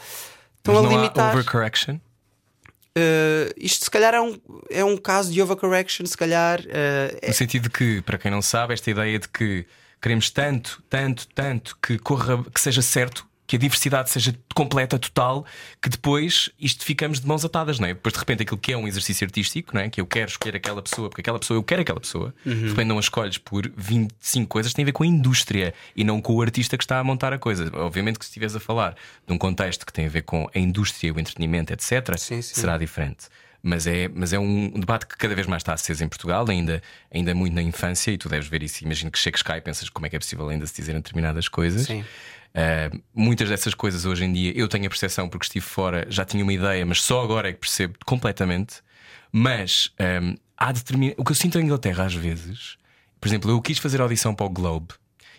estão 0.58 0.73
Mas 0.73 0.86
a 0.86 0.88
limitar. 0.88 1.34
overcorrection. 1.36 1.95
Uh, 1.95 3.51
isto 3.58 3.84
se 3.84 3.91
calhar 3.91 4.13
é 4.13 4.21
um, 4.21 4.39
é 4.69 4.86
um 4.86 4.95
caso 4.95 5.34
de 5.34 5.41
overcorrection, 5.41 6.05
se 6.05 6.15
calhar. 6.15 6.62
uh, 6.62 7.17
é- 7.21 7.27
No 7.27 7.34
sentido 7.34 7.63
de 7.63 7.69
que, 7.71 8.01
para 8.03 8.17
quem 8.17 8.32
não 8.32 8.41
sabe, 8.41 8.73
esta 8.73 8.89
ideia 8.89 9.19
de 9.19 9.27
que 9.27 9.65
queremos 10.01 10.29
tanto, 10.29 10.82
tanto, 10.89 11.27
tanto 11.36 11.77
que 11.82 11.97
corra, 11.99 12.41
que 12.53 12.62
seja 12.62 12.82
certo, 12.82 13.27
que 13.49 13.55
a 13.55 13.59
diversidade 13.59 14.12
seja 14.12 14.35
completa, 14.53 14.99
total, 14.99 15.43
que 15.81 15.89
depois 15.89 16.51
isto 16.59 16.85
ficamos 16.85 17.19
de 17.19 17.27
mãos 17.27 17.43
atadas, 17.43 17.79
não 17.79 17.88
é? 17.88 17.95
Depois 17.95 18.13
de 18.13 18.19
repente 18.19 18.43
aquilo 18.43 18.59
que 18.59 18.71
é 18.71 18.77
um 18.77 18.88
exercício 18.88 19.25
artístico, 19.25 19.73
não 19.73 19.81
é? 19.81 19.89
Que 19.89 19.99
eu 19.99 20.05
quero 20.05 20.29
escolher 20.29 20.55
aquela 20.55 20.83
pessoa, 20.83 21.09
porque 21.09 21.21
aquela 21.21 21.39
pessoa 21.39 21.57
eu 21.57 21.63
quero 21.63 21.81
aquela 21.81 21.99
pessoa, 21.99 22.31
Uhum. 22.45 22.53
de 22.53 22.67
repente 22.69 22.85
não 22.88 22.97
a 22.97 22.99
escolhes 22.99 23.39
por 23.39 23.67
25 23.75 24.47
coisas, 24.47 24.71
tem 24.71 24.83
a 24.83 24.85
ver 24.85 24.91
com 24.91 25.03
a 25.03 25.07
indústria 25.07 25.73
e 25.95 26.03
não 26.03 26.21
com 26.21 26.35
o 26.35 26.41
artista 26.43 26.77
que 26.77 26.83
está 26.83 26.99
a 26.99 27.03
montar 27.03 27.33
a 27.33 27.39
coisa. 27.39 27.71
Obviamente 27.73 28.19
que 28.19 28.25
se 28.25 28.29
estiveres 28.29 28.55
a 28.55 28.59
falar 28.59 28.95
de 29.25 29.33
um 29.33 29.38
contexto 29.39 29.83
que 29.83 29.91
tem 29.91 30.05
a 30.05 30.09
ver 30.09 30.21
com 30.21 30.47
a 30.53 30.59
indústria, 30.59 31.12
o 31.12 31.19
entretenimento, 31.19 31.73
etc., 31.73 32.15
Sim, 32.19 32.43
sim. 32.43 32.53
será 32.53 32.77
diferente. 32.77 33.25
Mas 33.63 33.88
é, 33.88 34.07
mas 34.13 34.31
é 34.31 34.38
um 34.39 34.69
debate 34.79 35.05
que 35.07 35.17
cada 35.17 35.33
vez 35.35 35.45
mais 35.47 35.62
está 35.62 35.73
aceso 35.73 36.03
em 36.03 36.07
Portugal, 36.07 36.45
ainda, 36.47 36.81
ainda 37.12 37.33
muito 37.33 37.53
na 37.55 37.62
infância, 37.63 38.12
e 38.12 38.17
tu 38.17 38.29
deves 38.29 38.47
ver 38.47 38.62
isso. 38.63 38.83
Imagino 38.85 39.09
que 39.12 39.17
chegas 39.19 39.41
cá 39.41 39.57
e 39.57 39.62
pensas 39.62 39.89
como 39.89 40.05
é 40.05 40.09
que 40.09 40.15
é 40.15 40.19
possível 40.19 40.47
ainda 40.47 40.65
se 40.67 40.75
dizerem 40.75 41.01
determinadas 41.01 41.47
coisas. 41.49 41.88
Sim. 41.88 42.05
Uh, 42.49 43.01
muitas 43.13 43.47
dessas 43.47 43.73
coisas 43.73 44.05
hoje 44.05 44.25
em 44.25 44.33
dia 44.33 44.51
eu 44.55 44.67
tenho 44.67 44.88
a 44.88 44.89
percepção 44.89 45.29
porque 45.29 45.45
estive 45.45 45.65
fora, 45.65 46.05
já 46.09 46.25
tinha 46.25 46.43
uma 46.43 46.53
ideia, 46.53 46.85
mas 46.85 47.01
só 47.01 47.23
agora 47.23 47.49
é 47.49 47.53
que 47.53 47.59
percebo 47.59 47.97
completamente. 48.05 48.81
Mas 49.31 49.93
um, 50.21 50.35
há 50.57 50.71
determin... 50.71 51.13
o 51.17 51.23
que 51.23 51.31
eu 51.31 51.35
sinto 51.35 51.59
em 51.59 51.63
Inglaterra 51.63 52.05
às 52.05 52.13
vezes, 52.13 52.77
por 53.21 53.27
exemplo, 53.27 53.51
eu 53.51 53.62
quis 53.62 53.77
fazer 53.77 54.01
audição 54.01 54.33
para 54.33 54.45
o 54.45 54.49
Globe 54.49 54.93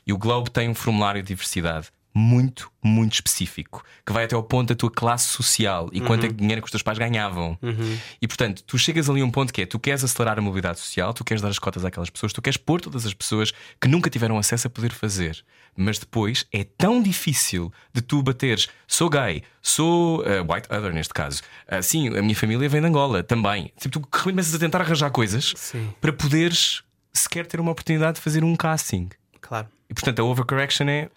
e 0.07 0.13
o 0.13 0.19
Globe 0.19 0.51
tem 0.51 0.69
um 0.69 0.75
formulário 0.75 1.23
de 1.23 1.29
diversidade 1.29 1.89
muito, 2.15 2.71
muito 2.83 3.15
específico, 3.15 3.85
que 4.05 4.13
vai 4.13 4.25
até 4.25 4.35
ao 4.35 4.43
ponto 4.43 4.69
da 4.69 4.75
tua 4.75 4.91
classe 4.91 5.29
social 5.29 5.89
e 5.93 6.01
uhum. 6.01 6.07
quanto 6.07 6.27
é 6.27 6.29
que 6.29 6.35
dinheiro 6.35 6.61
que 6.61 6.67
os 6.67 6.71
teus 6.71 6.83
pais 6.83 6.99
ganhavam. 6.99 7.57
Uhum. 7.63 7.99
E 8.21 8.27
portanto, 8.27 8.63
tu 8.65 8.77
chegas 8.79 9.09
ali 9.09 9.21
a 9.21 9.25
um 9.25 9.31
ponto 9.31 9.53
que 9.53 9.63
é: 9.63 9.67
tu 9.67 9.79
queres 9.79 10.03
acelerar 10.03 10.39
a 10.39 10.43
mobilidade 10.43 10.79
social, 10.81 11.15
tu 11.15 11.25
queres 11.25 11.41
dar 11.41 11.49
as 11.49 11.59
cotas 11.59 11.85
àquelas 11.85 12.11
pessoas, 12.11 12.33
tu 12.33 12.43
queres 12.43 12.57
pôr 12.57 12.81
todas 12.81 13.07
as 13.07 13.15
pessoas 13.15 13.53
que 13.81 13.89
nunca 13.89 14.11
tiveram 14.11 14.39
acesso 14.39 14.67
a 14.67 14.71
poder 14.71 14.93
fazer. 14.93 15.45
Mas 15.77 15.99
depois 15.99 16.47
é 16.53 16.65
tão 16.65 17.03
difícil 17.03 17.73
de 17.93 18.03
tu 18.03 18.23
bateres: 18.23 18.69
sou 18.87 19.09
gay, 19.09 19.43
sou 19.63 20.21
uh, 20.21 20.53
white 20.53 20.69
other 20.73 20.93
neste 20.93 21.15
caso. 21.15 21.43
Uh, 21.71 21.83
sim, 21.83 22.09
a 22.09 22.23
minha 22.23 22.37
família 22.37 22.69
vem 22.69 22.81
de 22.81 22.87
Angola 22.89 23.23
também. 23.23 23.73
Tipo, 23.79 24.01
tu 24.01 24.07
começas 24.09 24.55
a 24.55 24.59
tentar 24.59 24.81
arranjar 24.81 25.11
coisas 25.11 25.53
sim. 25.57 25.89
para 26.01 26.13
poderes 26.13 26.83
sequer 27.13 27.47
ter 27.47 27.61
uma 27.61 27.71
oportunidade 27.71 28.17
de 28.17 28.21
fazer 28.21 28.43
um 28.43 28.57
casting. 28.57 29.09
Claro. 29.41 29.69
E 29.89 29.95
portanto, 29.95 30.21
a 30.21 30.25
overcorrection 30.25 30.89
é 30.89 31.09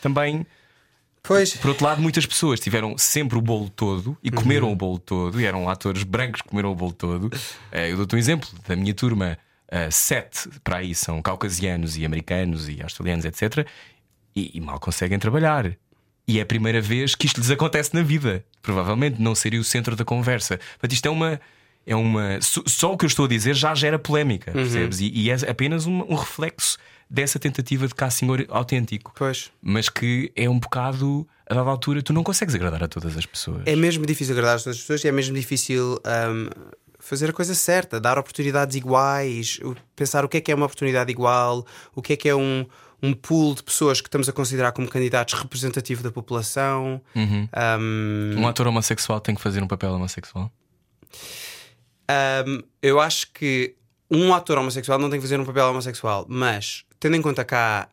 também. 0.00 0.46
Pois. 1.26 1.54
Por 1.54 1.68
outro 1.68 1.84
lado, 1.84 2.00
muitas 2.00 2.24
pessoas 2.24 2.60
tiveram 2.60 2.96
sempre 2.96 3.36
o 3.36 3.40
bolo 3.40 3.68
todo 3.68 4.16
e 4.22 4.30
comeram 4.30 4.68
uhum. 4.68 4.72
o 4.72 4.76
bolo 4.76 4.98
todo, 4.98 5.40
e 5.40 5.44
eram 5.44 5.68
atores 5.68 6.04
brancos 6.04 6.40
que 6.40 6.48
comeram 6.48 6.70
o 6.70 6.74
bolo 6.74 6.92
todo. 6.92 7.30
Eh, 7.72 7.90
eu 7.90 7.96
dou-te 7.96 8.14
um 8.14 8.18
exemplo 8.18 8.48
da 8.66 8.76
minha 8.76 8.94
turma. 8.94 9.38
Uh, 9.66 9.90
sete 9.90 10.48
para 10.62 10.76
aí 10.76 10.94
são 10.94 11.20
caucasianos 11.20 11.96
e 11.96 12.06
americanos 12.06 12.68
e 12.68 12.80
australianos, 12.80 13.24
etc. 13.24 13.66
E, 14.34 14.52
e, 14.54 14.60
mal 14.60 14.78
conseguem 14.78 15.18
trabalhar. 15.18 15.76
E 16.28 16.38
é 16.38 16.42
a 16.42 16.46
primeira 16.46 16.80
vez 16.80 17.16
que 17.16 17.26
isto 17.26 17.40
lhes 17.40 17.50
acontece 17.50 17.92
na 17.92 18.02
vida. 18.02 18.44
Provavelmente 18.62 19.20
não 19.20 19.34
seria 19.34 19.60
o 19.60 19.64
centro 19.64 19.96
da 19.96 20.04
conversa. 20.04 20.60
Mas 20.80 20.92
isto 20.92 21.06
é 21.06 21.10
uma. 21.10 21.40
É 21.84 21.94
uma 21.96 22.38
só 22.40 22.92
o 22.92 22.96
que 22.96 23.04
eu 23.04 23.08
estou 23.08 23.26
a 23.26 23.28
dizer 23.28 23.54
já 23.54 23.74
gera 23.74 23.98
polémica, 23.98 24.50
uhum. 24.50 24.56
percebes? 24.56 25.00
E, 25.00 25.08
e, 25.08 25.30
é 25.30 25.34
apenas 25.48 25.86
um, 25.86 26.02
um 26.02 26.14
reflexo 26.14 26.78
dessa 27.08 27.38
tentativa 27.38 27.86
de 27.86 27.94
casting 27.94 28.28
autêntico. 28.48 29.12
Pois. 29.14 29.50
Mas 29.62 29.88
que 29.88 30.32
é 30.34 30.48
um 30.48 30.58
bocado, 30.58 31.26
a 31.48 31.54
dada 31.54 31.70
altura, 31.70 32.02
tu 32.02 32.12
não 32.12 32.22
consegues 32.22 32.54
agradar 32.54 32.82
a 32.82 32.88
todas 32.88 33.16
as 33.16 33.24
pessoas. 33.24 33.62
É 33.66 33.76
mesmo 33.76 34.04
difícil 34.04 34.34
agradar 34.34 34.56
a 34.56 34.58
todas 34.58 34.76
as 34.76 34.82
pessoas 34.82 35.04
e 35.04 35.08
é 35.08 35.12
mesmo 35.12 35.34
difícil 35.34 36.00
um, 36.04 36.50
fazer 36.98 37.30
a 37.30 37.32
coisa 37.32 37.54
certa, 37.54 38.00
dar 38.00 38.18
oportunidades 38.18 38.74
iguais, 38.76 39.60
pensar 39.94 40.24
o 40.24 40.28
que 40.28 40.38
é 40.38 40.40
que 40.40 40.50
é 40.50 40.54
uma 40.54 40.66
oportunidade 40.66 41.10
igual, 41.10 41.64
o 41.94 42.02
que 42.02 42.12
é 42.12 42.16
que 42.16 42.28
é 42.28 42.34
um. 42.34 42.66
Um 43.02 43.12
pool 43.12 43.54
de 43.54 43.62
pessoas 43.62 44.00
que 44.00 44.08
estamos 44.08 44.26
a 44.26 44.32
considerar 44.32 44.72
como 44.72 44.88
candidatos 44.88 45.34
representativo 45.34 46.02
da 46.02 46.10
população. 46.10 46.98
Uhum. 47.14 47.46
Um... 47.78 48.40
um 48.40 48.48
ator 48.48 48.66
homossexual 48.66 49.20
tem 49.20 49.34
que 49.34 49.40
fazer 49.40 49.62
um 49.62 49.68
papel 49.68 49.92
homossexual? 49.92 50.50
Um, 52.46 52.62
eu 52.80 52.98
acho 52.98 53.30
que 53.32 53.76
um 54.10 54.32
ator 54.32 54.56
homossexual 54.56 54.98
não 54.98 55.10
tem 55.10 55.20
que 55.20 55.26
fazer 55.26 55.38
um 55.38 55.44
papel 55.44 55.66
homossexual, 55.68 56.24
mas 56.26 56.85
tendo 56.98 57.16
em 57.16 57.22
conta 57.22 57.44
cá, 57.44 57.88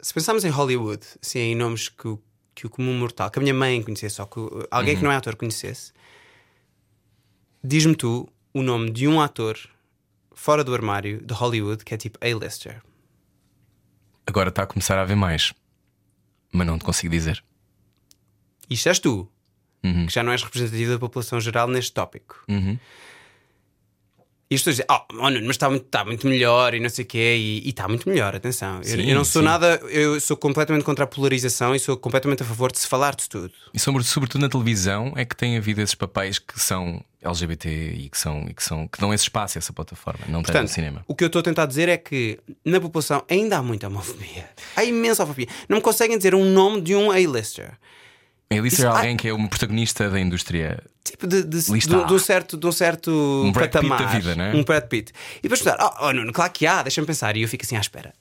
se 0.00 0.12
pensarmos 0.12 0.44
em 0.44 0.50
Hollywood, 0.50 1.04
assim, 1.22 1.38
em 1.38 1.54
nomes 1.54 1.88
que 1.88 2.08
o, 2.08 2.20
que 2.54 2.66
o 2.66 2.70
comum 2.70 2.94
mortal, 2.98 3.30
que 3.30 3.38
a 3.38 3.42
minha 3.42 3.54
mãe 3.54 3.82
conhecesse, 3.82 4.20
ou 4.20 4.26
que 4.26 4.40
alguém 4.70 4.94
uhum. 4.94 5.00
que 5.00 5.04
não 5.04 5.12
é 5.12 5.16
ator 5.16 5.36
conhecesse, 5.36 5.92
diz-me 7.62 7.94
tu 7.94 8.28
o 8.52 8.62
nome 8.62 8.90
de 8.90 9.06
um 9.08 9.20
ator 9.20 9.58
fora 10.34 10.64
do 10.64 10.74
armário 10.74 11.24
de 11.24 11.32
Hollywood 11.32 11.84
que 11.84 11.94
é 11.94 11.96
tipo 11.96 12.18
A-lister. 12.20 12.82
Agora 14.26 14.48
está 14.48 14.62
a 14.62 14.66
começar 14.66 14.98
a 14.98 15.02
haver 15.02 15.16
mais, 15.16 15.52
mas 16.52 16.66
não 16.66 16.78
te 16.78 16.84
consigo 16.84 17.12
dizer. 17.12 17.42
Isto 18.68 18.88
és 18.88 18.98
tu, 18.98 19.28
uhum. 19.84 20.06
que 20.06 20.12
já 20.12 20.22
não 20.22 20.32
és 20.32 20.42
representativo 20.42 20.92
da 20.92 20.98
população 20.98 21.40
geral 21.40 21.68
neste 21.68 21.92
tópico. 21.92 22.44
Uhum. 22.48 22.78
E 24.52 24.54
as 24.54 24.60
pessoas 24.60 24.76
dizem, 24.76 24.86
oh, 24.90 25.00
oh 25.14 25.30
mas 25.30 25.50
está 25.50 25.70
muito, 25.70 25.86
está 25.86 26.04
muito 26.04 26.26
melhor 26.26 26.74
e 26.74 26.80
não 26.80 26.90
sei 26.90 27.06
o 27.06 27.08
quê, 27.08 27.62
e 27.64 27.70
está 27.70 27.88
muito 27.88 28.06
melhor, 28.06 28.36
atenção. 28.36 28.82
Sim, 28.82 29.00
eu, 29.00 29.08
eu, 29.08 29.14
não 29.14 29.24
sou 29.24 29.40
sim. 29.40 29.48
nada, 29.48 29.80
eu 29.88 30.20
sou 30.20 30.36
completamente 30.36 30.84
contra 30.84 31.04
a 31.04 31.06
polarização 31.06 31.74
e 31.74 31.78
sou 31.78 31.96
completamente 31.96 32.42
a 32.42 32.44
favor 32.46 32.70
de 32.70 32.78
se 32.78 32.86
falar 32.86 33.14
de 33.14 33.30
tudo. 33.30 33.50
E 33.72 33.78
sobre, 33.78 34.04
sobretudo 34.04 34.42
na 34.42 34.50
televisão 34.50 35.14
é 35.16 35.24
que 35.24 35.34
tem 35.34 35.56
havido 35.56 35.80
esses 35.80 35.94
papéis 35.94 36.38
que 36.38 36.60
são 36.60 37.02
LGBT 37.22 37.94
e 37.96 38.10
que, 38.10 38.18
são, 38.18 38.44
e 38.46 38.52
que, 38.52 38.62
são, 38.62 38.86
que 38.86 39.00
dão 39.00 39.14
esse 39.14 39.24
espaço, 39.24 39.56
essa 39.56 39.72
plataforma, 39.72 40.20
não 40.28 40.42
Portanto, 40.42 40.52
tem 40.52 40.62
no 40.64 40.68
cinema. 40.68 41.04
O 41.08 41.14
que 41.14 41.24
eu 41.24 41.28
estou 41.28 41.40
a 41.40 41.42
tentar 41.42 41.64
dizer 41.64 41.88
é 41.88 41.96
que 41.96 42.38
na 42.62 42.78
população 42.78 43.24
ainda 43.30 43.56
há 43.56 43.62
muita 43.62 43.86
homofobia. 43.86 44.50
Há 44.76 44.84
imensa 44.84 45.22
homofobia. 45.22 45.48
Não 45.66 45.78
me 45.78 45.82
conseguem 45.82 46.18
dizer 46.18 46.34
um 46.34 46.44
nome 46.44 46.82
de 46.82 46.94
um 46.94 47.10
A-lister. 47.10 47.78
A-lister 48.58 48.84
é 48.84 48.88
alguém 48.88 49.16
que 49.16 49.28
é 49.28 49.34
um 49.34 49.46
protagonista 49.46 50.08
da 50.10 50.20
indústria 50.20 50.82
tipo 51.04 51.26
de, 51.26 51.42
de, 51.42 51.62
de, 51.62 51.72
um 51.72 52.18
certo, 52.18 52.56
de 52.56 52.66
um 52.66 52.72
certo 52.72 53.10
um 53.44 53.52
Brad 53.52 53.70
patamar. 53.70 53.98
Pitt 53.98 54.08
da 54.08 54.18
vida, 54.18 54.34
né? 54.34 54.52
Um 54.54 54.64
Brad 54.64 54.84
Pitt. 54.84 55.12
E 55.38 55.42
depois 55.42 55.60
pensar, 55.60 55.76
oh, 55.80 56.06
oh 56.06 56.12
Nuno, 56.12 56.32
claro 56.32 56.52
que 56.52 56.66
há, 56.66 56.82
deixa-me 56.82 57.06
pensar. 57.06 57.36
E 57.36 57.42
eu 57.42 57.48
fico 57.48 57.64
assim 57.64 57.76
à 57.76 57.80
espera. 57.80 58.12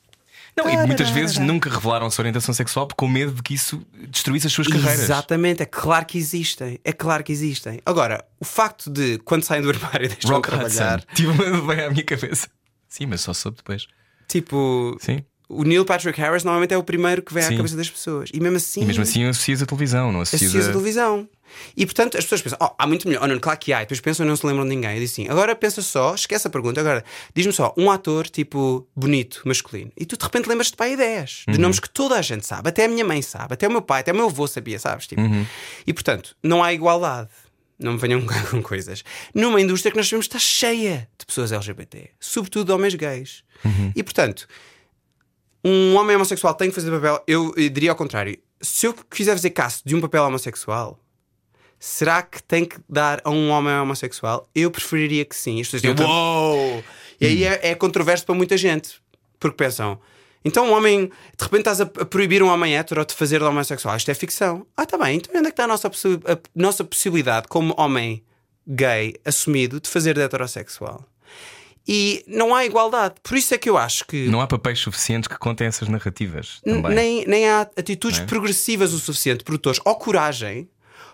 Não, 0.55 0.69
e 0.69 0.85
muitas 0.85 1.09
vezes 1.09 1.37
nunca 1.37 1.69
revelaram 1.69 2.07
a 2.07 2.11
sua 2.11 2.23
orientação 2.23 2.53
sexual 2.53 2.85
com 2.97 3.07
medo 3.07 3.31
de 3.31 3.41
que 3.41 3.53
isso 3.53 3.81
destruísse 4.09 4.47
as 4.47 4.53
suas 4.53 4.67
carreiras. 4.67 4.99
Exatamente, 4.99 5.63
é 5.63 5.65
claro 5.65 6.05
que 6.05 6.17
existem. 6.17 6.77
É 6.83 6.91
claro 6.91 7.23
que 7.23 7.31
existem. 7.31 7.79
Agora, 7.85 8.25
o 8.37 8.43
facto 8.43 8.89
de 8.89 9.17
quando 9.19 9.43
saem 9.43 9.61
do 9.61 9.69
armário 9.69 10.09
deixam 10.09 10.31
Rock 10.31 10.49
de 10.49 10.57
trabalhar. 10.57 10.95
Hudson. 10.97 11.07
Tive 11.15 11.31
uma 11.31 11.73
bem 11.73 11.85
à 11.85 11.89
minha 11.89 12.03
cabeça. 12.03 12.49
Sim, 12.89 13.05
mas 13.05 13.21
só 13.21 13.33
soube 13.33 13.57
depois. 13.57 13.87
Tipo. 14.27 14.97
Sim 14.99 15.23
o 15.51 15.63
Neil 15.63 15.83
Patrick 15.83 16.19
Harris 16.19 16.43
normalmente 16.43 16.73
é 16.73 16.77
o 16.77 16.83
primeiro 16.83 17.21
que 17.21 17.33
vem 17.33 17.43
Sim. 17.43 17.53
à 17.53 17.57
cabeça 17.57 17.75
das 17.75 17.89
pessoas. 17.89 18.29
E 18.33 18.39
mesmo 18.39 18.57
assim. 18.57 18.81
E 18.81 18.85
mesmo 18.85 19.03
assim 19.03 19.25
associas 19.25 19.61
a 19.61 19.65
televisão, 19.65 20.11
não 20.11 20.21
associas, 20.21 20.49
associas 20.49 20.67
a... 20.67 20.69
a 20.69 20.71
televisão. 20.71 21.29
E 21.75 21.85
portanto 21.85 22.17
as 22.17 22.23
pessoas 22.23 22.41
pensam, 22.41 22.57
oh, 22.61 22.69
há 22.77 22.87
muito 22.87 23.07
melhor. 23.07 23.23
Oh, 23.23 23.27
não, 23.27 23.37
claro 23.37 23.59
que 23.59 23.73
há. 23.73 23.79
E 23.79 23.81
depois 23.81 23.99
pensam 23.99 24.25
e 24.25 24.29
não 24.29 24.35
se 24.35 24.45
lembram 24.45 24.63
de 24.63 24.69
ninguém. 24.69 24.93
Eu 24.93 24.99
disse 25.01 25.21
assim, 25.21 25.29
agora 25.29 25.53
pensa 25.53 25.81
só, 25.81 26.15
esquece 26.15 26.47
a 26.47 26.49
pergunta. 26.49 26.79
Agora 26.79 27.03
diz-me 27.35 27.51
só, 27.51 27.73
um 27.77 27.91
ator 27.91 28.29
tipo 28.29 28.87
bonito, 28.95 29.41
masculino. 29.45 29.91
E 29.97 30.05
tu 30.05 30.17
de 30.17 30.23
repente 30.23 30.47
lembras-te 30.47 30.77
para 30.77 30.89
ideias 30.89 31.43
de 31.47 31.55
uhum. 31.55 31.61
nomes 31.61 31.79
que 31.79 31.89
toda 31.89 32.15
a 32.15 32.21
gente 32.21 32.45
sabe. 32.45 32.69
Até 32.69 32.85
a 32.85 32.87
minha 32.87 33.03
mãe 33.03 33.21
sabe, 33.21 33.53
até 33.53 33.67
o 33.67 33.71
meu 33.71 33.81
pai, 33.81 34.01
até 34.01 34.13
o 34.13 34.15
meu 34.15 34.27
avô 34.27 34.47
sabia, 34.47 34.79
sabes? 34.79 35.07
Tipo. 35.07 35.21
Uhum. 35.21 35.45
E 35.85 35.93
portanto, 35.93 36.35
não 36.41 36.63
há 36.63 36.73
igualdade. 36.73 37.29
Não 37.77 37.93
me 37.93 37.97
venham 37.97 38.21
com 38.49 38.61
coisas. 38.61 39.03
Numa 39.33 39.59
indústria 39.59 39.91
que 39.91 39.97
nós 39.97 40.07
sabemos 40.07 40.27
está 40.27 40.37
cheia 40.37 41.09
de 41.17 41.25
pessoas 41.25 41.51
LGBT, 41.51 42.11
sobretudo 42.19 42.69
homens 42.69 42.93
gays. 42.93 43.43
Uhum. 43.65 43.91
E 43.95 44.03
portanto 44.03 44.47
um 45.63 45.95
homem 45.95 46.15
homossexual 46.15 46.53
tem 46.53 46.69
que 46.69 46.75
fazer 46.75 46.91
papel. 46.91 47.23
Eu, 47.27 47.53
eu 47.55 47.69
diria 47.69 47.91
ao 47.91 47.95
contrário. 47.95 48.37
Se 48.59 48.85
eu 48.85 48.93
quiser 48.93 49.33
fazer 49.33 49.51
caso 49.51 49.81
de 49.85 49.95
um 49.95 50.01
papel 50.01 50.23
homossexual, 50.23 50.99
será 51.79 52.21
que 52.21 52.41
tem 52.43 52.65
que 52.65 52.77
dar 52.87 53.21
a 53.23 53.29
um 53.29 53.49
homem 53.49 53.73
homossexual? 53.73 54.49
Eu 54.53 54.69
preferiria 54.69 55.25
que 55.25 55.35
sim. 55.35 55.59
As 55.61 55.67
pessoas 55.67 55.81
dizem, 55.81 56.07
uou! 56.07 56.83
E 57.19 57.25
aí 57.25 57.43
é, 57.43 57.71
é 57.71 57.75
controverso 57.75 58.25
para 58.25 58.35
muita 58.35 58.57
gente. 58.57 59.01
Porque 59.39 59.57
pensam, 59.57 59.99
então 60.43 60.67
um 60.67 60.73
homem, 60.73 61.07
de 61.37 61.43
repente 61.43 61.61
estás 61.61 61.81
a 61.81 61.85
proibir 61.85 62.41
um 62.41 62.47
homem 62.47 62.75
hétero 62.75 63.05
de 63.05 63.13
fazer 63.13 63.39
de 63.39 63.45
homossexual. 63.45 63.95
Isto 63.95 64.11
é 64.11 64.13
ficção. 64.13 64.65
Ah, 64.75 64.85
tá 64.85 64.97
bem. 64.97 65.17
Então 65.17 65.33
onde 65.35 65.47
é 65.47 65.51
que 65.51 65.53
está 65.53 65.65
a 65.65 65.67
nossa, 65.67 65.87
a 65.87 66.37
nossa 66.55 66.83
possibilidade 66.83 67.47
como 67.47 67.73
homem 67.77 68.23
gay 68.67 69.15
assumido 69.25 69.79
de 69.79 69.89
fazer 69.89 70.15
de 70.15 70.21
heterossexual? 70.21 71.05
E 71.87 72.23
não 72.27 72.53
há 72.53 72.65
igualdade. 72.65 73.15
Por 73.23 73.37
isso 73.37 73.53
é 73.53 73.57
que 73.57 73.69
eu 73.69 73.77
acho 73.77 74.05
que. 74.05 74.27
Não 74.27 74.41
há 74.41 74.47
papéis 74.47 74.79
suficientes 74.79 75.27
que 75.27 75.37
contem 75.37 75.67
essas 75.67 75.87
narrativas. 75.87 76.61
Também. 76.63 76.93
Nem, 76.93 77.25
nem 77.25 77.49
há 77.49 77.61
atitudes 77.61 78.19
é? 78.19 78.25
progressivas 78.25 78.93
o 78.93 78.99
suficiente, 78.99 79.43
produtores, 79.43 79.79
ou 79.83 79.95
coragem. 79.95 80.69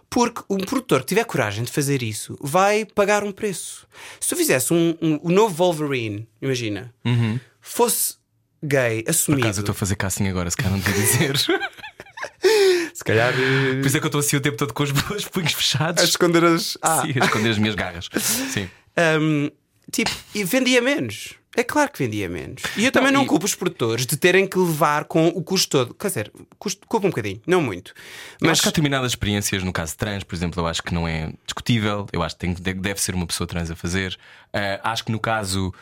Porque 0.10 0.42
um 0.50 0.58
produtor 0.58 1.02
que 1.02 1.08
tiver 1.08 1.26
coragem 1.26 1.66
de 1.66 1.72
fazer 1.72 2.02
isso 2.02 2.38
vai 2.40 2.86
pagar 2.86 3.26
um 3.26 3.32
preço. 3.32 3.86
Se 4.22 4.30
tu 4.30 4.38
fizesse 4.38 4.74
um, 4.74 4.98
um, 5.02 5.20
um 5.22 5.30
novo 5.30 5.54
Wolverine, 5.54 6.26
imagina, 6.42 6.94
uhum. 7.04 7.38
fosse 7.60 8.16
gay, 8.64 9.04
assumido. 9.06 9.42
Por 9.42 9.48
acaso 9.48 9.60
eu 9.60 9.64
estou 9.64 9.74
a 9.74 9.76
fazer 9.76 9.96
casting 9.98 10.28
agora, 10.28 10.50
se 10.50 10.56
calhar 10.56 10.72
não 10.72 10.80
te 10.80 10.94
dizer. 10.94 11.38
se 12.94 13.04
calhar. 13.04 13.34
Por 13.34 13.86
isso 13.86 13.98
é 13.98 14.00
que 14.00 14.06
eu 14.06 14.08
estou 14.08 14.20
assim 14.20 14.38
o 14.38 14.42
tempo 14.42 14.58
todo 14.58 14.74
com 14.74 14.84
os 14.84 14.92
meus 15.10 15.26
punhos 15.26 15.54
fechados. 15.54 16.02
A 16.02 16.06
esconder 16.06 16.44
as. 16.44 16.78
Ah. 16.82 17.02
Sim, 17.02 17.20
a 17.20 17.26
esconder 17.26 17.50
as 17.50 17.58
minhas 17.58 17.76
garras. 17.76 18.10
Sim. 18.20 18.70
Um, 19.22 19.52
Tipo, 19.92 20.12
e 20.36 20.44
vendia 20.44 20.82
menos. 20.82 21.36
É 21.56 21.64
claro 21.64 21.92
que 21.92 21.98
vendia 21.98 22.30
menos. 22.30 22.62
E 22.76 22.86
eu 22.86 22.92
também 22.92 23.12
não, 23.12 23.22
não 23.22 23.26
e... 23.26 23.28
culpo 23.28 23.46
os 23.46 23.56
produtores 23.56 24.06
de 24.06 24.16
terem 24.16 24.46
que 24.46 24.60
levar 24.60 25.06
com 25.06 25.28
o 25.30 25.44
custo 25.44 25.70
todo. 25.70 25.94
Quer 25.96 26.08
dizer, 26.10 26.32
custo, 26.60 26.86
culpo 26.88 27.08
um 27.08 27.10
bocadinho, 27.10 27.42
não 27.48 27.62
muito. 27.62 27.96
Mas 28.40 28.52
acho 28.52 28.62
que 28.62 28.68
há 28.68 28.72
determinadas 28.72 29.14
experiências, 29.14 29.64
no 29.64 29.74
caso 29.74 29.98
trans, 29.98 30.24
por 30.24 30.36
exemplo, 30.36 30.62
eu 30.62 30.68
acho 30.68 30.84
que 30.84 30.94
não 30.94 31.08
é 31.08 31.34
discutível. 31.46 32.06
Eu 32.14 32.22
acho 32.22 32.36
que 32.38 32.42
tem, 32.42 32.54
deve 32.54 33.02
ser 33.02 33.16
uma 33.16 33.26
pessoa 33.26 33.48
trans 33.48 33.72
a 33.72 33.76
fazer. 33.76 34.20
Uh, 34.54 34.80
acho 34.84 35.06
que 35.06 35.12
no 35.12 35.20
caso 35.20 35.74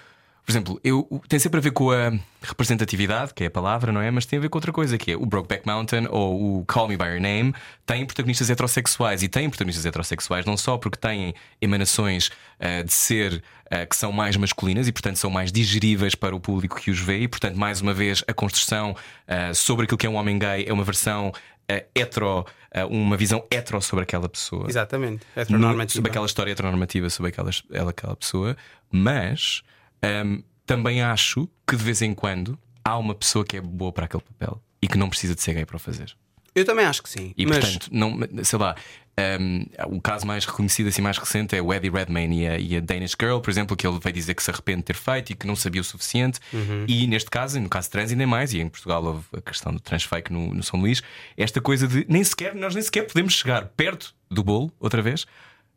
por 0.45 0.51
exemplo, 0.51 0.79
eu, 0.83 1.21
tem 1.27 1.39
sempre 1.39 1.57
a 1.57 1.61
ver 1.61 1.71
com 1.71 1.89
a 1.89 2.11
representatividade, 2.43 3.33
que 3.33 3.43
é 3.43 3.47
a 3.47 3.51
palavra, 3.51 3.91
não 3.91 3.99
é? 4.01 4.11
Mas 4.11 4.25
tem 4.25 4.37
a 4.37 4.41
ver 4.41 4.49
com 4.49 4.57
outra 4.57 4.71
coisa, 4.71 4.97
que 4.97 5.11
é 5.11 5.15
o 5.17 5.25
Brokeback 5.25 5.65
Mountain 5.65 6.07
ou 6.09 6.59
o 6.59 6.65
Call 6.65 6.87
Me 6.87 6.95
By 6.97 7.05
Your 7.05 7.19
Name, 7.21 7.53
têm 7.85 8.05
protagonistas 8.05 8.49
heterossexuais 8.49 9.23
e 9.23 9.27
têm 9.27 9.49
protagonistas 9.49 9.85
heterossexuais 9.85 10.45
não 10.45 10.55
só 10.55 10.77
porque 10.77 10.97
têm 10.97 11.33
emanações 11.61 12.27
uh, 12.59 12.83
de 12.85 12.93
ser 12.93 13.43
uh, 13.71 13.87
que 13.89 13.95
são 13.95 14.11
mais 14.11 14.37
masculinas 14.37 14.87
e, 14.87 14.91
portanto, 14.91 15.17
são 15.17 15.29
mais 15.29 15.51
digeríveis 15.51 16.15
para 16.15 16.35
o 16.35 16.39
público 16.39 16.79
que 16.79 16.91
os 16.91 16.99
vê, 16.99 17.19
e, 17.19 17.27
portanto, 17.27 17.55
mais 17.57 17.81
uma 17.81 17.93
vez, 17.93 18.23
a 18.27 18.33
construção 18.33 18.91
uh, 19.27 19.53
sobre 19.55 19.85
aquilo 19.85 19.97
que 19.97 20.05
é 20.05 20.09
um 20.09 20.15
homem 20.15 20.37
gay 20.37 20.65
é 20.67 20.71
uma 20.73 20.83
versão 20.83 21.31
eh, 21.67 21.85
hetero, 21.95 22.45
eh, 22.69 22.85
uma 22.85 23.17
visão 23.17 23.43
hetero 23.49 23.81
sobre 23.81 24.03
aquela 24.03 24.29
pessoa. 24.29 24.67
Exatamente. 24.69 25.25
No- 25.35 25.41
Heteronormativa. 25.41 25.95
sobre 25.95 26.11
aquela 26.11 26.25
história 26.27 26.51
heteronormativa 26.51 27.09
sobre 27.09 27.29
aquela, 27.31 27.49
ela- 27.71 27.89
aquela 27.89 28.15
pessoa, 28.15 28.55
mas 28.91 29.63
ahm, 30.05 30.41
também 30.65 31.01
acho 31.01 31.47
que 31.67 31.75
de 31.75 31.83
vez 31.83 32.01
em 32.01 32.13
quando 32.13 32.57
há 32.83 32.97
uma 32.97 33.15
pessoa 33.15 33.45
que 33.45 33.57
é 33.57 33.61
boa 33.61 33.91
para 33.91 34.05
aquele 34.05 34.23
papel 34.23 34.61
e 34.81 34.87
que 34.87 34.97
não 34.97 35.09
precisa 35.09 35.35
de 35.35 35.41
ser 35.41 35.53
gay 35.53 35.65
para 35.65 35.75
o 35.75 35.79
fazer. 35.79 36.15
Eu 36.53 36.63
também 36.63 36.85
acho 36.85 37.03
que 37.03 37.09
sim. 37.09 37.33
E 37.35 37.45
mas 37.45 37.59
portanto, 37.59 37.89
não, 37.91 38.17
sei 38.43 38.57
lá, 38.57 38.75
ahm, 39.17 39.65
o 39.87 39.99
caso 39.99 40.25
mais 40.25 40.45
reconhecido 40.45 40.87
assim 40.87 41.01
mais 41.01 41.17
recente 41.17 41.53
é 41.53 41.61
o 41.61 41.73
Eddie 41.73 41.89
Redmayne 41.89 42.43
e 42.43 42.47
a, 42.47 42.57
e 42.57 42.77
a 42.77 42.79
Danish 42.79 43.15
Girl, 43.19 43.39
por 43.39 43.49
exemplo, 43.49 43.75
que 43.75 43.85
ele 43.85 43.99
veio 43.99 44.13
dizer 44.13 44.33
que 44.35 44.41
se 44.41 44.49
arrepende 44.49 44.77
de 44.77 44.83
ter 44.83 44.95
feito 44.95 45.31
e 45.31 45.35
que 45.35 45.45
não 45.45 45.55
sabia 45.55 45.81
o 45.81 45.83
suficiente. 45.83 46.39
Uhum. 46.53 46.85
E 46.87 47.07
neste 47.07 47.29
caso, 47.29 47.59
no 47.59 47.67
caso 47.67 47.91
trans, 47.91 48.09
ainda 48.11 48.25
mais, 48.25 48.53
e 48.53 48.61
em 48.61 48.69
Portugal 48.69 49.03
houve 49.03 49.25
a 49.35 49.41
questão 49.41 49.73
do 49.73 49.81
transfake 49.81 50.31
no, 50.31 50.53
no 50.53 50.63
São 50.63 50.79
Luís, 50.79 51.03
esta 51.35 51.59
coisa 51.59 51.87
de 51.89 52.05
nem 52.07 52.23
sequer, 52.23 52.55
nós 52.55 52.73
nem 52.73 52.81
sequer 52.81 53.05
podemos 53.05 53.33
chegar 53.33 53.65
perto 53.75 54.15
do 54.31 54.41
bolo 54.41 54.71
outra 54.79 55.01
vez, 55.01 55.25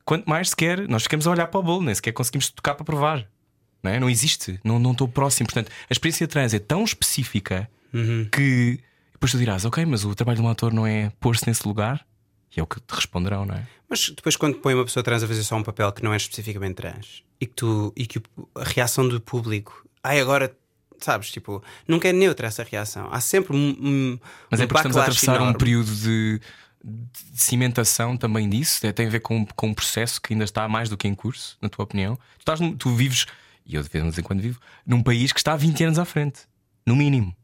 quanto 0.04 0.30
mais 0.30 0.50
sequer 0.50 0.88
nós 0.88 1.02
ficamos 1.02 1.26
a 1.26 1.30
olhar 1.32 1.48
para 1.48 1.58
o 1.58 1.62
bolo, 1.62 1.82
nem 1.82 1.94
sequer 1.94 2.12
conseguimos 2.12 2.50
tocar 2.50 2.76
para 2.76 2.84
provar. 2.84 3.28
Não, 3.82 3.90
é? 3.90 4.00
não 4.00 4.10
existe, 4.10 4.58
não, 4.64 4.78
não 4.78 4.92
estou 4.92 5.06
próximo. 5.08 5.46
Portanto, 5.46 5.70
a 5.88 5.92
experiência 5.92 6.26
trans 6.26 6.52
é 6.54 6.58
tão 6.58 6.84
específica 6.84 7.68
Uhum. 7.92 8.28
que 8.30 8.78
depois 9.12 9.32
tu 9.32 9.38
dirás, 9.38 9.64
ok, 9.64 9.84
mas 9.86 10.04
o 10.04 10.14
trabalho 10.14 10.38
de 10.38 10.42
um 10.44 10.48
ator 10.48 10.72
não 10.74 10.86
é 10.86 11.10
pôr-se 11.18 11.46
nesse 11.46 11.66
lugar? 11.66 12.04
E 12.54 12.60
é 12.60 12.62
o 12.62 12.66
que 12.66 12.78
te 12.80 12.94
responderão, 12.94 13.44
não 13.46 13.54
é? 13.54 13.66
Mas 13.88 14.10
depois, 14.10 14.36
quando 14.36 14.56
põe 14.58 14.74
uma 14.74 14.84
pessoa 14.84 15.02
trans 15.02 15.22
a 15.22 15.26
fazer 15.26 15.42
só 15.42 15.56
um 15.56 15.62
papel 15.62 15.90
que 15.92 16.02
não 16.02 16.12
é 16.12 16.16
especificamente 16.16 16.74
trans 16.76 17.22
e 17.40 17.46
que, 17.46 17.54
tu, 17.54 17.92
e 17.96 18.06
que 18.06 18.20
a 18.54 18.64
reação 18.64 19.08
do 19.08 19.20
público, 19.20 19.86
ai 20.04 20.20
agora, 20.20 20.54
sabes, 20.98 21.30
tipo, 21.30 21.62
nunca 21.86 22.08
é 22.08 22.12
neutra 22.12 22.46
essa 22.46 22.62
reação. 22.62 23.08
Há 23.10 23.20
sempre 23.20 23.56
um. 23.56 23.70
um 23.80 24.18
Mas 24.50 24.60
um 24.60 24.64
é 24.64 24.66
porque 24.66 24.78
estamos 24.78 24.96
a 24.96 25.00
atravessar 25.02 25.32
um 25.32 25.36
enorme. 25.36 25.58
período 25.58 25.94
de, 25.94 26.40
de 26.84 27.42
cimentação 27.42 28.16
também 28.16 28.48
disso. 28.48 28.86
É, 28.86 28.92
tem 28.92 29.06
a 29.06 29.10
ver 29.10 29.20
com, 29.20 29.46
com 29.46 29.68
um 29.68 29.74
processo 29.74 30.20
que 30.20 30.32
ainda 30.34 30.44
está 30.44 30.68
mais 30.68 30.88
do 30.88 30.96
que 30.96 31.08
em 31.08 31.14
curso, 31.14 31.56
na 31.62 31.68
tua 31.68 31.84
opinião. 31.84 32.16
Tu, 32.16 32.40
estás 32.40 32.60
tu 32.78 32.94
vives, 32.94 33.26
e 33.68 33.74
eu 33.76 33.82
de 33.82 33.88
vez 33.88 34.18
em 34.18 34.22
quando 34.22 34.40
vivo, 34.40 34.58
num 34.86 35.02
país 35.02 35.32
que 35.32 35.38
está 35.38 35.52
há 35.52 35.56
20 35.56 35.84
anos 35.84 35.98
à 35.98 36.04
frente, 36.04 36.40
no 36.86 36.96
mínimo. 36.96 37.36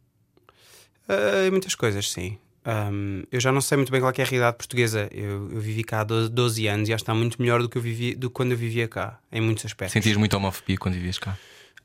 Ah, 1.09 1.51
muitas 1.51 1.75
coisas, 1.75 2.11
sim. 2.11 2.39
Ahm, 2.65 3.25
eu 3.31 3.39
já 3.41 3.53
não 3.53 3.61
sei 3.61 3.77
muito 3.77 3.93
bem 3.93 4.01
qual 4.01 4.09
é, 4.11 4.13
que 4.15 4.23
é 4.23 4.25
a 4.25 4.27
realidade 4.27 4.57
portuguesa. 4.57 5.09
Eu, 5.13 5.51
eu 5.53 5.61
vivi 5.61 5.85
cá 5.85 6.01
há 6.01 6.05
12, 6.05 6.31
12 6.31 6.67
anos 6.67 6.89
e 6.89 6.93
já 6.93 6.97
está 6.97 7.15
muito 7.15 7.41
melhor 7.41 7.61
do 7.61 7.69
que 7.69 7.77
eu 7.77 7.83
vivi 7.83 8.15
do 8.15 8.31
que 8.31 8.35
quando 8.35 8.53
eu 8.53 8.57
vivia 8.59 8.89
cá, 8.89 9.19
em 9.31 9.41
muitos 9.41 9.67
aspectos. 9.67 9.93
Sentias 9.93 10.17
muita 10.17 10.39
homofobia 10.39 10.79
quando 10.79 10.95
vivias 10.95 11.19
cá? 11.19 11.37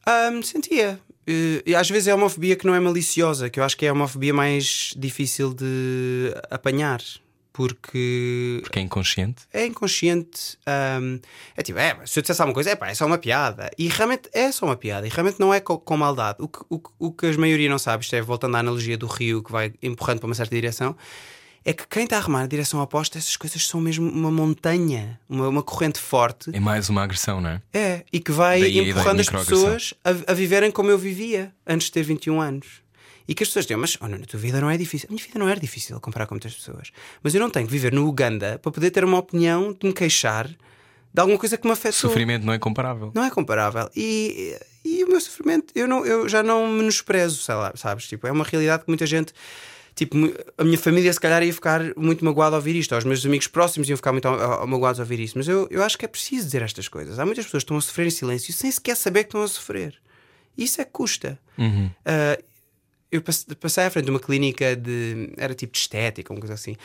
Ahm, 0.06 0.42
sentia. 0.42 0.98
Eh, 1.28 1.62
E 1.66 1.76
às 1.76 1.90
vezes 1.90 2.08
é 2.08 2.16
homofobia 2.16 2.56
que 2.56 2.66
não 2.66 2.74
é 2.74 2.80
maliciosa, 2.80 3.50
que 3.50 3.60
eu 3.60 3.64
acho 3.66 3.76
que 3.76 3.86
é 3.86 3.90
a 3.90 3.94
homofobia 3.94 4.34
mais 4.34 4.94
difícil 4.96 5.54
de 5.54 6.34
apanhar, 6.50 7.02
porque 7.54 8.60
Porque 8.64 8.80
é 8.80 8.82
inconsciente. 8.82 9.44
é 9.52 9.66
inconsciente. 9.66 10.58
ahm, 10.66 11.20
é 11.56 11.62
tipo, 11.64 11.80
é, 11.80 11.98
se 12.06 12.20
eu 12.20 12.22
dissesse 12.22 12.42
alguma 12.42 12.54
coisa, 12.54 12.70
é 12.72 12.76
pá, 12.76 12.90
é 12.90 12.94
só 12.94 13.06
uma 13.06 13.18
piada. 13.18 13.70
E 13.78 13.88
realmente 13.88 14.30
é 14.34 14.52
só 14.52 14.66
uma 14.66 14.76
piada, 14.76 15.06
e 15.08 15.10
realmente 15.10 15.40
não 15.40 15.54
é 15.54 15.60
co- 15.60 15.80
com, 15.80 15.98
maldade. 15.98 16.38
O 16.42 16.48
que, 16.48 16.60
o, 16.70 16.82
o 17.00 17.12
que 17.12 17.26
a 17.28 17.38
maioria 17.38 17.70
não 17.70 17.80
sabe, 17.80 18.04
isto 18.04 18.16
é 18.16 18.22
voltando 18.22 18.56
à 18.56 18.60
analogia 18.60 18.98
do 18.98 19.08
rio 19.08 19.44
que 19.44 19.52
vai 19.52 19.74
empurrando 19.82 20.20
para 20.20 20.28
uma 20.28 20.36
certa 20.36 20.56
direção, 20.56 20.96
é 21.66 21.74
que 21.74 21.86
quem 21.88 22.06
está 22.06 22.18
a 22.18 22.22
remar 22.22 22.40
na 22.42 22.48
direção 22.48 22.80
oposta, 22.80 23.18
essas 23.18 23.36
coisas 23.36 23.68
são 23.68 23.82
mesmo 23.82 24.10
uma 24.10 24.32
montanha, 24.32 25.20
uma, 25.28 25.50
uma 25.50 25.62
corrente 25.62 26.00
forte. 26.00 26.52
É 26.54 26.60
mais 26.60 26.90
uma 26.90 27.04
agressão, 27.04 27.42
não 27.42 27.50
é? 27.50 27.62
É, 27.74 28.06
e 28.14 28.20
que 28.22 28.32
vai 28.32 28.62
Daí 28.62 28.80
empurrando 28.80 29.20
as 29.20 29.30
pessoas 29.30 29.94
a, 30.04 30.32
a 30.32 30.34
viverem 30.34 30.72
como 30.72 30.90
eu 30.90 30.98
vivia 30.98 31.54
antes 31.68 31.88
de 31.88 31.92
ter 31.94 32.04
21 32.04 32.40
anos. 32.40 32.82
E 33.30 33.36
que 33.36 33.44
as 33.44 33.50
pessoas 33.50 33.66
dizem, 33.66 33.78
mas 33.78 33.96
oh, 34.02 34.08
Nuno, 34.08 34.24
a 34.24 34.26
tua 34.26 34.40
vida 34.40 34.60
não 34.60 34.70
é 34.72 34.76
difícil. 34.78 35.08
A 35.10 35.14
minha 35.14 35.24
vida 35.24 35.38
não 35.38 35.48
era 35.48 35.60
difícil 35.60 35.96
a 35.96 36.00
comparar 36.00 36.26
com 36.26 36.34
muitas 36.34 36.54
pessoas. 36.56 36.92
Mas 37.22 37.36
eu 37.36 37.40
não 37.40 37.50
tenho 37.50 37.68
que 37.68 37.72
viver 37.72 37.94
no 37.94 38.08
Uganda 38.08 38.58
para 38.62 38.72
poder 38.72 38.90
ter 38.90 39.04
uma 39.04 39.20
opinião 39.20 39.72
de 39.72 39.86
me 39.88 39.94
queixar 39.94 40.48
de 40.48 41.22
alguma 41.22 41.38
coisa 41.38 41.56
que 41.58 41.66
me 41.68 41.72
afetou. 41.74 41.94
Sofrimento 42.10 42.44
não 42.46 42.54
é 42.54 42.58
comparável. 42.58 43.12
Não 43.14 43.24
é 43.24 43.30
comparável. 43.30 43.88
E, 43.96 44.58
e 44.84 45.04
o 45.04 45.08
meu 45.10 45.22
sofrimento, 45.22 45.72
eu, 45.76 45.88
não, 45.88 46.04
eu 46.06 46.28
já 46.28 46.42
não 46.42 46.68
menosprezo, 46.68 47.42
sei 47.44 47.54
lá, 47.56 47.72
sabes? 47.76 48.08
Tipo, 48.08 48.26
é 48.26 48.32
uma 48.32 48.44
realidade 48.44 48.84
que 48.84 48.90
muita 48.90 49.06
gente. 49.06 49.32
Tipo, 49.96 50.16
a 50.58 50.64
minha 50.64 50.78
família 50.78 51.12
se 51.12 51.20
calhar 51.20 51.44
ia 51.44 51.54
ficar 51.54 51.82
muito 51.98 52.24
magoada 52.24 52.56
ao 52.56 52.60
ouvir 52.62 52.76
isto, 52.78 52.96
aos 52.96 53.04
meus 53.04 53.24
amigos 53.26 53.48
próximos 53.48 53.90
iam 53.90 53.98
ficar 53.98 54.12
muito 54.14 54.28
a- 54.28 54.64
a- 54.64 54.66
magoados 54.66 55.00
ao 55.00 55.04
ouvir 55.04 55.20
isto, 55.20 55.38
mas 55.38 55.48
eu, 55.48 55.68
eu 55.70 55.84
acho 55.84 55.98
que 55.98 56.06
é 56.06 56.08
preciso 56.08 56.46
dizer 56.46 56.62
estas 56.62 56.88
coisas. 56.88 57.20
Há 57.20 57.26
muitas 57.26 57.46
pessoas 57.46 57.62
que 57.64 57.66
estão 57.66 57.78
a 57.78 57.82
sofrer 57.82 58.08
em 58.08 58.12
silêncio 58.12 58.54
sem 58.54 58.72
sequer 58.72 58.96
saber 58.96 59.24
que 59.26 59.28
estão 59.30 59.44
a 59.44 59.48
sofrer. 59.48 59.96
Isso 60.58 60.80
é 60.82 60.86
que 60.86 60.92
custa. 60.92 61.38
Uhum. 61.58 61.90
Ah, 62.06 62.38
eu 63.12 63.22
passe- 63.22 63.46
passei 63.56 63.84
à 63.86 63.90
frente 63.90 64.06
de 64.06 64.12
uma 64.12 64.20
clínica 64.20 64.76
de. 64.76 65.32
Era 65.38 65.56
tipo 65.56 65.74
de 65.74 65.80
estética, 65.80 66.32
uma 66.32 66.40
coisa 66.40 66.54
assim. 66.54 66.76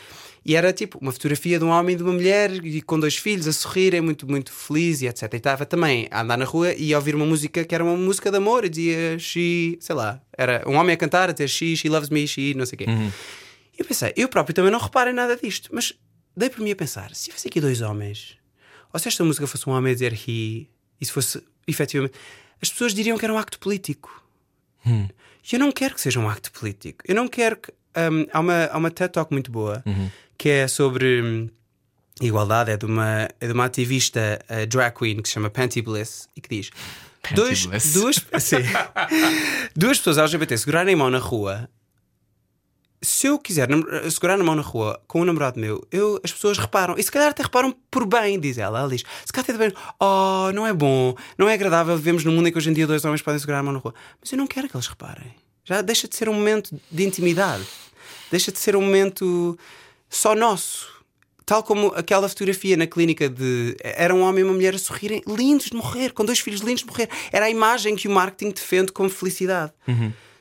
E 0.45 0.57
era 0.57 0.73
tipo 0.73 0.99
uma 1.01 1.13
fotografia 1.13 1.59
de 1.59 1.65
um 1.65 1.69
homem 1.69 1.95
e 1.95 1.97
de 1.97 2.03
uma 2.03 2.13
mulher 2.13 2.51
e 2.65 2.81
com 2.83 2.99
dois 2.99 3.17
filhos 3.17 3.47
a 3.47 3.53
sorrirem, 3.53 4.01
muito, 4.01 4.27
muito 4.29 4.51
feliz 4.53 5.03
e 5.03 5.07
etc. 5.07 5.33
E 5.33 5.37
estava 5.37 5.67
também 5.67 6.09
a 6.11 6.23
andar 6.23 6.37
na 6.39 6.45
rua 6.45 6.73
e 6.75 6.95
a 6.95 6.99
ouvir 6.99 7.15
uma 7.15 7.27
música 7.27 7.65
que 7.65 7.75
era 7.75 7.85
uma 7.85 7.97
música 7.97 8.31
de 8.31 8.37
amor 8.39 8.65
e 8.65 8.69
dizia 8.69 9.19
she, 9.19 9.77
sei 9.81 9.95
lá, 9.95 10.21
era 10.37 10.63
um 10.67 10.75
homem 10.77 10.95
a 10.95 10.97
cantar 10.97 11.29
a 11.29 11.33
dizer 11.33 11.49
she, 11.49 11.77
she 11.77 11.89
loves 11.89 12.09
me, 12.11 12.27
she, 12.27 12.55
não 12.55 12.65
sei 12.67 12.77
o 12.77 12.79
quê. 12.79 12.85
E 13.77 13.81
eu 13.81 13.85
pensei, 13.85 14.13
eu 14.17 14.29
próprio 14.29 14.55
também 14.55 14.71
não 14.71 14.79
reparo 14.79 15.11
em 15.11 15.15
nada 15.15 15.37
disto, 15.37 15.69
mas 15.73 15.93
dei 16.37 16.49
por 16.49 16.61
mim 16.61 16.71
a 16.71 16.77
pensar: 16.77 17.15
se 17.15 17.25
tivesse 17.25 17.49
aqui 17.49 17.61
dois 17.61 17.81
homens, 17.83 18.37
ou 18.93 18.99
se 19.01 19.09
esta 19.09 19.25
música 19.25 19.47
fosse 19.47 19.69
um 19.69 19.73
homem 19.73 19.91
a 19.91 19.95
dizer 19.95 20.13
he, 20.13 20.69
e 21.01 21.05
se 21.05 21.11
fosse 21.13 21.43
efetivamente, 21.67 22.15
as 22.63 22.71
pessoas 22.71 22.95
diriam 22.95 23.19
que 23.19 23.25
era 23.25 23.33
um 23.35 23.39
acto 23.39 23.59
político. 23.59 24.23
E 24.87 25.11
eu 25.53 25.59
não 25.59 25.71
quero 25.71 25.95
que 25.95 26.01
seja 26.01 26.19
um 26.19 26.29
acto 26.29 26.51
político. 26.53 27.05
Eu 27.07 27.15
não 27.15 27.29
quero 27.29 27.57
que. 27.57 27.71
hum, 27.71 28.27
há, 28.33 28.41
uma, 28.41 28.65
há 28.67 28.79
uma 28.79 28.91
TED 28.91 29.13
Talk 29.13 29.33
muito 29.33 29.51
boa 29.51 29.83
que 30.39 30.49
é 30.49 30.69
sobre 30.69 31.23
hum, 31.23 31.49
igualdade. 32.21 32.71
É 32.71 32.77
de 32.77 32.87
uma, 32.87 33.29
é 33.41 33.47
de 33.47 33.53
uma 33.53 33.65
ativista 33.67 34.39
uh, 34.49 34.67
drag 34.67 34.95
queen 34.97 35.23
que 35.23 35.29
se 35.29 35.35
chama 35.35 35.51
Panty 35.51 35.83
Bliss 35.83 36.29
e 36.37 36.41
que 36.41 36.49
diz: 36.49 36.71
Panty 37.23 37.35
dois, 37.35 37.67
Bliss. 37.67 37.93
duas, 37.93 38.17
sim. 38.43 38.57
duas 39.77 39.99
pessoas 39.99 40.19
LGBT 40.19 40.59
segurarem 40.59 40.95
a 40.95 40.97
mão 40.97 41.11
na 41.11 41.19
rua. 41.19 41.69
Se 43.05 43.27
eu 43.27 43.39
quiser 43.39 43.69
nam- 43.69 43.85
segurar 44.11 44.37
na 44.37 44.43
mão 44.45 44.55
na 44.55 44.63
rua 44.63 45.01
com 45.07 45.21
um 45.21 45.25
namorado 45.25 45.61
meu, 45.61 45.87
eu, 45.93 46.19
as 46.25 46.33
pessoas 46.33 46.59
reparam. 46.59 46.95
E 46.99 47.03
se 47.03 47.13
calhar 47.13 47.29
até 47.31 47.43
reparam 47.43 47.75
por 47.91 48.07
bem, 48.07 48.41
diz 48.41 48.59
ela. 48.59 48.81
Ela 48.81 48.89
diz: 48.89 49.05
se 49.25 49.33
calhar 49.33 49.49
até 49.49 49.59
bem, 49.59 49.73
oh, 50.01 50.51
não 50.55 50.67
é 50.67 50.73
bom, 50.73 51.15
não 51.39 51.49
é 51.49 51.55
agradável. 51.55 51.97
Vivemos 51.97 52.25
num 52.25 52.33
mundo 52.33 52.49
em 52.49 52.53
que 52.53 52.59
hoje 52.59 52.71
em 52.71 52.73
dia 52.73 52.87
dois 52.87 53.05
homens 53.05 53.23
podem 53.23 53.39
segurar 53.39 53.59
a 53.59 53.63
mão 53.63 53.73
na 53.73 53.79
rua. 53.79 53.95
Mas 54.21 54.33
eu 54.33 54.39
não 54.39 54.47
quero 54.47 54.69
que 54.69 54.77
eles 54.77 54.87
reparem. 54.87 55.35
Já 55.65 55.81
deixa 55.83 56.09
de 56.09 56.17
ser 56.17 56.29
um 56.29 56.35
momento 56.35 56.75
de 56.91 57.05
intimidade. 57.05 57.65
Deixa 58.31 58.51
de 58.51 58.59
ser 58.59 58.75
um 58.75 58.81
momento 58.83 59.59
só 60.09 60.35
nosso. 60.35 60.93
Tal 61.47 61.63
como 61.63 61.89
aquela 61.95 62.27
fotografia 62.27 62.75
na 62.77 62.87
clínica 62.87 63.29
de. 63.29 63.77
Era 63.83 64.15
um 64.15 64.23
homem 64.23 64.41
e 64.41 64.45
uma 64.45 64.55
mulher 64.55 64.75
a 64.75 64.79
sorrirem, 64.79 65.23
lindos 65.29 65.67
de 65.67 65.77
morrer, 65.77 66.13
com 66.13 66.25
dois 66.25 66.39
filhos 66.41 66.63
lindos 66.63 66.81
de 66.83 66.87
morrer. 66.87 67.09
Era 67.31 67.45
a 67.47 67.51
imagem 67.51 67.95
que 67.97 68.09
o 68.09 68.11
marketing 68.11 68.51
defende 68.53 68.93
como 68.93 69.11
felicidade. 69.11 69.71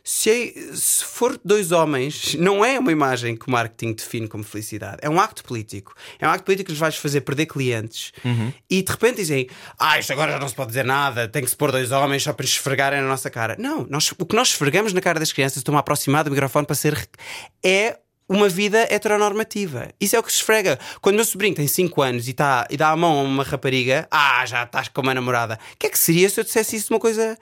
Se, 0.04 0.30
é- 0.30 0.76
se 0.76 1.06
for 1.06 1.40
dois 1.46 1.72
homens, 1.72 2.36
não 2.36 2.64
é 2.66 2.78
uma 2.78 2.92
imagem 2.92 3.38
que 3.38 3.48
o 3.48 3.52
marketing 3.52 3.94
define 3.94 4.28
como 4.28 4.44
felicidade. 4.44 4.98
É 5.02 5.10
um 5.10 5.18
acto 5.20 5.44
político. 5.44 5.94
É 6.20 6.28
um 6.28 6.32
acto 6.32 6.44
político 6.44 6.66
que 6.68 6.72
lhes 6.74 6.80
vais 6.80 6.96
fazer 6.98 7.22
perder 7.22 7.46
clientes. 7.46 8.12
E 8.70 8.82
de 8.82 8.92
repente 8.92 9.16
dizem: 9.18 9.48
Ah, 9.80 9.98
isto 9.98 10.12
agora 10.12 10.34
já 10.34 10.40
não 10.40 10.50
se 10.50 10.56
pode 10.56 10.68
dizer 10.70 10.84
nada, 10.84 11.28
tem 11.30 11.42
que 11.44 11.50
se 11.50 11.56
pôr 11.56 11.72
dois 11.72 11.92
homens 11.92 12.22
só 12.24 12.34
para 12.34 12.46
esfregarem 12.46 13.02
na 13.02 13.08
nossa 13.08 13.30
cara. 13.30 13.56
Não, 13.58 13.88
nós, 13.90 14.12
o 14.18 14.26
que 14.26 14.36
nós 14.36 14.50
esfregamos 14.50 14.92
na 14.92 15.00
cara 15.00 15.20
das 15.20 15.32
crianças, 15.32 15.58
estou-me 15.58 15.78
a 15.78 15.80
aproximar 15.80 16.24
do 16.26 16.30
microfone 16.32 16.66
para 16.66 16.76
ser. 16.76 17.08
é 17.64 17.98
uma 18.28 18.50
vida 18.50 18.80
heteronormativa. 18.90 19.90
Isso 20.02 20.16
é 20.16 20.20
o 20.20 20.24
que 20.24 20.32
se 20.32 20.38
esfrega. 20.40 20.80
Quando 21.02 21.14
o 21.16 21.18
meu 21.18 21.26
sobrinho 21.26 21.54
tem 21.56 21.68
5 21.68 22.02
anos 22.02 22.28
e, 22.28 22.34
tá, 22.34 22.66
e 22.70 22.76
dá 22.78 22.90
a 22.90 22.96
mão 22.96 23.20
a 23.20 23.22
uma 23.22 23.44
rapariga, 23.44 24.08
ah, 24.10 24.46
já 24.46 24.64
estás 24.64 24.88
com 24.88 25.02
uma 25.02 25.14
namorada. 25.14 25.60
O 25.74 25.78
que 25.78 25.88
é 25.88 25.90
que 25.90 26.00
seria 26.00 26.30
se 26.30 26.40
eu 26.40 26.44
dissesse 26.44 26.76
isso 26.76 26.88
de 26.88 26.94
uma 26.94 27.00
coisa 27.00 27.38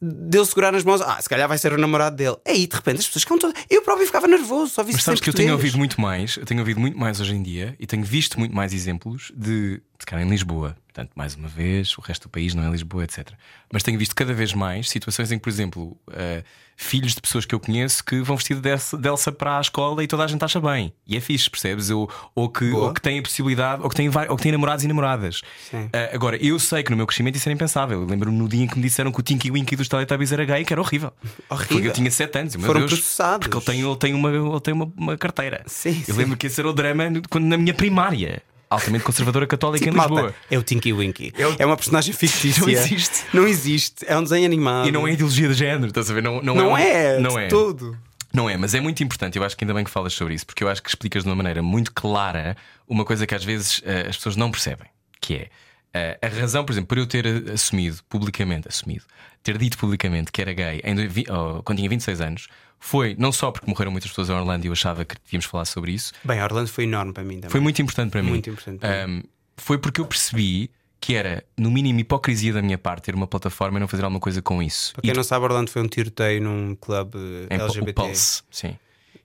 dele 0.00 0.44
segurar 0.44 0.72
nas 0.72 0.84
mãos? 0.84 1.00
Ah, 1.00 1.20
se 1.20 1.28
calhar 1.28 1.48
vai 1.48 1.58
ser 1.58 1.72
o 1.72 1.78
namorado 1.78 2.16
dele. 2.16 2.36
Aí, 2.46 2.66
de 2.66 2.74
repente, 2.74 2.98
as 3.00 3.06
pessoas 3.06 3.22
ficam 3.22 3.38
todas. 3.38 3.62
Eu 3.70 3.82
próprio 3.82 4.06
ficava 4.06 4.26
nervoso, 4.26 4.72
só 4.72 4.82
vi 4.82 4.92
Mas 4.92 5.02
sabes 5.02 5.20
que 5.20 5.28
eu 5.28 5.34
tenho 5.34 5.52
ouvido 5.52 5.78
muito 5.78 6.00
mais, 6.00 6.36
eu 6.36 6.44
tenho 6.44 6.60
ouvido 6.60 6.80
muito 6.80 6.98
mais 6.98 7.20
hoje 7.20 7.34
em 7.34 7.42
dia 7.42 7.74
e 7.78 7.86
tenho 7.86 8.04
visto 8.04 8.38
muito 8.38 8.54
mais 8.54 8.72
exemplos 8.72 9.32
de, 9.36 9.80
calhar 10.04 10.26
em 10.26 10.30
Lisboa, 10.30 10.76
portanto, 10.86 11.10
mais 11.14 11.34
uma 11.34 11.48
vez, 11.48 11.96
o 11.98 12.00
resto 12.00 12.28
do 12.28 12.30
país 12.30 12.54
não 12.54 12.64
é 12.64 12.70
Lisboa, 12.70 13.04
etc. 13.04 13.32
Mas 13.72 13.82
tenho 13.82 13.98
visto 13.98 14.14
cada 14.14 14.32
vez 14.32 14.52
mais 14.52 14.88
situações 14.88 15.32
em 15.32 15.38
que, 15.38 15.42
por 15.42 15.50
exemplo, 15.50 15.96
eh, 16.12 16.44
filhos 16.76 17.14
de 17.14 17.20
pessoas 17.20 17.44
que 17.44 17.54
eu 17.54 17.60
conheço 17.60 18.04
que 18.04 18.20
vão 18.20 18.36
vestido 18.36 18.60
de 18.60 18.68
Elsa- 18.70 18.96
de 18.98 19.08
Elsa 19.08 19.30
para 19.32 19.58
a 19.58 19.60
escola 19.60 20.02
e 20.02 20.06
toda 20.06 20.24
a 20.24 20.26
gente 20.26 20.44
acha 20.44 20.60
bem. 20.60 20.92
E 21.06 21.16
é 21.16 21.20
fixe, 21.20 21.48
percebes? 21.48 21.90
Ou, 21.90 22.10
ou, 22.34 22.48
que, 22.48 22.70
Boa. 22.70 22.86
ou 22.88 22.92
que 22.94 23.00
têm 23.00 23.18
a 23.18 23.22
possibilidade, 23.22 23.82
ou 23.82 23.88
que 23.88 23.94
têm, 23.96 24.08
vai- 24.08 24.28
ou 24.28 24.36
que 24.36 24.42
têm 24.42 24.52
namorados 24.52 24.84
e 24.84 24.88
namoradas. 24.88 25.40
Sim. 25.70 25.88
Eh, 25.92 26.10
agora, 26.12 26.36
eu 26.44 26.58
sei 26.58 26.82
que 26.82 26.90
no 26.90 26.96
meu 26.96 27.06
crescimento 27.06 27.36
isso 27.36 27.48
era 27.48 27.54
impensável. 27.54 28.00
Eu 28.02 28.06
lembro-me 28.06 28.36
no 28.36 28.48
dia 28.48 28.64
em 28.64 28.66
que 28.66 28.76
me 28.76 28.82
disseram 28.82 29.12
que 29.12 29.20
o 29.20 29.22
Tinky 29.22 29.50
Winky 29.50 29.76
dos 29.76 29.88
Teletubbies 29.88 30.32
era 30.32 30.44
gay, 30.44 30.64
que 30.64 30.72
era 30.72 30.80
horrível. 30.80 31.12
Horrível. 31.48 31.68
Porque 31.76 31.88
eu 31.88 31.92
tinha 31.92 32.10
7 32.10 32.38
anos. 32.38 32.54
Foram 32.56 32.80
Deus, 32.80 32.92
processados. 32.92 33.46
Porque 33.48 33.56
ele 33.58 33.64
tem, 33.78 33.86
ele 33.88 33.96
tem, 33.96 34.14
uma, 34.14 34.30
ele 34.30 34.60
tem 34.60 34.74
uma, 34.74 34.92
uma 34.96 35.16
carteira. 35.16 35.62
Sim, 35.66 36.02
eu 36.08 36.14
sim. 36.14 36.20
lembro 36.20 36.36
que 36.36 36.46
esse 36.46 36.60
era 36.60 36.68
o 36.68 36.72
drama 36.72 37.04
quando 37.30 37.44
na 37.44 37.56
minha 37.56 37.74
primária. 37.74 38.42
Altamente 38.74 39.04
conservadora 39.04 39.46
católica 39.46 39.84
Tipo, 39.84 39.96
em 39.96 40.00
Lisboa. 40.00 40.22
malta, 40.22 40.36
é 40.50 40.58
o 40.58 40.62
Tinky 40.62 40.92
Winky. 40.92 41.32
É 41.58 41.64
uma 41.66 41.76
personagem 41.76 42.12
fictícia. 42.14 42.60
Não 42.62 42.68
existe. 42.68 43.24
Não 43.32 43.46
existe. 43.48 44.04
É 44.06 44.16
um 44.18 44.22
desenho 44.22 44.44
animado. 44.46 44.88
E 44.88 44.92
não 44.92 45.06
é 45.06 45.12
ideologia 45.12 45.48
de 45.48 45.54
género, 45.54 45.86
estás 45.88 46.10
a 46.10 46.14
ver? 46.14 46.22
Não, 46.22 46.42
não, 46.42 46.54
Não 46.54 46.68
um- 46.72 46.76
é, 46.76 47.18
Não 47.18 47.30
de 47.34 47.38
é. 47.40 47.48
todo. 47.48 47.96
Não 48.32 48.50
é, 48.50 48.56
mas 48.56 48.74
é 48.74 48.80
muito 48.80 49.02
importante. 49.02 49.38
Eu 49.38 49.44
acho 49.44 49.56
que 49.56 49.64
ainda 49.64 49.72
bem 49.74 49.84
que 49.84 49.90
falas 49.90 50.12
sobre 50.12 50.34
isso, 50.34 50.44
porque 50.44 50.64
eu 50.64 50.68
acho 50.68 50.82
que 50.82 50.88
explicas 50.88 51.22
de 51.22 51.28
uma 51.28 51.36
maneira 51.36 51.62
muito 51.62 51.92
clara 51.92 52.56
uma 52.88 53.04
coisa 53.04 53.26
que 53.26 53.34
às 53.34 53.44
vezes 53.44 53.78
uh, 53.78 54.08
as 54.08 54.16
pessoas 54.16 54.34
não 54.36 54.50
percebem, 54.50 54.88
que 55.20 55.34
é 55.34 55.48
uh, 55.94 56.18
a 56.20 56.40
razão, 56.40 56.64
por 56.64 56.72
exemplo, 56.72 56.88
por 56.88 56.98
eu 56.98 57.06
ter 57.06 57.26
assumido 57.52 57.98
publicamente, 58.08 58.68
assumido, 58.68 59.04
ter 59.42 59.56
dito 59.58 59.78
publicamente 59.78 60.32
que 60.32 60.40
era 60.40 60.52
gay 60.52 60.80
em, 60.84 60.96
oh, 61.30 61.62
quando 61.62 61.78
tinha 61.78 61.88
26 61.88 62.20
anos, 62.20 62.48
foi 62.78 63.14
não 63.18 63.32
só 63.32 63.50
porque 63.50 63.68
morreram 63.68 63.90
muitas 63.90 64.10
pessoas 64.10 64.28
em 64.28 64.32
Orlando 64.32 64.66
e 64.66 64.68
eu 64.68 64.72
achava 64.72 65.04
que 65.04 65.16
devíamos 65.24 65.46
falar 65.46 65.64
sobre 65.64 65.92
isso. 65.92 66.12
Bem, 66.24 66.42
Orlando 66.42 66.68
foi 66.68 66.84
enorme 66.84 67.12
para 67.12 67.24
mim 67.24 67.36
também. 67.36 67.50
Foi 67.50 67.60
muito 67.60 67.80
importante 67.80 68.10
para 68.10 68.22
mim. 68.22 68.30
Muito 68.30 68.50
importante. 68.50 68.80
Para 68.80 69.06
um, 69.06 69.22
foi 69.56 69.78
porque 69.78 70.00
eu 70.00 70.06
percebi 70.06 70.70
que 71.00 71.14
era, 71.14 71.44
no 71.56 71.70
mínimo, 71.70 72.00
hipocrisia 72.00 72.52
da 72.52 72.62
minha 72.62 72.78
parte 72.78 73.04
ter 73.04 73.14
uma 73.14 73.26
plataforma 73.26 73.78
e 73.78 73.80
não 73.80 73.86
fazer 73.86 74.04
alguma 74.04 74.20
coisa 74.20 74.40
com 74.40 74.62
isso. 74.62 74.94
Para 74.94 75.02
quem 75.02 75.10
e 75.10 75.14
não 75.14 75.22
sabe, 75.22 75.44
Orlando 75.44 75.70
foi 75.70 75.82
um 75.82 75.86
tiroteio 75.86 76.42
num 76.42 76.74
clube 76.74 77.18
em 77.50 77.60
LGBT. 77.60 77.90
O 77.90 77.94
Pulse, 77.94 78.42
sim. 78.50 78.76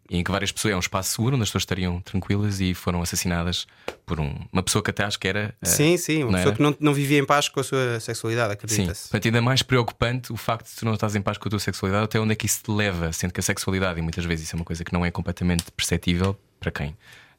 Em 0.09 0.23
que 0.23 0.31
várias 0.31 0.51
pessoas, 0.51 0.73
é 0.73 0.75
um 0.75 0.79
espaço 0.79 1.11
seguro 1.11 1.35
onde 1.35 1.43
as 1.43 1.49
pessoas 1.49 1.61
estariam 1.61 2.01
tranquilas 2.01 2.59
e 2.59 2.73
foram 2.73 3.01
assassinadas 3.01 3.67
por 4.05 4.19
um, 4.19 4.33
uma 4.51 4.63
pessoa 4.63 4.83
que 4.83 4.89
até 4.89 5.03
acho 5.03 5.19
que 5.19 5.27
era. 5.27 5.55
Eh, 5.61 5.65
sim, 5.65 5.97
sim, 5.97 6.23
uma 6.23 6.33
pessoa 6.33 6.49
era? 6.49 6.55
que 6.55 6.61
não, 6.63 6.75
não 6.79 6.93
vivia 6.93 7.19
em 7.19 7.25
paz 7.25 7.47
com 7.47 7.59
a 7.59 7.63
sua 7.63 7.99
sexualidade, 7.99 8.53
acredita-se. 8.53 9.01
Sim, 9.01 9.09
portanto, 9.09 9.25
ainda 9.27 9.41
mais 9.41 9.61
preocupante 9.61 10.33
o 10.33 10.37
facto 10.37 10.67
de 10.67 10.75
tu 10.75 10.85
não 10.85 10.95
estás 10.95 11.15
em 11.15 11.21
paz 11.21 11.37
com 11.37 11.47
a 11.47 11.51
tua 11.51 11.59
sexualidade, 11.59 12.05
até 12.05 12.19
onde 12.19 12.33
é 12.33 12.35
que 12.35 12.47
isso 12.47 12.63
te 12.63 12.71
leva, 12.71 13.13
sendo 13.13 13.31
que 13.31 13.39
a 13.39 13.43
sexualidade, 13.43 13.99
e 13.99 14.01
muitas 14.01 14.25
vezes 14.25 14.45
isso 14.45 14.55
é 14.55 14.57
uma 14.57 14.65
coisa 14.65 14.83
que 14.83 14.91
não 14.91 15.05
é 15.05 15.11
completamente 15.11 15.65
perceptível 15.71 16.35
para 16.59 16.71
quem 16.71 16.95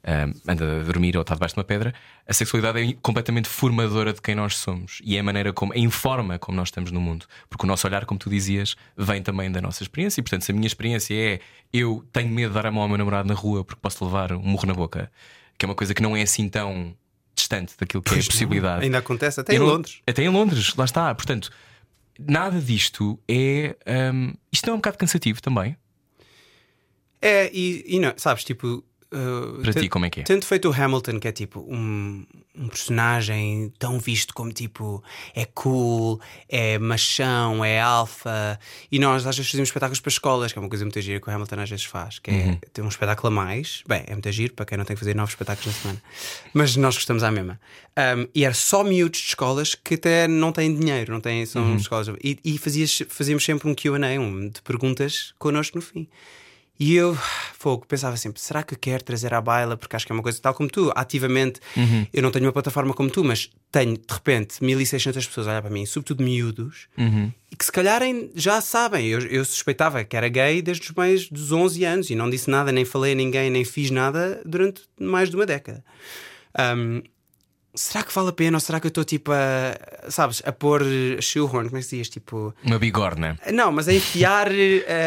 um, 0.06 0.50
anda 0.50 0.80
a 0.80 0.82
dormir 0.82 1.16
ou 1.16 1.22
está 1.22 1.34
debaixo 1.34 1.54
de 1.54 1.58
uma 1.58 1.64
pedra, 1.64 1.94
a 2.26 2.32
sexualidade 2.32 2.80
é 2.80 2.96
completamente 3.02 3.48
formadora 3.48 4.12
de 4.12 4.22
quem 4.22 4.34
nós 4.34 4.56
somos 4.56 5.00
e 5.04 5.16
é 5.16 5.20
a 5.20 5.22
maneira 5.22 5.52
como, 5.52 5.72
a 5.72 5.90
forma 5.90 6.38
como 6.38 6.56
nós 6.56 6.68
estamos 6.68 6.90
no 6.90 7.00
mundo. 7.00 7.26
Porque 7.48 7.64
o 7.64 7.68
nosso 7.68 7.86
olhar, 7.86 8.04
como 8.06 8.18
tu 8.18 8.30
dizias, 8.30 8.76
vem 8.96 9.22
também 9.22 9.50
da 9.50 9.60
nossa 9.60 9.82
experiência. 9.82 10.20
E 10.20 10.22
portanto, 10.22 10.42
se 10.42 10.52
a 10.52 10.54
minha 10.54 10.66
experiência 10.66 11.14
é 11.14 11.40
eu 11.72 12.04
tenho 12.12 12.28
medo 12.28 12.48
de 12.48 12.54
dar 12.54 12.66
a 12.66 12.70
mão 12.70 12.82
ao 12.82 12.88
meu 12.88 12.98
namorado 12.98 13.28
na 13.28 13.34
rua 13.34 13.64
porque 13.64 13.80
posso 13.80 14.04
levar 14.04 14.32
um 14.32 14.42
murro 14.42 14.66
na 14.66 14.74
boca, 14.74 15.10
que 15.58 15.64
é 15.64 15.68
uma 15.68 15.74
coisa 15.74 15.94
que 15.94 16.02
não 16.02 16.16
é 16.16 16.22
assim 16.22 16.48
tão 16.48 16.96
distante 17.34 17.74
daquilo 17.78 18.02
que 18.02 18.10
pois 18.10 18.24
é 18.24 18.28
a 18.28 18.30
possibilidade. 18.30 18.76
Não. 18.76 18.84
Ainda 18.84 18.98
acontece 18.98 19.40
até 19.40 19.54
em 19.54 19.58
não, 19.58 19.66
Londres. 19.66 20.00
Até 20.06 20.22
em 20.22 20.28
Londres, 20.28 20.74
lá 20.76 20.84
está. 20.84 21.14
Portanto, 21.14 21.50
nada 22.18 22.60
disto 22.60 23.18
é. 23.28 23.76
Um, 24.12 24.32
isto 24.52 24.66
não 24.66 24.72
é 24.72 24.76
um 24.76 24.78
bocado 24.78 24.98
cansativo 24.98 25.40
também. 25.40 25.76
É, 27.22 27.50
e, 27.52 27.84
e 27.86 27.98
não, 27.98 28.14
sabes, 28.16 28.44
tipo, 28.44 28.82
Uh, 29.12 29.60
Para 29.60 29.72
ti, 29.72 29.88
como 29.88 30.04
é 30.04 30.10
que 30.10 30.20
é? 30.20 30.22
Tendo 30.22 30.46
feito 30.46 30.68
o 30.68 30.72
Hamilton, 30.72 31.18
que 31.18 31.26
é 31.26 31.32
tipo 31.32 31.60
um, 31.68 32.24
um, 32.56 32.68
personagem 32.68 33.72
tão 33.76 33.98
visto 33.98 34.32
como 34.32 34.52
tipo 34.52 35.02
é 35.34 35.44
cool, 35.46 36.20
é 36.48 36.78
machão, 36.78 37.64
é 37.64 37.80
alfa, 37.80 38.56
e 38.90 39.00
nós 39.00 39.26
às 39.26 39.36
vezes 39.36 39.50
fazemos 39.50 39.68
espetáculos 39.68 39.98
para 39.98 40.10
escolas, 40.10 40.52
que 40.52 40.58
é 40.60 40.62
uma 40.62 40.68
coisa 40.68 40.84
muito 40.84 41.00
gira 41.00 41.20
que 41.20 41.28
o 41.28 41.32
Hamilton 41.32 41.58
às 41.58 41.70
vezes 41.70 41.84
faz, 41.84 42.20
que 42.20 42.30
é 42.30 42.34
uhum. 42.34 42.58
ter 42.72 42.82
um 42.82 42.88
espetáculo 42.88 43.26
a 43.28 43.30
mais. 43.30 43.82
Bem, 43.88 44.04
é 44.06 44.12
muito 44.12 44.30
giro 44.30 44.54
para 44.54 44.64
quem 44.64 44.78
não 44.78 44.84
tem 44.84 44.94
que 44.94 45.00
fazer 45.00 45.16
novos 45.16 45.32
espetáculos 45.32 45.66
na 45.66 45.72
semana, 45.80 46.02
mas 46.54 46.76
nós 46.76 46.94
gostamos 46.94 47.24
à 47.24 47.32
mesma. 47.32 47.60
Um, 47.98 48.28
e 48.32 48.44
era 48.44 48.54
só 48.54 48.84
miúdos 48.84 49.20
de 49.20 49.26
escolas 49.26 49.74
que 49.74 49.94
até 49.94 50.28
não 50.28 50.52
têm 50.52 50.72
dinheiro, 50.72 51.12
não 51.12 51.20
têm, 51.20 51.44
são 51.46 51.62
uhum. 51.62 51.76
escolas. 51.76 52.06
E, 52.22 52.38
e 52.44 52.56
fazias, 52.58 53.02
fazíamos 53.08 53.44
sempre 53.44 53.68
um 53.68 53.74
QA, 53.74 54.20
um 54.20 54.48
de 54.48 54.62
perguntas 54.62 55.34
connosco 55.36 55.76
no 55.76 55.82
fim. 55.82 56.08
E 56.80 56.94
eu, 56.94 57.14
fogo, 57.58 57.84
pensava 57.86 58.16
sempre: 58.16 58.40
será 58.40 58.62
que 58.62 58.74
quero 58.74 59.04
trazer 59.04 59.34
à 59.34 59.40
baila? 59.42 59.76
Porque 59.76 59.94
acho 59.94 60.06
que 60.06 60.12
é 60.12 60.14
uma 60.14 60.22
coisa 60.22 60.40
tal 60.40 60.54
como 60.54 60.70
tu, 60.70 60.90
ativamente. 60.96 61.60
Uhum. 61.76 62.06
Eu 62.10 62.22
não 62.22 62.30
tenho 62.30 62.46
uma 62.46 62.52
plataforma 62.52 62.94
como 62.94 63.10
tu, 63.10 63.22
mas 63.22 63.50
tenho 63.70 63.98
de 63.98 64.14
repente 64.14 64.64
1600 64.64 65.26
pessoas 65.26 65.46
a 65.46 65.50
olhar 65.50 65.60
para 65.60 65.70
mim, 65.70 65.84
sobretudo 65.84 66.24
miúdos, 66.24 66.88
uhum. 66.96 67.30
e 67.52 67.54
que 67.54 67.64
se 67.66 67.70
calhar 67.70 68.00
já 68.34 68.62
sabem. 68.62 69.06
Eu, 69.06 69.20
eu, 69.26 69.44
suspeitava 69.44 70.02
que 70.04 70.16
era 70.16 70.26
gay 70.30 70.62
desde 70.62 70.88
os 70.88 70.94
mais 70.94 71.28
dos 71.28 71.52
11 71.52 71.84
anos 71.84 72.10
e 72.10 72.14
não 72.14 72.30
disse 72.30 72.48
nada, 72.48 72.72
nem 72.72 72.86
falei 72.86 73.12
a 73.12 73.14
ninguém, 73.14 73.50
nem 73.50 73.62
fiz 73.62 73.90
nada 73.90 74.40
durante 74.46 74.80
mais 74.98 75.28
de 75.28 75.36
uma 75.36 75.44
década. 75.44 75.84
Um, 76.58 77.02
será 77.74 78.02
que 78.02 78.12
vale 78.12 78.28
a 78.30 78.32
pena 78.32 78.56
ou 78.56 78.60
será 78.60 78.80
que 78.80 78.86
eu 78.86 78.90
estou 78.90 79.04
tipo 79.04 79.32
a, 79.32 80.10
sabes, 80.10 80.42
a 80.44 80.52
pôr 80.52 80.82
shoehorn, 81.20 81.68
como 81.68 81.78
é 81.78 81.80
que 81.80 81.86
se 81.86 81.96
diz? 81.96 82.08
Tipo, 82.08 82.54
uma 82.64 82.78
bigorna. 82.78 83.38
Não, 83.52 83.70
mas 83.70 83.88
a 83.88 83.92
enfiar 83.92 84.48
uh, 84.48 84.54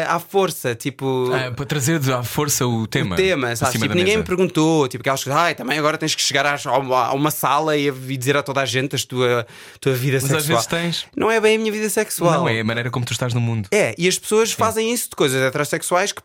à 0.08 0.18
força, 0.18 0.74
tipo. 0.74 1.30
Ah, 1.32 1.52
para 1.52 1.66
trazer 1.66 2.00
à 2.12 2.22
força 2.22 2.66
o 2.66 2.86
tema. 2.86 3.14
O 3.14 3.16
tema, 3.16 3.54
sabes? 3.54 3.74
Tipo, 3.74 3.86
ninguém 3.88 4.04
mesa. 4.04 4.18
me 4.18 4.24
perguntou, 4.24 4.88
tipo, 4.88 5.02
aquelas 5.02 5.22
coisas, 5.22 5.40
ai, 5.40 5.54
também 5.54 5.78
agora 5.78 5.98
tens 5.98 6.14
que 6.14 6.22
chegar 6.22 6.46
a 6.46 6.78
uma, 6.78 7.06
a 7.06 7.12
uma 7.12 7.30
sala 7.30 7.76
e, 7.76 7.88
e, 7.88 8.16
dizer 8.16 8.36
a 8.36 8.42
toda 8.42 8.62
a 8.62 8.66
gente 8.66 8.96
a 8.96 8.98
tua, 8.98 9.46
tua 9.80 9.92
vida 9.92 10.18
mas 10.20 10.22
sexual. 10.22 10.40
Às 10.40 10.46
vezes 10.46 10.66
tens. 10.66 11.06
Não 11.16 11.30
é 11.30 11.40
bem 11.40 11.56
a 11.56 11.58
minha 11.58 11.72
vida 11.72 11.88
sexual. 11.88 12.40
Não, 12.40 12.48
é 12.48 12.60
a 12.60 12.64
maneira 12.64 12.90
como 12.90 13.04
tu 13.04 13.12
estás 13.12 13.34
no 13.34 13.40
mundo. 13.40 13.68
É, 13.72 13.94
e 13.98 14.08
as 14.08 14.18
pessoas 14.18 14.50
Sim. 14.50 14.56
fazem 14.56 14.92
isso 14.92 15.10
de 15.10 15.16
coisas 15.16 15.40
heterossexuais 15.40 16.12
que 16.12 16.22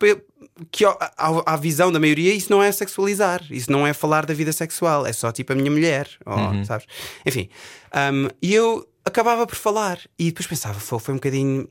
que 0.71 0.83
à, 0.85 1.55
visão 1.57 1.91
da 1.91 1.99
maioria 1.99 2.33
isso 2.33 2.51
não 2.51 2.61
é 2.61 2.71
sexualizar, 2.71 3.41
isso 3.49 3.71
não 3.71 3.85
é 3.85 3.93
falar 3.93 4.25
da 4.25 4.33
vida 4.33 4.51
sexual, 4.51 5.05
é 5.05 5.13
só 5.13 5.31
tipo 5.31 5.53
a 5.53 5.55
minha 5.55 5.71
mulher, 5.71 6.09
ou, 6.29 6.37
uhum. 6.37 6.65
sabes? 6.65 6.87
Enfim, 7.25 7.49
um, 8.13 8.27
e 8.41 8.53
eu 8.53 8.87
acabava 9.03 9.45
por 9.45 9.55
falar 9.55 9.99
e 10.17 10.25
depois 10.25 10.47
pensava, 10.47 10.79
foi, 10.79 10.99
foi 10.99 11.13
um 11.13 11.17
bocadinho. 11.17 11.69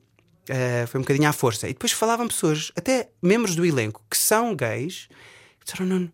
Uh, 0.49 0.87
foi 0.87 0.99
um 0.99 1.03
bocadinho 1.03 1.29
à 1.29 1.33
força. 1.33 1.69
E 1.69 1.75
depois 1.75 1.93
falavam 1.93 2.27
pessoas, 2.27 2.73
até 2.75 3.11
membros 3.23 3.55
do 3.55 3.67
elenco, 3.67 4.03
que 4.11 4.17
são 4.17 4.57
gays, 4.57 5.09
que 5.61 5.67
disseram: 5.67 5.87
não, 5.87 6.13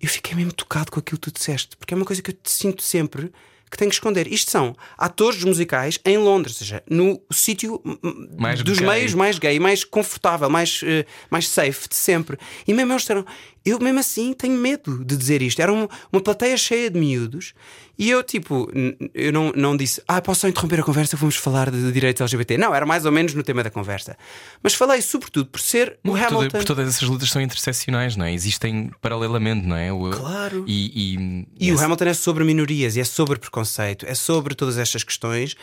eu 0.00 0.08
fiquei 0.08 0.34
mesmo 0.34 0.52
tocado 0.52 0.92
com 0.92 1.00
aquilo 1.00 1.18
que 1.18 1.30
tu 1.30 1.34
disseste, 1.34 1.76
porque 1.76 1.94
é 1.94 1.96
uma 1.96 2.04
coisa 2.04 2.20
que 2.20 2.30
eu 2.30 2.34
te 2.34 2.50
sinto 2.50 2.82
sempre 2.82 3.32
que 3.70 3.76
tem 3.76 3.88
que 3.88 3.94
esconder. 3.94 4.26
Isto 4.32 4.50
são 4.50 4.76
atores 4.96 5.42
musicais 5.42 5.98
em 6.04 6.18
Londres, 6.18 6.56
ou 6.56 6.58
seja, 6.58 6.82
no 6.88 7.20
sítio 7.30 7.82
dos 8.64 8.78
gay. 8.78 8.88
meios 8.88 9.14
mais 9.14 9.38
gay, 9.38 9.58
mais 9.58 9.84
confortável, 9.84 10.48
mais, 10.48 10.82
uh, 10.82 11.04
mais 11.30 11.48
safe 11.48 11.88
de 11.88 11.96
sempre. 11.96 12.38
E 12.66 12.72
mesmo 12.72 12.92
eles 12.92 13.02
disseram: 13.02 13.24
eu 13.66 13.80
mesmo 13.80 13.98
assim 13.98 14.32
tenho 14.32 14.56
medo 14.56 15.04
de 15.04 15.16
dizer 15.16 15.42
isto. 15.42 15.60
Era 15.60 15.72
uma, 15.72 15.88
uma 16.12 16.20
plateia 16.20 16.56
cheia 16.56 16.88
de 16.88 16.98
miúdos 16.98 17.52
e 17.98 18.10
eu, 18.10 18.22
tipo, 18.22 18.70
eu 19.14 19.32
não, 19.32 19.52
não 19.56 19.76
disse, 19.76 20.02
ah, 20.06 20.20
posso 20.20 20.42
só 20.42 20.48
interromper 20.48 20.80
a 20.80 20.82
conversa, 20.82 21.16
vamos 21.16 21.36
falar 21.36 21.70
de 21.70 21.90
direitos 21.92 22.20
LGBT. 22.20 22.58
Não, 22.58 22.74
era 22.74 22.84
mais 22.84 23.06
ou 23.06 23.12
menos 23.12 23.32
no 23.32 23.42
tema 23.42 23.62
da 23.64 23.70
conversa. 23.70 24.16
Mas 24.62 24.74
falei, 24.74 25.00
sobretudo, 25.00 25.46
por 25.46 25.60
ser 25.60 25.98
o 26.04 26.14
Hamilton. 26.14 26.36
Toda, 26.36 26.50
por 26.50 26.64
todas 26.64 26.88
essas 26.88 27.08
lutas 27.08 27.30
são 27.30 27.40
interseccionais, 27.40 28.14
não 28.14 28.26
é? 28.26 28.32
Existem 28.34 28.90
paralelamente, 29.00 29.66
não 29.66 29.76
é? 29.76 29.90
O, 29.90 30.10
claro. 30.10 30.64
E, 30.66 31.16
e, 31.16 31.46
e 31.58 31.70
esse... 31.70 31.80
o 31.80 31.84
Hamilton 31.84 32.04
é 32.04 32.14
sobre 32.14 32.44
minorias 32.44 32.96
e 32.96 33.00
é 33.00 33.04
sobre 33.04 33.38
preconceito, 33.38 34.04
é 34.06 34.14
sobre 34.14 34.54
todas 34.54 34.76
estas 34.76 35.02
questões. 35.02 35.56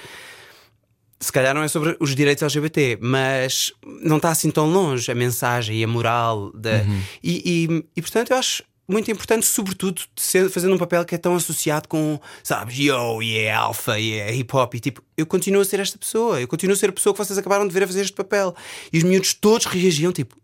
Se 1.20 1.32
calhar 1.32 1.55
não 1.55 1.64
é 1.64 1.68
sobre 1.68 1.95
os 1.99 2.16
direitos 2.16 2.43
LGBT, 2.43 2.97
mas 3.01 3.72
não 4.01 4.18
está 4.18 4.30
assim 4.30 4.51
tão 4.51 4.70
longe 4.70 5.09
a 5.11 5.16
mensagem 5.16 5.78
e 5.78 5.84
a 5.84 5.88
moral. 5.88 6.51
Da... 6.53 6.82
Uhum. 6.82 7.01
E, 7.24 7.68
e, 7.70 7.86
e 7.95 8.01
portanto 8.01 8.32
eu 8.32 8.38
acho 8.38 8.64
muito 8.88 9.09
importante, 9.09 9.45
sobretudo 9.45 10.01
fazendo 10.51 10.76
um 10.76 10.78
papel 10.78 11.05
que 11.05 11.16
é 11.16 11.18
tão 11.18 11.36
associado 11.36 11.88
com, 11.88 12.20
sabes, 12.43 12.78
yo, 12.78 13.22
e 13.22 13.38
é 13.38 13.53
alfa, 13.53 13.97
e 13.97 14.14
é 14.14 14.36
hip 14.36 14.53
hop, 14.55 14.74
e 14.76 14.80
tipo, 14.80 15.01
eu 15.18 15.26
continuo 15.26 15.61
a 15.61 15.66
ser 15.66 15.80
esta 15.80 15.97
pessoa, 15.97 16.41
eu 16.41 16.47
continuo 16.47 16.74
a 16.76 16.78
ser 16.78 16.89
a 16.89 16.93
pessoa 16.93 17.14
que 17.14 17.18
vocês 17.18 17.38
acabaram 17.38 17.66
de 17.68 17.74
ver 17.74 17.84
a 17.84 17.88
fazer 17.88 18.01
este 18.01 18.14
papel. 18.14 18.53
E 18.91 18.97
os 18.97 19.03
miúdos 19.03 19.34
todos 19.34 19.66
reagiam, 19.68 20.11
tipo, 20.11 20.36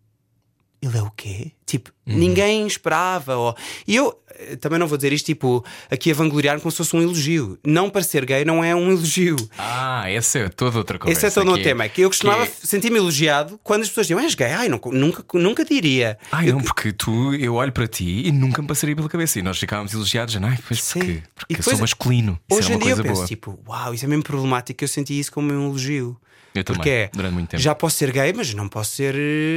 ele 0.81 0.97
é 0.97 1.01
o 1.01 1.11
quê? 1.11 1.51
Tipo, 1.65 1.91
uhum. 2.07 2.17
ninguém 2.17 2.65
esperava. 2.65 3.35
Ou... 3.35 3.55
E 3.85 3.95
eu 3.97 4.17
também 4.59 4.79
não 4.79 4.87
vou 4.87 4.97
dizer 4.97 5.13
isto, 5.13 5.25
tipo, 5.25 5.63
aqui 5.89 6.11
a 6.11 6.13
vangloriar 6.13 6.59
como 6.59 6.71
se 6.71 6.77
fosse 6.77 6.95
um 6.95 7.01
elogio. 7.01 7.57
Não 7.65 7.89
para 7.89 8.03
ser 8.03 8.25
gay 8.25 8.45
não 8.45 8.63
é 8.63 8.75
um 8.75 8.91
elogio. 8.91 9.35
Ah, 9.57 10.09
esse 10.11 10.39
é 10.39 10.49
todo 10.49 10.77
outra 10.77 10.97
coisa. 10.97 11.17
Esse 11.17 11.25
é 11.25 11.29
todo 11.31 11.51
um 11.51 11.61
tema. 11.61 11.83
É 11.83 11.89
que 11.89 12.01
eu 12.01 12.09
costumava 12.09 12.45
que... 12.45 12.67
sentir-me 12.67 12.97
elogiado 12.97 13.59
quando 13.63 13.81
as 13.81 13.89
pessoas 13.89 14.07
diziam, 14.07 14.19
és 14.19 14.35
gay? 14.35 14.51
Ai, 14.51 14.69
não, 14.69 14.79
nunca, 14.91 15.23
nunca 15.37 15.65
diria. 15.65 16.17
Ai, 16.31 16.49
eu... 16.49 16.53
não, 16.53 16.61
porque 16.61 16.91
tu, 16.91 17.33
eu 17.35 17.55
olho 17.55 17.71
para 17.71 17.87
ti 17.87 18.27
e 18.27 18.31
nunca 18.31 18.61
me 18.61 18.67
passaria 18.67 18.95
pela 18.95 19.09
cabeça. 19.09 19.39
E 19.39 19.41
nós 19.41 19.57
ficávamos 19.57 19.93
elogiados, 19.93 20.35
ai, 20.37 20.57
pois 20.67 20.81
Sim. 20.81 20.99
porque, 20.99 21.23
porque 21.35 21.55
depois, 21.55 21.77
sou 21.77 21.81
masculino. 21.81 22.39
Hoje 22.51 22.73
em 22.73 22.79
dia 22.79 22.91
eu 22.91 23.03
penso, 23.03 23.15
boa. 23.15 23.27
tipo, 23.27 23.59
uau, 23.67 23.93
isso 23.93 24.05
é 24.05 24.07
mesmo 24.07 24.23
problemático. 24.23 24.83
Eu 24.83 24.87
senti 24.87 25.19
isso 25.19 25.31
como 25.31 25.51
um 25.51 25.69
elogio. 25.69 26.17
Eu 26.53 26.63
também, 26.63 26.79
Porque 26.79 26.89
é, 26.89 27.09
durante 27.13 27.33
muito 27.33 27.49
tempo. 27.49 27.61
já 27.61 27.75
posso 27.75 27.97
ser 27.97 28.11
gay, 28.11 28.33
mas 28.33 28.53
não 28.53 28.67
posso 28.67 28.95
ser. 28.95 29.15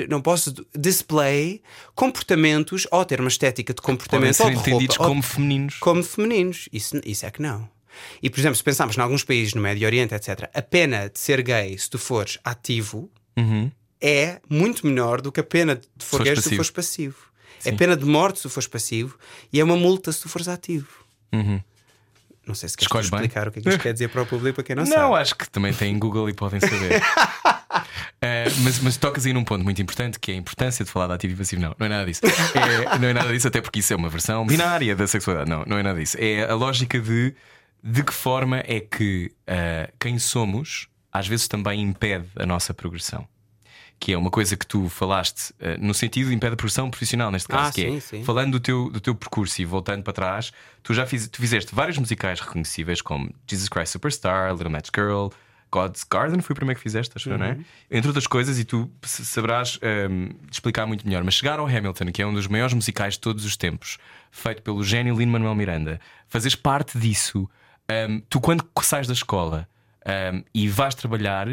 Não 0.08 0.20
posso 0.20 0.54
display 0.76 1.62
comportamentos 1.94 2.86
ou 2.90 3.04
ter 3.04 3.20
uma 3.20 3.28
estética 3.28 3.72
de 3.72 3.80
comportamento 3.80 4.42
ou 4.42 4.50
de 4.50 4.62
entendidos 4.72 4.96
roupa, 4.96 5.10
como 5.10 5.22
femininos. 5.22 5.74
Como 5.78 6.02
femininos. 6.02 6.68
Isso, 6.72 7.00
isso 7.04 7.26
é 7.26 7.30
que 7.30 7.42
não. 7.42 7.68
E, 8.22 8.30
por 8.30 8.40
exemplo, 8.40 8.56
se 8.56 8.64
pensarmos 8.64 8.96
em 8.96 9.00
alguns 9.00 9.24
países 9.24 9.54
no 9.54 9.60
Médio 9.60 9.86
Oriente, 9.86 10.14
etc., 10.14 10.50
a 10.52 10.62
pena 10.62 11.08
de 11.08 11.18
ser 11.18 11.42
gay, 11.42 11.76
se 11.76 11.90
tu 11.90 11.98
fores 11.98 12.38
ativo, 12.42 13.10
uhum. 13.36 13.70
é 14.00 14.40
muito 14.48 14.86
menor 14.86 15.20
do 15.20 15.30
que 15.30 15.40
a 15.40 15.44
pena 15.44 15.76
de 15.76 16.04
for 16.04 16.22
gay 16.22 16.34
se 16.36 16.50
tu 16.50 16.56
fores 16.56 16.70
passivo. 16.70 17.16
É 17.60 17.62
Sim. 17.62 17.68
É 17.70 17.72
pena 17.72 17.96
de 17.96 18.04
morte 18.04 18.38
se 18.38 18.42
tu 18.42 18.50
fores 18.50 18.66
passivo 18.66 19.16
e 19.52 19.60
é 19.60 19.64
uma 19.64 19.76
multa 19.76 20.10
se 20.10 20.22
tu 20.22 20.28
fores 20.28 20.48
ativo. 20.48 20.88
Uhum. 21.32 21.60
Não 22.46 22.56
sei 22.56 22.68
se 22.68 22.76
queres 22.76 23.04
explicar 23.04 23.42
bem. 23.42 23.50
o 23.50 23.52
que 23.52 23.58
é 23.58 23.62
que 23.62 23.68
isto 23.68 23.82
quer 23.82 23.92
dizer 23.92 24.08
para 24.08 24.22
o 24.22 24.26
público, 24.26 24.56
para 24.56 24.64
quem 24.64 24.74
não, 24.74 24.82
não 24.82 24.90
sabe. 24.90 25.02
Não, 25.02 25.14
acho 25.14 25.36
que 25.36 25.48
também 25.48 25.72
tem 25.72 25.96
Google 25.96 26.28
e 26.28 26.34
podem 26.34 26.58
saber. 26.58 27.00
uh, 27.72 28.50
mas, 28.64 28.78
mas 28.80 28.96
tocas 28.96 29.26
aí 29.26 29.32
num 29.32 29.44
ponto 29.44 29.64
muito 29.64 29.80
importante 29.80 30.18
que 30.18 30.30
é 30.30 30.34
a 30.34 30.36
importância 30.36 30.84
de 30.84 30.90
falar 30.90 31.06
de 31.08 31.14
ativo 31.14 31.34
e 31.34 31.36
passivo. 31.36 31.62
Não, 31.62 31.74
não 31.78 31.86
é 31.86 31.88
nada 31.88 32.06
disso. 32.06 32.20
É, 32.24 32.98
não 32.98 33.08
é 33.08 33.12
nada 33.12 33.32
disso, 33.32 33.48
até 33.48 33.60
porque 33.60 33.80
isso 33.80 33.92
é 33.92 33.96
uma 33.96 34.08
versão 34.08 34.46
binária 34.46 34.94
da 34.94 35.06
sexualidade. 35.06 35.50
Não, 35.50 35.64
não 35.66 35.78
é 35.78 35.82
nada 35.82 35.98
disso. 35.98 36.16
É 36.20 36.48
a 36.50 36.54
lógica 36.54 37.00
de 37.00 37.34
de 37.84 38.04
que 38.04 38.12
forma 38.12 38.58
é 38.64 38.78
que 38.78 39.32
uh, 39.48 39.92
quem 39.98 40.16
somos 40.16 40.86
às 41.12 41.26
vezes 41.26 41.48
também 41.48 41.80
impede 41.82 42.26
a 42.36 42.46
nossa 42.46 42.72
progressão. 42.72 43.26
que 43.98 44.12
é 44.12 44.18
uma 44.18 44.30
coisa 44.30 44.56
que 44.56 44.66
tu 44.66 44.88
falaste 44.88 45.52
eh, 45.60 45.76
no 45.78 45.92
sentido 45.94 46.28
de 46.30 46.34
impede 46.34 46.56
produção 46.56 46.90
profissional, 46.90 47.30
neste 47.30 47.46
caso, 47.48 47.68
Ah, 47.68 47.72
que 47.72 47.82
sim, 47.82 47.96
é 47.96 48.00
sim. 48.00 48.24
falando 48.24 48.52
do 48.52 48.60
teu, 48.60 48.90
do 48.90 49.00
teu 49.00 49.14
percurso 49.14 49.60
e 49.62 49.64
voltando 49.64 50.02
para 50.02 50.12
trás, 50.12 50.52
tu 50.82 50.92
já 50.94 51.06
fiz, 51.06 51.28
tu 51.28 51.40
fizeste 51.40 51.72
vários 51.74 51.98
musicais 51.98 52.40
reconhecíveis, 52.40 53.00
como 53.02 53.30
Jesus 53.48 53.68
Christ 53.68 53.92
Superstar, 53.92 54.50
Little 54.52 54.70
Match 54.70 54.88
Girl. 54.94 55.28
God's 55.72 56.04
Garden 56.04 56.40
foi 56.42 56.52
o 56.52 56.56
primeiro 56.56 56.78
que 56.78 56.82
fizeste, 56.82 57.12
acho, 57.16 57.30
não 57.30 57.46
é? 57.46 57.52
Uhum. 57.52 57.64
Entre 57.90 58.06
outras 58.08 58.26
coisas, 58.26 58.58
e 58.58 58.64
tu 58.64 58.90
saberás 59.02 59.78
ehm, 59.80 60.28
explicar 60.50 60.84
muito 60.86 61.06
melhor. 61.06 61.24
Mas 61.24 61.34
chegar 61.34 61.58
ao 61.58 61.66
Hamilton, 61.66 62.12
que 62.12 62.20
é 62.20 62.26
um 62.26 62.34
dos 62.34 62.46
maiores 62.46 62.74
musicais 62.74 63.14
de 63.14 63.20
todos 63.20 63.44
os 63.46 63.56
tempos, 63.56 63.96
feito 64.30 64.60
pelo 64.62 64.84
gênio 64.84 65.16
Lin-Manuel 65.16 65.54
Miranda, 65.54 65.98
fazeres 66.28 66.54
parte 66.54 66.98
disso, 66.98 67.48
ehm, 67.88 68.20
tu 68.28 68.38
quando 68.40 68.64
sais 68.82 69.06
da 69.06 69.14
escola 69.14 69.66
ehm, 70.04 70.42
e 70.54 70.68
vais 70.68 70.94
trabalhar, 70.94 71.48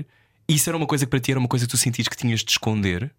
isso 0.48 0.70
era 0.70 0.76
uma 0.76 0.86
coisa 0.88 1.06
que 1.06 1.10
para 1.10 1.20
ti 1.22 1.32
era 1.32 1.40
uma 1.40 1.48
coisa 1.48 1.66
que 1.66 1.72
tu 1.72 1.78
sentias 1.78 2.08
que 2.10 2.18
tinhas 2.18 2.42
de 2.44 2.52
esconder 2.52 3.10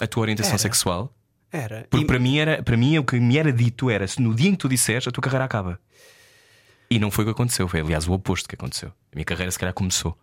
a 0.00 0.06
tua 0.06 0.22
orientação 0.22 0.52
Era. 0.52 0.58
sexual? 0.58 1.14
Era. 1.50 1.86
Porque 1.90 2.04
E- 2.04 2.06
para 2.06 2.18
mim 2.18 2.38
era, 2.38 2.62
para 2.62 2.76
mim 2.76 2.98
o 2.98 3.04
que 3.04 3.18
me 3.20 3.36
era 3.38 3.52
dito 3.52 3.88
era 3.90 4.06
se 4.08 4.20
no 4.20 4.34
dia 4.34 4.48
em 4.48 4.52
que 4.52 4.58
tu 4.58 4.68
disseres 4.68 5.06
a 5.06 5.10
tua 5.10 5.22
carreira 5.22 5.44
acaba. 5.44 5.78
E 6.92 6.98
não 6.98 7.10
foi 7.10 7.24
o 7.24 7.26
que 7.28 7.32
aconteceu, 7.32 7.66
foi 7.66 7.80
aliás 7.80 8.06
o 8.06 8.12
oposto 8.12 8.48
que 8.48 8.54
aconteceu. 8.54 8.88
A 8.88 9.16
minha 9.16 9.24
carreira 9.24 9.50
se 9.50 9.58
calhar 9.58 9.72
começou. 9.72 10.16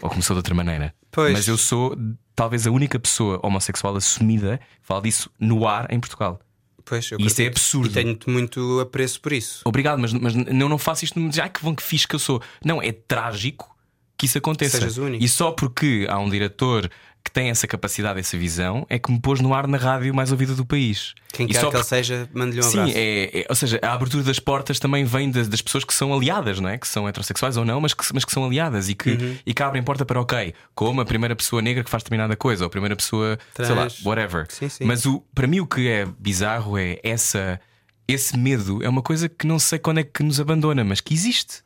Ou 0.00 0.08
começou 0.08 0.34
de 0.34 0.38
outra 0.38 0.54
maneira. 0.54 0.94
Pois. 1.10 1.32
Mas 1.32 1.48
eu 1.48 1.58
sou 1.58 1.96
talvez 2.34 2.66
a 2.66 2.70
única 2.70 2.98
pessoa 2.98 3.40
homossexual 3.42 3.96
assumida 3.96 4.58
que 4.58 4.86
fala 4.86 5.02
disso 5.02 5.30
no 5.38 5.66
ar 5.66 5.86
em 5.90 6.00
Portugal. 6.00 6.40
Pois, 6.84 7.10
eu 7.10 7.18
E 7.20 7.26
isso 7.26 7.42
é 7.42 7.46
absurdo. 7.46 7.90
E 7.90 7.92
tenho-te 7.92 8.28
muito 8.28 8.80
apreço 8.80 9.20
por 9.20 9.32
isso. 9.32 9.62
Obrigado, 9.64 9.98
mas, 9.98 10.12
mas 10.12 10.34
eu 10.34 10.68
não 10.68 10.78
faço 10.78 11.04
isto 11.04 11.28
de 11.28 11.40
ai 11.40 11.50
que 11.50 11.62
bom 11.62 11.74
que 11.74 11.82
fixe 11.82 12.06
que 12.06 12.14
eu 12.14 12.18
sou. 12.18 12.40
Não, 12.64 12.82
é 12.82 12.92
trágico 12.92 13.72
que 14.16 14.26
isso 14.26 14.38
aconteça. 14.38 14.78
Sejas 14.78 14.98
único. 14.98 15.22
E 15.22 15.28
só 15.28 15.50
porque 15.52 16.06
há 16.08 16.18
um 16.18 16.30
diretor 16.30 16.88
que 17.24 17.30
tem 17.30 17.50
essa 17.50 17.66
capacidade, 17.66 18.18
essa 18.18 18.36
visão, 18.36 18.84
é 18.90 18.98
que 18.98 19.10
me 19.12 19.20
pôs 19.20 19.40
no 19.40 19.54
ar 19.54 19.66
na 19.68 19.78
rádio 19.78 20.12
mais 20.14 20.32
ouvida 20.32 20.54
do 20.54 20.66
país. 20.66 21.14
Quem 21.32 21.46
quer 21.46 21.60
só 21.60 21.70
que 21.70 21.76
ele 21.76 21.84
seja, 21.84 22.28
mande-lhe 22.34 22.60
um 22.60 22.64
Sim, 22.64 22.80
abraço. 22.80 22.98
é, 22.98 23.40
é- 23.40 23.46
ou 23.48 23.54
seja, 23.54 23.78
a 23.80 23.92
abertura 23.92 24.22
das 24.24 24.38
portas 24.38 24.78
também 24.78 25.04
vem 25.04 25.30
das, 25.30 25.46
das 25.48 25.62
pessoas 25.62 25.84
que 25.84 25.94
são 25.94 26.12
aliadas, 26.12 26.58
não 26.60 26.68
é? 26.68 26.76
Que 26.78 26.86
são 26.88 27.08
heterossexuais 27.08 27.56
ou 27.56 27.64
não, 27.64 27.80
mas 27.80 27.94
que, 27.94 28.04
mas 28.12 28.24
que 28.24 28.32
são 28.32 28.44
aliadas 28.44 28.88
e 28.88 28.94
que, 28.94 29.10
Uhum. 29.12 29.36
e 29.46 29.54
que 29.54 29.62
abrem 29.62 29.82
porta 29.82 30.04
para, 30.04 30.20
ok, 30.20 30.52
como 30.74 31.00
a 31.00 31.04
primeira 31.04 31.36
pessoa 31.36 31.62
negra 31.62 31.84
que 31.84 31.90
faz 31.90 32.02
determinada 32.02 32.36
coisa, 32.36 32.64
ou 32.64 32.66
a 32.66 32.70
primeira 32.70 32.96
pessoa, 32.96 33.38
sei 33.54 33.74
lá, 33.74 33.86
whatever. 34.04 34.46
Sim, 34.50 34.68
sim. 34.68 34.84
Mas 34.84 35.06
o, 35.06 35.20
para 35.34 35.46
mim 35.46 35.60
o 35.60 35.66
que 35.66 35.88
é 35.88 36.04
bizarro 36.18 36.76
é 36.76 36.98
essa, 37.04 37.60
esse 38.08 38.36
medo, 38.36 38.82
é 38.82 38.88
uma 38.88 39.00
coisa 39.02 39.28
que 39.28 39.46
não 39.46 39.58
sei 39.58 39.78
quando 39.78 39.98
é 39.98 40.02
que 40.04 40.22
nos 40.22 40.40
abandona, 40.40 40.82
mas 40.84 41.00
que 41.00 41.14
existe. 41.14 41.62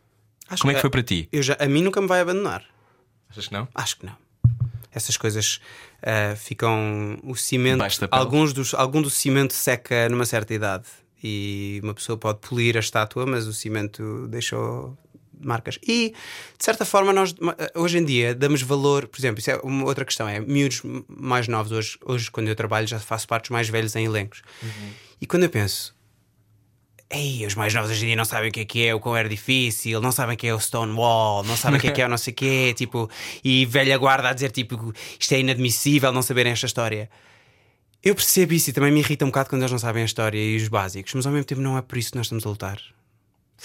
Acho 0.48 0.60
Como 0.62 0.70
é 0.70 0.74
que 0.74 0.80
foi 0.80 0.90
para 0.90 1.02
ti? 1.02 1.28
Eu 1.32 1.42
já, 1.42 1.56
a 1.58 1.66
mim 1.66 1.82
nunca 1.82 2.00
me 2.00 2.06
vai 2.06 2.20
abandonar. 2.20 2.62
Achas 3.28 3.48
que 3.48 3.52
não? 3.54 3.66
Acho 3.74 3.96
que 3.96 4.06
não. 4.06 4.14
Essas 4.96 5.16
coisas 5.18 5.60
ah, 6.02 6.34
ficam. 6.36 7.18
O 7.22 7.36
cimento. 7.36 7.78
Alguns 8.18 8.52
dos, 8.54 8.72
algum 8.72 9.02
do 9.02 9.10
cimento 9.10 9.52
seca 9.52 10.08
numa 10.08 10.24
certa 10.24 10.54
idade. 10.54 10.86
E 11.22 11.80
uma 11.82 11.92
pessoa 11.92 12.16
pode 12.16 12.38
polir 12.38 12.76
a 12.76 12.80
estátua, 12.80 13.26
mas 13.26 13.46
o 13.46 13.52
cimento 13.52 14.26
deixou 14.28 14.96
marcas. 15.40 15.78
E, 15.82 16.14
de 16.56 16.64
certa 16.64 16.84
forma, 16.84 17.12
nós 17.12 17.34
hoje 17.74 17.98
em 17.98 18.04
dia 18.04 18.34
damos 18.34 18.62
valor. 18.62 19.06
Por 19.06 19.18
exemplo, 19.18 19.40
isso 19.40 19.50
é 19.50 19.56
uma 19.62 19.84
outra 19.84 20.04
questão: 20.04 20.28
é 20.28 20.40
miúdos 20.40 20.82
mais 21.08 21.48
novos. 21.48 21.72
Hoje, 21.72 21.98
hoje 22.04 22.30
quando 22.30 22.48
eu 22.48 22.56
trabalho, 22.56 22.86
já 22.86 22.98
faço 22.98 23.26
parte 23.26 23.44
dos 23.44 23.50
mais 23.50 23.68
velhos 23.68 23.94
em 23.96 24.04
elencos. 24.04 24.42
E 25.20 25.26
quando 25.26 25.42
eu 25.42 25.50
penso. 25.50 25.95
Ei, 27.08 27.46
os 27.46 27.54
mais 27.54 27.72
novos 27.72 27.90
hoje 27.90 28.02
em 28.04 28.08
dia 28.08 28.16
não 28.16 28.24
sabem 28.24 28.48
o 28.48 28.52
que 28.52 28.60
é 28.60 28.64
que 28.64 28.86
é, 28.86 28.94
o 28.94 28.98
quão 28.98 29.16
era 29.16 29.28
difícil, 29.28 30.00
não 30.00 30.10
sabem 30.10 30.34
o 30.34 30.36
que 30.36 30.48
é 30.48 30.54
o 30.54 30.58
Stonewall, 30.58 31.44
não 31.44 31.56
sabem 31.56 31.78
o 31.78 31.80
que 31.80 31.86
é 31.86 31.92
que 31.92 32.02
é 32.02 32.06
o 32.06 32.08
não 32.10 32.18
sei 32.18 32.32
o 32.32 32.36
quê, 32.36 32.74
tipo, 32.76 33.08
e 33.44 33.64
velha 33.64 33.96
guarda 33.96 34.30
a 34.30 34.32
dizer 34.32 34.50
tipo, 34.50 34.92
isto 35.18 35.32
é 35.32 35.38
inadmissível 35.38 36.10
não 36.12 36.20
saberem 36.22 36.52
esta 36.52 36.66
história. 36.66 37.08
Eu 38.02 38.14
percebo 38.14 38.54
isso 38.54 38.70
e 38.70 38.72
também 38.72 38.90
me 38.90 39.00
irrita 39.00 39.24
um 39.24 39.28
bocado 39.28 39.50
quando 39.50 39.62
eles 39.62 39.72
não 39.72 39.78
sabem 39.78 40.02
a 40.02 40.06
história 40.06 40.38
e 40.38 40.56
os 40.56 40.68
básicos, 40.68 41.14
mas 41.14 41.26
ao 41.26 41.32
mesmo 41.32 41.44
tempo 41.44 41.60
não 41.60 41.78
é 41.78 41.82
por 41.82 41.96
isso 41.96 42.10
que 42.10 42.16
nós 42.16 42.26
estamos 42.26 42.44
a 42.44 42.48
lutar. 42.48 42.80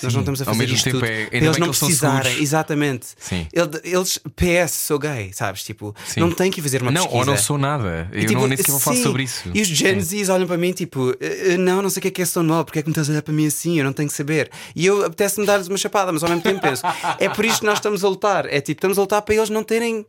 Nós 0.04 0.14
não 0.14 0.22
estamos 0.22 0.42
a 0.42 0.44
ao 0.44 0.54
fazer 0.54 0.60
mesmo 0.60 0.76
isto 0.76 0.84
tempo 0.86 1.00
tudo 1.00 1.06
é- 1.10 1.28
eles 1.32 1.58
não 1.58 1.68
precisarem. 1.70 2.42
Exatamente. 2.42 3.08
Sim. 3.18 3.48
Ele- 3.54 3.70
Eles, 3.84 4.20
PS, 4.36 4.72
sou 4.88 5.00
gay, 5.00 5.32
sabes? 5.34 5.64
Tipo, 5.64 5.96
Sim. 6.06 6.20
não 6.22 6.32
têm 6.32 6.50
que 6.52 6.62
fazer 6.62 6.82
uma 6.82 6.92
não, 6.92 7.04
pesquisa. 7.04 7.20
ou 7.20 7.26
não 7.26 7.38
sou 7.38 7.58
nada. 7.58 8.10
Eu 8.12 8.20
E, 8.20 8.26
tipo, 8.26 8.40
não, 8.40 8.48
nem 8.48 8.58
sequer 8.58 8.72
vou 8.72 8.80
falar 8.80 8.98
sobre 8.98 9.24
isso. 9.24 9.50
E 9.54 9.62
os 9.62 9.68
Gen. 9.68 10.00
Zs 10.00 10.30
olham 10.30 10.48
para 10.48 10.58
mim 10.58 10.72
tipo, 10.72 11.12
"Eh, 11.20 11.54
eh, 11.54 11.58
não, 11.58 11.82
não 11.82 11.90
sei 11.90 12.00
o 12.00 12.02
que 12.02 12.08
é 12.08 12.12
que 12.12 12.22
é 12.22 12.26
Stonewall, 12.26 12.64
porque 12.66 12.80
é 12.80 12.82
que 12.82 12.88
me 12.88 12.92
estás 12.92 13.10
a 13.10 13.12
olhar 13.12 13.22
para 13.22 13.34
mim 13.34 13.48
assim? 13.48 13.78
Eu 13.78 13.86
não 13.86 13.94
tenho 13.94 14.08
que 14.10 14.16
saber. 14.16 14.50
E 14.76 14.86
eu 14.86 15.06
apetece-me 15.06 15.46
dar-lhes 15.46 15.68
uma 15.68 15.78
chapada, 15.78 16.12
mas 16.12 16.24
ao 16.24 16.30
mesmo 16.30 16.42
tempo 16.44 16.62
penso, 16.62 16.84
é 17.20 17.30
por 17.30 17.44
isto 17.46 17.60
que 17.62 17.66
nós 17.66 17.78
estamos 17.80 18.04
a 18.04 18.08
lutar. 18.10 18.46
É 18.48 18.62
tipo, 18.62 18.78
estamos 18.80 18.98
a 18.98 19.02
lutar 19.02 19.22
para 19.22 19.36
eles 19.36 19.50
não 19.50 19.64
terem 19.64 20.06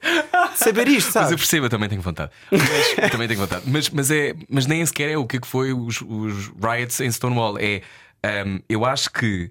saber 0.54 0.88
isto, 0.88 1.06
Mas 1.06 1.16
eu 1.16 1.22
sabes? 1.22 1.36
percebo, 1.36 1.66
eu 1.66 1.70
também 1.70 1.88
tenho 1.88 2.00
vontade. 2.02 2.30
Mas, 2.50 2.60
eu 2.98 3.10
também 3.10 3.28
tenho 3.28 3.40
vontade. 3.40 3.62
Mas, 3.66 3.90
mas, 3.90 4.10
é, 4.10 4.34
mas 4.48 4.66
nem 4.66 4.84
sequer 4.84 5.10
é 5.10 5.16
o 5.16 5.26
que 5.26 5.36
é 5.36 5.40
que 5.40 5.46
foi 5.46 5.72
os, 5.72 6.00
os 6.02 6.50
riots 6.62 7.00
em 7.00 7.10
Stonewall. 7.10 7.56
É, 7.58 7.82
um, 8.46 8.60
eu 8.68 8.84
acho 8.84 9.10
que 9.10 9.50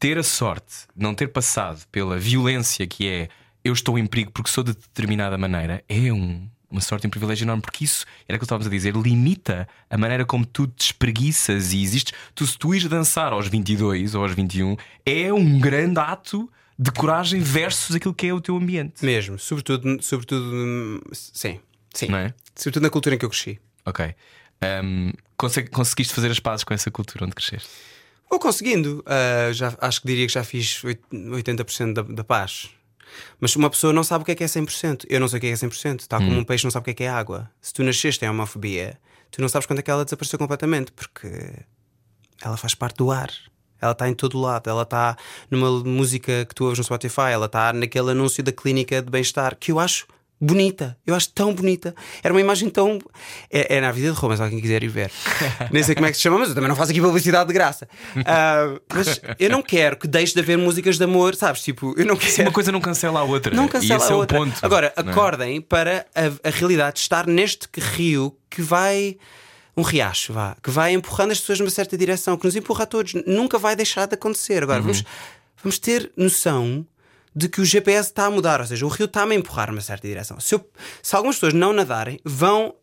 ter 0.00 0.18
a 0.18 0.22
sorte 0.24 0.74
de 0.96 1.02
não 1.02 1.14
ter 1.14 1.28
passado 1.28 1.86
pela 1.92 2.18
violência 2.18 2.84
que 2.88 3.06
é 3.06 3.28
eu 3.62 3.72
estou 3.72 3.96
em 3.98 4.06
perigo 4.06 4.32
porque 4.32 4.50
sou 4.50 4.64
de 4.64 4.72
determinada 4.72 5.36
maneira 5.38 5.84
é 5.88 6.10
um- 6.12 6.48
uma 6.70 6.80
sorte 6.80 7.04
e 7.04 7.08
um 7.08 7.10
privilégio 7.10 7.44
enorme, 7.44 7.60
porque 7.60 7.84
isso 7.84 8.06
era 8.28 8.36
o 8.36 8.38
que 8.38 8.44
estávamos 8.44 8.66
a 8.66 8.70
dizer, 8.70 8.94
limita 8.96 9.68
a 9.90 9.98
maneira 9.98 10.24
como 10.24 10.46
tu 10.46 10.66
te 10.68 10.86
espreguiças 10.86 11.72
e 11.72 11.82
existes. 11.82 12.12
Tu, 12.34 12.46
se 12.46 12.56
tu 12.56 12.72
ires 12.74 12.88
dançar 12.88 13.32
aos 13.32 13.48
22 13.48 14.14
ou 14.14 14.22
aos 14.22 14.32
21, 14.34 14.76
é 15.04 15.32
um 15.32 15.58
grande 15.58 15.98
ato 15.98 16.50
de 16.78 16.90
coragem 16.92 17.40
versus 17.40 17.94
aquilo 17.96 18.14
que 18.14 18.26
é 18.28 18.32
o 18.32 18.40
teu 18.40 18.56
ambiente. 18.56 19.04
Mesmo, 19.04 19.38
sobretudo, 19.38 20.00
sobretudo, 20.02 21.02
sim, 21.12 21.60
sim. 21.92 22.06
Não 22.06 22.18
é? 22.18 22.32
Sobretudo 22.54 22.84
na 22.84 22.90
cultura 22.90 23.16
em 23.16 23.18
que 23.18 23.24
eu 23.24 23.30
cresci. 23.30 23.60
Ok. 23.84 24.14
Um, 24.84 25.12
consegui- 25.36 25.70
conseguiste 25.70 26.14
fazer 26.14 26.30
as 26.30 26.38
pazes 26.38 26.64
com 26.64 26.72
essa 26.72 26.90
cultura 26.90 27.24
onde 27.26 27.34
cresceste? 27.34 27.68
Ou 28.30 28.38
conseguindo, 28.38 29.02
ah, 29.06 29.52
já, 29.52 29.74
acho 29.80 30.00
que 30.00 30.06
diria 30.06 30.26
que 30.26 30.32
já 30.32 30.44
fiz 30.44 30.82
oit- 30.84 31.02
80% 31.12 31.92
da, 31.92 32.02
da 32.02 32.24
paz. 32.24 32.70
Mas 33.40 33.56
uma 33.56 33.68
pessoa 33.68 33.92
não 33.92 34.04
sabe 34.04 34.22
o 34.22 34.24
que 34.24 34.30
é 34.30 34.34
que 34.36 34.44
é 34.44 34.46
100%. 34.46 35.04
Eu 35.08 35.18
não 35.18 35.26
sei 35.26 35.38
o 35.38 35.40
que 35.40 35.46
é 35.48 35.56
que 35.56 35.64
é 35.64 35.68
100%. 35.68 36.06
Tal 36.06 36.20
como 36.20 36.38
um 36.38 36.44
peixe 36.44 36.62
não 36.64 36.70
sabe 36.70 36.82
o 36.82 36.84
que 36.84 36.90
é 36.90 36.94
que 36.94 37.04
é 37.04 37.08
água. 37.08 37.50
Se 37.60 37.72
tu 37.72 37.82
nasceste 37.82 38.24
em 38.24 38.28
homofobia, 38.28 38.98
tu 39.32 39.40
não 39.42 39.48
sabes 39.48 39.66
quando 39.66 39.80
é 39.80 39.82
que 39.82 39.90
ela 39.90 40.04
desapareceu 40.04 40.38
completamente, 40.38 40.92
porque 40.92 41.28
ela 42.40 42.56
faz 42.56 42.74
parte 42.74 42.96
do 42.98 43.10
ar. 43.10 43.30
Ela 43.80 43.92
está 43.92 44.08
em 44.08 44.14
todo 44.14 44.38
o 44.38 44.40
lado. 44.40 44.70
Ela 44.70 44.82
está 44.82 45.16
numa 45.50 45.70
música 45.82 46.44
que 46.44 46.54
tu 46.54 46.64
ouves 46.64 46.78
no 46.78 46.84
Spotify. 46.84 47.30
Ela 47.32 47.46
está 47.46 47.72
naquele 47.72 48.12
anúncio 48.12 48.44
da 48.44 48.52
clínica 48.52 49.02
de 49.02 49.10
bem-estar 49.10 49.56
que 49.56 49.72
eu 49.72 49.80
acho 49.80 50.06
bonita. 50.40 50.96
Eu 51.06 51.14
acho 51.14 51.28
tão 51.32 51.52
bonita. 51.54 51.94
Era 52.22 52.32
uma 52.32 52.40
imagem 52.40 52.70
tão. 52.70 52.98
É, 53.50 53.76
é 53.76 53.80
na 53.80 53.92
vida 53.92 54.10
de 54.10 54.16
Roma, 54.18 54.36
se 54.36 54.42
alguém 54.42 54.60
quiser 54.60 54.82
ir 54.82 54.88
ver. 54.88 55.10
Nem 55.70 55.82
sei 55.82 55.94
como 55.94 56.06
é 56.06 56.10
que 56.10 56.16
se 56.16 56.22
chama, 56.22 56.38
mas 56.38 56.48
eu 56.48 56.54
também 56.54 56.68
não 56.68 56.76
faço 56.76 56.90
aqui 56.92 57.00
publicidade 57.00 57.48
de 57.48 57.52
graça. 57.52 57.88
Ah, 58.24 58.78
mas 58.94 59.20
eu 59.38 59.50
não 59.50 59.62
quero 59.62 59.96
que 59.98 60.08
deixe 60.08 60.32
de 60.32 60.40
haver 60.40 60.56
músicas 60.56 60.96
de 60.96 61.04
amor, 61.04 61.34
sabes? 61.34 61.62
Tipo, 61.62 61.94
eu 61.98 62.06
não 62.06 62.16
quero. 62.16 62.42
Uma 62.42 62.52
coisa 62.52 62.72
não 62.72 62.80
cancela 62.80 63.20
a 63.20 63.22
outra. 63.24 63.54
Não 63.54 63.68
cancela 63.68 64.02
esse 64.02 64.10
a 64.12 64.14
é 64.14 64.18
outra. 64.18 64.38
o 64.40 64.44
ponto. 64.44 64.58
Agora, 64.62 64.92
não 64.96 65.04
é? 65.08 65.10
acordem 65.12 65.60
para 65.60 66.06
a, 66.14 66.48
a 66.48 66.50
realidade 66.50 66.94
de 66.94 67.00
estar 67.00 67.26
neste 67.26 67.68
rio 67.78 68.34
que 68.48 68.62
vai. 68.62 69.16
Um 69.76 69.82
riacho, 69.82 70.32
vá, 70.32 70.56
que 70.62 70.68
vai 70.70 70.92
empurrando 70.92 71.30
as 71.30 71.40
pessoas 71.40 71.60
numa 71.60 71.70
certa 71.70 71.96
direção, 71.96 72.36
que 72.36 72.44
nos 72.44 72.56
empurra 72.56 72.82
a 72.82 72.86
todos. 72.86 73.14
Nunca 73.26 73.56
vai 73.56 73.76
deixar 73.76 74.06
de 74.06 74.14
acontecer. 74.14 74.62
Agora, 74.62 74.80
Uhum. 74.80 74.86
vamos, 74.86 75.04
vamos 75.62 75.78
ter 75.78 76.10
noção 76.16 76.84
de 77.34 77.48
que 77.48 77.60
o 77.60 77.64
GPS 77.64 78.08
está 78.10 78.26
a 78.26 78.30
mudar, 78.30 78.60
ou 78.60 78.66
seja, 78.66 78.84
o 78.84 78.88
rio 78.88 79.06
está-me 79.06 79.34
a 79.34 79.38
empurrar 79.38 79.70
numa 79.70 79.80
certa 79.80 80.06
direção. 80.08 80.38
Se, 80.40 80.54
eu- 80.54 80.68
se 81.02 81.14
algumas 81.14 81.36
pessoas 81.36 81.54
não 81.54 81.72
nadarem, 81.72 82.18
vão. 82.24 82.74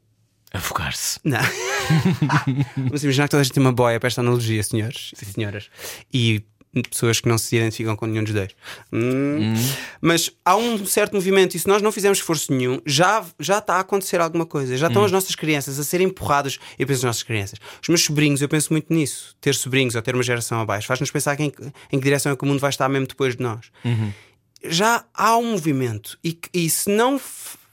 Afogar-se. 0.53 1.19
Não. 1.23 1.39
Vamos 2.77 3.03
imaginar 3.03 3.25
que 3.25 3.31
toda 3.31 3.41
a 3.41 3.43
gente 3.43 3.53
tem 3.53 3.61
uma 3.61 3.73
boia 3.73 3.99
para 3.99 4.07
esta 4.07 4.21
analogia, 4.21 4.63
senhores 4.63 5.11
e 5.21 5.25
senhoras. 5.25 5.69
E 6.13 6.43
pessoas 6.91 7.19
que 7.19 7.27
não 7.27 7.37
se 7.37 7.55
identificam 7.55 7.95
com 7.95 8.05
nenhum 8.05 8.23
dos 8.23 8.33
dois. 8.33 8.51
Hum. 8.93 9.53
Mas 9.99 10.31
há 10.45 10.55
um 10.55 10.85
certo 10.85 11.13
movimento, 11.15 11.55
e 11.55 11.59
se 11.59 11.67
nós 11.67 11.81
não 11.81 11.91
fizermos 11.91 12.19
esforço 12.19 12.53
nenhum, 12.53 12.79
já, 12.85 13.25
já 13.39 13.57
está 13.57 13.75
a 13.75 13.79
acontecer 13.79 14.21
alguma 14.21 14.45
coisa. 14.45 14.77
Já 14.77 14.87
estão 14.87 15.03
as 15.03 15.11
nossas 15.11 15.33
crianças 15.35 15.79
a 15.79 15.83
serem 15.83 16.07
empurradas. 16.07 16.59
Eu 16.77 16.85
penso 16.85 16.99
nas 16.99 17.09
nossas 17.09 17.23
crianças. 17.23 17.59
Os 17.81 17.87
meus 17.89 18.03
sobrinhos, 18.03 18.41
eu 18.41 18.47
penso 18.49 18.71
muito 18.71 18.93
nisso. 18.93 19.35
Ter 19.41 19.55
sobrinhos 19.55 19.95
ou 19.95 20.01
ter 20.01 20.13
uma 20.13 20.23
geração 20.23 20.61
abaixo 20.61 20.87
faz-nos 20.87 21.09
pensar 21.11 21.35
que 21.35 21.43
em, 21.43 21.51
em 21.91 21.97
que 21.99 22.03
direção 22.03 22.31
é 22.31 22.35
que 22.35 22.43
o 22.43 22.47
mundo 22.47 22.59
vai 22.59 22.69
estar 22.69 22.87
mesmo 22.87 23.07
depois 23.07 23.35
de 23.35 23.41
nós. 23.43 23.71
Já 24.63 25.05
há 25.13 25.37
um 25.37 25.51
movimento, 25.51 26.17
e, 26.23 26.39
e 26.53 26.69
se 26.69 26.89
não 26.89 27.19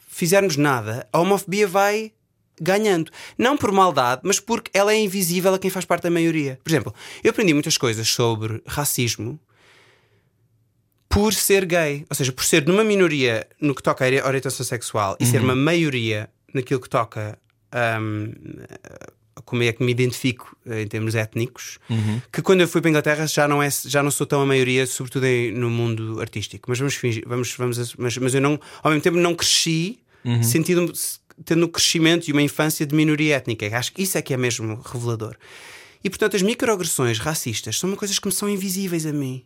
fizermos 0.08 0.56
nada, 0.56 1.08
a 1.12 1.18
homofobia 1.18 1.66
vai 1.66 2.12
ganhando. 2.60 3.10
Não 3.36 3.56
por 3.56 3.72
maldade, 3.72 4.22
mas 4.24 4.38
porque 4.38 4.70
ela 4.74 4.92
é 4.92 4.98
invisível 4.98 5.54
a 5.54 5.58
quem 5.58 5.70
faz 5.70 5.84
parte 5.84 6.02
da 6.02 6.10
maioria. 6.10 6.58
Por 6.62 6.70
exemplo, 6.70 6.94
eu 7.22 7.30
aprendi 7.30 7.52
muitas 7.52 7.76
coisas 7.76 8.08
sobre 8.08 8.62
racismo 8.66 9.40
por 11.08 11.32
ser 11.32 11.64
gay. 11.64 12.06
Ou 12.08 12.16
seja, 12.16 12.32
por 12.32 12.44
ser 12.44 12.66
numa 12.66 12.84
minoria 12.84 13.46
no 13.60 13.74
que 13.74 13.82
toca 13.82 14.04
à 14.04 14.26
orientação 14.26 14.64
sexual 14.64 15.16
e 15.18 15.26
ser 15.26 15.40
uma 15.40 15.54
maioria 15.54 16.28
naquilo 16.52 16.80
que 16.80 16.88
toca 16.88 17.38
a 17.72 17.98
como 19.44 19.62
é 19.62 19.72
que 19.72 19.82
me 19.82 19.90
identifico 19.90 20.56
eh, 20.66 20.82
em 20.82 20.86
termos 20.86 21.14
étnicos, 21.14 21.78
que 22.32 22.40
quando 22.42 22.60
eu 22.60 22.68
fui 22.68 22.80
para 22.80 22.88
a 22.88 22.90
Inglaterra 22.90 23.26
já 23.26 23.48
não, 23.48 23.62
é, 23.62 23.68
já 23.70 24.02
não 24.02 24.10
sou 24.10 24.26
tão 24.26 24.40
a 24.40 24.46
maioria, 24.46 24.86
sobretudo 24.86 25.26
em- 25.26 25.50
no 25.52 25.68
mundo 25.70 26.20
artístico. 26.20 26.66
Mas 26.68 26.78
vamos 26.78 26.94
fingir, 26.94 27.24
vamos, 27.26 27.52
vamos, 27.56 27.94
mas, 27.96 28.16
mas 28.18 28.34
eu 28.34 28.40
não, 28.40 28.60
ao 28.82 28.90
mesmo 28.90 29.02
tempo 29.02 29.16
não 29.18 29.34
cresci 29.34 29.98
sentindo 30.42 30.92
tendo 31.44 31.66
um 31.66 31.68
crescimento 31.68 32.28
e 32.28 32.32
uma 32.32 32.40
infância 32.42 32.86
de 32.86 32.94
minoria 32.94 33.34
étnica. 33.36 33.66
Acho 33.76 33.92
que 33.92 34.02
isso 34.02 34.16
é 34.16 34.22
que 34.22 34.32
é 34.32 34.36
mesmo 34.36 34.80
revelador. 34.84 35.34
E 36.04 36.08
portanto, 36.08 36.36
as 36.36 36.42
microagressões 36.42 37.18
racistas 37.18 37.76
são 37.78 37.94
coisas 37.96 38.20
que 38.20 38.28
me 38.28 38.32
são 38.32 38.48
invisíveis 38.48 39.04
a 39.04 39.12
mim. 39.12 39.44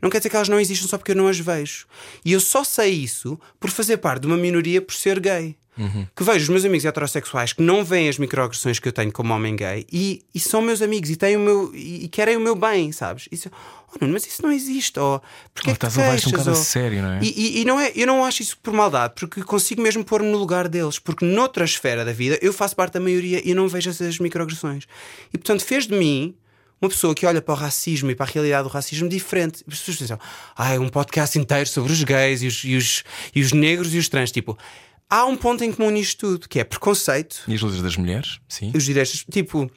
Não 0.00 0.08
quer 0.08 0.18
dizer 0.20 0.30
que 0.30 0.36
elas 0.36 0.48
não 0.48 0.58
existam 0.58 0.88
só 0.88 0.96
porque 0.96 1.10
eu 1.12 1.16
não 1.16 1.28
as 1.28 1.38
vejo. 1.38 1.84
E 2.24 2.32
eu 2.32 2.40
só 2.40 2.64
sei 2.64 2.92
isso 2.92 3.38
por 3.60 3.68
fazer 3.68 3.98
parte 3.98 4.22
de 4.22 4.26
uma 4.28 4.36
minoria 4.38 4.80
por 4.80 4.94
ser 4.94 5.20
gay. 5.20 5.54
Que 6.14 6.24
vejo 6.24 6.44
os 6.44 6.48
meus 6.48 6.64
amigos 6.64 6.84
heterossexuais 6.84 7.52
que 7.52 7.62
não 7.62 7.84
veem 7.84 8.08
as 8.08 8.18
microagressões 8.18 8.78
que 8.78 8.88
eu 8.88 8.92
tenho 8.92 9.12
como 9.12 9.32
homem 9.32 9.54
gay 9.54 9.86
e, 9.92 10.22
e 10.34 10.40
são 10.40 10.60
meus 10.60 10.82
amigos 10.82 11.08
e, 11.10 11.16
têm 11.16 11.36
o 11.36 11.40
meu, 11.40 11.70
e, 11.74 12.04
e 12.04 12.08
querem 12.08 12.36
o 12.36 12.40
meu 12.40 12.54
bem, 12.54 12.90
sabes? 12.92 13.28
Isso, 13.30 13.50
oh, 13.92 13.96
Nuno, 14.00 14.12
mas 14.14 14.26
isso 14.26 14.42
não 14.42 14.50
existe. 14.50 14.98
Oh, 14.98 15.20
porque 15.54 15.70
Oh, 15.70 15.72
é 15.72 15.76
que 15.76 15.86
estás 15.86 15.98
a 15.98 16.14
isto 16.16 16.28
um 16.28 16.32
bocado 16.32 16.50
Oh, 16.50 16.54
sério, 16.54 17.02
não 17.02 17.12
é? 17.12 17.20
E, 17.22 17.28
e- 17.28 17.60
e 17.60 17.64
não 17.64 17.78
é, 17.78 17.92
eu 17.94 18.06
não 18.06 18.24
acho 18.24 18.42
isso 18.42 18.58
por 18.62 18.72
maldade, 18.74 19.14
porque 19.16 19.42
consigo 19.42 19.80
mesmo 19.80 20.04
pôr-me 20.04 20.28
no 20.30 20.38
lugar 20.38 20.68
deles, 20.68 20.98
porque 20.98 21.24
noutra 21.24 21.64
esfera 21.64 22.04
da 22.04 22.12
vida 22.12 22.38
eu 22.42 22.52
faço 22.52 22.74
parte 22.74 22.94
da 22.94 23.00
maioria 23.00 23.40
e 23.44 23.54
não 23.54 23.68
vejo 23.68 23.90
essas 23.90 24.18
microagressões. 24.18 24.84
E 25.32 25.38
portanto 25.38 25.64
fez 25.64 25.86
de 25.86 25.94
mim 25.94 26.34
uma 26.80 26.88
pessoa 26.88 27.12
que 27.12 27.26
olha 27.26 27.42
para 27.42 27.52
o 27.54 27.56
racismo 27.56 28.08
e 28.08 28.14
para 28.14 28.24
a 28.24 28.28
realidade 28.28 28.62
do 28.62 28.72
racismo 28.72 29.08
diferente. 29.08 29.64
As 29.66 29.78
pessoas 29.80 29.96
pensam, 29.96 30.18
ah, 30.56 30.74
é 30.74 30.78
um 30.78 30.88
podcast 30.88 31.36
inteiro 31.36 31.68
sobre 31.68 31.92
os 31.92 32.04
gays 32.04 32.40
e 32.40 32.46
os, 32.46 32.62
e 32.64 32.76
os, 32.76 33.02
e 33.34 33.42
os 33.42 33.50
negros 33.52 33.92
e 33.92 33.98
os 33.98 34.08
trans. 34.08 34.30
Tipo, 34.30 34.56
há 35.10 35.24
um 35.26 35.36
ponto 35.36 35.62
em 35.64 35.72
comum 35.72 35.90
nisto 35.90 36.18
tudo, 36.18 36.48
que 36.48 36.58
é 36.60 36.64
preconceito, 36.64 37.42
E 37.48 37.54
as 37.54 37.60
lutas 37.60 37.80
das 37.82 37.96
mulheres? 37.96 38.38
Sim. 38.48 38.72
os 38.74 38.84
direitos, 38.84 39.24
tipo. 39.30 39.70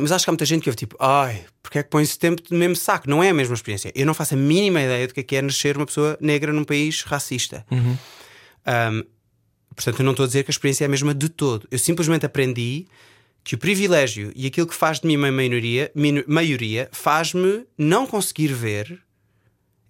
Mas 0.00 0.12
acho 0.12 0.24
que 0.24 0.30
há 0.30 0.32
muita 0.32 0.44
gente 0.46 0.62
que 0.62 0.68
ouve 0.68 0.76
tipo, 0.76 0.96
ai, 1.00 1.44
porque 1.62 1.78
é 1.78 1.82
que 1.82 1.90
põe 1.90 2.02
esse 2.04 2.16
tempo 2.18 2.40
no 2.50 2.56
mesmo 2.58 2.76
saco? 2.76 3.10
Não 3.10 3.20
é 3.22 3.30
a 3.30 3.34
mesma 3.34 3.54
experiência. 3.54 3.90
Eu 3.96 4.06
não 4.06 4.14
faço 4.14 4.34
a 4.34 4.36
mínima 4.36 4.80
ideia 4.80 5.08
do 5.08 5.12
que 5.14 5.20
é, 5.20 5.22
que 5.24 5.34
é 5.36 5.42
nascer 5.42 5.76
uma 5.76 5.86
pessoa 5.86 6.16
negra 6.20 6.52
num 6.52 6.62
país 6.62 7.02
racista. 7.02 7.66
Um, 8.66 9.04
portanto, 9.74 9.98
eu 10.00 10.04
não 10.04 10.12
estou 10.12 10.24
a 10.24 10.26
dizer 10.26 10.44
que 10.44 10.50
a 10.50 10.52
experiência 10.52 10.84
é 10.84 10.86
a 10.86 10.88
mesma 10.88 11.12
de 11.14 11.28
todo. 11.28 11.66
Eu 11.70 11.78
simplesmente 11.80 12.24
aprendi 12.24 12.86
que 13.42 13.54
o 13.54 13.58
privilégio 13.58 14.30
e 14.36 14.46
aquilo 14.46 14.66
que 14.66 14.74
faz 14.74 15.00
de 15.00 15.06
mim 15.08 15.16
uma 15.16 15.32
maioria, 15.32 15.90
minu- 15.94 16.24
maioria 16.28 16.88
faz-me 16.92 17.64
não 17.76 18.06
conseguir 18.06 18.52
ver. 18.52 19.00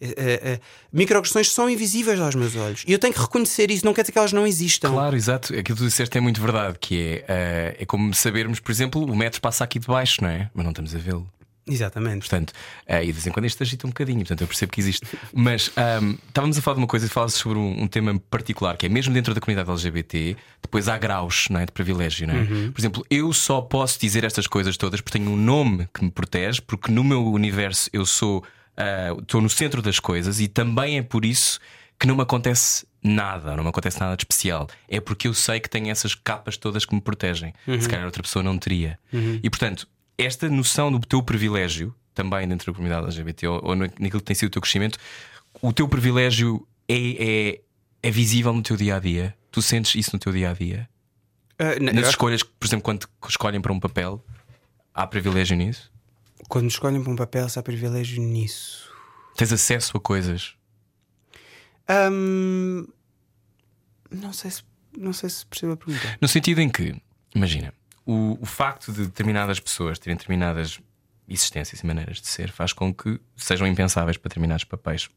Eh, 0.00 0.14
eh, 0.16 0.40
eh, 0.44 0.60
microagressões 0.92 1.50
são 1.50 1.68
invisíveis 1.68 2.20
aos 2.20 2.34
meus 2.34 2.54
olhos 2.54 2.84
e 2.86 2.92
eu 2.92 2.98
tenho 2.98 3.12
que 3.12 3.20
reconhecer 3.20 3.70
isso, 3.70 3.84
não 3.84 3.92
quer 3.92 4.02
dizer 4.02 4.12
que 4.12 4.18
elas 4.18 4.32
não 4.32 4.46
existam. 4.46 4.92
Claro, 4.92 5.16
exato. 5.16 5.52
Aquilo 5.52 5.76
que 5.76 5.82
tu 5.82 5.84
disseste 5.84 6.16
é 6.16 6.20
muito 6.20 6.40
verdade, 6.40 6.78
que 6.80 7.00
é, 7.00 7.24
eh, 7.28 7.76
é 7.80 7.86
como 7.86 8.14
sabermos, 8.14 8.60
por 8.60 8.70
exemplo, 8.70 9.04
o 9.04 9.16
metro 9.16 9.40
passa 9.40 9.64
aqui 9.64 9.78
de 9.78 9.86
baixo, 9.86 10.22
não 10.22 10.28
é? 10.28 10.50
Mas 10.54 10.64
não 10.64 10.70
estamos 10.70 10.94
a 10.94 10.98
vê-lo. 10.98 11.28
Exatamente. 11.68 12.20
Portanto, 12.20 12.52
eh, 12.86 13.02
e 13.02 13.06
de 13.06 13.12
vez 13.12 13.26
em 13.26 13.30
quando 13.30 13.44
isto 13.44 13.62
agita 13.62 13.86
um 13.86 13.90
bocadinho, 13.90 14.20
portanto 14.20 14.40
eu 14.40 14.46
percebo 14.46 14.72
que 14.72 14.80
existe. 14.80 15.06
Mas 15.32 15.70
ahm, 15.76 16.14
estávamos 16.28 16.56
a 16.56 16.62
falar 16.62 16.76
de 16.76 16.80
uma 16.80 16.86
coisa 16.86 17.06
e 17.06 17.08
falas 17.08 17.34
sobre 17.34 17.58
um, 17.58 17.82
um 17.82 17.86
tema 17.86 18.18
particular, 18.30 18.76
que 18.76 18.86
é 18.86 18.88
mesmo 18.88 19.12
dentro 19.12 19.34
da 19.34 19.40
comunidade 19.40 19.70
LGBT, 19.70 20.36
depois 20.62 20.88
há 20.88 20.96
graus 20.96 21.48
não 21.50 21.60
é, 21.60 21.66
de 21.66 21.72
privilégio, 21.72 22.26
não 22.26 22.34
é? 22.34 22.44
Por 22.70 22.80
exemplo, 22.80 23.06
eu 23.10 23.32
só 23.32 23.60
posso 23.60 24.00
dizer 24.00 24.24
estas 24.24 24.46
coisas 24.46 24.76
todas 24.76 25.00
porque 25.00 25.18
tenho 25.18 25.30
um 25.30 25.36
nome 25.36 25.88
que 25.92 26.02
me 26.02 26.10
protege, 26.10 26.60
porque 26.60 26.90
no 26.90 27.04
meu 27.04 27.26
universo 27.26 27.90
eu 27.92 28.06
sou 28.06 28.42
ah, 28.78 29.16
estou 29.20 29.42
no 29.42 29.50
centro 29.50 29.82
das 29.82 29.98
coisas 29.98 30.38
e 30.38 30.46
também 30.46 30.98
é 30.98 31.02
por 31.02 31.24
isso 31.24 31.58
que 31.98 32.06
não 32.06 32.14
me 32.14 32.22
acontece 32.22 32.86
nada, 33.02 33.56
não 33.56 33.64
me 33.64 33.70
acontece 33.70 33.98
nada 33.98 34.16
de 34.16 34.22
especial. 34.22 34.68
É 34.88 35.00
porque 35.00 35.26
eu 35.26 35.34
sei 35.34 35.58
que 35.58 35.68
tenho 35.68 35.90
essas 35.90 36.14
capas 36.14 36.56
todas 36.56 36.84
que 36.84 36.94
me 36.94 37.00
protegem. 37.00 37.52
Se 37.80 37.88
calhar 37.88 38.06
outra 38.06 38.22
pessoa 38.22 38.42
não 38.42 38.56
teria. 38.56 38.96
E 39.42 39.50
portanto, 39.50 39.88
esta 40.16 40.48
noção 40.48 40.92
do 40.92 41.00
teu 41.00 41.20
privilégio, 41.22 41.92
também 42.14 42.46
dentro 42.46 42.70
da 42.70 42.76
comunidade 42.76 43.06
LGBT, 43.06 43.48
ou, 43.48 43.60
ou 43.64 43.76
naquilo 43.76 44.20
que 44.20 44.22
tem 44.22 44.36
sido 44.36 44.48
o 44.48 44.52
teu 44.52 44.62
crescimento, 44.62 44.96
o 45.60 45.72
teu 45.72 45.88
privilégio 45.88 46.66
é, 46.88 46.94
é, 46.94 47.60
é 48.00 48.10
visível 48.12 48.52
no 48.52 48.62
teu 48.62 48.76
dia 48.76 48.96
a 48.96 49.00
dia. 49.00 49.34
Tu 49.50 49.60
sentes 49.60 49.96
isso 49.96 50.10
no 50.12 50.20
teu 50.20 50.32
dia 50.32 50.50
a 50.50 50.52
dia? 50.52 50.88
Eu 51.58 51.92
Nas 51.92 52.10
escolhas, 52.10 52.44
por 52.44 52.66
exemplo, 52.66 52.84
quando 52.84 53.08
escolhem 53.28 53.60
para 53.60 53.72
um 53.72 53.80
papel, 53.80 54.24
há 54.94 55.04
privilégio 55.04 55.56
nisso? 55.56 55.90
Quando 56.48 56.70
escolhem 56.70 57.02
para 57.02 57.12
um 57.12 57.16
papel, 57.16 57.48
se 57.48 57.58
há 57.58 57.62
privilégio 57.62 58.22
nisso. 58.22 58.90
Tens 59.36 59.52
acesso 59.52 59.96
a 59.96 60.00
coisas? 60.00 60.54
Ahm, 61.86 62.86
não, 64.10 64.32
sei 64.32 64.50
se, 64.50 64.62
não 64.96 65.12
sei 65.12 65.28
se 65.28 65.46
percebo 65.46 65.72
a 65.72 65.76
pergunta. 65.76 66.18
No 66.20 66.26
sentido 66.26 66.60
em 66.60 66.68
que, 66.68 66.94
imagina, 67.34 67.72
o, 68.04 68.38
o 68.40 68.46
facto 68.46 68.92
de 68.92 69.04
determinadas 69.04 69.60
pessoas 69.60 69.98
terem 69.98 70.16
determinadas 70.16 70.80
existências 71.28 71.80
e 71.80 71.86
maneiras 71.86 72.20
de 72.20 72.26
ser 72.26 72.50
faz 72.50 72.72
com 72.72 72.92
que 72.92 73.20
sejam 73.36 73.66
impensáveis 73.66 74.16
para 74.16 74.30
determinados 74.30 74.64
papéis. 74.64 75.08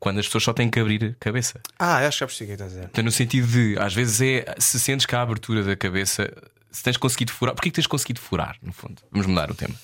Quando 0.00 0.18
as 0.18 0.26
pessoas 0.26 0.44
só 0.44 0.52
têm 0.52 0.70
que 0.70 0.80
abrir 0.80 1.04
a 1.04 1.14
cabeça. 1.22 1.60
Ah, 1.78 1.98
acho 1.98 2.18
que 2.18 2.20
já 2.20 2.26
percebi 2.26 2.44
o 2.44 2.56
que 2.56 2.62
estás 2.62 2.72
a 2.72 2.74
dizer. 2.76 2.88
Então, 2.90 3.04
no 3.04 3.10
sentido 3.10 3.46
de, 3.46 3.78
às 3.78 3.94
vezes 3.94 4.20
é 4.20 4.54
se 4.58 4.80
sentes 4.80 5.04
que 5.06 5.14
a 5.14 5.20
abertura 5.20 5.62
da 5.62 5.76
cabeça, 5.76 6.32
se 6.70 6.82
tens 6.82 6.96
conseguido 6.96 7.32
furar, 7.32 7.54
porquê 7.54 7.70
que 7.70 7.74
tens 7.74 7.86
conseguido 7.86 8.20
furar, 8.20 8.56
no 8.62 8.72
fundo? 8.72 9.02
Vamos 9.10 9.26
mudar 9.26 9.50
o 9.50 9.54
tema. 9.54 9.74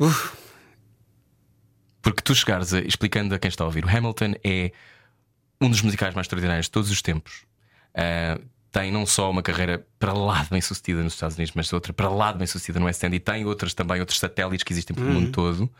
Uf. 0.00 0.32
Porque 2.02 2.22
tu 2.22 2.34
chegares 2.34 2.74
a, 2.74 2.80
explicando 2.80 3.34
a 3.34 3.38
quem 3.38 3.48
está 3.48 3.62
a 3.62 3.66
ouvir, 3.66 3.84
o 3.84 3.88
Hamilton 3.88 4.34
é 4.42 4.72
um 5.60 5.68
dos 5.68 5.82
musicais 5.82 6.14
mais 6.14 6.24
extraordinários 6.24 6.66
de 6.66 6.72
todos 6.72 6.90
os 6.90 7.02
tempos. 7.02 7.44
Ah, 7.94 8.40
tem 8.72 8.90
não 8.92 9.04
só 9.04 9.30
uma 9.30 9.42
carreira 9.42 9.84
para 9.98 10.12
lá 10.12 10.42
de 10.42 10.50
bem 10.50 10.60
sucedida 10.60 11.02
nos 11.02 11.14
Estados 11.14 11.36
Unidos, 11.36 11.52
mas 11.54 11.72
outra 11.72 11.92
para 11.92 12.08
lá 12.08 12.32
de 12.32 12.38
bem 12.38 12.46
sucedida 12.46 12.78
no 12.78 12.86
West 12.86 13.02
End 13.02 13.16
e 13.16 13.20
tem 13.20 13.44
outras 13.44 13.74
também, 13.74 14.00
outros 14.00 14.18
satélites 14.18 14.62
que 14.62 14.72
existem 14.72 14.94
pelo 14.94 15.10
mundo 15.10 15.32
todo. 15.32 15.70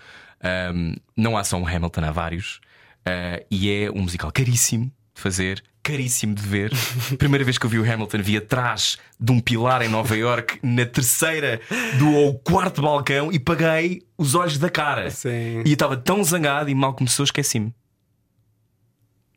Um, 0.74 0.94
não 1.16 1.36
há 1.36 1.44
só 1.44 1.56
um 1.56 1.66
Hamilton, 1.66 2.04
há 2.04 2.10
vários. 2.10 2.60
Uh, 3.00 3.46
e 3.50 3.70
é 3.70 3.90
um 3.90 4.02
musical 4.02 4.30
caríssimo 4.32 4.92
de 5.14 5.20
fazer, 5.20 5.62
caríssimo 5.90 6.34
de 6.34 6.42
ver. 6.42 6.72
Primeira 7.18 7.44
vez 7.44 7.58
que 7.58 7.66
eu 7.66 7.70
vi 7.70 7.78
o 7.78 7.92
Hamilton, 7.92 8.18
vi 8.18 8.36
atrás 8.36 8.98
de 9.18 9.32
um 9.32 9.40
pilar 9.40 9.82
em 9.82 9.88
Nova 9.88 10.16
York, 10.16 10.58
na 10.62 10.86
terceira 10.86 11.60
do 11.98 12.12
ou 12.12 12.38
quarto 12.38 12.80
balcão, 12.80 13.32
e 13.32 13.38
paguei 13.38 14.02
os 14.16 14.34
olhos 14.34 14.58
da 14.58 14.70
cara. 14.70 15.10
Sim. 15.10 15.62
E 15.64 15.68
eu 15.68 15.72
estava 15.72 15.96
tão 15.96 16.22
zangado 16.22 16.70
e 16.70 16.74
mal 16.74 16.94
começou, 16.94 17.24
esqueci-me. 17.24 17.74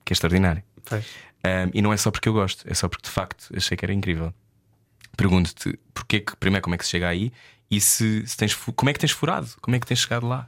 Que 0.06 0.12
é 0.12 0.14
extraordinário. 0.14 0.64
Um, 0.92 1.72
e 1.74 1.82
não 1.82 1.92
é 1.92 1.98
só 1.98 2.12
porque 2.12 2.30
eu 2.30 2.34
gosto, 2.34 2.66
é 2.70 2.74
só 2.74 2.88
porque 2.88 3.08
de 3.08 3.14
facto 3.14 3.50
achei 3.56 3.76
que 3.76 3.84
era 3.84 3.94
incrível. 3.94 4.34
Pergunto-te 5.18 5.78
porquê 5.94 6.20
que, 6.20 6.36
primeiro, 6.38 6.64
como 6.64 6.76
é 6.76 6.78
que 6.78 6.86
se 6.86 6.92
chega 6.92 7.08
aí 7.08 7.32
e 7.70 7.82
se, 7.82 8.26
se 8.28 8.38
tens, 8.38 8.54
como 8.54 8.90
é 8.90 8.94
que 8.94 9.00
tens 9.00 9.12
furado? 9.12 9.50
Como 9.62 9.76
é 9.76 9.80
que 9.80 9.86
tens 9.86 10.00
chegado 10.00 10.28
lá? 10.28 10.48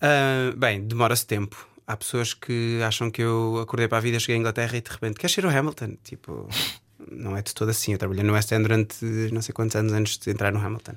Ah, 0.00 0.52
bem, 0.56 0.86
demora-se 0.86 1.26
tempo. 1.26 1.68
Há 1.88 1.96
pessoas 1.96 2.34
que 2.34 2.82
acham 2.82 3.10
que 3.10 3.22
eu 3.22 3.60
acordei 3.62 3.88
para 3.88 3.96
a 3.96 4.00
vida, 4.02 4.20
cheguei 4.20 4.36
à 4.36 4.38
Inglaterra 4.38 4.76
e 4.76 4.82
de 4.82 4.90
repente 4.90 5.18
queres 5.18 5.34
ser 5.34 5.46
o 5.46 5.48
Hamilton? 5.48 5.96
Tipo, 6.04 6.46
não 7.10 7.34
é 7.34 7.40
de 7.40 7.54
todo 7.54 7.70
assim. 7.70 7.92
Eu 7.92 7.98
trabalhei 7.98 8.22
no 8.22 8.34
West 8.34 8.52
End 8.52 8.62
durante 8.62 9.02
não 9.32 9.40
sei 9.40 9.54
quantos 9.54 9.74
anos 9.74 9.94
antes 9.94 10.18
de 10.18 10.30
entrar 10.30 10.52
no 10.52 10.60
Hamilton. 10.60 10.96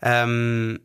Ahm, 0.00 0.78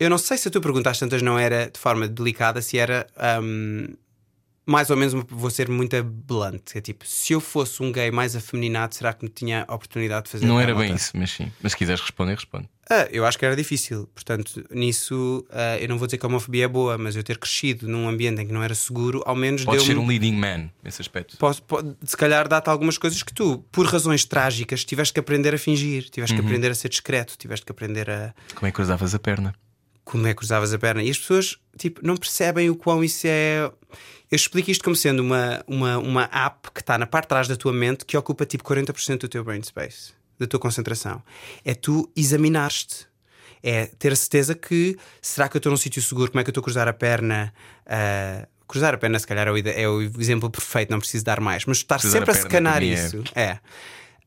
eu 0.00 0.10
não 0.10 0.18
sei 0.18 0.36
se 0.36 0.48
a 0.48 0.50
tua 0.50 0.60
pergunta 0.60 0.90
às 0.90 0.98
tantas 0.98 1.22
não 1.22 1.38
era 1.38 1.70
de 1.70 1.78
forma 1.78 2.08
delicada, 2.08 2.60
se 2.60 2.78
era 2.78 3.06
ahm, 3.16 3.94
mais 4.66 4.90
ou 4.90 4.96
menos, 4.96 5.14
vou 5.30 5.48
ser 5.48 5.68
muito 5.68 6.02
blunt. 6.02 6.74
É 6.74 6.80
tipo, 6.80 7.06
se 7.06 7.32
eu 7.32 7.40
fosse 7.40 7.82
um 7.82 7.92
gay 7.92 8.10
mais 8.10 8.34
afeminado, 8.34 8.94
será 8.94 9.12
que 9.12 9.24
me 9.24 9.30
tinha 9.30 9.64
a 9.68 9.74
oportunidade 9.74 10.24
de 10.26 10.30
fazer 10.32 10.44
Não 10.46 10.60
era 10.60 10.74
bem 10.74 10.92
isso, 10.94 11.12
mas 11.14 11.30
sim. 11.30 11.50
Mas 11.62 11.72
se 11.72 11.78
quiseres 11.78 12.00
responder, 12.00 12.34
responde. 12.34 12.68
Ah, 12.90 13.08
eu 13.10 13.24
acho 13.26 13.36
que 13.38 13.44
era 13.44 13.56
difícil. 13.56 14.08
Portanto, 14.14 14.64
nisso, 14.70 15.44
ah, 15.50 15.78
eu 15.78 15.88
não 15.88 15.98
vou 15.98 16.06
dizer 16.06 16.18
que 16.18 16.26
a 16.26 16.28
homofobia 16.28 16.64
é 16.64 16.68
boa, 16.68 16.98
mas 16.98 17.14
eu 17.16 17.22
ter 17.22 17.38
crescido 17.38 17.88
num 17.88 18.08
ambiente 18.08 18.40
em 18.42 18.46
que 18.46 18.52
não 18.52 18.62
era 18.62 18.74
seguro, 18.74 19.22
ao 19.26 19.34
menos 19.36 19.64
Podes 19.64 19.84
deu 19.84 19.94
ser 19.94 20.00
um 20.00 20.06
leading 20.06 20.34
man 20.34 20.68
nesse 20.84 21.00
aspecto. 21.00 21.36
Posso, 21.36 21.62
pode- 21.62 21.94
se 22.04 22.16
calhar 22.16 22.46
dá-te 22.48 22.68
algumas 22.68 22.98
coisas 22.98 23.22
que 23.22 23.32
tu, 23.32 23.58
por 23.72 23.86
razões 23.86 24.24
trágicas, 24.24 24.84
tiveste 24.84 25.14
que 25.14 25.20
aprender 25.20 25.54
a 25.54 25.58
fingir, 25.58 26.08
tiveste 26.10 26.34
Uhum. 26.34 26.40
que 26.42 26.46
aprender 26.46 26.70
a 26.70 26.74
ser 26.74 26.88
discreto, 26.88 27.36
tiveste 27.38 27.64
que 27.66 27.72
aprender 27.72 28.08
a 28.10 28.34
Como 28.54 28.66
é 28.66 28.70
que 28.70 28.76
cruzavas 28.76 29.14
a 29.14 29.18
perna? 29.18 29.54
Como 30.06 30.24
é 30.26 30.30
que 30.30 30.36
cruzavas 30.36 30.72
a 30.72 30.78
perna. 30.78 31.02
E 31.02 31.10
as 31.10 31.18
pessoas 31.18 31.58
tipo, 31.76 32.00
não 32.06 32.16
percebem 32.16 32.70
o 32.70 32.76
quão 32.76 33.02
isso 33.02 33.26
é. 33.26 33.70
Eu 34.30 34.36
explico 34.36 34.70
isto 34.70 34.82
como 34.82 34.94
sendo 34.94 35.20
uma, 35.20 35.64
uma, 35.66 35.98
uma 35.98 36.30
app 36.32 36.70
que 36.72 36.80
está 36.80 36.96
na 36.96 37.06
parte 37.06 37.24
de 37.24 37.28
trás 37.28 37.48
da 37.48 37.56
tua 37.56 37.72
mente 37.72 38.04
que 38.04 38.16
ocupa 38.16 38.46
tipo 38.46 38.62
40% 38.64 39.18
do 39.18 39.28
teu 39.28 39.42
brain 39.42 39.62
space, 39.62 40.12
da 40.38 40.46
tua 40.46 40.60
concentração. 40.60 41.20
É 41.64 41.74
tu 41.74 42.10
examinares-te. 42.16 43.06
É 43.62 43.86
ter 43.98 44.12
a 44.12 44.16
certeza 44.16 44.54
que 44.54 44.96
será 45.20 45.48
que 45.48 45.56
eu 45.56 45.58
estou 45.58 45.70
num 45.70 45.76
sítio 45.76 46.00
seguro? 46.00 46.30
Como 46.30 46.40
é 46.40 46.44
que 46.44 46.50
eu 46.50 46.52
estou 46.52 46.60
a 46.60 46.64
cruzar 46.64 46.86
a 46.86 46.92
perna? 46.92 47.52
Ah, 47.84 48.46
cruzar 48.68 48.94
a 48.94 48.98
perna, 48.98 49.18
se 49.18 49.26
calhar, 49.26 49.48
é 49.48 49.50
o, 49.50 49.56
é 49.56 49.88
o 49.88 50.02
exemplo 50.20 50.48
perfeito, 50.48 50.90
não 50.90 51.00
preciso 51.00 51.24
dar 51.24 51.40
mais, 51.40 51.64
mas 51.64 51.78
estar 51.78 51.98
Cruzar 51.98 52.20
sempre 52.20 52.30
a 52.30 52.32
a 52.32 52.36
perna 52.36 52.50
scanar 52.50 52.82
é- 52.82 52.86
isso. 52.86 53.24
É. 53.34 53.58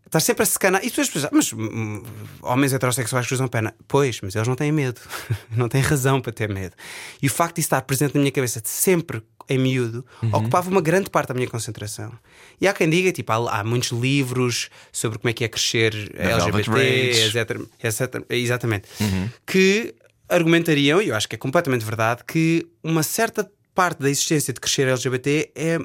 Estás 0.09 0.23
sempre 0.23 0.41
a 0.41 0.45
secanar. 0.47 0.83
E 0.83 0.89
tu 0.89 1.01
as 1.01 1.07
pessoas, 1.07 1.29
mas 1.31 1.53
hum, 1.53 2.01
homens 2.41 2.73
heterossexuais 2.73 3.27
cruzam 3.27 3.45
a 3.45 3.49
perna. 3.49 3.75
Pois, 3.87 4.19
mas 4.21 4.35
eles 4.35 4.47
não 4.47 4.55
têm 4.55 4.71
medo. 4.71 4.99
não 5.55 5.69
têm 5.69 5.81
razão 5.81 6.19
para 6.19 6.31
ter 6.31 6.49
medo. 6.49 6.75
E 7.21 7.27
o 7.27 7.29
facto 7.29 7.55
de 7.55 7.61
estar 7.61 7.79
presente 7.83 8.15
na 8.15 8.21
minha 8.21 8.31
cabeça 8.31 8.59
sempre 8.65 9.21
em 9.47 9.59
miúdo 9.59 10.03
ocupava 10.31 10.67
uma 10.67 10.81
grande 10.81 11.11
parte 11.11 11.27
da 11.27 11.35
minha 11.35 11.47
concentração. 11.47 12.11
E 12.59 12.67
há 12.67 12.73
quem 12.73 12.89
diga, 12.89 13.11
tipo, 13.11 13.31
há, 13.31 13.59
há 13.59 13.63
muitos 13.63 13.91
livros 13.91 14.69
sobre 14.91 15.19
como 15.19 15.29
é 15.29 15.33
que 15.33 15.43
é 15.43 15.47
crescer 15.47 15.93
Velvet 15.93 16.69
LGBT, 16.69 17.25
etc, 17.25 17.61
etc, 17.83 18.25
exatamente, 18.29 18.87
que 19.45 19.93
argumentariam, 20.27 21.01
e 21.01 21.09
eu 21.09 21.15
acho 21.15 21.27
que 21.29 21.35
é 21.35 21.37
completamente 21.37 21.85
verdade, 21.85 22.23
que 22.25 22.67
uma 22.83 23.03
certa 23.03 23.49
parte 23.75 24.01
da 24.01 24.09
existência 24.09 24.53
de 24.53 24.59
crescer 24.59 24.87
LGBT 24.87 25.51
é 25.55 25.79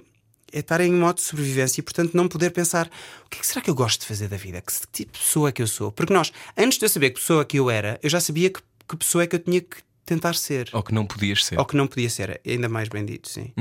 é 0.55 0.61
estar 0.61 0.81
em 0.81 0.93
modo 0.93 1.17
de 1.17 1.23
sobrevivência 1.23 1.81
e, 1.81 1.83
portanto, 1.83 2.15
não 2.15 2.29
poder 2.29 2.51
pensar 2.51 2.89
o 3.27 3.29
que, 3.29 3.39
é 3.39 3.41
que 3.41 3.47
será 3.47 3.61
que 3.61 3.69
eu 3.69 3.75
gosto 3.75 4.03
de 4.03 4.07
fazer 4.07 4.29
da 4.29 4.37
vida? 4.37 4.63
Que 4.63 4.73
tipo 4.93 5.13
de 5.13 5.19
pessoa 5.19 5.49
é 5.49 5.53
que 5.53 5.61
eu 5.61 5.67
sou? 5.67 5.91
Porque 5.91 6.13
nós, 6.13 6.33
antes 6.57 6.79
de 6.79 6.85
eu 6.85 6.89
saber 6.89 7.11
que 7.11 7.21
pessoa 7.21 7.45
que 7.45 7.59
eu 7.59 7.69
era, 7.69 7.99
eu 8.01 8.09
já 8.09 8.21
sabia 8.21 8.49
que, 8.49 8.61
que 8.89 8.97
pessoa 8.97 9.25
é 9.25 9.27
que 9.27 9.35
eu 9.35 9.41
tinha 9.41 9.61
que 9.61 9.79
tentar 10.07 10.35
ser. 10.37 10.71
Ou 10.73 10.83
que 10.83 10.95
não 10.95 11.05
podias 11.05 11.45
ser. 11.45 11.59
Ou 11.59 11.65
que 11.65 11.77
não 11.77 11.89
podia 11.89 12.09
ser, 12.09 12.41
ainda 12.47 12.69
mais 12.69 12.89
bem 12.89 13.05
dito, 13.05 13.29
sim. 13.29 13.53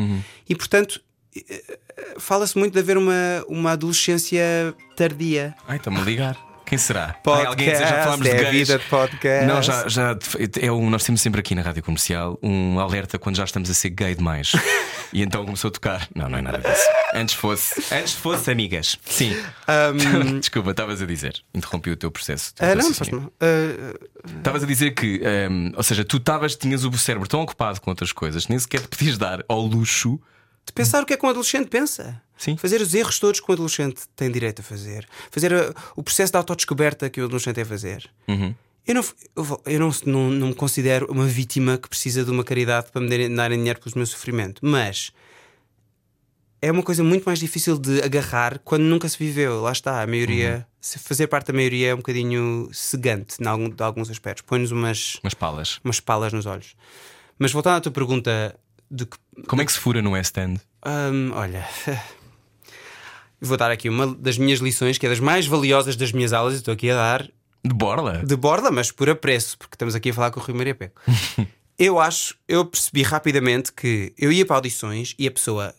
E 0.48 0.56
portanto, 0.56 1.02
eh, 1.36 1.64
eh, 1.98 2.16
fala-se 2.20 2.56
muito 2.58 2.74
de 2.74 2.80
haver 2.80 2.98
uma, 2.98 3.44
uma 3.48 3.72
adolescência 3.72 4.76
tardia. 4.96 5.56
Ai, 5.68 5.78
está-me 5.78 5.98
a 5.98 6.04
ligar. 6.04 6.53
Quem 6.66 6.78
será? 6.78 7.16
Ai, 7.26 7.46
alguém 7.46 7.70
dizer, 7.70 7.88
já 7.88 8.04
falámos 8.04 8.26
é 8.26 8.36
de 8.36 8.44
gays. 8.44 8.52
vida 8.52 8.80
de 8.80 8.86
podcast. 8.86 9.46
Não, 9.46 9.62
já, 9.62 9.88
já 9.88 10.18
é 10.62 10.72
um, 10.72 10.90
nós 10.90 11.04
temos 11.04 11.22
sempre 11.22 11.40
aqui 11.40 11.54
na 11.54 11.62
rádio 11.62 11.84
comercial 11.84 12.40
um 12.42 12.80
alerta 12.80 13.20
quando 13.20 13.36
já 13.36 13.44
estamos 13.44 13.70
a 13.70 13.74
ser 13.74 13.90
gay 13.90 14.16
demais. 14.16 14.54
e 15.14 15.22
então 15.22 15.46
começou 15.46 15.68
a 15.68 15.72
tocar. 15.72 16.08
Não, 16.16 16.30
não 16.30 16.38
é 16.38 16.42
nada 16.42 16.58
disso. 16.58 16.86
Antes 17.14 17.36
fosse, 17.36 17.94
antes 17.94 18.14
fosse 18.14 18.50
amigas. 18.52 18.98
Sim. 19.06 19.36
Desculpa, 20.40 20.72
estavas 20.72 21.02
a 21.02 21.06
dizer. 21.06 21.42
Interrompi 21.54 21.92
o 21.92 21.96
teu 21.98 22.10
processo. 22.10 22.54
Ah, 22.60 22.74
não, 22.76 22.94
faz 22.94 23.10
mal. 23.10 23.32
Ah, 23.40 23.94
Estavas 24.38 24.64
a 24.64 24.66
dizer 24.66 24.92
que, 24.92 25.22
hum, 25.52 25.74
ou 25.76 25.84
seja, 25.84 26.04
tu 26.06 26.18
estavas, 26.18 26.56
tinhas 26.56 26.86
o 26.86 26.98
cérebro 26.98 27.28
tão 27.28 27.42
ocupado 27.42 27.82
com 27.82 27.90
outras 27.90 28.12
coisas, 28.12 28.48
nem 28.48 28.58
sequer 28.58 28.82
te 28.82 28.88
podias 28.88 29.18
dar 29.18 29.44
ao 29.48 29.62
luxo. 29.62 30.20
De 30.66 30.74
pensar 30.74 31.04
o 31.04 31.06
que 31.06 31.14
é 31.14 31.18
que 31.18 31.26
um 31.26 31.30
adolescente 31.30 31.68
pensa. 31.68 32.22
Sim. 32.38 32.58
Fazer 32.58 32.82
os 32.82 32.94
erros 32.94 33.20
todos 33.20 33.40
que 33.40 33.50
um 33.50 33.54
adolescente 33.54 34.02
tem 34.16 34.30
direito 34.32 34.60
a 34.60 34.64
fazer. 34.64 35.08
Fazer 35.32 35.54
uh, 35.54 35.74
o 35.96 36.04
processo 36.04 36.32
de 36.32 36.38
autodescoberta 36.38 37.10
que 37.10 37.22
o 37.22 37.26
adolescente 37.26 37.60
é 37.60 37.66
fazer. 37.66 38.10
Uhum. 38.28 38.54
Eu, 38.86 38.96
não, 38.96 39.04
eu, 39.66 39.80
não, 39.80 39.92
não, 40.06 40.30
não 40.30 40.48
me 40.48 40.56
considero 40.56 41.10
uma 41.10 41.26
vítima 41.26 41.78
que 41.78 41.88
precisa 41.88 42.26
de 42.26 42.32
uma 42.32 42.44
caridade 42.44 42.92
para 42.92 43.02
me 43.02 43.30
darem 43.36 43.58
dinheiro 43.58 43.80
pelo 43.80 43.94
meu 43.96 44.06
sofrimento. 44.06 44.60
Mas 44.66 45.12
é 46.62 46.72
uma 46.72 46.84
coisa 46.84 47.04
muito 47.04 47.24
mais 47.24 47.40
difícil 47.40 47.78
de 47.78 48.02
agarrar 48.02 48.60
quando 48.60 48.84
nunca 48.84 49.08
se 49.08 49.18
viveu. 49.18 49.62
Lá 49.62 49.72
está, 49.72 50.02
a 50.02 50.08
maioria. 50.08 50.66
Se 50.82 51.00
fazer 51.00 51.28
parte 51.28 51.48
da 51.48 51.54
maioria 51.54 51.90
é 51.90 51.94
um 51.94 51.98
bocadinho 51.98 52.70
cegante 52.74 53.36
em 53.42 53.46
algum, 53.48 53.70
de 53.70 53.84
alguns 53.84 54.10
aspectos. 54.10 54.44
Põe-nos 54.46 54.72
umas, 54.72 55.16
Umas 55.24 55.34
palas. 55.34 55.80
umas 55.84 56.00
palas 56.02 56.34
nos 56.34 56.46
olhos. 56.46 56.76
Mas 57.40 57.52
voltando 57.52 57.78
à 57.78 57.82
tua 57.82 57.92
pergunta 57.92 58.54
de 58.94 59.06
que 59.06 59.18
Como 59.48 59.62
é 59.62 59.66
que 59.66 59.72
se 59.72 59.80
fura 59.80 60.02
no 60.02 60.12
West 60.12 60.38
End? 60.38 60.62
Hum, 60.86 61.32
olha, 61.34 61.68
vou 63.42 63.58
dar 63.58 63.72
aqui 63.72 63.90
uma 63.90 64.08
das 64.16 64.38
minhas 64.38 64.60
lições, 64.60 64.98
que 64.98 65.06
é 65.06 65.10
das 65.10 65.20
mais 65.20 65.46
valiosas 65.48 65.96
das 65.96 66.12
minhas 66.12 66.34
aulas, 66.34 66.54
e 66.54 66.58
estou 66.58 66.74
aqui 66.74 66.90
a 66.90 66.96
dar 66.96 67.24
De 67.64 67.74
borla? 67.74 68.24
de 68.26 68.36
borda, 68.36 68.70
mas 68.72 68.92
por 68.92 69.10
apreço, 69.10 69.58
porque 69.58 69.76
estamos 69.76 69.96
aqui 69.96 70.10
a 70.12 70.14
falar 70.14 70.32
com 70.32 70.40
o 70.40 70.44
Rui 70.44 70.56
Maria 70.56 70.76
Peco. 70.76 71.02
eu 71.78 72.00
acho, 72.00 72.36
eu 72.48 72.66
percebi 72.66 73.02
rapidamente 73.04 73.72
que 73.74 74.14
eu 74.18 74.32
ia 74.32 74.46
para 74.46 74.58
audições 74.58 75.16
e 75.18 75.28
a 75.28 75.32
pessoa, 75.32 75.74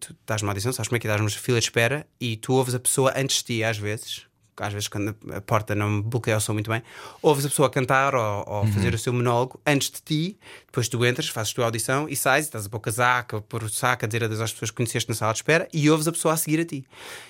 tu 0.00 0.14
estás 0.20 0.42
numa 0.42 0.52
audição, 0.52 0.72
sabes 0.72 0.88
como 0.88 0.96
é 0.96 1.00
que 1.00 1.06
é? 1.06 1.10
estás 1.10 1.20
numa 1.20 1.30
fila 1.30 1.58
de 1.58 1.66
espera 1.66 2.06
e 2.20 2.36
tu 2.36 2.54
ouves 2.54 2.74
a 2.74 2.80
pessoa 2.80 3.12
antes 3.16 3.38
de 3.38 3.44
ti, 3.44 3.64
às 3.64 3.76
vezes. 3.78 4.22
Às 4.62 4.72
vezes, 4.72 4.88
quando 4.88 5.14
a 5.32 5.40
porta 5.40 5.74
não 5.74 6.02
bloqueia 6.02 6.36
o 6.36 6.40
som 6.40 6.52
muito 6.52 6.70
bem, 6.70 6.82
ouves 7.22 7.44
a 7.44 7.48
pessoa 7.48 7.70
cantar 7.70 8.14
ou, 8.14 8.44
ou 8.46 8.66
fazer 8.68 8.94
o 8.94 8.98
seu 8.98 9.12
monólogo 9.12 9.60
antes 9.66 9.90
de 9.90 10.00
ti, 10.02 10.38
depois 10.66 10.88
tu 10.88 11.04
entras, 11.04 11.28
fazes 11.28 11.52
a 11.52 11.54
tua 11.54 11.64
audição 11.66 12.08
e 12.08 12.16
sais, 12.16 12.46
e 12.46 12.48
estás 12.48 12.66
a 12.66 12.68
pôr 12.68 12.78
o 12.78 12.80
casaco, 12.80 13.36
a 13.36 13.42
pôr 13.42 13.64
o 13.64 13.68
saco, 13.68 14.04
a 14.04 14.08
dizer 14.08 14.24
adeus 14.24 14.40
às 14.40 14.52
pessoas 14.52 14.70
que 14.70 14.76
conheceste 14.76 15.08
na 15.08 15.14
sala 15.14 15.32
de 15.32 15.38
espera 15.38 15.68
e 15.72 15.90
ouves 15.90 16.08
a 16.08 16.12
pessoa 16.12 16.34
a 16.34 16.36
seguir 16.36 16.60
a 16.60 16.64
ti. 16.64 16.84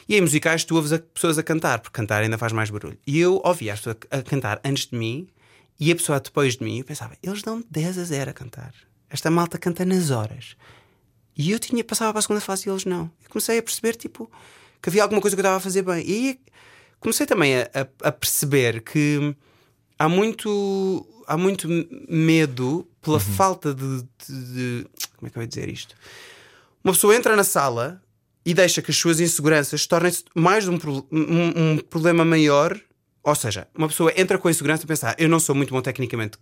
E 0.08 0.16
em 0.16 0.20
musicais 0.20 0.64
tu 0.64 0.76
ouves 0.76 0.92
as 0.92 1.00
pessoas 1.00 1.38
a 1.38 1.42
cantar, 1.42 1.80
porque 1.80 1.96
cantar 1.96 2.22
ainda 2.22 2.38
faz 2.38 2.52
mais 2.52 2.70
barulho. 2.70 2.98
E 3.06 3.18
eu 3.18 3.40
ouvia 3.44 3.72
as 3.72 3.80
pessoas 3.80 3.96
a 4.10 4.22
cantar 4.22 4.60
antes 4.64 4.86
de 4.86 4.96
mim 4.96 5.28
e 5.80 5.92
a 5.92 5.96
pessoa 5.96 6.18
depois 6.18 6.56
de 6.56 6.64
mim, 6.64 6.78
eu 6.78 6.84
pensava, 6.84 7.14
eles 7.22 7.42
dão 7.42 7.62
10 7.70 7.98
a 7.98 8.04
0 8.04 8.30
a 8.30 8.34
cantar. 8.34 8.74
Esta 9.08 9.30
malta 9.30 9.58
canta 9.58 9.84
nas 9.84 10.10
horas. 10.10 10.56
E 11.36 11.52
eu 11.52 11.58
tinha, 11.58 11.84
passava 11.84 12.12
para 12.12 12.18
a 12.18 12.22
segunda 12.22 12.40
fase 12.40 12.68
e 12.68 12.70
eles 12.70 12.84
não. 12.84 13.10
Eu 13.22 13.30
comecei 13.30 13.58
a 13.58 13.62
perceber, 13.62 13.94
tipo, 13.94 14.28
que 14.82 14.88
havia 14.88 15.02
alguma 15.02 15.20
coisa 15.20 15.36
que 15.36 15.40
eu 15.40 15.42
estava 15.42 15.56
a 15.56 15.60
fazer 15.60 15.82
bem. 15.82 16.04
E 16.04 16.12
aí 16.12 16.40
comecei 17.00 17.26
também 17.26 17.56
a, 17.56 17.70
a- 17.74 18.08
a 18.08 18.12
perceber 18.12 18.80
que 18.82 19.34
há 19.98 20.08
muito, 20.08 21.06
há 21.26 21.36
muito 21.36 21.68
medo 22.08 22.86
pela 23.02 23.18
falta 23.20 23.74
de, 23.74 24.02
de- 24.26 24.54
de- 24.82 24.86
Como 25.16 25.26
é 25.26 25.30
que 25.30 25.38
eu 25.38 25.42
ia 25.42 25.48
dizer 25.48 25.68
isto? 25.68 25.94
Uma 26.84 26.92
pessoa 26.92 27.14
entra 27.16 27.34
na 27.36 27.44
sala 27.44 28.00
e 28.44 28.54
deixa 28.54 28.80
que 28.80 28.90
as 28.90 28.96
suas 28.96 29.20
inseguranças 29.20 29.86
tornem-se 29.86 30.24
mais 30.34 30.66
um, 30.68 30.74
um- 31.12 31.72
um 31.72 31.78
problema 31.78 32.24
maior. 32.24 32.78
Ou 33.22 33.34
seja, 33.34 33.66
uma 33.76 33.88
pessoa 33.88 34.12
entra 34.16 34.38
com 34.38 34.48
a 34.48 34.50
insegurança 34.50 34.84
a 34.84 34.86
pensar: 34.86 35.14
eu 35.18 35.28
não 35.28 35.38
sou 35.40 35.54
muito 35.54 35.74
bom 35.74 35.82
tecnicamente 35.82 36.38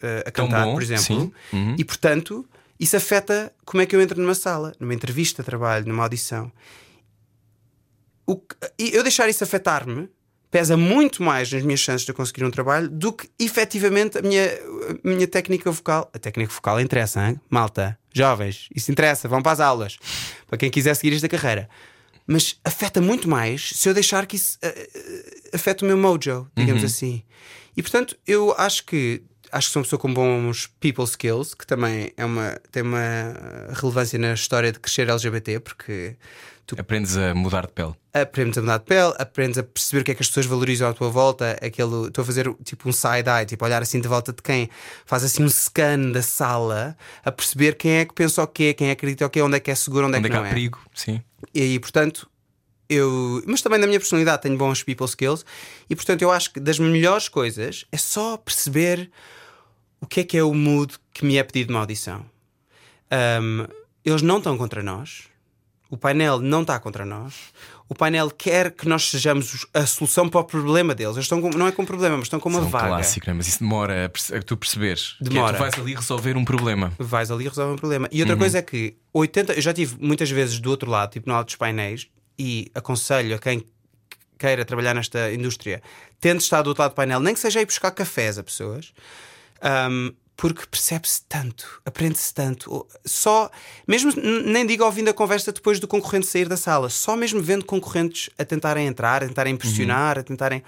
eh, 0.00 0.24
a 0.26 0.30
Tão 0.30 0.46
cantar, 0.46 0.64
bom, 0.64 0.74
por 0.74 0.82
exemplo. 0.82 1.32
Uhum. 1.52 1.74
e 1.78 1.84
portanto 1.84 2.46
isso 2.78 2.96
afeta 2.96 3.52
como 3.66 3.82
é 3.82 3.86
que 3.86 3.94
eu 3.94 4.00
entro 4.00 4.18
numa 4.22 4.34
sala, 4.34 4.72
numa 4.80 4.94
entrevista 4.94 5.42
de 5.42 5.46
trabalho, 5.46 5.86
numa 5.86 6.02
audição. 6.04 6.50
O 8.30 8.40
eu 8.78 9.02
deixar 9.02 9.28
isso 9.28 9.42
afetar-me 9.42 10.08
pesa 10.52 10.76
muito 10.76 11.20
mais 11.20 11.50
nas 11.52 11.64
minhas 11.64 11.80
chances 11.80 12.04
de 12.04 12.12
eu 12.12 12.14
conseguir 12.14 12.44
um 12.44 12.50
trabalho 12.50 12.88
do 12.88 13.12
que 13.12 13.28
efetivamente 13.38 14.18
a 14.18 14.22
minha, 14.22 14.44
a 14.44 15.08
minha 15.08 15.26
técnica 15.26 15.70
vocal. 15.70 16.08
A 16.14 16.18
técnica 16.18 16.52
vocal 16.52 16.80
interessa, 16.80 17.28
hein? 17.28 17.40
malta, 17.50 17.98
jovens, 18.12 18.68
isso 18.74 18.90
interessa, 18.90 19.26
vão 19.26 19.42
para 19.42 19.52
as 19.52 19.60
aulas, 19.60 19.98
para 20.46 20.56
quem 20.58 20.70
quiser 20.70 20.94
seguir 20.94 21.14
esta 21.14 21.28
carreira. 21.28 21.68
Mas 22.24 22.56
afeta 22.64 23.00
muito 23.00 23.28
mais 23.28 23.70
se 23.74 23.88
eu 23.88 23.94
deixar 23.94 24.26
que 24.26 24.36
isso 24.36 24.58
eh, 24.62 24.88
eh, 24.94 25.50
afete 25.52 25.82
o 25.82 25.86
meu 25.86 25.96
mojo, 25.96 26.48
digamos 26.56 26.84
assim. 26.84 27.24
E 27.76 27.82
portanto, 27.82 28.16
eu 28.26 28.54
acho 28.56 28.84
que 28.84 29.22
acho 29.50 29.66
que 29.66 29.72
sou 29.72 29.80
uma 29.80 29.84
pessoa 29.84 29.98
com 29.98 30.14
bons 30.14 30.68
people 30.78 31.04
skills, 31.04 31.54
que 31.54 31.66
também 31.66 32.12
é 32.16 32.24
uma, 32.24 32.60
tem 32.70 32.84
uma 32.84 33.34
relevância 33.72 34.16
na 34.16 34.34
história 34.34 34.70
de 34.70 34.78
crescer 34.78 35.08
LGBT, 35.08 35.58
porque 35.58 36.16
tu 36.66 36.76
Aprendes 36.78 37.16
a 37.16 37.34
mudar 37.34 37.66
de 37.66 37.72
pele. 37.72 37.94
aprendes 38.12 38.58
a 38.58 38.60
mudar 38.60 38.78
de 38.78 38.84
pele, 38.84 39.14
aprendes 39.18 39.58
a 39.58 39.62
perceber 39.62 40.02
o 40.02 40.04
que 40.04 40.10
é 40.12 40.14
que 40.14 40.22
as 40.22 40.28
pessoas 40.28 40.46
valorizam 40.46 40.88
à 40.88 40.92
tua 40.92 41.10
volta. 41.10 41.52
Aquele, 41.62 42.06
estou 42.08 42.22
a 42.22 42.24
fazer 42.24 42.52
tipo 42.64 42.88
um 42.88 42.92
side-eye, 42.92 43.46
tipo 43.46 43.64
olhar 43.64 43.82
assim 43.82 44.00
de 44.00 44.08
volta 44.08 44.32
de 44.32 44.42
quem 44.42 44.68
faz 45.04 45.24
assim 45.24 45.42
um 45.42 45.48
scan 45.48 46.12
da 46.12 46.22
sala, 46.22 46.96
a 47.24 47.32
perceber 47.32 47.74
quem 47.76 47.92
é 47.98 48.04
que 48.04 48.14
pensa 48.14 48.42
o 48.42 48.46
quê, 48.46 48.72
quem 48.74 48.88
é 48.88 48.94
que 48.94 48.98
acredita 49.00 49.26
o 49.26 49.30
quê, 49.30 49.42
onde 49.42 49.56
é 49.56 49.60
que 49.60 49.70
é 49.70 49.74
seguro, 49.74 50.06
onde, 50.06 50.16
Onde 50.18 50.26
é 50.26 50.28
é 50.28 50.30
que 50.30 50.36
que 50.36 50.36
não 50.36 50.44
há 50.44 50.48
é. 50.48 50.50
perigo? 50.50 50.78
Sim. 50.94 51.22
E 51.54 51.60
aí, 51.62 51.78
portanto, 51.78 52.28
eu. 52.88 53.42
Mas 53.46 53.62
também 53.62 53.78
na 53.78 53.86
minha 53.86 53.98
personalidade 54.00 54.42
tenho 54.42 54.56
bons 54.56 54.82
people 54.82 55.06
skills 55.06 55.44
e, 55.88 55.94
portanto, 55.96 56.22
eu 56.22 56.30
acho 56.30 56.52
que 56.52 56.60
das 56.60 56.78
melhores 56.78 57.28
coisas 57.28 57.84
é 57.90 57.96
só 57.96 58.36
perceber 58.36 59.10
o 60.00 60.06
que 60.06 60.20
é 60.20 60.24
que 60.24 60.36
é 60.36 60.42
o 60.42 60.54
mood 60.54 60.94
que 61.12 61.24
me 61.24 61.36
é 61.36 61.42
pedido 61.42 61.72
numa 61.72 61.80
audição. 61.80 62.24
Um, 63.12 63.66
eles 64.04 64.22
não 64.22 64.38
estão 64.38 64.56
contra 64.56 64.82
nós, 64.82 65.24
o 65.90 65.96
painel 65.96 66.40
não 66.40 66.62
está 66.62 66.78
contra 66.78 67.04
nós, 67.04 67.34
o 67.88 67.94
painel 67.94 68.30
quer 68.30 68.70
que 68.70 68.88
nós 68.88 69.10
sejamos 69.10 69.52
os- 69.52 69.66
a 69.74 69.84
solução 69.84 70.28
para 70.28 70.40
o 70.40 70.44
problema 70.44 70.94
deles. 70.94 71.16
Eles 71.16 71.24
estão 71.24 71.40
com- 71.42 71.50
não 71.50 71.66
é 71.66 71.72
com 71.72 71.84
problema, 71.84 72.16
mas 72.16 72.26
estão 72.26 72.38
com 72.38 72.48
uma 72.48 72.58
Isso 72.60 72.66
é 72.66 72.68
um 72.68 72.70
vaga. 72.70 72.86
clássico, 72.88 73.26
não 73.26 73.32
é? 73.32 73.36
mas 73.36 73.48
isso 73.48 73.58
demora 73.58 74.06
a, 74.06 74.36
a 74.36 74.42
tu 74.42 74.56
perceberes. 74.56 75.14
Que 75.18 75.24
é, 75.24 75.28
Demora. 75.30 75.56
tu 75.56 75.58
vais 75.60 75.74
ali 75.78 75.94
resolver 75.94 76.36
um 76.36 76.44
problema. 76.44 76.92
vais 76.98 77.30
ali 77.30 77.44
e 77.46 77.48
resolve 77.48 77.72
um 77.74 77.76
problema. 77.76 78.08
E 78.12 78.20
outra 78.22 78.36
coisa 78.36 78.58
é 78.58 78.62
que 78.62 78.94
80, 79.12 79.54
eu 79.54 79.60
já 79.62 79.72
tive 79.72 79.96
muitas 80.00 80.30
vezes 80.30 80.60
do 80.60 80.70
outro 80.70 80.88
lado, 80.88 81.10
tipo 81.10 81.28
no 81.28 81.34
lado 81.34 81.46
dos 81.46 81.56
painéis, 81.56 82.06
e 82.38 82.70
aconselho 82.74 83.34
a 83.34 83.38
quem 83.38 83.66
queira 84.38 84.64
trabalhar 84.64 84.94
nesta 84.94 85.30
indústria, 85.32 85.82
tente 86.20 86.42
estar 86.44 86.62
do 86.62 86.68
outro 86.68 86.82
lado 86.82 86.92
do 86.92 86.94
painel, 86.94 87.20
nem 87.20 87.34
que 87.34 87.40
seja 87.40 87.60
ir 87.60 87.66
buscar 87.66 87.90
cafés 87.90 88.38
a 88.38 88.42
pessoas, 88.42 88.92
um, 89.90 90.12
porque 90.40 90.64
percebe-se 90.66 91.20
tanto, 91.28 91.82
aprende-se 91.84 92.32
tanto. 92.32 92.86
Só, 93.04 93.50
mesmo 93.86 94.10
nem 94.16 94.64
digo 94.64 94.82
ouvindo 94.82 95.10
a 95.10 95.12
conversa 95.12 95.52
depois 95.52 95.78
do 95.78 95.86
concorrente 95.86 96.26
sair 96.26 96.48
da 96.48 96.56
sala, 96.56 96.88
só 96.88 97.14
mesmo 97.14 97.42
vendo 97.42 97.62
concorrentes 97.62 98.30
a 98.38 98.44
tentarem 98.46 98.86
entrar, 98.86 99.22
a 99.22 99.28
tentarem 99.28 99.52
impressionar, 99.52 100.18
a 100.18 100.22
tentarem. 100.22 100.64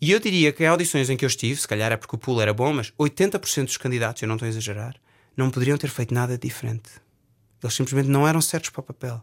E 0.00 0.10
eu 0.10 0.18
diria 0.18 0.52
que 0.52 0.64
em 0.64 0.68
audições 0.68 1.10
em 1.10 1.18
que 1.18 1.24
eu 1.26 1.26
estive, 1.26 1.60
se 1.60 1.68
calhar 1.68 1.92
é 1.92 1.98
porque 1.98 2.16
o 2.16 2.18
pool 2.18 2.40
era 2.40 2.54
bom, 2.54 2.72
mas 2.72 2.90
80% 2.98 3.66
dos 3.66 3.76
candidatos, 3.76 4.22
eu 4.22 4.26
não 4.26 4.36
estou 4.36 4.46
a 4.46 4.48
exagerar, 4.48 4.96
não 5.36 5.50
poderiam 5.50 5.76
ter 5.76 5.90
feito 5.90 6.14
nada 6.14 6.38
diferente. 6.38 6.92
Eles 7.62 7.74
simplesmente 7.74 8.08
não 8.08 8.26
eram 8.26 8.40
certos 8.40 8.70
para 8.70 8.80
o 8.80 8.84
papel. 8.84 9.22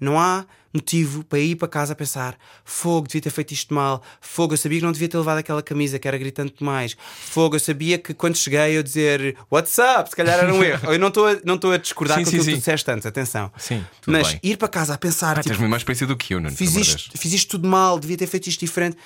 Não 0.00 0.18
há 0.18 0.46
motivo 0.72 1.22
para 1.24 1.38
ir 1.40 1.56
para 1.56 1.68
casa 1.68 1.92
a 1.92 1.96
pensar: 1.96 2.38
fogo, 2.64 3.06
devia 3.06 3.20
ter 3.20 3.30
feito 3.30 3.52
isto 3.52 3.74
mal. 3.74 4.02
Fogo, 4.20 4.54
eu 4.54 4.56
sabia 4.56 4.78
que 4.78 4.84
não 4.84 4.92
devia 4.92 5.08
ter 5.08 5.18
levado 5.18 5.38
aquela 5.38 5.62
camisa 5.62 5.98
que 5.98 6.08
era 6.08 6.16
gritante 6.16 6.54
demais. 6.58 6.96
Fogo, 7.00 7.56
eu 7.56 7.60
sabia 7.60 7.98
que 7.98 8.14
quando 8.14 8.36
cheguei 8.36 8.78
eu 8.78 8.82
dizer 8.82 9.36
What's 9.52 9.76
up? 9.78 10.08
Se 10.08 10.16
calhar 10.16 10.38
era 10.38 10.52
um 10.54 10.62
erro. 10.64 10.92
Eu 10.92 10.98
não 10.98 11.08
estou 11.08 11.26
a, 11.26 11.36
não 11.44 11.56
estou 11.56 11.72
a 11.72 11.76
discordar 11.76 12.16
Sim, 12.18 12.24
com 12.24 12.28
aquilo 12.30 12.44
que 12.44 12.50
tu 12.52 12.56
disseste 12.56 12.90
antes, 12.90 13.04
atenção. 13.04 13.52
Sim, 13.58 13.84
tudo 14.00 14.12
Mas 14.14 14.28
bem. 14.28 14.40
ir 14.42 14.56
para 14.56 14.68
casa 14.68 14.94
a 14.94 14.98
pensar: 14.98 15.32
Ah, 15.38 15.42
tipo, 15.42 15.48
tens 15.50 15.58
muito 15.58 15.70
mais 15.70 15.80
experiência 15.82 16.06
do 16.06 16.16
que 16.16 16.34
eu, 16.34 16.40
não 16.40 16.50
fiz 16.50 16.74
isto, 16.76 17.18
fiz 17.18 17.32
isto 17.32 17.50
tudo 17.50 17.68
mal, 17.68 17.98
devia 17.98 18.16
ter 18.16 18.26
feito 18.26 18.46
isto 18.48 18.60
diferente. 18.60 18.96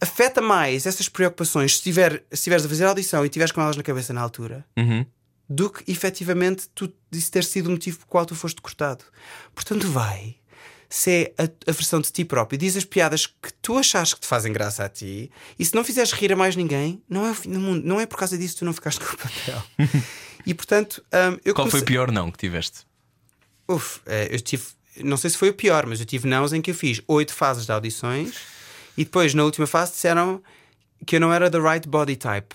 Afeta 0.00 0.40
mais 0.40 0.86
essas 0.86 1.08
preocupações 1.08 1.76
se, 1.78 1.82
tiver, 1.82 2.12
se 2.30 2.34
estiveres 2.34 2.64
a 2.64 2.68
fazer 2.68 2.84
a 2.84 2.88
audição 2.90 3.24
e 3.24 3.26
estiveres 3.26 3.50
com 3.52 3.60
elas 3.60 3.76
na 3.76 3.82
cabeça 3.82 4.12
na 4.12 4.20
altura 4.20 4.64
Uhum. 4.78 5.04
do 5.48 5.68
que 5.70 5.90
efetivamente 5.90 6.68
tu, 6.72 6.92
isso 7.10 7.32
ter 7.32 7.42
sido 7.42 7.66
o 7.66 7.70
motivo 7.72 7.96
pelo 7.98 8.08
qual 8.08 8.24
tu 8.24 8.36
foste 8.36 8.60
cortado. 8.62 9.04
Portanto, 9.52 9.88
vai. 9.88 10.36
Se 10.90 11.10
é 11.36 11.42
a, 11.42 11.44
a 11.70 11.72
versão 11.72 12.00
de 12.00 12.10
ti 12.10 12.24
próprio, 12.24 12.58
diz 12.58 12.74
as 12.76 12.84
piadas 12.84 13.26
que 13.26 13.52
tu 13.60 13.76
achas 13.76 14.14
que 14.14 14.20
te 14.20 14.26
fazem 14.26 14.52
graça 14.52 14.84
a 14.84 14.88
ti, 14.88 15.30
e 15.58 15.64
se 15.64 15.74
não 15.74 15.84
fizeres 15.84 16.12
rir 16.12 16.32
a 16.32 16.36
mais 16.36 16.56
ninguém, 16.56 17.02
não 17.08 17.26
é 17.26 17.30
o 17.30 17.34
fim 17.34 17.50
do 17.52 17.60
mundo. 17.60 17.86
Não 17.86 18.00
é 18.00 18.06
por 18.06 18.16
causa 18.18 18.38
disso 18.38 18.54
que 18.54 18.58
tu 18.60 18.64
não 18.64 18.72
ficaste 18.72 18.98
com 19.04 19.12
o 19.14 19.18
papel. 19.18 19.62
e 20.46 20.54
portanto, 20.54 21.04
hum, 21.12 21.38
eu 21.44 21.54
Qual 21.54 21.66
foi 21.66 21.72
comecei- 21.72 21.80
o 21.82 21.84
pior 21.84 22.10
não 22.10 22.30
que 22.30 22.38
tiveste? 22.38 22.86
Uf, 23.68 24.00
eh, 24.06 24.28
eu 24.30 24.40
tive. 24.40 24.64
não 25.04 25.18
sei 25.18 25.28
se 25.28 25.36
foi 25.36 25.50
o 25.50 25.54
pior, 25.54 25.84
mas 25.84 26.00
eu 26.00 26.06
tive 26.06 26.26
nãos 26.26 26.54
em 26.54 26.62
que 26.62 26.70
eu 26.70 26.74
fiz 26.74 27.02
oito 27.06 27.34
fases 27.34 27.66
de 27.66 27.72
audições 27.72 28.34
e 28.96 29.04
depois, 29.04 29.34
na 29.34 29.44
última 29.44 29.66
fase, 29.66 29.92
disseram 29.92 30.42
que 31.06 31.16
eu 31.16 31.20
não 31.20 31.32
era 31.32 31.50
the 31.50 31.58
right 31.58 31.86
body 31.86 32.16
type. 32.16 32.54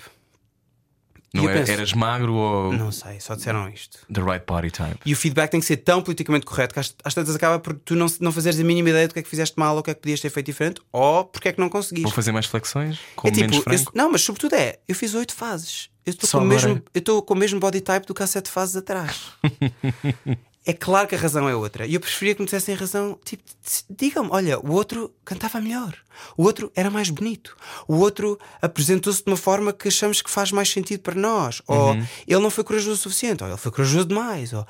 Não 1.33 1.45
eu 1.45 1.49
é- 1.49 1.53
penso, 1.55 1.71
eras 1.71 1.93
magro 1.93 2.33
ou 2.33 2.71
Não 2.73 2.91
sei, 2.91 3.19
só 3.19 3.33
disseram 3.33 3.67
isto. 3.67 3.97
the 4.13 4.21
right 4.21 4.45
body 4.45 4.69
type? 4.69 4.99
E 5.03 5.13
o 5.13 5.15
feedback 5.17 5.49
tem 5.49 5.59
que 5.59 5.65
ser 5.65 5.77
tão 5.77 6.01
politicamente 6.01 6.45
correto 6.45 6.73
que 6.75 6.79
às, 6.79 6.95
às 7.03 7.13
tantas 7.13 7.35
acaba 7.35 7.57
por 7.57 7.73
tu 7.73 7.95
não, 7.95 8.05
não 8.19 8.31
fazeres 8.31 8.59
a 8.59 8.63
mínima 8.63 8.89
ideia 8.89 9.07
do 9.07 9.13
que 9.15 9.19
é 9.19 9.23
que 9.23 9.29
fizeste 9.29 9.57
mal 9.57 9.73
ou 9.73 9.79
o 9.79 9.83
que 9.83 9.89
é 9.89 9.93
que 9.95 10.01
podias 10.01 10.19
ter 10.19 10.29
feito 10.29 10.45
diferente 10.45 10.79
ou 10.91 11.25
porque 11.25 11.47
é 11.47 11.51
que 11.53 11.59
não 11.59 11.69
conseguiste. 11.69 12.03
Vou 12.03 12.11
fazer 12.11 12.31
mais 12.31 12.45
flexões? 12.45 12.99
Com 13.15 13.27
É 13.27 13.31
tipo, 13.31 13.41
menos 13.41 13.57
eu- 13.57 13.63
frango? 13.63 13.91
não, 13.95 14.11
mas 14.11 14.21
sobretudo 14.21 14.53
é, 14.55 14.77
eu 14.87 14.93
fiz 14.93 15.13
oito 15.15 15.33
fases. 15.33 15.89
Eu 16.05 16.11
estou 16.11 16.29
com, 16.29 16.45
o 16.45 16.47
mesmo, 16.47 16.83
eu 16.93 16.99
estou 16.99 17.21
com 17.23 17.33
o 17.33 17.37
mesmo 17.37 17.59
body 17.59 17.81
type 17.81 18.05
do 18.05 18.13
que 18.13 18.21
há 18.21 18.27
sete 18.27 18.49
fases 18.51 18.75
atrás. 18.75 19.31
é 20.65 20.71
claro 20.71 21.07
que 21.07 21.15
a 21.15 21.17
razão 21.17 21.47
é 21.49 21.55
outra. 21.55 21.85
E 21.85 21.93
eu 21.93 21.99
preferia 21.99 22.33
que 22.33 22.41
me 22.41 22.45
dissessem 22.45 22.73
a 22.73 22.77
razão. 22.77 23.19
Tipo, 23.25 23.43
digam-me, 23.89 24.29
olha, 24.31 24.59
o 24.59 24.71
outro 24.71 25.13
cantava 25.25 25.59
melhor. 25.59 25.93
O 26.37 26.43
outro 26.43 26.71
era 26.75 26.89
mais 26.89 27.09
bonito. 27.09 27.57
O 27.87 27.95
outro 27.95 28.39
apresentou-se 28.61 29.23
de 29.23 29.29
uma 29.29 29.35
forma 29.35 29.73
que 29.73 29.89
achamos 29.89 30.21
que 30.21 30.29
faz 30.29 30.51
mais 30.51 30.69
sentido 30.69 31.01
para 31.01 31.15
nós. 31.15 31.61
Ou 31.67 31.95
ele 32.25 32.39
não 32.39 32.49
foi 32.49 32.63
corajoso 32.63 32.93
o 32.93 32.97
suficiente. 32.97 33.43
Ou 33.43 33.49
ele 33.49 33.57
foi 33.57 33.71
corajoso 33.71 34.05
demais. 34.05 34.53
Ou... 34.53 34.65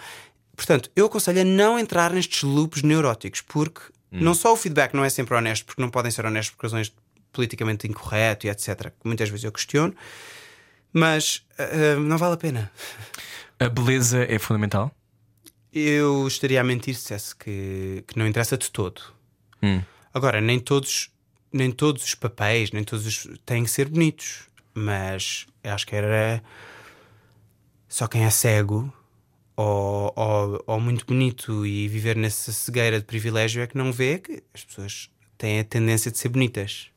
Portanto, 0.56 0.90
eu 0.96 1.06
aconselho 1.06 1.42
a 1.42 1.46
não 1.46 1.78
entrar 1.78 2.12
nestes 2.12 2.42
loops 2.42 2.82
neuróticos, 2.82 3.42
porque 3.42 3.82
não 4.12 4.34
só 4.34 4.54
o 4.54 4.56
feedback 4.56 4.94
não 4.94 5.04
é 5.04 5.10
sempre 5.10 5.36
honesto, 5.36 5.66
porque 5.66 5.82
não 5.82 5.90
podem 5.90 6.12
ser 6.12 6.26
honestos 6.26 6.56
por 6.56 6.64
razões 6.64 6.92
politicamente 7.32 7.88
incorreto 7.88 8.46
e 8.46 8.50
etc., 8.50 8.92
que 8.92 9.06
muitas 9.06 9.28
vezes 9.30 9.44
eu 9.44 9.52
questiono, 9.52 9.94
mas 10.92 11.44
ah, 11.58 12.00
não 12.00 12.18
vale 12.18 12.36
a 12.36 12.38
pena. 12.38 12.72
A 13.60 13.68
beleza 13.70 14.24
é 14.24 14.38
fundamental? 14.38 14.92
Eu 15.74 16.28
estaria 16.28 16.62
a 16.62 16.64
mentir 16.64 16.94
se 16.94 17.02
dissesse 17.02 17.36
que, 17.36 18.04
que 18.08 18.18
não 18.18 18.28
interessa 18.28 18.58
de 18.58 18.70
todo. 18.70 19.02
Hum. 19.62 19.82
Agora, 20.14 20.40
nem 20.40 20.60
todos, 20.60 21.10
nem 21.52 21.72
todos 21.72 22.04
os 22.04 22.14
papéis, 22.14 22.72
nem 22.72 22.84
todos 22.84 23.08
os, 23.08 23.28
têm 23.46 23.64
que 23.64 23.72
ser 23.72 23.90
bonitos, 23.90 24.48
mas 24.74 25.48
eu 25.64 25.74
acho 25.74 25.88
que 25.88 25.96
era 25.96 26.44
só 27.88 28.08
quem 28.08 28.24
é 28.24 28.30
cego 28.30 28.94
ou, 29.56 30.14
ou, 30.16 30.64
ou 30.68 30.80
muito 30.80 31.06
bonito 31.06 31.66
e 31.66 31.88
viver 31.88 32.16
nessa 32.16 32.52
cegueira 32.52 33.00
de 33.00 33.06
privilégio 33.06 33.62
é 33.62 33.68
que 33.68 33.78
não 33.78 33.92
vê 33.92 34.20
que 34.20 34.44
as 34.54 34.64
pessoas 34.64 35.10
têm 35.38 35.60
a 35.60 35.64
tendência 35.64 36.12
de 36.12 36.18
ser 36.18 36.30
bonitas. 36.30 36.88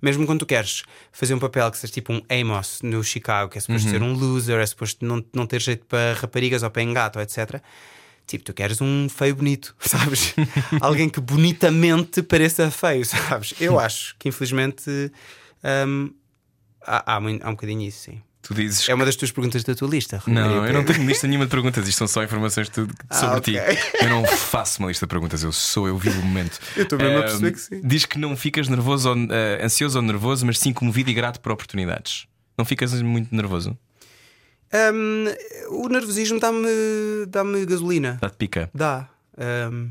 Mesmo 0.00 0.26
quando 0.26 0.40
tu 0.40 0.46
queres 0.46 0.82
fazer 1.12 1.34
um 1.34 1.38
papel 1.38 1.70
que 1.70 1.78
seja 1.78 1.92
tipo 1.92 2.12
um 2.12 2.22
Amos 2.28 2.82
no 2.82 3.02
Chicago, 3.04 3.50
que 3.50 3.58
é 3.58 3.60
suposto 3.60 3.88
ser 3.88 4.02
um 4.02 4.12
loser, 4.14 4.58
é 4.58 4.66
suposto 4.66 5.04
não, 5.04 5.24
não 5.32 5.46
ter 5.46 5.60
jeito 5.60 5.86
para 5.86 6.14
raparigas 6.14 6.62
ou 6.64 6.70
para 6.70 6.82
engato, 6.82 7.20
etc. 7.20 7.62
Tipo, 8.26 8.44
tu 8.44 8.54
queres 8.54 8.80
um 8.80 9.08
feio 9.08 9.34
bonito, 9.34 9.74
sabes? 9.80 10.34
Alguém 10.80 11.08
que 11.08 11.20
bonitamente 11.20 12.22
pareça 12.22 12.70
feio, 12.70 13.04
sabes? 13.04 13.54
Eu 13.60 13.78
acho 13.78 14.14
que 14.18 14.28
infelizmente 14.28 14.90
hum, 15.86 16.10
há, 16.86 17.16
há, 17.16 17.20
muito- 17.20 17.44
há 17.44 17.48
um 17.48 17.52
bocadinho 17.52 17.82
isso, 17.82 18.04
sim. 18.10 18.22
Tu 18.40 18.54
dizes. 18.54 18.88
É 18.88 18.94
uma 18.94 19.04
das 19.04 19.14
tuas 19.14 19.30
perguntas 19.30 19.62
da 19.62 19.72
tua 19.72 19.88
lista. 19.88 20.16
Rui 20.18 20.34
Não, 20.34 20.66
eu 20.66 20.72
não 20.72 20.82
tenho 20.84 21.06
lista 21.06 21.28
nenhuma 21.28 21.44
de 21.44 21.50
perguntas. 21.52 21.86
Isto 21.86 21.98
são 21.98 22.08
só 22.08 22.24
informações 22.24 22.66
de 22.66 22.72
tudo 22.72 22.92
sobre 23.08 23.36
Ah, 23.36 23.40
ti. 23.40 23.78
Eu 24.00 24.08
não 24.08 24.26
faço 24.26 24.80
uma 24.80 24.88
lista 24.88 25.06
de 25.06 25.10
perguntas, 25.10 25.44
eu 25.44 25.52
sou, 25.52 25.86
eu 25.86 25.96
vivo 25.96 26.20
o 26.20 26.24
momento. 26.24 26.58
Eu 26.74 26.82
estou 26.82 26.98
mesmo 26.98 27.18
a 27.18 27.20
Ahm, 27.20 27.22
perceber 27.24 27.52
que 27.52 27.60
sim. 27.60 27.80
Diz 27.84 28.04
que 28.04 28.18
não 28.18 28.36
ficas 28.36 28.66
nervoso 28.66 29.10
ou, 29.10 29.14
ah, 29.16 29.64
ansioso 29.64 29.96
ou 29.96 30.02
nervoso, 30.04 30.44
mas 30.44 30.58
sim 30.58 30.72
comovido 30.72 31.08
e 31.08 31.14
grato 31.14 31.38
por 31.38 31.52
oportunidades. 31.52 32.26
Não 32.58 32.64
ficas 32.64 33.00
muito 33.00 33.32
nervoso? 33.34 33.78
Hum, 34.72 35.24
o 35.70 35.88
nervosismo 35.88 36.40
dá-me 36.40 37.26
dá 37.28 37.42
gasolina. 37.66 38.18
Dá-te 38.20 38.36
pica. 38.36 38.70
Dá. 38.74 39.08
Hum, 39.70 39.90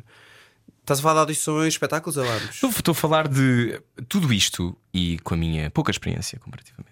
estás 0.82 1.00
a 1.00 1.04
falar 1.04 1.14
de 1.14 1.20
audições, 1.20 1.74
espetáculos 1.74 2.18
ou 2.18 2.26
vamos? 2.26 2.64
Estou, 2.64 2.92
a 2.92 2.96
falar 2.96 3.28
de 3.28 3.80
tudo 4.10 4.34
isto 4.34 4.76
e 4.94 5.20
com 5.20 5.34
a 5.36 5.38
minha 5.38 5.70
pouca 5.70 5.92
experiência 5.92 6.40
comparativamente. 6.40 6.92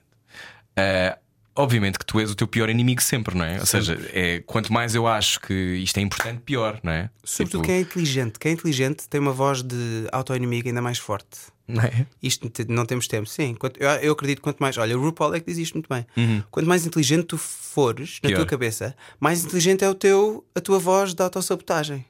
ah, 0.78 1.18
obviamente 1.56 2.00
que 2.00 2.06
tu 2.06 2.20
és 2.20 2.32
o 2.32 2.36
teu 2.36 2.48
pior 2.48 2.70
inimigo 2.70 3.02
sempre, 3.02 3.36
não 3.38 3.44
é? 3.44 3.60
Ou 3.60 3.66
seja, 3.66 4.00
é, 4.14 4.40
quanto 4.46 4.72
mais 4.72 4.96
eu 4.96 5.06
acho 5.06 5.42
que 5.42 5.54
isto 5.54 5.98
é 5.98 6.02
importante, 6.02 6.42
pior, 6.42 6.80
não 6.82 6.92
é? 6.92 7.10
Sobretudo 7.24 7.62
Tipo, 7.62 7.66
quem 7.66 7.76
é 7.76 7.82
inteligente. 7.82 8.40
Quem 8.40 8.52
é 8.52 8.54
inteligente 8.54 9.10
tem 9.10 9.20
uma 9.20 9.34
voz 9.34 9.62
de 9.62 10.08
auto-inimigo 10.12 10.68
ainda 10.70 10.82
mais 10.82 10.98
forte. 10.98 11.38
Não 11.70 11.84
é? 11.84 12.06
Isto 12.22 12.52
não 12.68 12.86
temos 12.86 13.08
tempo. 13.08 13.28
Sim, 13.28 13.54
quanto- 13.56 13.80
eu, 13.80 13.90
eu 13.90 14.12
acredito 14.14 14.42
quanto 14.42 14.60
mais. 14.60 14.78
Olha, 14.78 14.98
o 14.98 15.02
RuPaul 15.02 15.36
é 15.36 15.40
que 15.40 15.46
diz 15.46 15.58
isto 15.58 15.76
muito 15.76 15.88
bem. 15.88 16.06
Quanto 16.52 16.68
mais 16.68 16.86
inteligente 16.86 17.26
tu 17.26 17.38
fores 17.38 18.20
na 18.24 18.30
Pior. 18.30 18.38
tua 18.40 18.46
cabeça, 18.46 18.96
mais 19.20 19.44
inteligente 19.46 19.84
é 19.84 19.90
o 19.90 19.94
teu, 19.96 20.44
a 20.56 20.60
tua 20.60 20.80
voz 20.80 21.14
de 21.14 21.22
autossabotagem. 21.24 22.06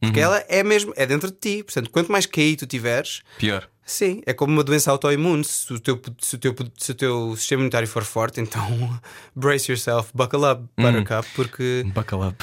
Porque 0.00 0.18
ela 0.20 0.42
é 0.48 0.62
mesmo, 0.62 0.94
é 0.96 1.04
dentro 1.04 1.30
de 1.30 1.36
ti. 1.36 1.62
Portanto, 1.62 1.90
quanto 1.90 2.10
mais 2.10 2.24
QI 2.24 2.56
tu 2.56 2.66
tiveres, 2.66 3.20
Pior. 3.38 3.68
sim, 3.84 4.22
é 4.24 4.32
como 4.32 4.50
uma 4.50 4.64
doença 4.64 4.90
autoimune. 4.90 5.44
Se 5.44 5.70
o 5.74 5.78
teu, 5.78 6.00
se 6.18 6.36
o 6.36 6.38
teu, 6.38 6.54
se 6.78 6.92
o 6.92 6.94
teu 6.94 7.36
sistema 7.36 7.60
imunitário 7.60 7.86
for 7.86 8.02
forte, 8.02 8.40
então 8.40 8.98
brace 9.36 9.70
yourself, 9.70 10.10
buckle 10.14 10.50
up, 10.50 10.62
buttercup, 10.78 11.28
porque, 11.34 11.84
Buckle 11.94 12.28
up. 12.28 12.36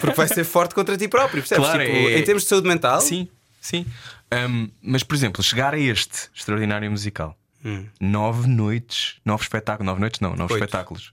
porque 0.00 0.14
vai 0.16 0.28
ser 0.28 0.44
forte 0.44 0.76
contra 0.76 0.96
ti 0.96 1.08
próprio. 1.08 1.42
Percebes? 1.42 1.64
Claro, 1.66 1.82
Tipo, 1.84 1.96
é- 2.08 2.18
Em 2.20 2.22
termos 2.22 2.44
de 2.44 2.48
saúde 2.50 2.68
mental, 2.68 3.00
Sim, 3.00 3.26
sim. 3.60 3.84
Um, 4.32 4.70
mas, 4.80 5.02
por 5.02 5.14
exemplo, 5.14 5.42
chegar 5.42 5.74
a 5.74 5.78
este 5.78 6.30
extraordinário 6.34 6.90
musical, 6.90 7.38
Hum. 7.64 7.86
nove 8.00 8.48
noites, 8.48 9.16
nove 9.24 9.42
espetáculos, 9.44 9.86
nove 9.86 10.00
noites 10.00 10.20
não, 10.20 10.30
nove 10.34 10.54
Oito. 10.54 10.64
espetáculos, 10.64 11.12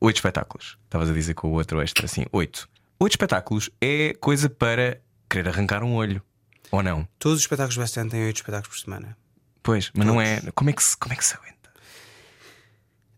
oito 0.00 0.16
espetáculos. 0.16 0.78
Estavas 0.84 1.10
a 1.10 1.12
dizer 1.12 1.34
com 1.34 1.48
o 1.48 1.52
outro 1.52 1.80
extra, 1.82 2.04
assim, 2.06 2.24
oito. 2.32 2.68
Oito 3.00 3.12
espetáculos 3.14 3.68
é 3.80 4.14
coisa 4.20 4.48
para 4.48 5.00
querer 5.28 5.48
arrancar 5.48 5.82
um 5.82 5.94
olho, 5.94 6.22
ou 6.70 6.82
não? 6.82 7.08
todos 7.18 7.38
os 7.38 7.42
espetáculos 7.42 7.96
End 7.96 8.10
têm 8.10 8.24
8 8.26 8.36
espetáculos 8.36 8.68
por 8.68 8.84
semana. 8.84 9.16
Pois, 9.62 9.90
mas 9.94 10.06
não 10.06 10.20
é. 10.20 10.40
Como 10.54 10.70
é 10.70 10.72
que 10.72 10.82
se, 10.84 10.96
como 10.96 11.12
é 11.12 11.16
que 11.16 11.24
se 11.24 11.34
aguenta? 11.34 11.56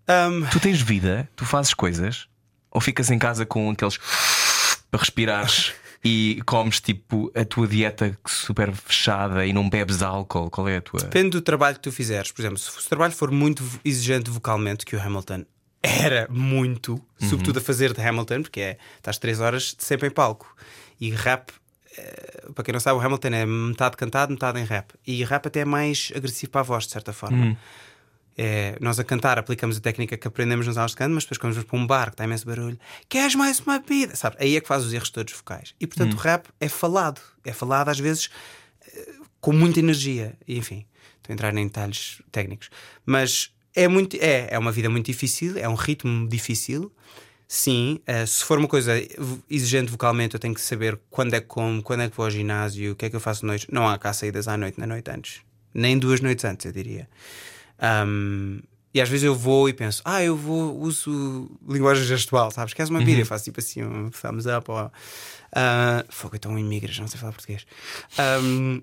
Um, 0.08 0.46
Tu 0.50 0.60
tens 0.60 0.80
vida, 0.80 1.28
tu 1.36 1.44
fazes 1.44 1.74
coisas, 1.74 2.26
ou 2.70 2.80
ficas 2.80 3.10
em 3.10 3.18
casa 3.18 3.44
com 3.44 3.70
aqueles 3.70 3.98
para 4.90 5.00
respirares 5.00 5.74
e 6.04 6.40
comes 6.46 6.80
tipo 6.80 7.30
a 7.34 7.44
tua 7.44 7.66
dieta 7.66 8.16
super 8.26 8.72
fechada 8.72 9.44
e 9.44 9.52
não 9.52 9.68
bebes 9.68 10.02
álcool? 10.02 10.50
Qual 10.50 10.68
é 10.68 10.76
a 10.76 10.80
tua? 10.80 11.00
Depende 11.00 11.30
do 11.30 11.42
trabalho 11.42 11.76
que 11.76 11.82
tu 11.82 11.92
fizeres. 11.92 12.30
Por 12.30 12.42
exemplo, 12.42 12.58
se 12.58 12.70
o 12.70 12.88
trabalho 12.88 13.12
for 13.12 13.30
muito 13.30 13.62
exigente 13.84 14.30
vocalmente, 14.30 14.84
que 14.84 14.94
o 14.94 15.00
Hamilton 15.02 15.44
era 15.82 16.26
muito, 16.30 17.00
sobretudo 17.20 17.58
a 17.58 17.62
fazer 17.62 17.92
de 17.92 18.00
Hamilton, 18.00 18.42
porque 18.42 18.60
é, 18.60 18.78
estás 18.96 19.18
3 19.18 19.40
horas 19.40 19.76
sempre 19.78 20.08
em 20.08 20.10
palco. 20.10 20.54
E 21.00 21.10
rap, 21.10 21.52
eh, 21.96 22.48
para 22.54 22.64
quem 22.64 22.72
não 22.72 22.80
sabe, 22.80 22.98
o 22.98 23.00
Hamilton 23.00 23.28
é 23.28 23.46
metade 23.46 23.96
cantado, 23.96 24.32
metade 24.32 24.58
em 24.60 24.64
rap. 24.64 24.92
E 25.06 25.22
rap 25.24 25.46
até 25.46 25.60
é 25.60 25.64
mais 25.64 26.12
agressivo 26.14 26.50
para 26.50 26.62
a 26.62 26.64
voz, 26.64 26.84
de 26.84 26.92
certa 26.92 27.12
forma. 27.12 27.56
É, 28.40 28.76
nós 28.80 29.00
a 29.00 29.04
cantar 29.04 29.36
aplicamos 29.36 29.76
a 29.76 29.80
técnica 29.80 30.16
que 30.16 30.28
aprendemos 30.28 30.64
nas 30.64 30.76
aulas 30.76 30.92
de 30.92 30.96
canto, 30.96 31.12
mas 31.12 31.24
depois 31.24 31.38
quando 31.38 31.54
vamos 31.54 31.68
para 31.68 31.78
um 31.78 31.84
bar 31.84 32.06
que 32.06 32.14
está 32.14 32.24
imenso 32.24 32.46
barulho, 32.46 32.78
queres 33.08 33.34
mais 33.34 33.58
uma 33.58 33.80
bebida? 33.80 34.14
Sabe? 34.14 34.36
Aí 34.38 34.54
é 34.54 34.60
que 34.60 34.68
faz 34.68 34.84
os 34.84 34.92
erros 34.92 35.10
todos 35.10 35.34
vocais. 35.34 35.74
E 35.80 35.88
portanto 35.88 36.14
o 36.14 36.16
rap 36.16 36.46
é 36.60 36.68
falado. 36.68 37.20
É 37.44 37.52
falado 37.52 37.88
às 37.88 37.98
vezes 37.98 38.30
eh, 38.86 39.14
com 39.40 39.52
muita 39.52 39.80
energia. 39.80 40.38
E, 40.46 40.56
enfim, 40.56 40.86
estou 41.16 41.32
a 41.32 41.34
entrar 41.34 41.52
em 41.56 41.66
detalhes 41.66 42.22
técnicos. 42.30 42.70
Mas 43.04 43.50
é, 43.74 43.88
muito, 43.88 44.16
é, 44.20 44.46
é 44.52 44.58
uma 44.58 44.70
vida 44.70 44.88
muito 44.88 45.06
difícil, 45.06 45.58
é 45.58 45.68
um 45.68 45.74
ritmo 45.74 46.28
difícil. 46.28 46.92
Sim, 47.48 47.98
eh, 48.06 48.24
se 48.24 48.44
for 48.44 48.56
uma 48.58 48.68
coisa 48.68 48.92
exigente 49.50 49.90
vocalmente, 49.90 50.34
eu 50.34 50.40
tenho 50.40 50.54
que 50.54 50.60
saber 50.60 50.96
quando 51.10 51.34
é 51.34 51.40
que 51.40 51.46
como, 51.48 51.82
quando 51.82 52.02
é 52.02 52.08
que 52.08 52.16
vou 52.16 52.24
ao 52.24 52.30
ginásio, 52.30 52.92
o 52.92 52.94
que 52.94 53.06
é 53.06 53.10
que 53.10 53.16
eu 53.16 53.20
faço 53.20 53.40
de 53.40 53.46
noite. 53.46 53.66
Não 53.72 53.88
há 53.88 53.98
cá 53.98 54.12
saídas 54.12 54.46
à 54.46 54.56
noite, 54.56 54.78
na 54.78 54.86
noite 54.86 55.10
antes. 55.10 55.40
Nem 55.74 55.98
duas 55.98 56.20
noites 56.20 56.44
antes, 56.44 56.66
eu 56.66 56.72
diria. 56.72 57.08
Um, 57.80 58.60
e 58.92 59.00
às 59.00 59.08
vezes 59.08 59.24
eu 59.24 59.34
vou 59.34 59.68
e 59.68 59.72
penso, 59.72 60.02
ah, 60.04 60.22
eu 60.22 60.36
vou, 60.36 60.76
uso 60.80 61.50
linguagem 61.68 62.04
gestual, 62.04 62.50
sabes? 62.50 62.74
Queres 62.74 62.90
uma 62.90 62.98
bíblia? 63.06 63.22
Eu 63.22 63.26
faço 63.26 63.44
tipo 63.44 63.60
assim 63.60 63.82
um 63.82 64.10
thumbs 64.10 64.46
up 64.46 64.70
ou. 64.70 64.86
Uh, 64.86 66.04
fogo, 66.08 66.36
então 66.36 66.58
imigras, 66.58 66.98
não 66.98 67.06
sei 67.06 67.18
falar 67.20 67.32
português. 67.32 67.66
Um, 68.42 68.82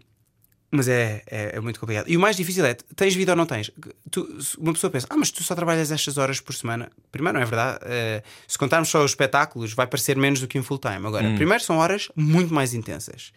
mas 0.71 0.87
é, 0.87 1.23
é, 1.27 1.55
é 1.55 1.59
muito 1.59 1.79
complicado. 1.79 2.07
E 2.09 2.17
o 2.17 2.19
mais 2.19 2.35
difícil 2.35 2.65
é: 2.65 2.73
tens 2.95 3.15
vida 3.15 3.31
ou 3.31 3.35
não 3.35 3.45
tens? 3.45 3.71
Tu- 4.11 4.37
uma 4.57 4.73
pessoa 4.73 4.91
pensa, 4.91 5.07
ah, 5.09 5.15
mas 5.17 5.31
tu 5.31 5.43
só 5.43 5.55
trabalhas 5.55 5.91
estas 5.91 6.17
horas 6.17 6.39
por 6.39 6.53
semana. 6.53 6.91
Primeiro, 7.11 7.37
não 7.37 7.43
é 7.43 7.45
verdade. 7.45 7.79
Eh, 7.83 8.23
se 8.47 8.57
contarmos 8.57 8.89
só 8.89 9.03
os 9.03 9.11
espetáculos, 9.11 9.73
vai 9.73 9.87
parecer 9.87 10.17
menos 10.17 10.39
do 10.39 10.47
que 10.47 10.59
um 10.59 10.63
full-time. 10.63 11.05
Agora, 11.05 11.33
primeiro, 11.35 11.63
são 11.63 11.77
horas 11.77 12.09
muito 12.15 12.53
mais 12.53 12.73
intensas. 12.73 13.31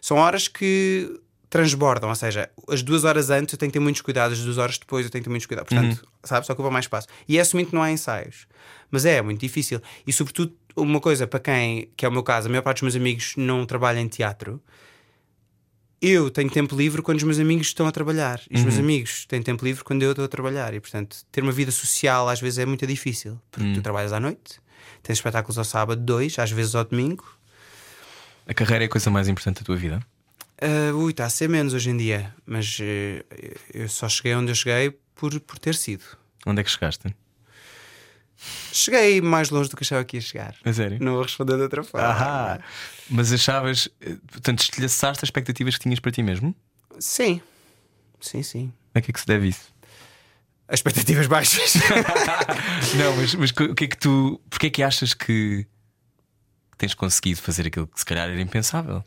São 0.00 0.16
horas 0.18 0.48
que 0.48 1.20
transbordam, 1.50 2.08
ou 2.08 2.14
seja, 2.14 2.50
as 2.68 2.82
duas 2.82 3.04
horas 3.04 3.30
antes 3.30 3.54
eu 3.54 3.58
tenho 3.58 3.70
que 3.70 3.78
ter 3.78 3.82
muitos 3.82 4.02
cuidados, 4.02 4.38
as 4.38 4.44
duas 4.44 4.58
horas 4.58 4.78
depois 4.78 5.04
eu 5.04 5.10
tenho 5.10 5.22
que 5.22 5.28
ter 5.28 5.30
muitos 5.30 5.46
cuidados. 5.46 5.72
Portanto, 5.72 6.06
sabes, 6.22 6.48
ocupa 6.50 6.70
mais 6.70 6.84
espaço. 6.84 7.06
E 7.26 7.38
é 7.38 7.40
assumindo 7.40 7.70
que 7.70 7.74
não 7.74 7.82
há 7.82 7.90
ensaios. 7.90 8.46
Mas 8.90 9.04
é, 9.04 9.16
é 9.16 9.22
muito 9.22 9.40
difícil. 9.40 9.80
E, 10.06 10.12
sobretudo, 10.12 10.54
uma 10.76 11.00
coisa 11.00 11.26
para 11.26 11.40
quem, 11.40 11.90
que 11.96 12.04
é 12.04 12.08
o 12.08 12.12
meu 12.12 12.22
caso, 12.22 12.48
a 12.48 12.50
maior 12.50 12.62
parte 12.62 12.78
dos 12.78 12.82
meus 12.82 12.96
amigos 12.96 13.34
não 13.36 13.64
trabalha 13.66 13.98
em 13.98 14.08
teatro 14.08 14.62
eu 16.00 16.30
tenho 16.30 16.48
tempo 16.48 16.76
livre 16.76 17.02
quando 17.02 17.18
os 17.18 17.24
meus 17.24 17.38
amigos 17.38 17.68
estão 17.68 17.86
a 17.86 17.92
trabalhar. 17.92 18.40
E 18.50 18.56
os 18.56 18.62
meus 18.62 18.78
amigos 18.78 19.26
têm 19.26 19.42
tempo 19.42 19.64
livre 19.64 19.82
quando 19.82 20.02
eu 20.02 20.10
estou 20.10 20.24
a 20.24 20.28
trabalhar. 20.28 20.72
E, 20.72 20.80
portanto, 20.80 21.18
ter 21.30 21.42
uma 21.42 21.52
vida 21.52 21.72
social 21.72 22.28
às 22.28 22.40
vezes 22.40 22.58
é 22.58 22.66
muito 22.66 22.86
difícil. 22.86 23.40
Porque 23.50 23.72
tu 23.74 23.82
trabalhas 23.82 24.12
à 24.12 24.20
noite, 24.20 24.60
tens 25.02 25.18
espetáculos 25.18 25.58
ao 25.58 25.64
sábado, 25.64 26.00
dois, 26.00 26.38
às 26.38 26.50
vezes 26.50 26.74
ao 26.74 26.84
domingo. 26.84 27.24
A 28.46 28.54
carreira 28.54 28.84
é 28.84 28.86
a 28.86 28.88
coisa 28.88 29.10
mais 29.10 29.28
importante 29.28 29.58
da 29.58 29.64
tua 29.64 29.76
vida? 29.76 30.00
Uh, 30.60 30.96
ui, 30.96 31.12
está 31.12 31.26
a 31.26 31.30
ser 31.30 31.48
menos 31.48 31.72
hoje 31.72 31.90
em 31.90 31.96
dia, 31.96 32.34
mas 32.44 32.78
uh, 32.80 33.24
eu 33.72 33.88
só 33.88 34.08
cheguei 34.08 34.34
onde 34.34 34.50
eu 34.50 34.54
cheguei 34.56 34.90
por, 35.14 35.38
por 35.40 35.58
ter 35.58 35.74
sido. 35.74 36.04
Onde 36.44 36.60
é 36.60 36.64
que 36.64 36.70
chegaste? 36.70 37.14
Cheguei 38.72 39.20
mais 39.20 39.50
longe 39.50 39.68
do 39.68 39.76
que 39.76 39.82
achava 39.82 40.04
que 40.04 40.16
ia 40.16 40.20
chegar. 40.20 40.54
A 40.64 40.72
sério? 40.72 40.98
Não 41.00 41.14
vou 41.14 41.22
responder 41.22 41.56
de 41.56 41.62
outra 41.62 41.82
forma. 41.82 42.06
Ahá. 42.06 42.60
Mas 43.10 43.32
achavas, 43.32 43.88
eh, 44.00 44.16
portanto, 44.30 44.60
estilhaçaste 44.60 45.24
as 45.24 45.28
expectativas 45.28 45.76
que 45.76 45.82
tinhas 45.82 45.98
para 45.98 46.12
ti 46.12 46.22
mesmo? 46.22 46.54
Sim, 47.00 47.40
sim, 48.20 48.42
sim. 48.42 48.72
A 48.94 49.00
que 49.00 49.10
é 49.10 49.12
que 49.12 49.20
se 49.20 49.26
deve 49.26 49.48
isso? 49.48 49.72
As 50.68 50.78
expectativas 50.80 51.26
baixas. 51.26 51.74
Não, 52.96 53.16
mas, 53.16 53.34
mas 53.34 53.50
o 53.50 53.74
que 53.74 53.84
é 53.84 53.88
que 53.88 53.96
tu. 53.96 54.40
Porquê 54.50 54.66
é 54.66 54.70
que 54.70 54.82
achas 54.82 55.14
que 55.14 55.66
tens 56.76 56.94
conseguido 56.94 57.40
fazer 57.40 57.66
aquilo 57.66 57.86
que 57.86 57.98
se 57.98 58.04
calhar 58.04 58.28
era 58.28 58.40
impensável? 58.40 59.04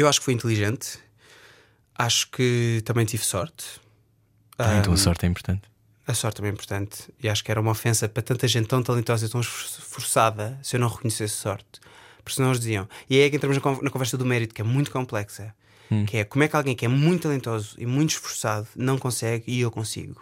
Eu 0.00 0.08
acho 0.08 0.20
que 0.20 0.24
fui 0.24 0.34
inteligente. 0.34 0.98
Acho 1.96 2.30
que 2.30 2.82
também 2.84 3.04
tive 3.04 3.24
sorte. 3.24 3.64
Ah, 4.58 4.76
então 4.78 4.92
a 4.92 4.96
sorte 4.96 5.26
é 5.26 5.28
importante. 5.28 5.62
A 6.06 6.14
sorte 6.14 6.36
também 6.36 6.50
é 6.50 6.54
importante. 6.54 7.12
E 7.22 7.28
acho 7.28 7.44
que 7.44 7.50
era 7.50 7.60
uma 7.60 7.70
ofensa 7.70 8.08
para 8.08 8.22
tanta 8.22 8.48
gente 8.48 8.66
tão 8.66 8.82
talentosa 8.82 9.26
e 9.26 9.28
tão 9.28 9.40
esforçada 9.40 10.58
se 10.62 10.76
eu 10.76 10.80
não 10.80 10.88
reconhecesse 10.88 11.34
sorte. 11.34 11.80
Porque 12.22 12.34
senão 12.36 12.48
eles 12.50 12.60
diziam. 12.60 12.88
E 13.08 13.16
aí 13.16 13.22
é 13.22 13.30
que 13.30 13.36
entramos 13.36 13.56
na 13.56 13.62
con- 13.62 13.78
na 13.82 13.90
conversa 13.90 14.16
do 14.18 14.24
mérito, 14.26 14.54
que 14.54 14.60
é 14.60 14.64
muito 14.64 14.90
complexa. 14.90 15.54
Que 16.06 16.18
é 16.18 16.24
como 16.24 16.44
é 16.44 16.48
que 16.48 16.54
alguém 16.54 16.76
que 16.76 16.84
é 16.84 16.88
muito 16.88 17.22
talentoso 17.24 17.74
e 17.76 17.84
muito 17.84 18.10
esforçado 18.10 18.68
não 18.76 18.96
consegue 18.96 19.44
e 19.50 19.60
eu 19.60 19.70
consigo. 19.72 20.20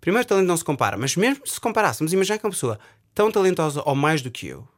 Primeiro, 0.00 0.28
talento 0.28 0.46
não 0.46 0.56
se 0.56 0.62
compara, 0.64 0.96
mas 0.96 1.16
mesmo 1.16 1.46
se 1.46 1.58
comparássemos, 1.58 2.12
imaginar 2.12 2.38
que 2.38 2.46
é 2.46 2.48
uma 2.48 2.52
pessoa 2.52 2.78
tão 3.14 3.30
talentosa 3.32 3.82
ou 3.84 3.94
mais 3.96 4.22
do 4.22 4.30
que 4.30 4.46
eu 4.46 4.68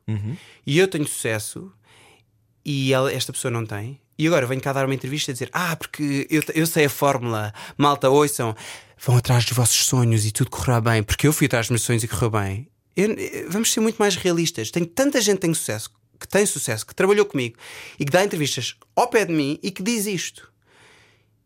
e 0.67 0.79
eu 0.79 0.89
tenho 0.89 1.07
sucesso 1.07 1.71
e 2.67 2.93
ela- 2.93 3.13
esta 3.13 3.33
pessoa 3.33 3.51
não 3.53 3.65
tem. 3.65 4.01
E 4.19 4.27
agora 4.27 4.45
venho 4.47 4.61
cá 4.61 4.73
dar 4.73 4.85
uma 4.87 4.95
entrevista 4.95 5.31
a 5.31 5.35
dizer: 5.35 5.49
Ah, 5.53 5.77
porque 5.77 6.27
eu, 6.29 6.43
eu 6.55 6.67
sei 6.67 6.87
a 6.87 6.91
fórmula, 6.91 7.53
malta, 7.79 8.11
ouçam, 8.11 8.55
vão 8.99 9.17
atrás 9.17 9.45
dos 9.45 9.53
vossos 9.57 9.87
sonhos 9.87 10.27
e 10.27 10.33
tudo 10.33 10.51
correrá 10.51 10.81
bem, 10.81 11.03
porque 11.03 11.27
eu 11.29 11.33
fui 11.33 11.47
atrás 11.47 11.67
dos 11.67 11.71
meus 11.71 11.83
sonhos 11.83 12.03
e 12.03 12.09
correu 12.09 12.31
bem. 12.31 12.69
Eu- 12.97 13.13
eu- 13.13 13.51
vamos 13.51 13.73
ser 13.73 13.81
muito 13.81 13.97
mais 13.99 14.17
realistas. 14.17 14.71
Tem 14.71 14.85
tanta 14.85 15.21
gente 15.21 15.37
que 15.37 15.43
tem 15.43 15.55
sucesso, 15.55 15.91
que 16.19 16.27
tem 16.27 16.45
sucesso, 16.47 16.85
que 16.87 16.95
trabalhou 16.95 17.27
comigo 17.27 17.57
e 18.01 18.05
que 18.07 18.11
dá 18.11 18.25
entrevistas 18.25 18.75
ao 18.97 19.09
pé 19.09 19.25
de 19.27 19.33
mim 19.35 19.59
e 19.63 19.71
que 19.71 19.83
diz 19.83 20.07
isto. 20.07 20.51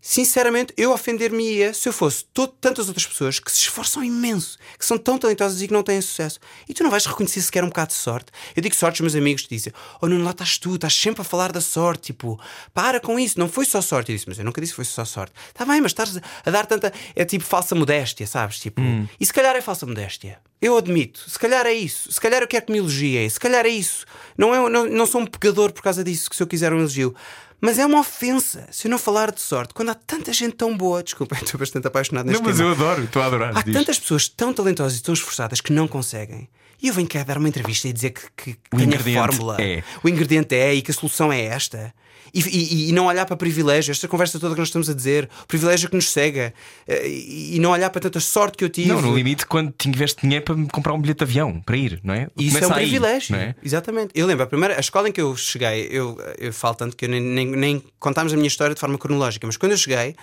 Sinceramente, 0.00 0.72
eu 0.76 0.92
ofender-me-ia 0.92 1.74
se 1.74 1.86
eu 1.88 1.92
fosse 1.92 2.24
tantas 2.60 2.88
outras 2.88 3.06
pessoas 3.06 3.38
que 3.38 3.52
se 3.52 3.58
esforçam 3.58 4.02
imenso, 4.02 4.58
que 4.78 4.86
são 4.86 4.96
tão 4.96 5.18
talentosas 5.18 5.60
e 5.60 5.66
que 5.68 5.74
não 5.74 5.82
têm 5.82 6.00
sucesso. 6.00 6.40
E 6.66 6.72
tu 6.72 6.82
não 6.82 6.90
vais 6.90 7.04
reconhecer 7.04 7.42
sequer 7.42 7.62
um 7.62 7.68
bocado 7.68 7.88
de 7.88 7.96
sorte. 7.96 8.32
Eu 8.56 8.62
digo 8.62 8.74
sorte, 8.74 8.96
os 8.96 9.00
meus 9.00 9.14
amigos 9.14 9.42
te 9.42 9.50
dizem: 9.50 9.72
Oh, 10.00 10.06
Nuno, 10.06 10.24
lá 10.24 10.30
estás 10.30 10.56
tu, 10.56 10.74
estás 10.74 10.94
sempre 10.94 11.20
a 11.20 11.24
falar 11.24 11.52
da 11.52 11.60
sorte. 11.60 12.12
Tipo, 12.12 12.40
para 12.72 12.98
com 12.98 13.18
isso, 13.18 13.38
não 13.38 13.48
foi 13.48 13.66
só 13.66 13.82
sorte. 13.82 14.10
Eu 14.10 14.16
disse: 14.16 14.28
Mas 14.28 14.38
eu 14.38 14.44
nunca 14.44 14.60
disse 14.60 14.72
que 14.72 14.76
foi 14.76 14.84
só 14.86 15.04
sorte. 15.04 15.34
Está 15.48 15.66
bem, 15.66 15.80
mas 15.82 15.92
estás 15.92 16.16
a 16.16 16.50
dar 16.50 16.64
tanta. 16.64 16.92
É 17.14 17.24
tipo 17.24 17.44
falsa 17.44 17.74
modéstia, 17.74 18.26
sabes? 18.26 18.58
Tipo, 18.58 18.80
e 19.18 19.26
se 19.26 19.32
calhar 19.32 19.54
é 19.54 19.60
falsa 19.60 19.84
modéstia. 19.84 20.38
Eu 20.62 20.76
admito, 20.76 21.28
se 21.28 21.38
calhar 21.38 21.66
é 21.66 21.72
isso. 21.72 22.12
Se 22.12 22.20
calhar 22.20 22.42
eu 22.42 22.48
quero 22.48 22.66
que 22.66 22.72
me 22.72 22.78
elogiem, 22.78 23.28
se 23.28 23.40
calhar 23.40 23.64
é 23.64 23.70
isso. 23.70 24.04
Não, 24.36 24.54
é, 24.54 24.70
não, 24.70 24.86
não 24.86 25.06
sou 25.06 25.20
um 25.20 25.26
pegador 25.26 25.72
por 25.72 25.82
causa 25.82 26.04
disso, 26.04 26.28
que 26.28 26.36
se 26.36 26.42
eu 26.42 26.46
quiser 26.46 26.72
um 26.72 26.78
elogio. 26.78 27.14
Mas 27.60 27.78
é 27.78 27.84
uma 27.84 28.00
ofensa 28.00 28.66
se 28.70 28.86
eu 28.86 28.90
não 28.90 28.98
falar 28.98 29.30
de 29.32 29.40
sorte 29.40 29.74
quando 29.74 29.90
há 29.90 29.94
tanta 29.94 30.32
gente 30.32 30.54
tão 30.56 30.76
boa. 30.76 31.02
Desculpa, 31.02 31.36
estou 31.42 31.58
bastante 31.58 31.86
apaixonado 31.86 32.26
neste 32.26 32.40
Não, 32.40 32.48
mas 32.48 32.56
tema. 32.56 32.70
eu 32.70 32.72
adoro, 32.74 33.04
estou 33.04 33.20
a 33.22 33.26
adorar. 33.26 33.56
Há 33.56 33.62
tantas 33.62 33.98
pessoas 33.98 34.28
tão 34.28 34.52
talentosas 34.52 34.98
e 34.98 35.02
tão 35.02 35.12
esforçadas 35.14 35.60
que 35.60 35.72
não 35.72 35.86
conseguem. 35.86 36.48
E 36.82 36.88
eu 36.88 36.94
venho 36.94 37.08
cá 37.08 37.22
dar 37.22 37.38
uma 37.38 37.48
entrevista 37.48 37.88
e 37.88 37.92
dizer 37.92 38.10
que, 38.10 38.22
que 38.36 38.58
tenho 38.76 38.94
a 38.94 38.98
fórmula. 39.26 39.56
é. 39.60 39.82
O 40.02 40.08
ingrediente 40.08 40.54
é 40.54 40.74
e 40.74 40.82
que 40.82 40.90
a 40.90 40.94
solução 40.94 41.32
é 41.32 41.42
esta. 41.44 41.92
E, 42.32 42.40
e- 42.42 42.88
e 42.90 42.92
não 42.92 43.06
olhar 43.06 43.26
para 43.26 43.36
privilégio, 43.36 43.90
esta 43.90 44.06
conversa 44.06 44.38
toda 44.38 44.54
que 44.54 44.60
nós 44.60 44.68
estamos 44.68 44.88
a 44.88 44.94
dizer, 44.94 45.28
o 45.42 45.46
privilégio 45.48 45.88
que 45.90 45.96
nos 45.96 46.08
cega, 46.10 46.54
eh, 46.86 47.08
e, 47.08 47.58
não 47.58 47.70
olhar 47.72 47.90
para 47.90 48.00
tanta 48.02 48.20
sorte 48.20 48.56
que 48.56 48.62
eu 48.64 48.68
tive. 48.68 48.86
Não, 48.88 49.02
no 49.02 49.16
limite, 49.16 49.44
quando 49.46 49.74
tiveste 49.76 50.22
dinheiro 50.22 50.44
para 50.44 50.54
me 50.54 50.68
comprar 50.68 50.92
um 50.94 51.00
bilhete 51.00 51.18
de 51.18 51.24
avião 51.24 51.60
para 51.60 51.76
ir, 51.76 51.98
não 52.04 52.14
é? 52.14 52.28
Isso 52.38 52.56
é 52.56 52.60
um 52.60 52.62
Começa 52.68 52.74
privilégio. 52.74 53.34
não 53.34 53.42
é? 53.42 53.54
Exatamente. 53.64 54.12
Eu 54.14 54.26
lembro, 54.28 54.44
a 54.44 54.46
primeira 54.46 54.76
a 54.76 54.80
escola 54.80 55.08
em 55.08 55.12
que 55.12 55.20
eu 55.20 55.36
cheguei, 55.36 55.88
eu, 55.90 56.16
eu 56.38 56.52
falo 56.52 56.76
tanto 56.76 56.96
que 56.96 57.06
eu 57.06 57.08
nem, 57.08 57.20
nem, 57.20 57.46
nem 57.46 57.84
contámos 57.98 58.32
a 58.32 58.36
minha 58.36 58.46
história 58.48 58.74
de 58.74 58.80
forma 58.80 58.96
cronológica, 58.96 59.44
mas 59.44 59.56
quando 59.56 59.72
eu 59.72 59.78
cheguei, 59.78 60.14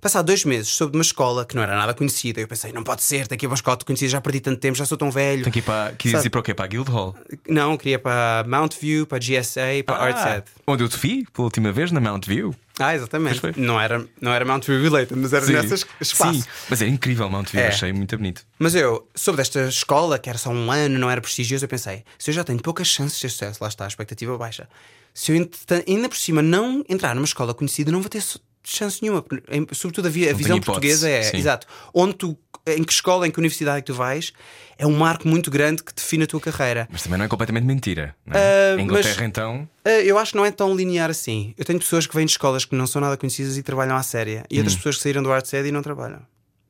passado 0.00 0.26
dois 0.26 0.44
meses, 0.44 0.68
soube 0.68 0.92
de 0.92 0.98
uma 0.98 1.02
escola 1.02 1.44
que 1.44 1.54
não 1.56 1.62
era 1.62 1.74
nada 1.76 1.92
conhecida, 1.94 2.40
eu 2.40 2.48
pensei, 2.48 2.72
não 2.72 2.82
pode 2.84 3.02
ser, 3.02 3.26
daqui 3.26 3.46
a 3.46 3.48
uma 3.48 3.54
escola 3.54 3.76
conhecida, 3.84 4.10
já 4.10 4.20
perdi 4.20 4.40
tanto 4.40 4.58
tempo, 4.60 4.76
já 4.76 4.86
sou 4.86 4.96
tão 4.98 5.10
velho. 5.10 5.42
Tem 5.44 5.52
que 5.52 5.58
ir 5.58 5.62
para. 5.62 5.92
Quis 5.94 6.12
Sabe- 6.12 6.26
ir 6.26 6.30
para 6.30 6.40
o 6.40 6.42
quê? 6.42 6.54
Para 6.54 6.64
a 6.64 6.68
Guildhall? 6.68 7.16
Não, 7.48 7.76
queria 7.76 7.98
para 7.98 8.44
Mount 8.48 8.74
View, 8.80 9.06
para 9.06 9.18
GSA, 9.18 9.82
para 9.84 9.96
Artsed. 9.96 10.44
onde 10.66 10.84
eu 10.84 10.88
te 10.88 10.96
vi 10.98 11.26
pela 11.32 11.44
última 11.46 11.72
vez, 11.72 11.90
na 11.92 12.00
Mount 12.00 12.26
View. 12.26 12.54
Ah, 12.80 12.94
exatamente. 12.94 13.40
Não 13.56 13.80
era, 13.80 14.06
não 14.20 14.32
era 14.32 14.44
Mount 14.44 14.64
View 14.64 14.80
related, 14.80 15.18
mas 15.20 15.32
era 15.32 15.44
Sim. 15.44 15.52
nessas 15.54 15.84
espaço. 16.00 16.34
Sim, 16.42 16.44
mas 16.70 16.80
é 16.80 16.86
incrível 16.86 17.28
Mount 17.28 17.50
View, 17.50 17.60
É. 17.64 17.66
achei 17.68 17.92
muito 17.92 18.16
bonito. 18.16 18.46
Mas 18.56 18.76
eu, 18.76 19.08
soube 19.16 19.36
desta 19.38 19.66
escola, 19.66 20.16
que 20.16 20.28
era 20.28 20.38
só 20.38 20.50
um 20.50 20.70
ano, 20.70 20.96
não 20.96 21.10
era 21.10 21.20
prestigioso, 21.20 21.64
eu 21.64 21.68
pensei, 21.68 22.04
se 22.16 22.30
eu 22.30 22.34
já 22.34 22.44
tenho 22.44 22.60
poucas 22.62 22.86
chances 22.86 23.18
de 23.18 23.28
sucesso, 23.30 23.58
lá 23.60 23.68
está, 23.68 23.84
a 23.84 23.88
expectativa 23.88 24.38
baixa. 24.38 24.68
Se 25.12 25.32
eu 25.32 25.48
ainda 25.88 26.08
por 26.08 26.16
cima 26.16 26.40
não 26.40 26.84
entrar 26.88 27.16
numa 27.16 27.24
escola 27.24 27.52
conhecida, 27.52 27.90
não 27.90 28.00
vou 28.00 28.08
ter 28.08 28.22
chance 28.64 29.00
nenhuma. 29.02 29.24
Sobretudo 29.72 30.06
a, 30.08 30.10
vi- 30.10 30.28
a 30.28 30.32
visão 30.32 30.60
portuguesa 30.60 31.08
é, 31.08 31.22
sim. 31.22 31.36
exato, 31.38 31.66
onde 31.94 32.14
tu, 32.14 32.38
em 32.66 32.84
que 32.84 32.92
escola, 32.92 33.26
em 33.26 33.30
que 33.30 33.38
universidade 33.38 33.78
é 33.78 33.80
que 33.80 33.86
tu 33.86 33.94
vais, 33.94 34.32
é 34.76 34.86
um 34.86 34.96
marco 34.96 35.26
muito 35.26 35.50
grande 35.50 35.82
que 35.82 35.92
define 35.94 36.24
a 36.24 36.26
tua 36.26 36.40
carreira. 36.40 36.86
Mas 36.90 37.02
também 37.02 37.18
não 37.18 37.24
é 37.24 37.28
completamente 37.28 37.64
mentira. 37.64 38.14
É? 38.30 38.76
Em 38.78 38.82
Inglaterra, 38.84 39.14
mas- 39.18 39.26
então. 39.28 39.68
Uh, 39.84 39.88
eu 40.04 40.18
acho 40.18 40.32
que 40.32 40.36
não 40.36 40.44
é 40.44 40.50
tão 40.50 40.74
linear 40.76 41.10
assim. 41.10 41.54
Eu 41.56 41.64
tenho 41.64 41.78
pessoas 41.78 42.06
que 42.06 42.14
vêm 42.14 42.26
de 42.26 42.32
escolas 42.32 42.64
que 42.64 42.74
não 42.74 42.86
são 42.86 43.00
nada 43.00 43.16
conhecidas 43.16 43.56
e 43.56 43.62
trabalham 43.62 43.96
à 43.96 44.02
séria, 44.02 44.44
e 44.50 44.56
Hum. 44.56 44.58
outras 44.58 44.76
pessoas 44.76 44.96
que 44.96 45.02
saíram 45.02 45.22
do 45.22 45.32
Artsed 45.32 45.66
e 45.68 45.72
não 45.72 45.82
trabalham. 45.82 46.20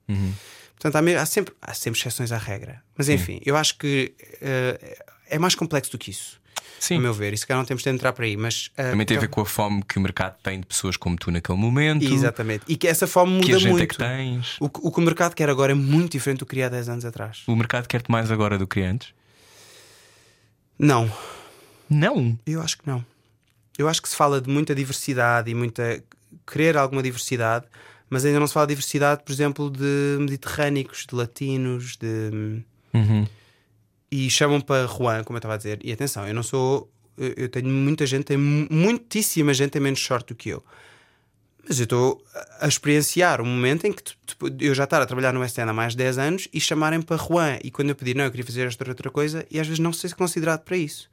Uhum. 0.09 0.33
Portanto, 0.81 0.95
há, 0.97 1.23
há 1.23 1.27
sempre, 1.27 1.55
há 1.61 1.75
sempre 1.75 1.99
exceções 1.99 2.31
à 2.33 2.39
regra. 2.39 2.81
Mas 2.97 3.09
enfim, 3.09 3.41
eu 3.45 3.57
acho 3.57 3.77
que 3.77 4.15
uh, 4.41 5.05
é 5.29 5.39
mais 5.39 5.55
complexo 5.57 5.91
do 5.91 5.99
que 5.99 6.11
isso, 6.13 6.41
Sim. 6.81 6.97
a 6.97 7.01
meu 7.01 7.13
ver. 7.15 7.33
E 7.33 7.39
se 7.39 7.47
calhar 7.47 7.61
não 7.61 7.67
temos 7.67 7.83
de 7.83 7.89
entrar 7.91 8.13
por 8.13 8.25
aí. 8.25 8.37
Mas, 8.37 8.67
uh, 8.79 8.91
Também 8.91 9.07
tem 9.07 9.17
a 9.17 9.21
ver 9.21 9.29
com 9.29 9.41
a 9.41 9.47
fome 9.47 9.83
que 9.83 9.99
o 9.99 10.01
mercado 10.01 10.37
tem 10.43 10.61
de 10.61 10.67
pessoas 10.67 10.97
como 10.97 11.17
tu 11.17 11.31
naquele 11.31 11.59
momento. 11.59 12.05
Exatamente. 12.05 12.65
E 12.69 12.77
que 12.77 12.87
essa 12.87 13.07
fome 13.07 13.41
Que 13.41 13.53
a 13.53 13.55
muda 13.55 13.59
gente 13.59 13.69
é 13.69 13.73
muito. 13.73 13.89
que 13.89 13.97
tens. 13.99 14.57
O, 14.61 14.69
que- 14.69 14.81
o 14.83 14.91
que 14.93 14.99
o 14.99 15.03
mercado 15.03 15.35
quer 15.35 15.49
agora 15.51 15.73
é 15.73 15.75
muito 15.75 16.13
diferente 16.13 16.39
do 16.41 16.47
que 16.47 16.51
queria 16.51 16.67
há 16.67 16.69
10 16.69 16.89
anos 16.89 17.05
atrás. 17.05 17.43
O 17.47 17.55
mercado 17.57 17.87
quer-te 17.87 18.11
mais 18.11 18.31
agora 18.31 18.57
do 18.59 18.67
que 18.67 18.81
antes? 18.81 19.13
Não, 20.79 21.11
Não. 21.91 22.39
eu 22.47 22.61
acho 22.63 22.79
que 22.79 22.87
não. 22.87 23.05
Eu 23.77 23.89
acho 23.89 24.01
que 24.03 24.09
se 24.09 24.17
fala 24.17 24.41
de 24.41 24.49
muita 24.51 24.75
diversidade 24.75 25.51
e 25.51 25.55
muita. 25.55 26.03
querer 26.51 26.77
alguma 26.77 27.03
diversidade, 27.03 27.65
mas 28.11 28.25
ainda 28.25 28.39
não 28.41 28.47
se 28.47 28.53
fala 28.55 28.67
de 28.67 28.73
diversidade, 28.73 29.23
por 29.25 29.33
exemplo, 29.33 29.71
de 29.71 30.17
mediterrânicos, 30.21 31.05
de 31.09 31.15
latinos, 31.15 31.97
de. 31.97 32.63
Uhum. 32.95 33.27
E 34.11 34.29
chamam 34.31 34.61
para 34.61 34.87
Juan, 34.87 35.23
como 35.25 35.37
eu 35.37 35.39
estava 35.39 35.55
a 35.55 35.57
dizer. 35.59 35.79
E 35.85 35.93
atenção, 35.93 36.27
eu 36.27 36.35
não 36.35 36.43
sou. 36.43 36.91
Eu 37.17 37.49
tenho 37.49 37.69
muita 37.69 38.07
gente, 38.07 38.25
tem 38.25 38.37
mu- 38.37 38.67
muitíssima 38.71 39.53
gente 39.53 39.71
tem 39.73 39.83
menos 39.83 40.01
sorte 40.01 40.29
do 40.29 40.35
que 40.37 40.51
eu. 40.51 40.65
Mas 41.69 41.79
eu 41.81 41.85
estou 41.85 42.25
a- 42.61 42.67
experienciar 42.69 43.41
um 43.43 43.45
momento 43.45 43.87
em 43.87 43.93
que 43.93 44.03
tu- 44.03 44.17
eu 44.61 44.75
já 44.75 44.85
estar 44.85 45.03
a 45.03 45.07
trabalhar 45.07 45.33
no 45.35 45.43
STN 45.45 45.71
há 45.71 45.75
mais 45.75 45.93
de 45.93 45.99
10 45.99 46.17
anos 46.17 46.49
e 46.55 46.61
chamarem 46.61 47.03
para 47.03 47.17
Juan. 47.17 47.59
E 47.63 47.71
quando 47.71 47.91
eu 47.91 47.95
pedir, 47.97 48.15
não, 48.17 48.25
eu 48.25 48.31
queria 48.31 48.47
fazer 48.47 48.67
esta 48.67 48.85
ou 48.85 48.89
outra 48.91 49.11
coisa, 49.11 49.45
e 49.51 49.59
às 49.61 49.67
vezes 49.67 49.81
não 49.81 49.93
ser 49.93 50.15
considerado 50.15 50.61
para 50.63 50.77
isso. 50.77 51.11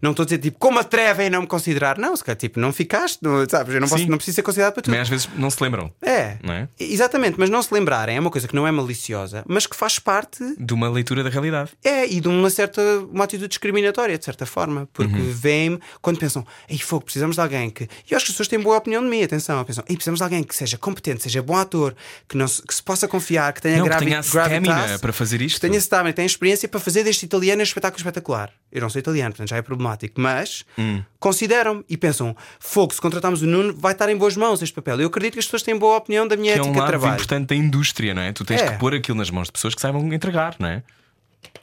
Não 0.00 0.10
estou 0.10 0.22
a 0.22 0.26
dizer 0.26 0.38
tipo, 0.38 0.58
como 0.58 0.78
atrevem 0.78 1.26
a 1.26 1.30
não 1.30 1.42
me 1.42 1.46
considerar? 1.46 1.98
Não, 1.98 2.14
se 2.16 2.24
calhar, 2.24 2.36
tipo, 2.36 2.58
não 2.60 2.72
ficaste, 2.72 3.18
não, 3.22 3.46
sabes? 3.48 3.74
Eu 3.74 3.80
não, 3.80 3.88
posso, 3.88 4.06
não 4.08 4.16
preciso 4.16 4.34
ser 4.36 4.42
considerado 4.42 4.72
para 4.74 4.82
tudo. 4.82 4.90
Também 4.92 5.00
às 5.00 5.08
vezes 5.08 5.28
não 5.36 5.50
se 5.50 5.62
lembram, 5.62 5.92
É. 6.02 6.36
é? 6.48 6.68
Exatamente, 6.78 7.36
mas 7.38 7.50
não 7.50 7.62
se 7.62 7.72
lembrarem 7.72 8.16
é 8.16 8.20
uma 8.20 8.30
coisa 8.30 8.46
que 8.48 8.54
não 8.54 8.66
é 8.66 8.70
maliciosa, 8.70 9.44
mas 9.46 9.66
que 9.66 9.76
faz 9.76 9.98
parte 9.98 10.42
De 10.58 10.74
uma 10.74 10.88
leitura 10.88 11.22
da 11.22 11.30
realidade. 11.30 11.70
é, 11.84 12.06
e 12.06 12.20
de 12.20 12.28
uma 12.28 12.50
certa 12.50 12.80
uma 13.12 13.24
atitude 13.24 13.48
discriminatória, 13.48 14.16
de 14.18 14.24
certa 14.24 14.46
forma, 14.46 14.88
porque 14.92 15.14
Uhum. 15.14 15.32
vêm 15.32 15.80
quando 16.00 16.18
pensam, 16.18 16.46
ei, 16.68 16.78
fogo, 16.78 17.04
precisamos 17.04 17.36
de 17.36 17.42
alguém 17.42 17.70
que. 17.70 17.84
E 17.84 17.86
eu 18.12 18.16
acho 18.16 18.26
que 18.26 18.32
as 18.32 18.34
pessoas 18.36 18.48
têm 18.48 18.58
boa 18.60 18.76
opinião 18.76 19.02
de 19.02 19.08
mim, 19.08 19.22
atenção, 19.22 19.62
pensam, 19.64 19.84
ei, 19.88 19.96
precisamos 19.96 20.18
de 20.18 20.24
alguém 20.24 20.42
que 20.42 20.54
seja 20.54 20.76
competente, 20.78 21.22
seja 21.22 21.42
bom 21.42 21.56
ator, 21.56 21.94
que, 22.28 22.36
não 22.36 22.46
se, 22.48 22.62
que 22.62 22.74
se 22.74 22.82
possa 22.82 23.06
confiar, 23.08 23.52
que 23.52 23.60
tenha 23.62 23.78
não, 23.78 23.84
que 23.88 23.96
tenha 23.98 24.20
gravitas, 24.22 25.00
para 25.00 25.12
fazer 25.12 25.40
isto. 25.42 25.56
que 25.56 25.60
tenha 25.60 25.78
stamina, 25.78 26.12
tenha 26.12 26.26
experiência 26.26 26.68
para 26.68 26.80
fazer 26.80 27.04
deste 27.04 27.24
italiano 27.24 27.62
este 27.62 27.70
espetáculo 27.70 27.98
espetacular. 27.98 28.50
Eu 28.72 28.80
não 28.80 28.88
sou 28.90 28.98
italiano, 29.00 29.30
portanto 29.32 29.48
já 29.50 29.56
é 29.56 29.62
problemático, 29.62 30.20
mas 30.20 30.64
Hum. 30.78 31.02
consideram 31.18 31.84
e 31.88 31.96
pensam, 31.96 32.34
fogo, 32.58 32.94
se 32.94 33.00
contratarmos 33.00 33.42
o 33.42 33.46
Nuno, 33.46 33.74
vai 33.76 33.92
estar 33.92 34.08
em 34.08 34.16
boas 34.16 34.36
mãos 34.36 34.62
este 34.62 34.74
papel. 34.74 35.00
Eu 35.00 35.08
acredito 35.08 35.34
que 35.34 35.38
as 35.40 35.44
pessoas 35.44 35.62
têm 35.62 35.76
boa 35.76 35.96
opinião 35.96 36.26
da 36.26 36.36
minha 36.36 36.52
Que 36.54 36.58
é 36.58 36.62
ética 36.62 36.68
um 36.70 36.72
de 36.72 36.78
lado 36.78 36.88
trabalho. 36.88 37.14
importante 37.14 37.48
da 37.48 37.54
indústria, 37.56 38.14
não 38.14 38.22
é? 38.22 38.32
Tu 38.32 38.44
tens 38.44 38.60
É. 38.62 38.72
que 38.72 38.78
pôr 38.78 38.94
aquilo 38.94 39.18
nas 39.18 39.30
mãos 39.30 39.46
de 39.48 39.52
pessoas 39.52 39.74
que 39.74 39.80
saibam 39.80 40.12
entregar, 40.12 40.56
não 40.58 40.68
é? 40.68 40.82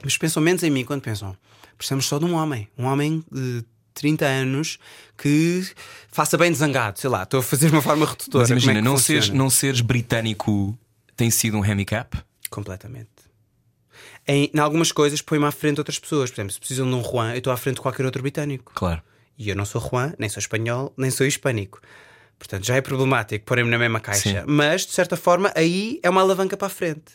Mas 0.04 0.18
pensam 0.18 0.42
menos 0.44 0.62
em 0.64 0.70
mim 0.70 0.84
quando 0.86 1.02
pensam. 1.02 1.36
Precisamos 1.78 2.06
só 2.06 2.18
de 2.20 2.26
um 2.26 2.34
homem. 2.34 2.68
Um 2.78 2.86
homem 2.86 3.24
de 3.32 3.64
30 3.94 4.26
anos 4.26 4.78
que 5.18 5.66
faça 6.12 6.38
bem 6.38 6.52
de 6.52 6.58
zangado. 6.58 7.00
Sei 7.00 7.10
lá, 7.10 7.24
estou 7.24 7.40
a 7.40 7.44
fazer 7.44 7.68
de 7.70 7.74
uma 7.76 7.82
forma 7.82 8.06
redutora. 8.06 8.42
Mas 8.44 8.50
imagina, 8.52 8.74
Como 8.74 8.80
é 8.80 8.82
não, 8.92 8.98
funciona? 8.98 9.22
seres, 9.22 9.38
não 9.38 9.50
seres 9.50 9.82
britânico 9.82 10.78
tem 11.16 11.30
sido 11.32 11.58
um 11.58 11.64
handicap? 11.64 12.16
Completamente. 12.50 13.10
Em, 14.28 14.52
em 14.54 14.60
algumas 14.60 14.92
coisas 14.92 15.22
põe-me 15.22 15.46
à 15.46 15.52
frente 15.52 15.76
de 15.76 15.82
outras 15.82 15.98
pessoas. 15.98 16.30
Por 16.30 16.36
exemplo, 16.36 16.54
se 16.54 16.60
precisam 16.60 16.90
de 16.90 16.96
um 16.96 17.04
Juan, 17.04 17.32
eu 17.32 17.38
estou 17.38 17.54
à 17.54 17.58
frente 17.58 17.76
de 17.76 17.82
qualquer 17.82 18.06
outro 18.06 18.22
britânico. 18.22 18.72
Claro. 18.76 19.02
E 19.38 19.50
eu 19.50 19.56
não 19.56 19.66
sou 19.66 19.82
Juan, 19.82 20.14
nem 20.18 20.30
sou 20.30 20.40
espanhol, 20.40 20.94
nem 20.98 21.12
sou 21.12 21.26
hispânico. 21.26 21.80
Portanto, 22.38 22.66
já 22.66 22.76
é 22.76 22.82
problemático 22.82 23.46
pôr-me 23.46 23.70
na 23.70 23.78
mesma 23.78 24.00
caixa. 24.00 24.42
Sim. 24.42 24.46
Mas, 24.46 24.86
de 24.86 24.92
certa 24.92 25.16
forma, 25.16 25.52
aí 25.56 26.00
é 26.04 26.10
uma 26.10 26.22
alavanca 26.22 26.58
para 26.58 26.68
a 26.68 26.70
frente. 26.70 27.14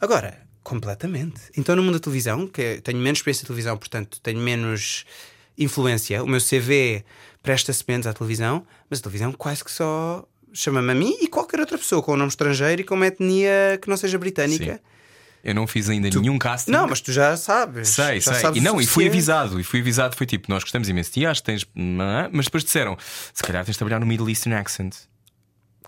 Agora, 0.00 0.40
completamente. 0.62 1.40
Então, 1.56 1.76
no 1.76 1.82
mundo 1.82 1.94
da 1.94 2.00
televisão, 2.00 2.46
que 2.46 2.80
tenho 2.82 2.98
menos 2.98 3.18
experiência 3.18 3.42
de 3.42 3.48
televisão, 3.48 3.76
portanto, 3.76 4.20
tenho 4.20 4.40
menos 4.40 5.04
influência, 5.56 6.22
o 6.22 6.26
meu 6.26 6.40
CV 6.40 7.04
presta-se 7.42 7.84
menos 7.86 8.06
à 8.06 8.12
televisão, 8.12 8.66
mas 8.88 9.00
a 9.00 9.02
televisão 9.02 9.32
quase 9.32 9.64
que 9.64 9.70
só 9.70 10.26
chama-me 10.52 10.92
a 10.92 10.94
mim 10.94 11.16
e 11.20 11.28
qualquer 11.28 11.60
outra 11.60 11.78
pessoa 11.78 12.02
com 12.02 12.12
um 12.12 12.16
nome 12.16 12.28
estrangeiro 12.28 12.82
e 12.82 12.84
com 12.84 12.94
uma 12.94 13.06
etnia 13.06 13.78
que 13.80 13.88
não 13.88 13.96
seja 13.96 14.18
britânica. 14.18 14.74
Sim. 14.74 14.91
Eu 15.42 15.54
não 15.54 15.66
fiz 15.66 15.88
ainda 15.88 16.08
nenhum 16.08 16.38
casting. 16.38 16.70
Não, 16.70 16.86
mas 16.86 17.00
tu 17.00 17.12
já 17.12 17.36
sabes. 17.36 17.88
Sei, 17.88 18.20
já 18.20 18.32
sei. 18.32 18.42
sabes 18.42 18.56
E 18.56 18.60
o 18.60 18.62
não, 18.62 18.80
e 18.80 18.86
fui 18.86 19.06
avisado. 19.08 19.58
E 19.58 19.64
fui 19.64 19.80
avisado, 19.80 20.16
foi 20.16 20.26
tipo, 20.26 20.50
nós 20.50 20.62
gostamos 20.62 20.88
imenso 20.88 21.10
de 21.10 21.14
ti, 21.14 21.26
acho 21.26 21.42
que 21.42 21.46
tens. 21.46 21.66
Mas 22.32 22.44
depois 22.46 22.64
disseram, 22.64 22.96
se 23.32 23.42
calhar 23.42 23.64
tens 23.64 23.74
de 23.74 23.78
trabalhar 23.78 23.98
no 23.98 24.06
Middle 24.06 24.28
Eastern 24.28 24.54
Accent. 24.54 24.94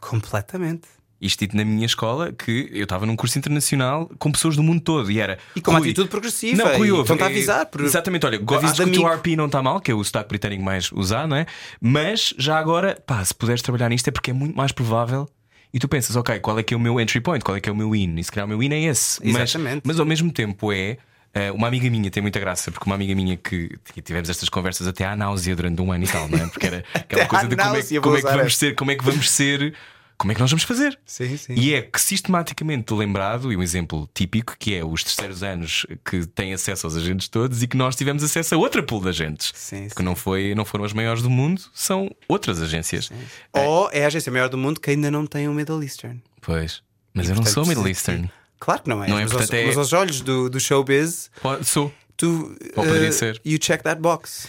Completamente. 0.01 0.89
Isto 1.21 1.41
dito 1.41 1.57
na 1.57 1.65
minha 1.65 1.87
escola, 1.87 2.33
que 2.33 2.69
eu 2.73 2.83
estava 2.83 3.07
num 3.07 3.17
curso 3.17 3.39
internacional 3.39 4.11
com 4.19 4.31
pessoas 4.31 4.57
do 4.57 4.63
mundo 4.63 4.83
todo 4.83 5.11
e 5.11 5.19
era. 5.19 5.39
E 5.57 5.61
com 5.61 5.71
uma 5.71 5.81
atitude 5.81 6.09
progressiva. 6.09 6.63
Não, 6.63 6.77
Rui, 6.77 6.91
ouve, 6.91 7.11
a 7.13 7.17
é- 7.17 7.23
avisar. 7.23 7.67
Por... 7.67 7.83
Exatamente, 7.83 8.27
olha, 8.27 8.37
acho 8.37 8.47
que 8.47 8.55
o 8.69 8.75
teu 8.75 8.85
amigo. 8.85 9.07
RP 9.07 9.27
não 9.37 9.47
está 9.47 9.63
mal, 9.63 9.81
que 9.81 9.91
é 9.91 9.95
o 9.95 10.05
sotaque 10.05 10.29
britânico 10.29 10.63
mais 10.63 10.93
usado, 10.93 11.29
não 11.29 11.37
é? 11.37 11.47
Mas 11.81 12.35
já 12.37 12.59
agora, 12.59 13.03
pá, 13.07 13.25
se 13.25 13.33
puderes 13.33 13.63
trabalhar 13.63 13.89
nisto 13.89 14.09
é 14.09 14.11
porque 14.11 14.33
é 14.33 14.35
muito 14.35 14.55
mais 14.55 14.73
provável. 14.73 15.27
E 15.75 15.79
tu 15.81 15.89
pensas, 15.89 16.15
ok, 16.15 16.39
qual 16.39 16.57
é 16.57 16.63
que 16.63 16.73
é 16.73 16.77
o 16.77 16.81
meu 16.81 17.01
entry 17.01 17.21
point? 17.21 17.45
Qual 17.45 17.57
é 17.57 17.61
que 17.61 17.69
é 17.69 17.73
o 17.73 17.75
meu 17.75 17.97
in? 17.97 18.15
E 18.17 18.23
se 18.23 18.31
calhar 18.31 18.47
o 18.47 18.49
meu 18.49 18.63
in 18.63 18.73
é 18.73 18.81
esse. 18.85 19.21
Mas- 19.27 19.51
Exatamente. 19.51 19.83
Mas, 19.85 19.99
ao 19.99 20.07
mesmo 20.07 20.31
tempo 20.31 20.73
é. 20.73 20.97
eh, 21.35 21.51
uma 21.51 21.67
amiga 21.67 21.91
minha 21.91 22.09
tem 22.13 22.23
muita 22.23 22.39
graça, 22.39 22.71
porque 22.71 22.87
uma 22.89 22.95
amiga 22.95 23.13
minha 23.13 23.37
que 23.37 23.77
tivemos 24.05 24.31
estas 24.31 24.49
conversas 24.49 24.87
até 24.87 25.05
à 25.05 25.17
náusea 25.17 25.57
durante 25.57 25.83
um 25.83 25.91
ano 25.91 26.05
e 26.05 26.07
tal, 26.07 26.29
não 26.29 26.39
é? 26.39 26.47
Porque 26.47 26.67
era 26.69 26.85
aquela 26.95 27.27
coisa 27.27 27.49
de 27.49 27.57
como 27.57 27.77
é, 27.77 28.01
como 28.01 28.17
é 28.17 28.23
que 28.23 28.37
vamos 28.37 28.57
ser, 28.57 28.75
como 28.77 28.91
é 28.93 28.95
que 28.95 29.05
vamos 29.05 29.29
ser, 29.29 29.75
como 30.19 30.33
é 30.33 30.35
que 30.35 30.41
nós 30.41 30.51
vamos 30.51 30.65
fazer. 30.65 30.99
Sim, 31.05 31.37
sim. 31.37 31.55
E 31.55 31.75
é 31.75 31.83
que 31.83 32.01
sistematicamente 32.01 32.93
lembrado, 32.95 33.53
e 33.53 33.57
um 33.57 33.63
exemplo 33.63 34.09
típico, 34.15 34.57
que 34.59 34.75
é 34.75 34.85
os 34.85 35.03
terceiros 35.05 35.43
anos 35.43 35.87
que 36.05 36.27
têm 36.27 36.53
acesso 36.55 36.87
aos 36.87 36.97
agentes 36.97 37.29
todos 37.29 37.63
e 37.63 37.67
que 37.67 37.77
nós 37.77 37.97
tivemos 37.97 38.23
acesso 38.23 38.55
a 38.55 38.59
outra 38.59 38.83
pool 38.83 39.01
de 39.03 39.09
agentes. 39.09 39.53
Sim, 39.55 39.89
que 39.89 39.97
sim. 39.97 40.03
não, 40.03 40.15
foi, 40.17 40.55
não 40.55 40.65
foram 40.65 40.85
as 40.85 40.93
maiores 40.93 41.23
do 41.23 41.31
mundo, 41.31 41.63
são 41.75 42.11
outras 42.29 42.61
agências. 42.63 43.11
Ou 43.53 43.91
é 43.93 44.05
a 44.05 44.07
agência 44.07 44.31
maior 44.33 44.49
do 44.49 44.57
mundo 44.59 44.81
que 44.81 44.91
ainda 44.91 45.11
não 45.11 45.27
tem 45.27 45.49
um 45.49 45.55
Middle 45.55 45.83
Eastern. 45.83 46.23
Pois. 46.41 46.83
Mas 47.13 47.29
E, 47.29 47.31
eu 47.31 47.37
não 47.37 47.45
sou 47.45 47.65
Middle 47.67 47.87
Eastern. 47.89 48.31
Claro 48.59 48.83
que 48.83 48.89
não 48.89 49.05
é. 49.05 49.09
Não 49.09 49.19
é, 49.19 49.23
mas, 49.23 49.33
portanto, 49.33 49.53
aos, 49.55 49.61
é- 49.63 49.67
mas 49.67 49.77
aos 49.79 49.93
olhos 49.93 50.21
do, 50.21 50.49
do 50.49 50.59
showbiz, 50.59 51.31
Pode- 51.43 51.65
Sou. 51.65 51.93
tu. 52.17 52.57
Ou 52.77 52.85
poderia 52.85 53.09
eh, 53.09 53.13
ser. 53.13 53.41
You 53.45 53.59
check 53.59 53.83
that 53.83 54.01
box. 54.01 54.49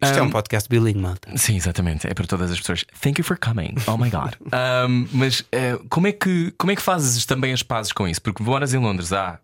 Isto 0.00 0.18
é 0.18 0.22
Um, 0.22 0.26
um 0.26 0.30
podcast 0.30 0.68
bilingue, 0.68 0.98
malta. 1.00 1.36
Sim, 1.36 1.56
exatamente. 1.56 2.06
É 2.06 2.14
para 2.14 2.26
todas 2.26 2.50
as 2.52 2.58
pessoas. 2.60 2.84
Thank 3.00 3.20
you 3.20 3.24
for 3.24 3.36
coming. 3.38 3.74
Oh 3.86 3.96
my 3.96 4.08
God. 4.10 4.34
Um, 4.88 5.08
mas 5.12 5.44
eh, 5.50 5.78
como, 5.88 6.06
é 6.06 6.12
que, 6.12 6.52
como 6.56 6.70
é 6.70 6.76
que 6.76 6.82
fazes 6.82 7.24
também 7.26 7.52
as 7.52 7.62
pazes 7.62 7.92
com 7.92 8.06
isso? 8.06 8.22
Porque 8.22 8.42
moras 8.42 8.72
em 8.74 8.78
Londres 8.78 9.12
há 9.12 9.40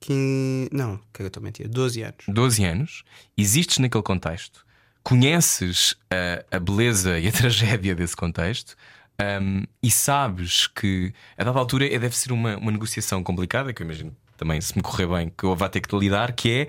Que... 0.00 0.68
Não, 0.70 1.00
que 1.12 1.22
eu 1.22 1.26
estou 1.28 1.40
a 1.40 1.44
mentir. 1.44 1.68
12 1.68 2.02
anos. 2.02 2.24
12 2.28 2.64
anos, 2.64 3.02
existes 3.36 3.78
naquele 3.78 4.02
contexto, 4.04 4.64
conheces 5.02 5.96
a, 6.10 6.56
a 6.56 6.60
beleza 6.60 7.18
e 7.18 7.26
a 7.26 7.32
tragédia 7.32 7.94
desse 7.94 8.14
contexto. 8.14 8.76
um, 9.20 9.64
e 9.82 9.90
sabes 9.90 10.66
que 10.66 11.12
a 11.36 11.44
dada 11.44 11.58
altura 11.58 11.86
é- 11.92 11.98
deve 11.98 12.14
ser 12.16 12.30
uma, 12.30 12.56
uma 12.58 12.70
negociação 12.70 13.22
complicada, 13.22 13.72
que 13.72 13.82
eu 13.82 13.86
imagino 13.86 14.14
também, 14.36 14.60
se 14.60 14.76
me 14.76 14.82
correr 14.82 15.06
bem, 15.06 15.32
que 15.36 15.44
eu 15.44 15.56
vá 15.56 15.68
ter 15.68 15.80
que 15.80 15.96
lidar, 15.98 16.32
que 16.32 16.50
é 16.50 16.68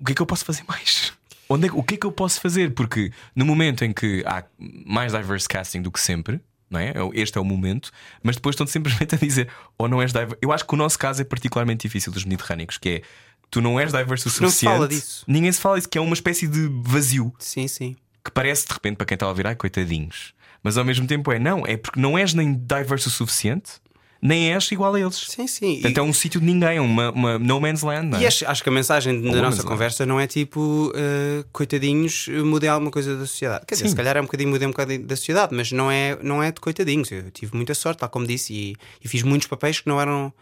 o 0.00 0.04
que 0.04 0.12
é 0.12 0.14
que 0.14 0.22
eu 0.22 0.26
posso 0.26 0.44
fazer 0.44 0.62
mais? 0.68 1.12
Onde 1.48 1.68
é, 1.68 1.72
o 1.72 1.82
que 1.82 1.94
é 1.94 1.96
que 1.96 2.06
eu 2.06 2.12
posso 2.12 2.40
fazer? 2.40 2.74
Porque 2.74 3.10
no 3.34 3.44
momento 3.44 3.84
em 3.84 3.92
que 3.92 4.22
há 4.26 4.44
mais 4.86 5.12
diverse 5.12 5.48
casting 5.48 5.80
do 5.82 5.90
que 5.90 5.98
sempre, 6.00 6.40
não 6.70 6.78
é? 6.78 6.92
Este 7.14 7.38
é 7.38 7.40
o 7.40 7.44
momento, 7.44 7.90
mas 8.22 8.36
depois 8.36 8.54
estão 8.54 8.66
simplesmente 8.66 9.14
a 9.14 9.18
dizer 9.18 9.48
ou 9.78 9.88
não 9.88 10.02
és 10.02 10.12
diverse. 10.12 10.36
Eu 10.42 10.52
acho 10.52 10.66
que 10.66 10.74
o 10.74 10.76
nosso 10.76 10.98
caso 10.98 11.22
é 11.22 11.24
particularmente 11.24 11.86
difícil 11.88 12.12
dos 12.12 12.24
mediterrâneos, 12.24 12.76
que 12.76 12.88
é 12.88 13.02
tu 13.50 13.62
não 13.62 13.80
és 13.80 13.92
diverso 13.92 14.28
o 14.28 14.30
Porque 14.30 14.44
não 14.44 14.50
se 14.50 14.56
suficiente. 14.56 14.74
fala 14.74 14.88
disso. 14.88 15.24
Ninguém 15.26 15.50
se 15.50 15.60
fala 15.60 15.76
disso, 15.76 15.88
que 15.88 15.96
é 15.96 16.00
uma 16.00 16.12
espécie 16.14 16.46
de 16.46 16.68
vazio 16.82 17.32
Sim, 17.38 17.66
sim. 17.66 17.96
que 18.22 18.30
parece 18.30 18.66
de 18.66 18.74
repente 18.74 18.96
para 18.96 19.06
quem 19.06 19.14
está 19.14 19.24
a 19.24 19.30
ouvir, 19.30 19.46
ai 19.46 19.56
coitadinhos. 19.56 20.34
Mas 20.62 20.76
ao 20.76 20.84
mesmo 20.84 21.06
tempo 21.06 21.32
é 21.32 21.38
não, 21.38 21.64
é 21.66 21.76
porque 21.78 21.98
não 21.98 22.18
és 22.18 22.34
nem 22.34 22.52
diverso 22.54 23.08
o 23.08 23.12
suficiente, 23.12 23.72
nem 24.20 24.52
és 24.52 24.70
igual 24.72 24.94
a 24.94 25.00
eles. 25.00 25.14
Sim, 25.28 25.46
sim. 25.46 25.72
E- 25.74 25.74
Portanto, 25.82 25.98
é 25.98 26.02
um 26.02 26.12
sítio 26.12 26.40
de 26.40 26.46
ninguém, 26.46 26.80
uma, 26.80 27.10
uma 27.12 27.38
no 27.38 27.60
man's 27.60 27.82
land. 27.82 28.16
É? 28.16 28.20
E 28.22 28.26
acho, 28.26 28.46
acho 28.48 28.62
que 28.62 28.68
a 28.68 28.72
mensagem 28.72 29.20
da 29.22 29.40
nossa 29.42 29.62
conversa 29.62 30.04
não 30.04 30.18
é 30.18 30.26
tipo 30.26 30.90
uh, 30.94 31.44
coitadinhos, 31.52 32.26
mudem 32.44 32.68
alguma 32.68 32.90
coisa 32.90 33.14
da 33.16 33.26
sociedade. 33.26 33.64
Quer 33.66 33.74
dizer, 33.76 33.84
Sim. 33.84 33.90
se 33.90 33.96
calhar 33.96 34.16
é 34.16 34.20
um 34.20 34.24
bocadinho 34.24 34.50
mudei 34.50 34.66
um 34.66 34.70
bocadinho 34.72 35.04
da 35.06 35.14
sociedade, 35.14 35.54
mas 35.54 35.70
não 35.70 35.90
é, 35.90 36.18
não 36.22 36.42
é 36.42 36.50
de 36.50 36.60
coitadinhos. 36.60 37.10
Eu 37.12 37.30
tive 37.30 37.54
muita 37.54 37.74
sorte, 37.74 37.98
tal 38.00 38.08
como 38.08 38.26
disse, 38.26 38.52
e, 38.52 38.76
e 39.04 39.06
fiz 39.08 39.22
muitos 39.22 39.46
papéis 39.46 39.80
que 39.80 39.88
não 39.88 40.00
eram 40.00 40.32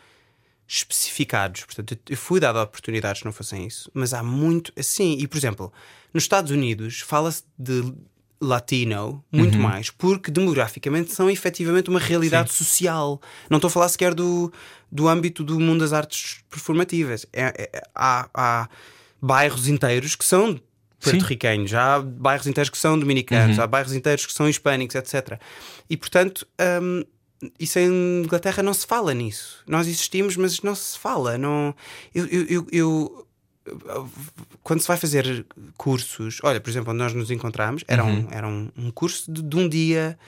especificados. 0.68 1.64
Portanto, 1.64 1.92
eu- 1.92 1.98
eu 2.10 2.16
fui 2.16 2.40
dado 2.40 2.58
oportunidades 2.60 3.20
que 3.20 3.26
não 3.26 3.32
fossem 3.32 3.66
isso. 3.66 3.90
Mas 3.94 4.12
há 4.14 4.22
muito 4.22 4.72
assim. 4.76 5.16
E 5.20 5.26
por 5.28 5.36
exemplo, 5.38 5.72
nos 6.12 6.24
Estados 6.24 6.50
Unidos 6.50 7.00
fala-se 7.00 7.42
de 7.58 7.92
latino 8.40 9.24
muito 9.32 9.56
mais, 9.58 9.90
porque 9.90 10.30
demograficamente 10.30 11.12
são 11.12 11.30
efetivamente 11.30 11.88
uma 11.90 11.98
realidade 11.98 12.52
social. 12.52 13.20
Não 13.48 13.56
estou 13.58 13.68
a 13.68 13.70
falar 13.70 13.88
sequer 13.88 14.14
do, 14.14 14.52
do 14.90 15.08
âmbito 15.08 15.42
do 15.42 15.58
mundo 15.58 15.80
das 15.80 15.92
artes 15.92 16.38
performativas. 16.50 17.26
É- 17.32 17.68
é- 17.72 17.82
há, 17.94 18.28
há 18.34 18.68
bairros 19.20 19.68
inteiros 19.68 20.14
que 20.14 20.24
são 20.24 20.60
porto-riquenhos, 21.00 21.72
há 21.74 22.00
bairros 22.00 22.46
inteiros 22.46 22.70
que 22.70 22.78
são 22.78 22.98
dominicanos, 22.98 23.56
há 23.58 23.66
bairros 23.66 23.92
inteiros 23.94 24.26
que 24.26 24.32
são 24.32 24.48
hispânicos, 24.48 24.94
etc. 24.96 25.40
E 25.88 25.96
portanto. 25.96 26.46
hum, 26.82 27.04
isso 27.60 27.78
em 27.78 28.22
Inglaterra 28.24 28.62
não 28.62 28.72
se 28.72 28.86
fala 28.86 29.12
nisso. 29.12 29.62
Nós 29.66 29.86
existimos, 29.86 30.36
mas 30.38 30.62
não 30.62 30.74
se 30.74 30.98
fala. 30.98 31.36
Não... 31.36 31.74
Eu, 32.14 32.26
eu- 32.26 32.66
eu- 32.72 33.25
quando 34.62 34.80
se 34.80 34.88
vai 34.88 34.96
fazer 34.96 35.46
cursos, 35.76 36.38
olha, 36.42 36.60
por 36.60 36.70
exemplo, 36.70 36.92
onde 36.92 36.98
nós 36.98 37.12
nos 37.14 37.30
encontramos, 37.30 37.84
era, 37.86 38.04
um, 38.04 38.28
era 38.30 38.46
um, 38.46 38.70
um 38.76 38.90
curso 38.90 39.30
de, 39.30 39.42
de 39.42 39.56
um 39.56 39.68
dia 39.68 40.18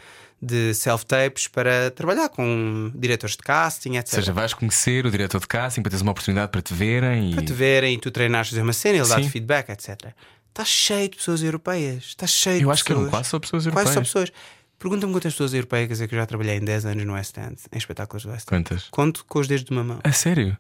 de 0.41 0.73
self-tapes 0.73 1.49
para 1.49 1.91
trabalhar 1.91 2.29
com 2.29 2.93
diretores 2.95 3.37
de 3.37 3.43
casting, 3.43 3.97
etc. 3.97 4.15
Ou 4.15 4.21
seja, 4.21 4.33
vais 4.33 4.55
conhecer 4.55 5.05
o 5.05 5.11
diretor 5.11 5.41
de 5.41 5.49
casting 5.49 5.83
para 5.83 5.91
teres 5.91 6.03
uma 6.03 6.13
oportunidade 6.13 6.53
para 6.53 6.63
te 6.63 6.73
verem 6.73 7.33
para 7.33 7.43
e 7.43 7.45
te 7.45 7.53
verem 7.53 7.95
e 7.95 7.99
tu 7.99 8.11
treinares 8.11 8.51
fazer 8.51 8.63
uma 8.63 8.73
cena, 8.73 8.99
ele 8.99 9.09
dá-te 9.09 9.29
feedback, 9.29 9.71
etc. 9.71 10.13
Está 10.49 10.65
cheio 10.65 11.09
de 11.09 11.17
pessoas 11.17 11.43
europeias. 11.43 12.05
Está 12.05 12.27
cheio 12.27 12.63
eu 12.63 12.71
acho 12.71 12.85
que 12.85 12.89
pessoas. 12.89 13.03
eram 13.03 13.11
quase 13.11 13.29
só 13.29 13.39
pessoas 13.39 13.65
Quase 13.65 13.77
europeias. 13.77 13.95
só 13.95 14.01
pessoas. 14.01 14.33
Pergunta-me 14.79 15.13
quantas 15.13 15.33
pessoas 15.33 15.55
europeias 15.55 16.01
é 16.01 16.07
que 16.07 16.15
eu 16.15 16.19
já 16.19 16.27
trabalhei 16.27 16.57
em 16.57 16.65
10 16.65 16.87
anos 16.87 17.05
no 17.05 17.15
West 17.15 17.37
End, 17.37 17.57
em 17.73 17.79
espetáculos 17.79 18.25
do 18.25 18.31
West 18.31 18.43
End. 18.53 18.65
Quantas? 18.65 18.89
Conto 18.91 19.25
com 19.25 19.41
os 19.41 19.49
dedos 19.49 19.65
de 19.65 19.73
uma 19.73 19.83
mão. 19.83 20.01
A 20.05 20.13
sério? 20.13 20.57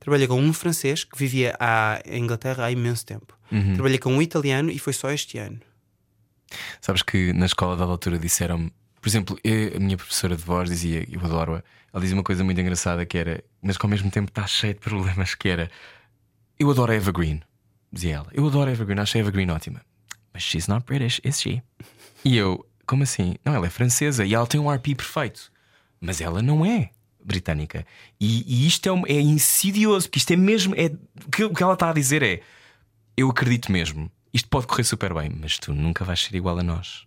Trabalhei 0.00 0.26
com 0.26 0.40
um 0.40 0.52
francês 0.52 1.04
que 1.04 1.16
vivia 1.18 1.54
à, 1.60 2.00
em 2.06 2.24
Inglaterra 2.24 2.64
há 2.64 2.70
imenso 2.72 3.04
tempo. 3.06 3.38
Uhum. 3.52 3.74
Trabalhei 3.74 3.98
com 3.98 4.12
um 4.14 4.22
italiano 4.22 4.70
e 4.70 4.78
foi 4.78 4.92
só 4.92 5.10
este 5.10 5.36
ano. 5.38 5.60
Sabes 6.80 7.02
que 7.02 7.32
na 7.32 7.46
escola 7.46 7.76
da 7.76 7.84
altura 7.84 8.18
disseram-me, 8.18 8.72
por 9.00 9.08
exemplo, 9.08 9.38
eu- 9.44 9.76
a 9.76 9.80
minha 9.80 9.96
professora 9.96 10.36
de 10.36 10.42
voz 10.42 10.68
dizia, 10.68 11.06
eu 11.10 11.20
adoro-a, 11.20 11.62
ela 11.92 12.00
dizia 12.00 12.16
uma 12.16 12.22
coisa 12.24 12.42
muito 12.42 12.60
engraçada 12.60 13.04
que 13.06 13.16
era, 13.18 13.42
mas 13.62 13.76
que 13.76 13.84
ao 13.86 13.90
mesmo 13.90 14.10
tempo 14.10 14.30
está 14.30 14.46
cheio 14.46 14.74
de 14.74 14.80
problemas, 14.80 15.34
que 15.34 15.48
era 15.48 15.70
eu 16.58 16.70
adoro 16.70 16.92
a 16.92 16.94
Evergreen, 16.96 17.42
dizia 17.92 18.16
ela, 18.16 18.28
eu 18.32 18.46
adoro 18.46 18.68
a 18.68 18.72
Evergreen, 18.72 19.00
acho 19.00 19.16
a 19.16 19.20
Evergreen 19.20 19.50
ótima. 19.50 19.80
Mas 20.32 20.42
she's 20.42 20.66
not 20.66 20.84
British, 20.86 21.20
is 21.24 21.40
she? 21.40 21.62
E 22.24 22.36
eu, 22.36 22.64
como 22.86 23.02
assim? 23.02 23.34
Não, 23.44 23.54
ela 23.54 23.66
é 23.66 23.70
francesa 23.70 24.24
e 24.24 24.34
ela 24.34 24.46
tem 24.46 24.60
um 24.60 24.70
RP 24.72 24.94
perfeito. 24.96 25.50
Mas 26.00 26.20
ela 26.20 26.40
não 26.42 26.64
é 26.64 26.90
britânica. 27.24 27.86
E, 28.20 28.44
e 28.46 28.66
isto 28.66 28.88
é, 28.88 29.12
é 29.12 29.20
insidioso, 29.20 30.06
porque 30.06 30.18
isto 30.18 30.30
é 30.32 30.36
mesmo. 30.36 30.74
É, 30.76 30.86
o, 31.44 31.54
que, 31.54 31.62
ela 31.62 31.74
está 31.74 31.90
a 31.90 31.92
dizer 31.92 32.22
é: 32.22 32.40
eu 33.16 33.28
acredito 33.30 33.70
mesmo, 33.70 34.10
isto 34.32 34.48
pode 34.48 34.66
correr 34.66 34.84
super 34.84 35.14
bem, 35.14 35.30
mas 35.40 35.58
tu 35.58 35.72
nunca 35.72 36.04
vais 36.04 36.20
ser 36.20 36.34
igual 36.36 36.58
a 36.58 36.62
nós. 36.62 37.06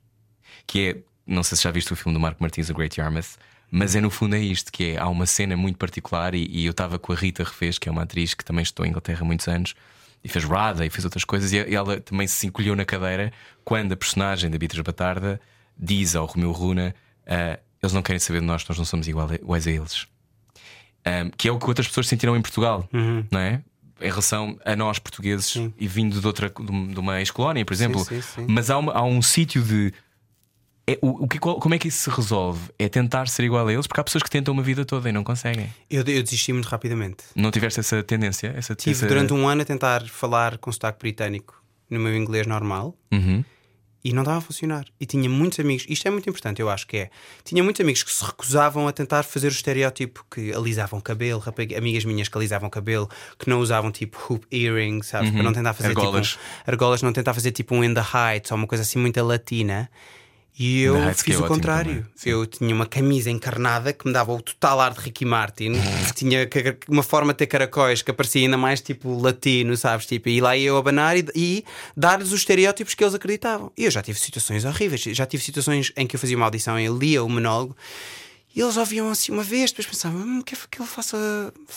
Que 0.65 0.89
é, 0.89 0.97
não 1.25 1.43
sei 1.43 1.57
se 1.57 1.63
já 1.63 1.71
viste 1.71 1.91
o 1.91 1.95
filme 1.95 2.13
do 2.13 2.19
Marco 2.19 2.41
Martins, 2.41 2.69
O 2.69 2.73
Great 2.73 2.99
Yarmouth, 2.99 3.37
mas 3.71 3.95
é 3.95 4.01
no 4.01 4.09
fundo 4.09 4.35
é 4.35 4.39
isto: 4.39 4.71
que 4.71 4.91
é, 4.91 4.97
há 4.97 5.07
uma 5.07 5.25
cena 5.25 5.57
muito 5.57 5.77
particular, 5.77 6.33
e, 6.35 6.47
e 6.49 6.65
eu 6.65 6.71
estava 6.71 6.99
com 6.99 7.11
a 7.11 7.15
Rita 7.15 7.43
Refez, 7.43 7.77
que 7.77 7.89
é 7.89 7.91
uma 7.91 8.03
atriz 8.03 8.33
que 8.33 8.45
também 8.45 8.63
estou 8.63 8.85
em 8.85 8.89
Inglaterra 8.89 9.21
há 9.21 9.25
muitos 9.25 9.47
anos. 9.47 9.75
E 10.23 10.29
fez 10.29 10.45
Rada 10.45 10.85
e 10.85 10.89
fez 10.89 11.03
outras 11.03 11.25
coisas, 11.25 11.51
e 11.51 11.57
e 11.57 11.75
ela 11.75 11.99
também 11.99 12.27
se 12.27 12.47
encolheu 12.47 12.77
na 12.77 12.85
cadeira 12.85 13.33
quando 13.65 13.91
a 13.91 13.97
personagem 13.97 14.49
da 14.49 14.57
Beatriz 14.57 14.81
Batarda 14.81 15.41
diz 15.77 16.15
ao 16.15 16.25
Romeu 16.25 16.51
Runa: 16.51 16.95
ah, 17.27 17.59
Eles 17.83 17.93
não 17.93 18.01
querem 18.01 18.19
saber 18.19 18.39
de 18.39 18.45
nós, 18.47 18.65
nós 18.67 18.77
não 18.77 18.85
somos 18.85 19.07
iguais 19.07 19.67
a 19.67 19.71
eles. 19.71 20.07
Um, 21.05 21.29
que 21.37 21.49
é 21.49 21.51
o 21.51 21.59
que 21.59 21.65
outras 21.65 21.85
pessoas 21.87 22.07
sentiram 22.07 22.35
em 22.37 22.41
Portugal, 22.41 22.87
não 23.29 23.39
é? 23.39 23.61
Em 24.01 24.09
relação 24.09 24.57
a 24.65 24.75
nós 24.75 24.99
portugueses 24.99 25.53
e 25.77 25.87
vindo 25.87 26.19
de 26.19 26.25
outra 26.25 26.49
de 26.49 26.87
de 26.93 26.99
uma 26.99 27.19
ex-colónia, 27.19 27.63
por 27.65 27.73
exemplo. 27.73 28.03
sim, 28.03 28.21
sim. 28.21 28.45
Mas 28.47 28.69
há, 28.69 28.77
uma- 28.77 28.93
há 28.93 29.03
um 29.03 29.21
sítio 29.21 29.61
de. 29.61 29.93
é, 30.87 30.97
o, 31.01 31.23
o 31.25 31.27
que, 31.27 31.39
qual- 31.39 31.59
como 31.59 31.75
é 31.75 31.77
que 31.79 31.89
isso 31.89 32.09
se 32.09 32.09
resolve? 32.09 32.59
É 32.79 32.87
tentar 32.89 33.27
ser 33.27 33.43
igual 33.43 33.67
a 33.67 33.73
eles, 33.73 33.85
porque 33.85 33.99
há 33.99 34.03
pessoas 34.03 34.23
que 34.23 34.29
tentam 34.29 34.53
uma 34.53 34.63
vida 34.63 34.83
toda 34.85 35.09
e 35.09 35.11
não 35.11 35.23
conseguem. 35.23 35.69
Eu, 35.89 35.99
eu 36.07 36.23
desisti 36.23 36.51
muito 36.53 36.67
rapidamente. 36.67 37.23
Não 37.35 37.51
tiveste 37.51 37.79
essa 37.81 38.01
tendência? 38.01 38.53
Essa, 38.57 38.73
Tive 38.75 38.91
essa- 38.95 39.07
durante 39.07 39.33
um 39.33 39.47
ano 39.47 39.61
a 39.61 39.65
tentar 39.65 40.05
falar 40.07 40.57
com 40.57 40.71
sotaque 40.71 40.99
britânico 40.99 41.61
no 41.89 41.99
meu 41.99 42.15
inglês 42.15 42.47
normal 42.47 42.95
Uhum. 43.11 43.43
E 44.03 44.11
não 44.11 44.23
estava 44.23 44.39
a 44.39 44.41
funcionar. 44.41 44.85
E 44.99 45.05
tinha 45.05 45.29
muitos 45.29 45.59
amigos, 45.59 45.85
isto 45.87 46.05
é 46.07 46.11
muito 46.11 46.29
importante, 46.29 46.61
eu 46.61 46.69
acho 46.69 46.85
que 46.85 46.97
é. 46.97 47.09
Tinha 47.43 47.63
muitos 47.63 47.79
amigos 47.81 48.03
que 48.03 48.11
se 48.11 48.23
recusavam 48.23 48.87
a 48.87 48.91
tentar 48.91 49.23
fazer 49.23 49.47
o 49.47 49.51
estereótipo 49.51 50.25
que 50.29 50.53
alisavam 50.53 50.99
cabelo, 50.99 51.39
rapaz, 51.39 51.67
amigas 51.73 52.03
minhas 52.03 52.27
que 52.27 52.37
alisavam 52.37 52.69
cabelo, 52.69 53.09
que 53.39 53.49
não 53.49 53.59
usavam 53.59 53.91
tipo 53.91 54.17
hoop 54.29 54.45
earrings, 54.51 55.07
sabes? 55.07 55.31
Para 55.31 55.43
não 55.43 55.53
tentar 55.53 55.73
fazer 55.73 55.89
Argolas. 55.89 56.27
tipo. 56.31 56.41
um- 56.43 56.63
argolas, 56.71 57.01
não 57.01 57.13
tentar 57.13 57.33
fazer 57.33 57.51
tipo 57.51 57.73
um 57.75 57.83
in 57.83 57.93
the 57.93 58.01
heights 58.01 58.51
ou 58.51 58.57
uma 58.57 58.67
coisa 58.67 58.81
assim 58.81 58.99
muito 58.99 59.23
latina. 59.23 59.89
E 60.57 60.81
eu 60.81 60.95
fiz 61.15 61.39
o 61.39 61.47
contrário. 61.47 62.05
Eu 62.23 62.45
tinha 62.45 62.73
uma 62.75 62.85
camisa 62.85 63.29
encarnada 63.29 63.91
que 63.91 64.05
me 64.05 64.13
dava 64.13 64.31
o 64.31 64.41
total 64.41 64.79
ar 64.79 64.93
de 64.93 64.99
Ricky 64.99 65.25
Martin, 65.25 65.73
tinha 66.15 66.47
uma 66.87 67.01
forma 67.01 67.33
de 67.33 67.39
ter 67.39 67.47
caracóis 67.47 68.01
que 68.01 68.13
parecia 68.13 68.43
ainda 68.43 68.57
mais 68.57 68.79
tipo 68.79 69.19
latino, 69.19 69.75
sabes? 69.75 70.05
Tipo, 70.05 70.29
e 70.29 70.39
lá 70.39 70.55
ia 70.55 70.67
eu 70.67 70.77
abanar 70.77 71.17
e, 71.17 71.25
e 71.35 71.65
dar-lhes 71.97 72.31
os 72.31 72.39
estereótipos 72.39 72.93
que 72.93 73.03
eles 73.03 73.15
acreditavam. 73.15 73.71
E 73.75 73.85
eu 73.85 73.91
já 73.91 74.01
tive 74.03 74.19
situações 74.19 74.63
horríveis, 74.63 75.01
já 75.01 75.25
tive 75.25 75.43
situações 75.43 75.91
em 75.97 76.05
que 76.05 76.15
eu 76.15 76.19
fazia 76.19 76.37
uma 76.37 76.45
audição 76.45 76.79
e 76.79 76.87
lia 76.87 77.23
o 77.23 77.29
monólogo. 77.29 77.75
E 78.55 78.61
eles 78.61 78.77
ouviam 78.77 79.09
assim 79.09 79.31
uma 79.31 79.41
vez, 79.41 79.71
depois 79.71 79.87
pensavam, 79.87 80.21
hum, 80.21 80.41
quer 80.41 80.57
que 80.69 80.79
ele 80.79 80.87
faça. 80.87 81.17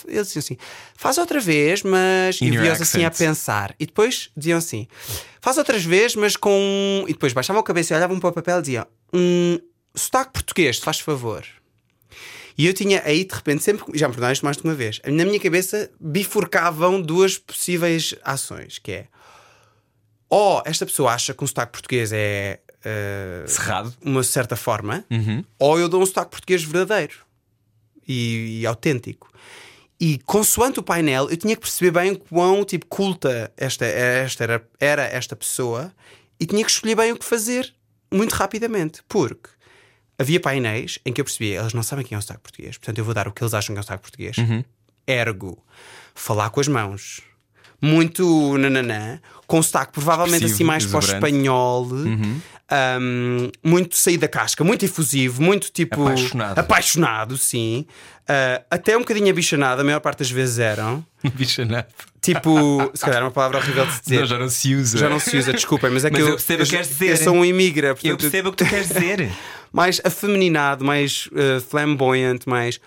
Eles 0.07 0.27
diziam 0.27 0.41
assim, 0.41 0.57
faz 0.95 1.17
outra 1.17 1.41
vez, 1.41 1.83
mas. 1.83 2.41
In 2.41 2.49
e 2.49 2.51
via-os 2.59 2.81
assim 2.81 3.05
a 3.05 3.11
pensar. 3.11 3.75
E 3.81 3.87
depois 3.87 4.31
diziam 4.37 4.59
assim, 4.59 4.87
faz 5.41 5.57
outras 5.57 5.85
vezes, 5.85 6.17
mas 6.17 6.37
com. 6.37 7.05
E 7.09 7.13
depois 7.13 7.33
baixavam 7.33 7.61
a 7.61 7.65
cabeça 7.65 7.95
e 7.95 7.97
olhavam 7.97 8.21
para 8.21 8.29
o 8.29 8.33
papel 8.33 8.59
e 8.59 8.63
diziam, 8.63 8.87
um 9.13 9.59
sotaque 9.95 10.33
português, 10.33 10.79
faz 10.79 11.01
favor. 11.01 11.45
E 12.59 12.67
eu 12.67 12.73
tinha 12.73 13.03
aí 13.05 13.25
de 13.25 13.35
repente, 13.35 13.63
sempre. 13.63 13.85
Já 13.99 14.09
me 14.09 14.13
perdonaram 14.13 14.33
isto 14.33 14.45
mais 14.45 14.57
de 14.57 14.65
uma 14.65 14.75
vez. 14.75 15.01
Na 15.05 15.25
minha 15.25 15.41
cabeça 15.41 15.91
bifurcavam 16.01 17.01
duas 17.01 17.39
possíveis 17.39 18.15
ações: 18.23 18.79
que 18.79 18.93
é. 18.93 19.07
Ou 20.29 20.63
esta 20.67 20.85
pessoa 20.85 21.13
acha 21.13 21.33
que 21.35 21.45
um 21.45 21.47
sotaque 21.47 21.73
português 21.73 22.13
é. 22.13 22.61
Eh, 22.85 23.45
Cerrado. 23.47 23.95
uma 24.03 24.23
certa 24.23 24.57
forma, 24.57 25.05
Uhum. 25.11 25.45
ou 25.59 25.79
eu 25.79 25.89
dou 25.89 26.03
um 26.03 26.07
sotaque 26.07 26.31
português 26.31 26.63
verdadeiro 26.65 27.15
e, 28.07 28.61
e 28.61 28.67
autêntico. 28.67 29.31
E 29.99 30.19
consoante 30.27 30.79
o 30.79 30.83
painel, 30.83 31.31
eu 31.31 31.37
tinha 31.37 31.55
que 31.55 31.63
perceber 31.63 31.91
bem 31.91 32.15
quão 32.15 32.65
tipo, 32.65 32.85
culta 32.87 33.51
esta, 33.57 33.85
esta 33.87 34.45
era, 34.45 34.69
era 34.79 35.03
esta 35.05 35.35
pessoa 35.35 35.91
e 36.39 36.45
tinha 36.45 36.63
que 36.65 36.71
escolher 36.71 36.95
bem 36.95 37.13
o 37.13 37.17
que 37.19 37.25
fazer 37.25 37.73
muito 38.13 38.33
rapidamente. 38.35 39.03
Porque 39.09 39.49
havia 40.19 40.39
painéis 40.39 40.99
em 41.05 41.13
que 41.15 41.21
eu 41.21 41.25
percebia, 41.25 41.61
eles 41.61 41.73
não 41.73 41.83
sabem 41.83 42.05
quem 42.05 42.15
é 42.15 42.19
o 42.19 42.23
sotaque 42.23 42.41
português, 42.43 42.77
portanto 42.77 42.99
eu 42.99 43.05
vou 43.07 43.15
dar 43.15 43.27
o 43.27 43.33
que 43.33 43.43
eles 43.43 43.55
acham 43.55 43.75
que 43.75 43.79
é 43.79 43.81
o 43.81 43.83
sotaque 43.83 44.03
português. 44.03 44.37
Ergo, 45.07 45.65
falar 46.15 46.51
com 46.51 46.61
as 46.61 46.69
mãos. 46.69 47.23
Muito 47.81 48.57
nananã, 48.59 49.21
com 49.47 49.63
sotaque 49.63 49.93
provavelmente 49.93 50.45
Expressivo, 50.47 50.55
assim 50.57 50.65
mais 50.65 50.87
para 50.87 50.97
o 50.97 51.01
espanhol, 51.01 51.89
um, 53.01 53.51
muito 53.63 53.97
sair 53.97 54.19
da 54.19 54.29
casca, 54.29 54.65
muito 54.65 54.85
efusivo, 54.85 55.43
muito 55.43 55.71
tipo 55.71 56.03
Apaixonado. 56.03 56.59
apaixonado, 56.59 57.39
sim. 57.39 57.87
Uh, 58.23 58.65
até 58.71 58.97
um 58.97 59.01
bocadinho 59.01 59.31
abichonado, 59.31 59.81
a 59.81 59.85
maior 59.85 60.01
parte 60.01 60.19
das 60.19 60.31
vezes 60.31 60.59
eram. 60.59 61.05
Bichanado. 61.35 61.87
Tipo, 62.21 62.91
se 62.93 63.05
calhar 63.05 63.21
é 63.21 63.25
uma 63.25 63.31
palavra 63.31 63.59
horrível 63.59 63.87
de 63.87 63.93
se 63.93 64.03
dizer. 64.07 64.21
Não, 64.21 64.27
já 64.27 64.39
não 64.39 64.49
se 64.49 64.75
usa. 64.75 64.99
Já 64.99 65.09
não 65.09 65.21
se 65.21 65.37
usa, 65.37 65.53
desculpem, 65.53 65.91
mas 65.91 66.05
é 66.05 66.11
Mas 66.11 66.17
que 66.19 66.23
eu 66.23 66.29
eu, 66.29 66.35
percebo 66.35 66.65
que 66.65 66.71
queres 66.71 66.89
dizer. 66.89 67.11
Eu 67.11 67.17
sou 67.19 67.35
um 67.35 67.45
imigra, 67.45 67.95
portanto, 67.95 68.11
Eu 68.11 68.17
percebo 68.17 68.49
o 68.49 68.53
que 68.53 68.65
tu 68.65 68.69
queres 68.69 68.89
dizer. 68.89 69.31
mais 69.73 70.01
afeminado, 70.03 70.85
mais 70.85 71.29
uh, 71.29 71.61
flamboyant, 71.61 72.41
mais. 72.47 72.81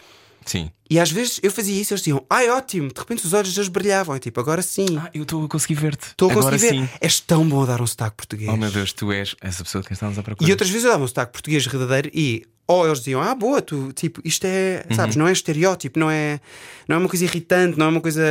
Sim. 0.46 0.72
E 0.90 1.00
às 1.00 1.12
vezes 1.12 1.40
eu 1.44 1.52
fazia 1.52 1.80
isso 1.80 1.94
eles 1.94 2.02
diziam, 2.02 2.26
ai 2.30 2.50
ótimo, 2.50 2.92
de 2.92 3.00
repente 3.00 3.24
os 3.26 3.34
olhos 3.34 3.54
deles 3.54 3.68
brilhavam. 3.70 4.16
Eu, 4.16 4.20
tipo, 4.20 4.40
agora 4.40 4.62
sim, 4.62 4.98
Ah, 4.98 5.10
eu 5.14 5.22
estou 5.24 5.46
a 5.46 5.48
conseguir 5.48 5.76
ver-te. 5.76 6.08
estou 6.08 6.32
a 6.32 6.34
conseguir 6.34 6.58
ver. 6.58 6.70
sim. 6.70 6.90
És 7.00 7.20
tão 7.20 7.48
bom 7.48 7.62
a 7.62 7.66
dar 7.68 7.82
um 7.82 7.86
sotaque 7.88 8.16
português. 8.18 8.50
Oh 8.52 8.58
meu 8.58 8.72
Deus, 8.72 8.92
tu 8.94 9.12
és 9.12 9.36
essa 9.42 9.64
pessoa 9.64 9.82
de 9.82 9.88
quem 9.88 9.94
estávamos 9.94 10.18
à 10.18 10.24
procura. 10.24 10.50
E 10.50 10.52
outras 10.52 10.70
vezes 10.70 10.86
eu 10.86 10.92
dava 10.92 11.04
um 11.04 11.08
sotaque 11.08 11.32
português 11.34 11.66
verdadeiro 11.68 12.10
e 12.14 12.46
ou 12.66 12.86
eles 12.86 13.00
diziam, 13.00 13.22
ah, 13.22 13.34
boa, 13.34 13.62
tu, 13.64 13.92
tipo, 13.94 14.22
isto 14.24 14.46
é, 14.46 14.86
sabes, 14.96 15.16
não 15.16 15.28
é 15.28 15.32
estereótipo, 15.32 15.98
não 16.00 16.10
é, 16.10 16.40
não 16.88 16.96
é 16.98 17.00
uma 17.00 17.10
coisa 17.10 17.26
irritante, 17.26 17.78
não 17.80 17.88
é 17.88 17.90
uma 17.90 18.02
coisa 18.02 18.22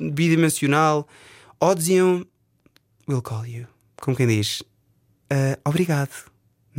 bidimensional. 0.00 1.06
Ou 1.58 1.74
diziam, 1.74 2.26
we'll 3.08 3.22
call 3.22 3.46
you. 3.46 3.66
Como 4.00 4.16
quem 4.16 4.26
diz, 4.26 4.62
"Ah, 5.30 5.58
obrigado. 5.64 6.29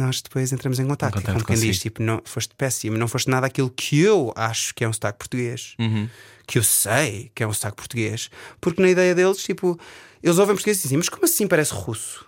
Nós 0.02 0.22
depois 0.22 0.52
entramos 0.52 0.80
em 0.80 0.88
contato. 0.88 1.14
Em 1.14 1.22
contacto 1.22 1.44
Como 1.44 1.46
quem 1.60 1.70
diz, 1.70 1.80
tipo, 1.80 2.02
não, 2.02 2.22
foste 2.26 2.54
péssimo, 2.56 2.98
não 2.98 3.08
foste 3.08 3.30
nada 3.30 3.46
aquilo 3.48 3.70
que 3.70 4.00
eu 4.00 4.34
acho 4.36 4.74
que 4.74 4.84
é 4.84 4.90
um 4.90 4.94
sotaque 4.94 5.20
português. 5.20 5.76
Uhum. 5.80 6.10
Que 6.48 6.58
eu 6.58 6.64
sei 6.64 7.32
que 7.36 7.44
é 7.44 7.48
um 7.48 7.54
sotaque 7.54 7.78
português. 7.78 8.30
Porque 8.60 8.82
na 8.82 8.90
ideia 8.90 9.14
deles, 9.14 9.38
tipo, 9.44 9.80
eles 10.24 10.38
ouvem 10.38 10.56
português 10.56 10.80
e 10.80 10.82
dizem, 10.84 10.98
mas 10.98 11.08
como 11.10 11.26
assim 11.26 11.48
parece 11.48 11.74
russo? 11.74 12.26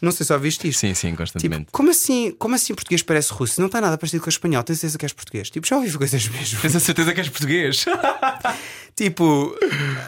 Não 0.00 0.12
sei 0.12 0.26
se 0.26 0.32
ouviste 0.32 0.68
isto. 0.68 0.80
Sim, 0.80 0.92
sim, 0.94 1.06
Tipo, 1.08 1.16
constantemente. 1.18 1.66
como 1.72 1.90
assim, 1.90 2.30
como 2.38 2.54
assim 2.54 2.74
português 2.74 3.02
parece 3.02 3.32
russo? 3.32 3.60
Não 3.60 3.66
está 3.66 3.80
nada 3.80 3.96
parecido 3.96 4.22
com 4.22 4.28
o 4.28 4.30
espanhol, 4.30 4.62
tens 4.62 4.78
certeza 4.78 4.98
que 4.98 5.04
és 5.06 5.12
português? 5.12 5.50
Tipo, 5.50 5.66
já 5.66 5.76
ouvi 5.76 5.90
coisas 5.96 6.28
mesmo. 6.28 6.60
Tens 6.60 6.76
a 6.76 6.80
certeza 6.80 7.14
que 7.14 7.20
és 7.20 7.28
português? 7.30 7.84
tipo, 8.94 9.56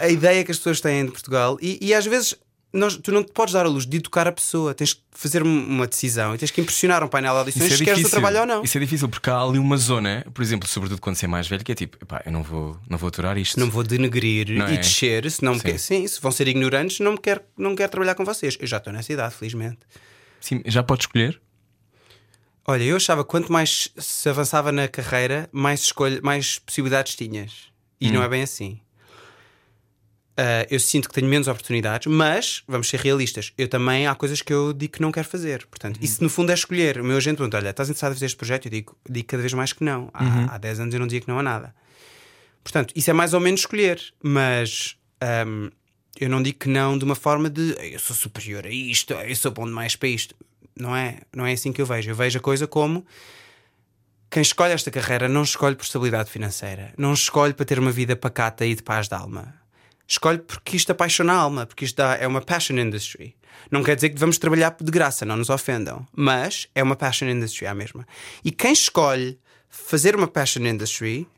a 0.01 0.09
ideia 0.09 0.45
que 0.45 0.51
as 0.51 0.59
pessoas 0.59 0.81
têm 0.81 1.07
de 1.07 1.13
Portugal 1.13 1.57
e, 1.61 1.79
e 1.81 1.95
às 1.95 2.05
vezes 2.05 2.35
nós, 2.73 2.97
tu 2.97 3.11
não 3.11 3.25
te 3.25 3.33
podes 3.33 3.55
dar 3.55 3.65
a 3.65 3.69
luz 3.69 3.87
de 3.87 3.97
educar 3.97 4.29
a 4.29 4.33
pessoa, 4.33 4.75
tens 4.75 4.93
que 4.93 5.01
fazer 5.11 5.43
uma 5.43 5.87
decisão 5.87 6.35
e 6.35 6.39
tens 6.39 6.51
que 6.51 6.61
impressionar 6.61 7.03
um 7.03 7.09
painel 7.09 7.33
de 7.33 7.39
audições 7.39 7.73
se 7.73 7.85
queres 7.85 8.05
o 8.05 8.11
trabalho 8.11 8.41
ou 8.41 8.47
não. 8.47 8.63
Isso 8.63 8.77
é 8.77 8.81
difícil 8.81 9.09
porque 9.09 9.31
há 9.31 9.41
ali 9.41 9.59
uma 9.59 9.77
zona, 9.79 10.27
por 10.35 10.43
exemplo, 10.43 10.69
sobretudo 10.69 11.01
quando 11.01 11.17
você 11.17 11.25
é 11.25 11.29
mais 11.29 11.49
velho, 11.49 11.65
que 11.65 11.73
é 11.73 11.75
tipo, 11.75 11.97
epá, 12.03 12.23
eu 12.27 12.33
não 12.33 12.43
vou, 12.43 12.79
não 12.89 12.99
vou 12.99 13.09
aturar 13.09 13.39
isto. 13.39 13.59
Não 13.59 13.71
vou 13.71 13.83
denegrir 13.83 14.51
Não 14.51 14.69
e 14.69 14.75
é? 14.75 14.77
descer, 14.77 15.31
se 15.31 15.43
não 15.43 15.55
me 15.55 15.61
Sim. 15.61 15.67
quer, 15.67 15.79
sim, 15.79 16.07
se 16.07 16.21
vão 16.21 16.31
ser 16.31 16.47
ignorantes, 16.47 17.01
não 17.01 17.13
me 17.13 17.19
quero, 17.19 17.41
não 17.57 17.75
quero 17.75 17.91
trabalhar 17.91 18.15
com 18.15 18.25
vocês. 18.25 18.59
Eu 18.61 18.67
já 18.67 18.77
estou 18.77 18.93
nessa 18.93 19.13
idade, 19.13 19.35
felizmente. 19.35 19.79
Sim, 20.41 20.63
já 20.67 20.83
podes 20.83 21.05
escolher? 21.07 21.41
Olha, 22.67 22.83
eu 22.83 22.97
achava 22.97 23.25
que 23.25 23.31
quanto 23.31 23.51
mais 23.51 23.89
se 23.97 24.29
avançava 24.29 24.71
na 24.71 24.87
carreira, 24.87 25.49
mais, 25.51 25.81
escolha, 25.81 26.21
mais 26.23 26.59
possibilidades 26.59 27.17
tinhas. 27.17 27.69
E 27.99 28.11
não 28.11 28.23
é 28.23 28.29
bem 28.29 28.43
assim. 28.43 28.79
Ah, 30.39 30.65
eu 30.71 30.79
sinto 30.79 31.09
que 31.09 31.15
tenho 31.17 31.27
menos 31.27 31.49
oportunidades, 31.49 32.07
mas 32.07 32.63
vamos 32.69 32.89
ser 32.89 33.01
realistas. 33.01 33.53
Eu 33.59 33.67
também 33.67 34.07
há 34.07 34.15
coisas 34.15 34.41
que 34.41 34.53
eu 34.53 34.73
digo 34.73 34.93
que 34.93 35.03
não 35.03 35.11
quero 35.11 35.27
fazer. 35.27 35.67
Portanto, 35.67 35.99
isso 36.01 36.23
no 36.23 36.31
fundo 36.31 36.53
é 36.53 36.55
escolher. 36.55 37.01
O 37.01 37.05
meu 37.05 37.17
agente 37.17 37.39
pergunta: 37.39 37.57
olha, 37.57 37.71
estás 37.71 37.89
interessado 37.89 38.13
em 38.13 38.15
fazer 38.15 38.27
este 38.27 38.37
projeto? 38.37 38.67
Eu 38.67 38.71
digo, 38.71 38.97
digo 39.11 39.27
cada 39.27 39.43
vez 39.43 39.53
mais 39.53 39.73
que 39.73 39.83
não. 39.83 40.09
Há, 40.15 40.55
há 40.55 40.59
10 40.59 40.79
anos 40.79 40.95
eu 40.95 41.01
não 41.01 41.09
dizia 41.09 41.21
que 41.21 41.27
não 41.27 41.41
a 41.41 41.43
nada. 41.43 41.75
Portanto, 42.63 42.93
isso 42.95 43.11
é 43.11 43.13
mais 43.13 43.35
ou 43.35 43.41
menos 43.41 43.61
escolher, 43.61 44.01
mas 44.23 44.97
ahm, 45.21 45.71
eu 46.21 46.29
não 46.29 46.41
digo 46.41 46.59
que 46.59 46.69
não 46.69 46.97
de 46.97 47.05
uma 47.05 47.17
forma 47.17 47.51
de 47.51 47.75
eu 47.93 47.99
sou 47.99 48.15
superior 48.15 48.65
a 48.65 48.71
isto, 48.71 49.15
eu 49.15 49.35
sou 49.35 49.51
bom 49.51 49.65
demais 49.65 49.97
para 49.97 50.09
isto. 50.09 50.37
Não 50.79 50.95
é, 50.95 51.19
não 51.35 51.45
é 51.45 51.53
assim 51.53 51.73
que 51.73 51.83
eu 51.83 51.87
vejo. 51.87 52.11
Eu 52.11 52.15
vejo 52.15 52.39
a 52.39 52.41
coisa 52.41 52.69
como 52.69 53.05
quem 54.31 54.43
escolhe 54.43 54.73
esta 54.73 54.91
carreira 54.91 55.29
não 55.29 55.43
escolhe 55.43 55.75
por 55.75 55.83
estabilidade 55.83 56.31
financeira, 56.31 56.93
não 56.97 57.13
escolhe 57.13 57.55
para 57.55 57.65
ter 57.65 57.81
uma 57.81 57.91
vida 57.91 58.15
pacata 58.15 58.65
e 58.65 58.75
de 58.75 58.85
paz 58.85 59.09
de 59.09 59.15
alma. 59.17 59.53
Escolhe 60.09 60.39
porque 60.39 60.77
isto 60.77 60.91
apaixona 60.91 61.35
a 61.35 61.37
alma, 61.37 61.67
porque 61.67 61.85
isto 61.85 61.97
dá- 61.97 62.17
é 62.17 62.27
uma 62.27 62.41
passion 62.41 62.77
industry. 62.79 63.37
Não 63.71 63.83
quer 63.83 63.95
dizer 63.95 64.09
que 64.09 64.15
devemos 64.15 64.39
trabalhar 64.39 64.75
de 64.81 64.91
graça, 64.91 65.27
não 65.27 65.37
nos 65.37 65.51
ofendam, 65.51 66.07
mas 66.17 66.67
é 66.75 66.83
uma 66.83 66.97
passion 66.97 67.29
industry 67.29 67.67
à 67.67 67.75
mesma. 67.75 68.07
E 68.43 68.51
quem 68.51 68.73
escolhe 68.73 69.39
fazer 69.69 70.17
uma 70.17 70.27
passion 70.27 70.63
industry, 70.65 71.29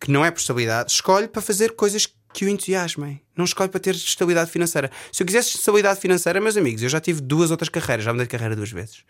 que 0.00 0.10
não 0.10 0.24
é 0.24 0.30
por 0.30 0.38
estabilidade, 0.38 0.92
escolhe 0.92 1.26
para 1.26 1.42
fazer 1.42 1.72
coisas 1.74 2.06
que 2.32 2.44
o 2.44 2.48
entusiasmem. 2.48 3.20
Não 3.36 3.44
escolhe 3.44 3.68
para 3.68 3.80
ter 3.80 3.94
estabilidade 3.94 4.50
financeira. 4.50 4.90
Se 5.10 5.22
eu 5.22 5.26
quisesse 5.26 5.56
estabilidade 5.56 6.00
financeira, 6.00 6.40
meus 6.40 6.56
amigos, 6.56 6.82
eu 6.82 6.88
já 6.88 7.00
tive 7.00 7.20
duas 7.20 7.50
outras 7.50 7.68
carreiras, 7.68 8.04
já 8.04 8.12
mudei 8.12 8.26
de 8.26 8.30
carreira 8.30 8.54
duas 8.54 8.70
vezes. 8.70 9.02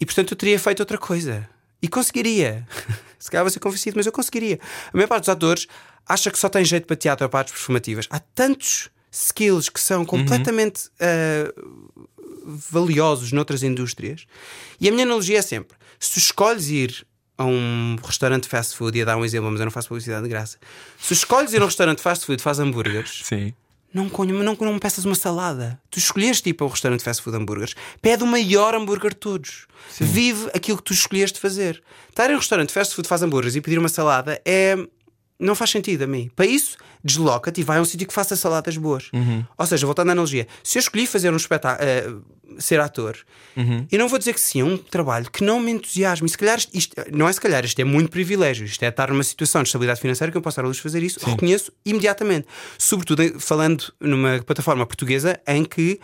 E 0.00 0.06
portanto 0.06 0.30
eu 0.32 0.36
teria 0.36 0.58
feito 0.60 0.80
outra 0.80 0.96
coisa. 0.96 1.48
E 1.82 1.88
conseguiria. 1.88 2.66
Se 3.18 3.30
calhar 3.30 3.48
ser 3.50 3.58
convencido, 3.60 3.96
mas 3.96 4.06
eu 4.06 4.12
conseguiria. 4.12 4.58
A 4.92 4.96
maior 4.96 5.08
parte 5.08 5.22
dos 5.22 5.28
atores 5.28 5.66
acha 6.08 6.30
que 6.30 6.38
só 6.38 6.48
tem 6.48 6.64
jeito 6.64 6.86
para 6.86 6.96
teatro 6.96 7.24
ou 7.24 7.28
para 7.30 7.40
artes 7.40 7.52
performativas. 7.54 8.06
Há 8.10 8.18
tantos 8.18 8.88
skills 9.12 9.68
que 9.68 9.80
são 9.80 10.04
completamente 10.04 10.88
ah, 11.00 11.52
valiosos 12.44 13.32
noutras 13.32 13.62
indústrias. 13.62 14.26
E 14.80 14.88
a 14.88 14.92
minha 14.92 15.04
analogia 15.04 15.38
é 15.38 15.42
sempre: 15.42 15.76
se 15.98 16.12
tu 16.12 16.18
escolhes 16.18 16.68
ir 16.68 17.06
a 17.36 17.44
um 17.44 17.96
restaurante 18.02 18.48
fast 18.48 18.76
food, 18.76 18.98
ia 18.98 19.04
dar 19.04 19.16
um 19.16 19.24
exemplo, 19.24 19.50
mas 19.50 19.60
eu 19.60 19.64
não 19.66 19.70
faço 19.70 19.88
publicidade 19.88 20.22
de 20.24 20.28
graça. 20.28 20.58
Se 20.98 21.12
escolhes 21.14 21.52
ir 21.52 21.60
a 21.60 21.64
um 21.64 21.66
restaurante 21.66 22.00
fast 22.02 22.26
food, 22.26 22.42
faz 22.42 22.58
hambúrgueres, 22.58 23.20
Sim. 23.24 23.54
não, 23.94 24.08
conho- 24.08 24.42
não, 24.42 24.56
não 24.60 24.72
me 24.74 24.80
peças 24.80 25.04
uma 25.04 25.14
salada. 25.14 25.80
Tu 25.88 25.98
escolheste 26.00 26.42
tipo 26.42 26.64
a 26.64 26.66
um 26.66 26.70
restaurante 26.70 27.02
fast 27.04 27.22
food 27.22 27.36
hambúrgueres. 27.36 27.74
Pede 28.02 28.24
o 28.24 28.26
maior 28.26 28.74
hambúrguer 28.74 29.10
de 29.10 29.16
todos. 29.20 29.66
Vive 30.00 30.50
aquilo 30.52 30.78
que 30.78 30.84
tu 30.84 30.92
escolheste 30.92 31.38
fazer. 31.38 31.80
Estar 32.08 32.28
em 32.28 32.34
um 32.34 32.38
restaurante 32.38 32.72
fast 32.72 32.94
food 32.94 33.06
faz 33.06 33.22
hambúrgueres 33.22 33.54
e 33.54 33.60
pedir 33.60 33.78
uma 33.78 33.88
salada 33.88 34.40
é. 34.44 34.76
Não 35.38 35.54
faz 35.54 35.70
sentido 35.70 36.02
a 36.02 36.06
mim. 36.06 36.30
Para 36.34 36.46
isso, 36.46 36.76
desloca-te 37.02 37.60
e 37.60 37.64
vai 37.64 37.78
a 37.78 37.80
um 37.80 37.84
sítio 37.84 38.06
que 38.08 38.12
faça 38.14 38.34
saladas 38.34 38.76
boas. 38.76 39.08
Ou 39.56 39.66
seja, 39.66 39.86
voltando 39.86 40.08
à 40.08 40.12
analogia, 40.12 40.46
se 40.64 40.78
eu 40.78 40.80
escolhi 40.80 41.06
fazer 41.06 41.32
um 41.32 41.36
espetáculo, 41.36 42.24
ser 42.58 42.80
ator, 42.80 43.16
eu 43.90 43.98
não 43.98 44.08
vou 44.08 44.18
dizer 44.18 44.32
que 44.34 44.40
sim, 44.40 44.60
é 44.62 44.64
um 44.64 44.76
trabalho 44.76 45.30
que 45.30 45.44
não 45.44 45.60
me 45.60 45.70
entusiasma. 45.70 46.26
E 46.26 46.30
se 46.30 46.36
calhar, 46.38 46.58
isto, 46.58 46.74
isto- 46.74 46.94
não 47.12 47.28
é 47.28 47.32
se 47.32 47.40
calhar, 47.40 47.64
isto 47.64 47.78
é 47.78 47.84
muito 47.84 48.10
privilégio. 48.10 48.64
Isto 48.66 48.82
é 48.84 48.88
estar 48.88 49.10
numa 49.10 49.22
situação 49.22 49.62
de 49.62 49.68
estabilidade 49.68 50.00
financeira 50.00 50.30
que 50.32 50.36
eu 50.38 50.42
posso 50.42 50.56
dar 50.56 50.64
a 50.64 50.66
luz 50.66 50.78
fazer 50.78 51.02
isso, 51.02 51.20
reconheço 51.24 51.70
imediatamente. 51.86 52.48
Sobretudo 52.76 53.38
falando 53.38 53.92
numa 54.00 54.40
plataforma 54.42 54.84
portuguesa 54.86 55.38
em 55.46 55.64
que 55.64 56.00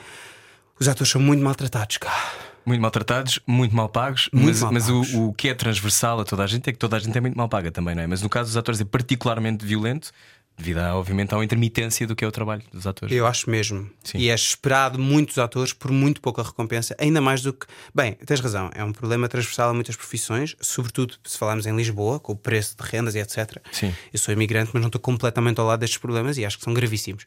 Os 0.78 0.88
atores 0.88 1.10
são 1.12 1.20
muito 1.20 1.42
maltratados 1.42 1.98
cá. 1.98 2.32
Muito 2.66 2.80
maltratados, 2.80 3.38
muito 3.46 3.74
mal 3.76 3.88
pagos, 3.88 4.28
Muito 4.32 4.46
mas, 4.46 4.62
mal 4.62 4.72
mas 4.72 4.88
o, 4.88 5.00
pagos. 5.00 5.14
o 5.14 5.32
que 5.34 5.48
é 5.48 5.54
transversal 5.54 6.20
a 6.20 6.24
toda 6.24 6.42
a 6.44 6.46
gente 6.46 6.68
é 6.70 6.72
que 6.72 6.78
toda 6.78 6.96
a 6.96 6.98
gente 6.98 7.16
é 7.16 7.20
muito 7.20 7.36
mal 7.36 7.48
paga 7.48 7.70
também, 7.70 7.94
não 7.94 8.02
é? 8.02 8.06
Mas 8.06 8.22
no 8.22 8.28
caso 8.28 8.48
dos 8.48 8.56
atores 8.56 8.80
é 8.80 8.84
particularmente 8.84 9.64
violento, 9.64 10.10
devido, 10.56 10.78
a, 10.78 10.96
obviamente, 10.96 11.34
à 11.34 11.42
intermitência 11.42 12.06
do 12.06 12.14
que 12.14 12.24
é 12.24 12.28
o 12.28 12.32
trabalho 12.32 12.62
dos 12.72 12.86
atores. 12.86 13.14
Eu 13.14 13.26
acho 13.26 13.50
mesmo. 13.50 13.90
Sim. 14.02 14.18
E 14.18 14.30
é 14.30 14.34
esperado 14.34 14.98
muitos 14.98 15.38
atores 15.38 15.72
por 15.72 15.90
muito 15.90 16.20
pouca 16.20 16.42
recompensa, 16.42 16.94
ainda 16.98 17.20
mais 17.20 17.42
do 17.42 17.52
que. 17.52 17.66
Bem, 17.94 18.12
tens 18.26 18.40
razão, 18.40 18.70
é 18.74 18.84
um 18.84 18.92
problema 18.92 19.28
transversal 19.28 19.70
a 19.70 19.74
muitas 19.74 19.96
profissões, 19.96 20.56
sobretudo 20.60 21.14
se 21.24 21.36
falarmos 21.36 21.66
em 21.66 21.76
Lisboa, 21.76 22.20
com 22.20 22.32
o 22.32 22.36
preço 22.36 22.76
de 22.76 22.88
rendas 22.88 23.14
e 23.14 23.18
etc. 23.18 23.58
Sim. 23.72 23.94
Eu 24.12 24.18
sou 24.18 24.32
imigrante, 24.32 24.70
mas 24.72 24.80
não 24.80 24.88
estou 24.88 25.00
completamente 25.00 25.60
ao 25.60 25.66
lado 25.66 25.80
destes 25.80 25.98
problemas 25.98 26.38
e 26.38 26.44
acho 26.44 26.58
que 26.58 26.64
são 26.64 26.72
gravíssimos. 26.72 27.24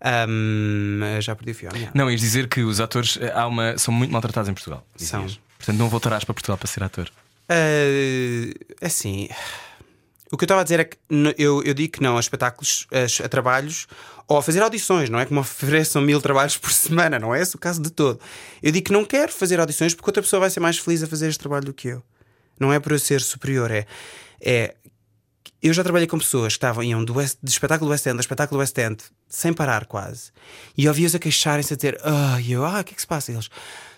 Ahm, 0.00 1.20
já 1.20 1.34
perdi 1.34 1.52
o 1.52 1.54
fio. 1.54 1.70
Não, 1.94 2.10
ias 2.10 2.20
dizer 2.20 2.48
que 2.48 2.60
os 2.60 2.80
atores 2.80 3.18
eh, 3.20 3.32
há 3.34 3.46
uma, 3.46 3.78
são 3.78 3.92
muito 3.92 4.12
maltratados 4.12 4.48
em 4.48 4.54
Portugal. 4.54 4.86
São. 4.96 5.26
Portanto, 5.56 5.78
não 5.78 5.88
voltarás 5.88 6.24
para 6.24 6.34
Portugal 6.34 6.58
para 6.58 6.68
ser 6.68 6.82
ator. 6.82 7.10
Ah, 7.48 8.84
assim, 8.84 9.28
o 10.32 10.36
que 10.36 10.44
eu 10.44 10.46
estava 10.46 10.60
a 10.60 10.64
dizer 10.64 10.80
é 10.80 10.84
que 10.84 10.96
eu, 11.38 11.62
eu 11.62 11.72
digo 11.72 11.92
que 11.92 12.02
não 12.02 12.16
a 12.16 12.20
espetáculos, 12.20 12.86
a, 12.92 13.24
a 13.24 13.28
trabalhos 13.28 13.86
ou 14.26 14.36
a 14.38 14.42
fazer 14.42 14.60
audições, 14.60 15.08
não 15.08 15.20
é 15.20 15.26
que 15.26 15.32
me 15.32 15.38
ofereçam 15.38 16.02
mil 16.02 16.20
trabalhos 16.20 16.56
por 16.56 16.70
semana, 16.72 17.18
não 17.18 17.34
é 17.34 17.40
esse 17.40 17.54
o 17.54 17.58
caso 17.58 17.80
de 17.80 17.90
todo. 17.90 18.20
Eu 18.62 18.72
digo 18.72 18.86
que 18.86 18.92
não 18.92 19.04
quero 19.04 19.32
fazer 19.32 19.60
audições 19.60 19.94
porque 19.94 20.08
outra 20.08 20.22
pessoa 20.22 20.40
vai 20.40 20.50
ser 20.50 20.60
mais 20.60 20.78
feliz 20.78 21.02
a 21.02 21.06
fazer 21.06 21.28
este 21.28 21.38
trabalho 21.38 21.66
do 21.66 21.74
que 21.74 21.88
eu. 21.88 22.02
Não 22.58 22.72
é 22.72 22.80
por 22.80 22.92
eu 22.92 22.98
ser 22.98 23.20
superior, 23.20 23.70
é. 23.70 23.86
é 24.40 24.74
eu 25.62 25.72
já 25.72 25.82
trabalhei 25.82 26.06
com 26.06 26.18
pessoas 26.18 26.52
que 26.52 26.58
estavam 26.58 26.82
iam 26.82 27.04
do 27.04 27.14
West, 27.14 27.38
de 27.42 27.50
espetáculo 27.50 27.88
do 27.88 27.92
West 27.92 28.06
End 28.06 28.16
a 28.16 28.20
espetáculo 28.20 28.58
do 28.58 28.60
West 28.60 28.76
End, 28.78 28.98
sem 29.28 29.52
parar 29.52 29.86
quase. 29.86 30.30
E 30.76 30.86
ouvi-os 30.86 31.14
a 31.14 31.18
queixarem-se 31.18 31.72
a 31.72 31.76
dizer: 31.76 31.98
Ah, 32.02 32.40
e 32.40 32.52
eu, 32.52 32.64
ah, 32.64 32.80
o 32.80 32.84
que 32.84 32.92
é 32.92 32.94
que 32.94 33.00
se 33.00 33.06
passa? 33.06 33.32
E 33.32 33.34
eles 33.34 33.48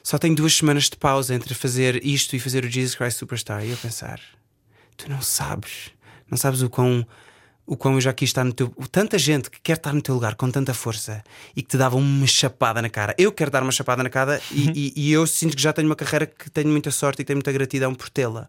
só 0.03 0.19
tenho 0.19 0.35
duas 0.35 0.55
semanas 0.55 0.85
de 0.85 0.97
pausa 0.97 1.35
entre 1.35 1.55
fazer 1.55 2.05
isto 2.05 2.35
e 2.35 2.41
fazer 2.41 2.65
o 2.65 2.69
Jesus 2.71 2.95
Christ 2.95 3.19
Superstar. 3.19 3.65
E 3.65 3.71
eu 3.71 3.77
pensar: 3.77 4.21
Tu 4.97 5.11
não 5.11 5.21
sabes, 5.21 5.91
não 6.31 6.37
sabes 6.39 6.63
o 6.63 6.69
quão, 6.71 7.07
o 7.67 7.77
quão 7.77 7.95
eu 7.95 8.01
já 8.01 8.13
quis 8.13 8.31
estar 8.31 8.45
no 8.45 8.53
teu. 8.53 8.69
Tanta 8.91 9.19
gente 9.19 9.51
que 9.51 9.61
quer 9.61 9.77
estar 9.77 9.93
no 9.93 10.01
teu 10.03 10.15
lugar 10.15 10.35
com 10.35 10.51
tanta 10.51 10.73
força 10.75 11.23
e 11.57 11.63
que 11.63 11.69
te 11.69 11.77
dava 11.77 11.97
uma 11.97 12.27
chapada 12.27 12.81
na 12.83 12.89
cara. 12.89 13.15
Eu 13.19 13.31
quero 13.33 13.51
dar 13.51 13.63
uma 13.63 13.73
chapada 13.73 14.03
na 14.03 14.11
cara 14.11 14.41
e, 14.51 14.71
e- 14.75 14.93
e 14.97 15.13
eu 15.13 15.27
sinto 15.27 15.57
que 15.57 15.63
já 15.63 15.73
tenho 15.73 15.89
uma 15.89 15.97
carreira 15.97 16.27
que 16.27 16.49
tenho 16.51 16.69
muita 16.69 16.91
sorte 16.91 17.23
e 17.23 17.25
tenho 17.25 17.37
muita 17.39 17.53
gratidão 17.53 17.95
por 17.95 18.09
tê-la. 18.09 18.49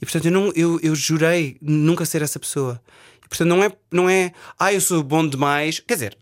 E 0.00 0.04
portanto 0.04 0.24
eu, 0.26 0.32
não, 0.32 0.52
eu, 0.54 0.78
eu 0.82 0.94
jurei 0.94 1.56
nunca 1.62 2.04
ser 2.04 2.20
essa 2.22 2.38
pessoa. 2.38 2.80
E, 3.24 3.28
portanto 3.28 3.48
não 3.48 3.62
é, 3.64 3.72
não 3.90 4.10
é, 4.10 4.32
ah, 4.58 4.72
eu 4.72 4.80
sou 4.80 5.02
bom 5.02 5.26
demais. 5.26 5.80
Quer 5.80 5.94
dizer, 5.94 6.18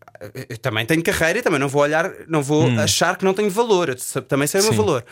eu 0.48 0.56
também 0.58 0.86
tenho 0.86 1.02
carreira 1.02 1.38
e 1.40 1.42
também 1.42 1.58
não 1.58 1.68
vou 1.68 1.82
olhar, 1.82 2.08
não 2.28 2.42
vou 2.42 2.68
achar 2.78 3.16
que 3.16 3.24
não 3.24 3.34
tenho 3.34 3.50
valor. 3.50 3.88
Eu 3.88 4.22
também 4.22 4.46
sei 4.46 4.60
o 4.60 4.64
meu 4.64 4.72
valor. 4.84 5.04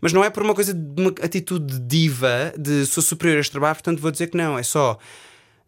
Mas 0.00 0.12
não 0.12 0.22
é 0.22 0.30
por 0.30 0.42
uma 0.42 0.54
coisa 0.54 0.72
de 0.72 1.00
uma 1.02 1.10
atitude 1.22 1.78
de 1.78 1.80
diva, 1.80 2.52
de 2.58 2.86
sou 2.86 3.02
superior 3.02 3.36
a 3.38 3.40
este 3.40 3.50
trabalho, 3.52 3.74
portanto 3.74 4.00
vou 4.00 4.10
dizer 4.10 4.28
que 4.28 4.36
não. 4.36 4.58
É 4.58 4.62
só. 4.62 4.98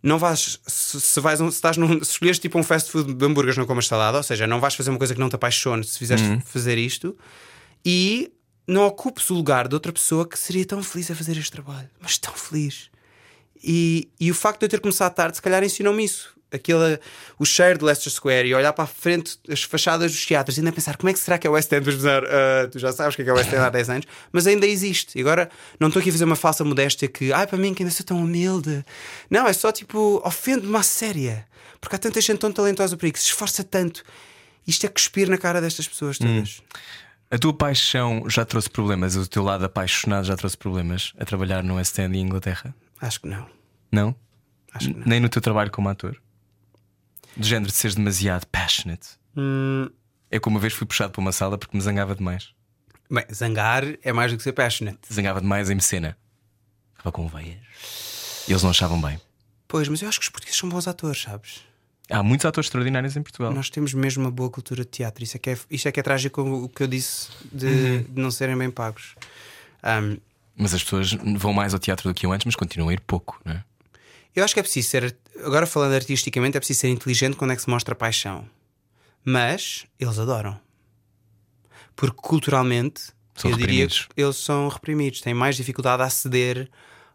Não 0.03 0.19
vais, 0.19 0.59
se, 0.67 0.99
se 1.01 1.21
vais, 1.21 1.41
um- 1.43 1.51
se 1.51 1.57
estás 1.57 1.77
num, 1.77 2.03
se 2.03 2.13
escolheres 2.13 2.39
tipo 2.39 2.59
um 2.59 2.63
fast 2.63 2.91
food 2.91 3.13
de 3.13 3.25
hambúrgueres, 3.27 3.59
não 3.59 3.67
comas 3.67 3.87
salada, 3.87 4.17
ou 4.17 4.23
seja, 4.23 4.47
não 4.47 4.59
vais 4.59 4.75
fazer 4.75 4.89
uma 4.91 4.99
coisa 4.99 5.13
que 5.15 5.21
não 5.21 5.29
te 5.29 5.35
apaixone 5.37 5.85
se 5.85 5.99
fizeres 5.99 6.23
fazer 6.47 6.79
isto, 6.79 7.15
e 7.85 8.33
não 8.67 8.87
ocupes 8.87 9.29
o 9.31 9.35
lugar 9.35 9.69
de 9.69 9.75
outra 9.75 9.93
pessoa 9.93 10.27
que 10.27 10.39
seria 10.39 10.65
tão 10.65 10.83
feliz 10.83 11.11
a 11.11 11.15
fazer 11.15 11.37
este 11.37 11.51
trabalho, 11.51 11.89
mas 12.01 12.17
tão 12.17 12.33
feliz. 12.33 12.89
E, 13.63 14.09
e 14.19 14.31
o 14.31 14.35
facto 14.35 14.61
de 14.61 14.65
eu 14.67 14.71
ter 14.71 14.81
começado 14.81 15.13
tarde, 15.15 15.37
se 15.37 15.43
calhar 15.43 15.63
ensinou-me 15.63 16.03
isso. 16.05 16.35
Aquele, 16.53 16.99
o 17.39 17.45
cheiro 17.45 17.79
de 17.79 17.85
Leicester 17.85 18.13
Square 18.13 18.49
e 18.49 18.55
olhar 18.55 18.73
para 18.73 18.85
a 18.85 18.87
frente 18.87 19.39
as 19.49 19.63
fachadas 19.63 20.11
dos 20.11 20.27
teatros 20.27 20.57
e 20.57 20.61
ainda 20.61 20.73
pensar 20.73 20.97
como 20.97 21.09
é 21.09 21.13
que 21.13 21.19
será 21.19 21.39
que 21.39 21.47
é 21.47 21.51
o 21.51 21.53
West 21.53 21.73
End? 21.73 21.85
Dizer, 21.85 22.25
"Ah, 22.25 22.69
tu 22.71 22.79
já 22.79 22.93
sabes 22.93 23.15
o 23.15 23.17
que 23.17 23.23
é, 23.23 23.25
que 23.25 23.31
é 23.31 23.33
o 23.33 23.37
West 23.37 23.53
End 23.53 23.59
há 23.59 23.69
10 23.71 23.91
anos, 23.91 24.07
mas 24.33 24.47
ainda 24.47 24.67
existe. 24.67 25.19
E 25.19 25.21
agora 25.21 25.49
não 25.79 25.89
estou 25.89 26.01
aqui 26.01 26.09
a 26.09 26.13
fazer 26.13 26.25
uma 26.25 26.37
falsa 26.37 26.65
modéstia 26.65 27.07
que, 27.09 27.33
ai, 27.33 27.47
para 27.47 27.57
mim 27.59 27.73
que 27.73 27.83
ainda 27.83 27.95
sou 27.95 28.05
tão 28.05 28.19
humilde. 28.19 28.85
Não, 29.31 29.47
é 29.47 29.53
só 29.53 29.71
tipo, 29.71 30.21
ofende-me 30.25 30.77
à 30.77 30.83
séria. 30.83 31.47
Porque 31.81 31.97
há 31.97 31.99
tanta 31.99 32.21
gente 32.21 32.39
tão 32.39 32.53
talentosa 32.53 32.97
por 32.97 33.07
aí 33.07 33.13
que 33.13 33.19
se 33.19 33.27
esforça 33.27 33.65
tanto. 33.65 34.03
Isto 34.67 34.87
é 34.87 34.89
cuspir 34.89 35.29
na 35.29 35.39
cara 35.39 35.61
destas 35.61 35.89
pessoas 35.89 36.19
todas. 36.19 36.63
A 37.31 37.39
tua 37.39 37.55
paixão 37.55 38.25
já 38.29 38.45
trouxe 38.45 38.69
problemas? 38.69 39.15
O 39.15 39.27
teu 39.27 39.43
lado 39.45 39.65
apaixonado 39.65 40.27
já 40.27 40.37
trouxe 40.37 40.57
problemas 40.57 41.13
a 41.19 41.25
trabalhar 41.25 41.63
no 41.63 41.77
West 41.77 41.97
End 41.99 42.17
em 42.19 42.23
Inglaterra? 42.23 42.75
Acho 43.01 43.21
que 43.21 43.29
não. 43.29 43.47
Não? 43.91 44.15
Acho 44.73 44.89
que 44.89 44.95
não. 44.99 45.07
Nem 45.07 45.21
no 45.21 45.29
teu 45.29 45.41
trabalho 45.41 45.71
como 45.71 45.89
ator? 45.89 46.21
Do 47.37 47.47
género 47.47 47.71
de 47.71 47.77
seres 47.77 47.95
demasiado 47.95 48.47
passionate. 48.47 49.09
Hum, 49.37 49.89
Eu, 50.31 50.41
como 50.41 50.57
uma 50.57 50.61
vez, 50.61 50.73
fui 50.73 50.87
puxado 50.87 51.13
para 51.13 51.21
uma 51.21 51.33
sala 51.33 51.57
porque 51.59 51.77
me 51.77 51.83
zangava 51.83 52.15
demais. 52.15 52.53
bem, 53.11 53.25
zangar 53.33 53.85
é 54.03 54.13
mais 54.13 54.31
do 54.33 54.37
que 54.39 54.43
ser 54.45 54.53
passionate. 54.53 54.99
Zangava 55.13 55.41
demais 55.41 55.71
em 55.71 55.81
cena. 55.81 56.17
Estava 56.97 57.13
com 57.13 57.27
veias. 57.29 58.45
E 58.47 58.53
eles 58.53 58.63
não 58.63 58.71
achavam 58.71 59.01
bem. 59.01 59.21
Pois, 59.67 59.89
mas 59.89 60.03
eu 60.03 60.09
acho 60.09 60.19
que 60.19 60.25
os 60.25 60.29
portugueses 60.31 60.59
são 60.59 60.69
bons 60.69 60.87
atores, 60.89 61.23
sabes? 61.23 61.63
Há 62.11 62.23
muitos 62.25 62.45
atores 62.45 62.67
extraordinários 62.67 63.17
em 63.17 63.23
Portugal. 63.23 63.53
Nós 63.53 63.71
temos 63.71 63.95
mesmo 63.95 64.25
uma 64.25 64.31
boa 64.33 64.51
cultura 64.51 64.83
de 64.85 64.91
teatro. 64.91 65.23
Isso 65.23 65.37
é 65.37 65.41
que 65.41 65.51
é, 65.51 65.59
isto 65.71 65.87
é, 65.89 65.93
que 65.93 66.01
é 66.01 66.03
trágico 66.03 66.43
o 66.43 66.69
que 66.69 66.83
eu 66.83 66.89
disse 66.89 67.29
de, 67.53 68.01
de 68.01 68.21
não 68.21 68.31
serem 68.33 68.57
bem 68.59 68.69
pagos. 68.71 69.15
Ahm, 69.83 70.17
Mas 70.57 70.75
as 70.75 70.83
pessoas 70.83 71.13
vão 71.13 71.53
mais 71.53 71.73
ao 71.73 71.79
teatro 71.79 72.09
do 72.09 72.15
que 72.15 72.27
eu 72.27 72.33
antes, 72.33 72.45
mas 72.45 72.57
continuam 72.57 72.89
a 72.91 72.93
ir 72.93 73.01
pouco, 73.01 73.41
não 73.45 73.53
é? 73.55 73.65
Eu 74.35 74.45
acho 74.45 74.55
que 74.55 74.61
é 74.61 74.63
preciso 74.63 74.89
ser, 74.89 75.17
agora 75.45 75.67
falando 75.67 75.95
artisticamente, 75.95 76.57
é 76.57 76.61
preciso 76.61 76.81
ser 76.81 76.89
inteligente 76.89 77.37
quando 77.37 77.53
é 77.53 77.57
que 77.57 77.63
se 77.63 77.71
mostra 77.71 77.95
paixão. 77.95 78.49
Mas 79.25 79.87
eles 79.99 80.19
adoram. 80.19 80.59
Porque 81.95 82.17
culturalmente, 82.17 83.13
São 83.35 83.51
eu 83.51 83.57
diria 83.57 83.87
que 83.87 84.07
eles 84.17 84.37
são 84.37 84.69
reprimidos, 84.69 85.21
têm 85.21 85.35
mais 85.35 85.57
dificuldade 85.57 86.03
a 86.03 86.07
aceder 86.07 86.71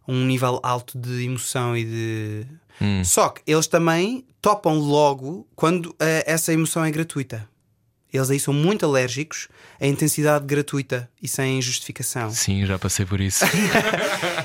a 0.07 0.11
um 0.11 0.25
nível 0.25 0.59
alto 0.61 0.97
de 0.97 1.23
emoção 1.23 1.75
e 1.75 1.85
de. 1.85 2.47
Hum. 2.81 3.03
Só 3.03 3.29
que 3.29 3.41
eles 3.47 3.67
também 3.67 4.25
topam 4.41 4.77
logo 4.77 5.47
quando 5.55 5.95
eh, 5.99 6.23
essa 6.27 6.53
emoção 6.53 6.83
é 6.83 6.91
gratuita. 6.91 7.49
Eles 8.15 8.29
aí 8.29 8.39
são 8.39 8.53
muito 8.53 8.85
alérgicos 8.85 9.47
à 9.79 9.85
intensidade 9.85 10.45
gratuita 10.45 11.09
e 11.21 11.27
sem 11.27 11.61
justificação. 11.61 12.29
Sim, 12.31 12.65
já 12.65 12.79
passei 12.79 13.05
por 13.05 13.19
isso. 13.19 13.43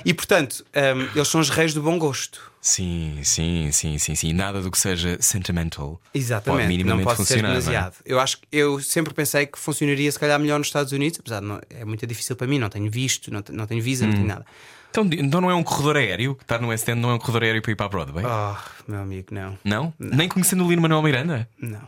E 0.05 0.15
portanto, 0.15 0.65
ehm, 0.73 1.09
eles 1.15 1.29
são 1.29 1.41
os 1.41 1.51
reis 1.51 1.75
do 1.75 1.83
bom 1.83 1.99
gosto. 1.99 2.51
sim, 2.61 3.19
sim, 3.23 3.71
sim, 3.71 3.99
sim, 3.99 4.15
sim. 4.15 4.33
Nada 4.33 4.61
do 4.63 4.71
que 4.71 4.79
seja 4.79 5.19
sentimental. 5.21 6.01
Exatamente, 6.15 6.63
Pode 6.63 6.69
minimamente 6.69 7.07
não 7.07 7.17
pode 7.17 7.29
ser 7.29 7.43
não 7.43 7.51
é? 7.51 7.53
demasiado. 7.53 7.97
Eu 8.05 8.19
acho 8.19 8.39
que 8.39 8.47
eu 8.51 8.81
sempre 8.81 9.13
pensei 9.13 9.47
que 9.47 9.59
funcionaria 9.59 10.11
se 10.11 10.19
calhar 10.19 10.39
melhor 10.41 10.59
nos 10.59 10.69
Estados 10.69 10.93
Unidos, 10.93 11.19
apesar 11.21 11.41
de 11.41 11.47
não, 11.47 11.61
é 11.69 11.85
muito 11.85 12.07
difícil 12.07 12.35
para 12.35 12.47
mim, 12.47 12.59
não 12.59 12.69
tenho 12.71 12.91
visto, 12.91 13.31
não, 13.31 13.43
não 13.51 13.67
tenho 13.67 13.83
visa, 13.83 14.07
não 14.07 14.13
Hum. 14.13 14.17
tenho 14.17 14.29
nada. 14.29 14.47
Então, 14.91 15.09
então 15.13 15.41
não 15.41 15.51
é 15.51 15.55
um 15.55 15.63
corredor 15.63 15.97
aéreo? 15.99 16.37
Estar 16.41 16.61
no 16.61 16.69
West 16.69 16.89
End 16.89 16.99
não 17.01 17.11
é 17.11 17.15
um 17.15 17.19
corredor 17.19 17.43
aéreo 17.45 17.63
para 17.63 17.73
ir 17.73 17.77
para 17.77 17.87
a 17.87 17.89
Broadway? 17.91 18.25
Oh, 18.27 18.57
meu 18.91 19.01
amigo, 19.03 19.29
não, 19.33 19.59
Não? 19.63 19.95
Nem 19.99 20.29
conhecendo 20.29 20.65
o 20.65 20.69
Lino 20.69 20.83
Manuel 20.83 21.03
Miranda? 21.03 21.49
não, 21.61 21.83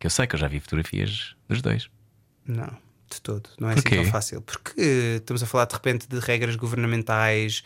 Que 0.00 0.06
eu 0.06 0.10
sei 0.10 0.26
que 0.26 0.34
eu 0.34 0.38
já 0.40 0.48
vi 0.48 0.58
fotografias 0.58 1.36
dos 1.48 1.62
dois. 1.62 1.88
não, 2.46 2.76
de 3.10 3.20
todo. 3.20 3.48
Não 3.60 3.68
é 3.70 3.74
Porquê? 3.74 3.94
assim 3.96 4.02
tão 4.02 4.10
fácil. 4.12 4.40
Porque 4.40 4.72
eh, 4.80 5.16
estamos 5.16 5.42
a 5.42 5.46
falar 5.46 5.64
de 5.66 5.74
repente 5.74 6.06
de 6.08 6.18
regras 6.20 6.54
governamentais, 6.56 7.62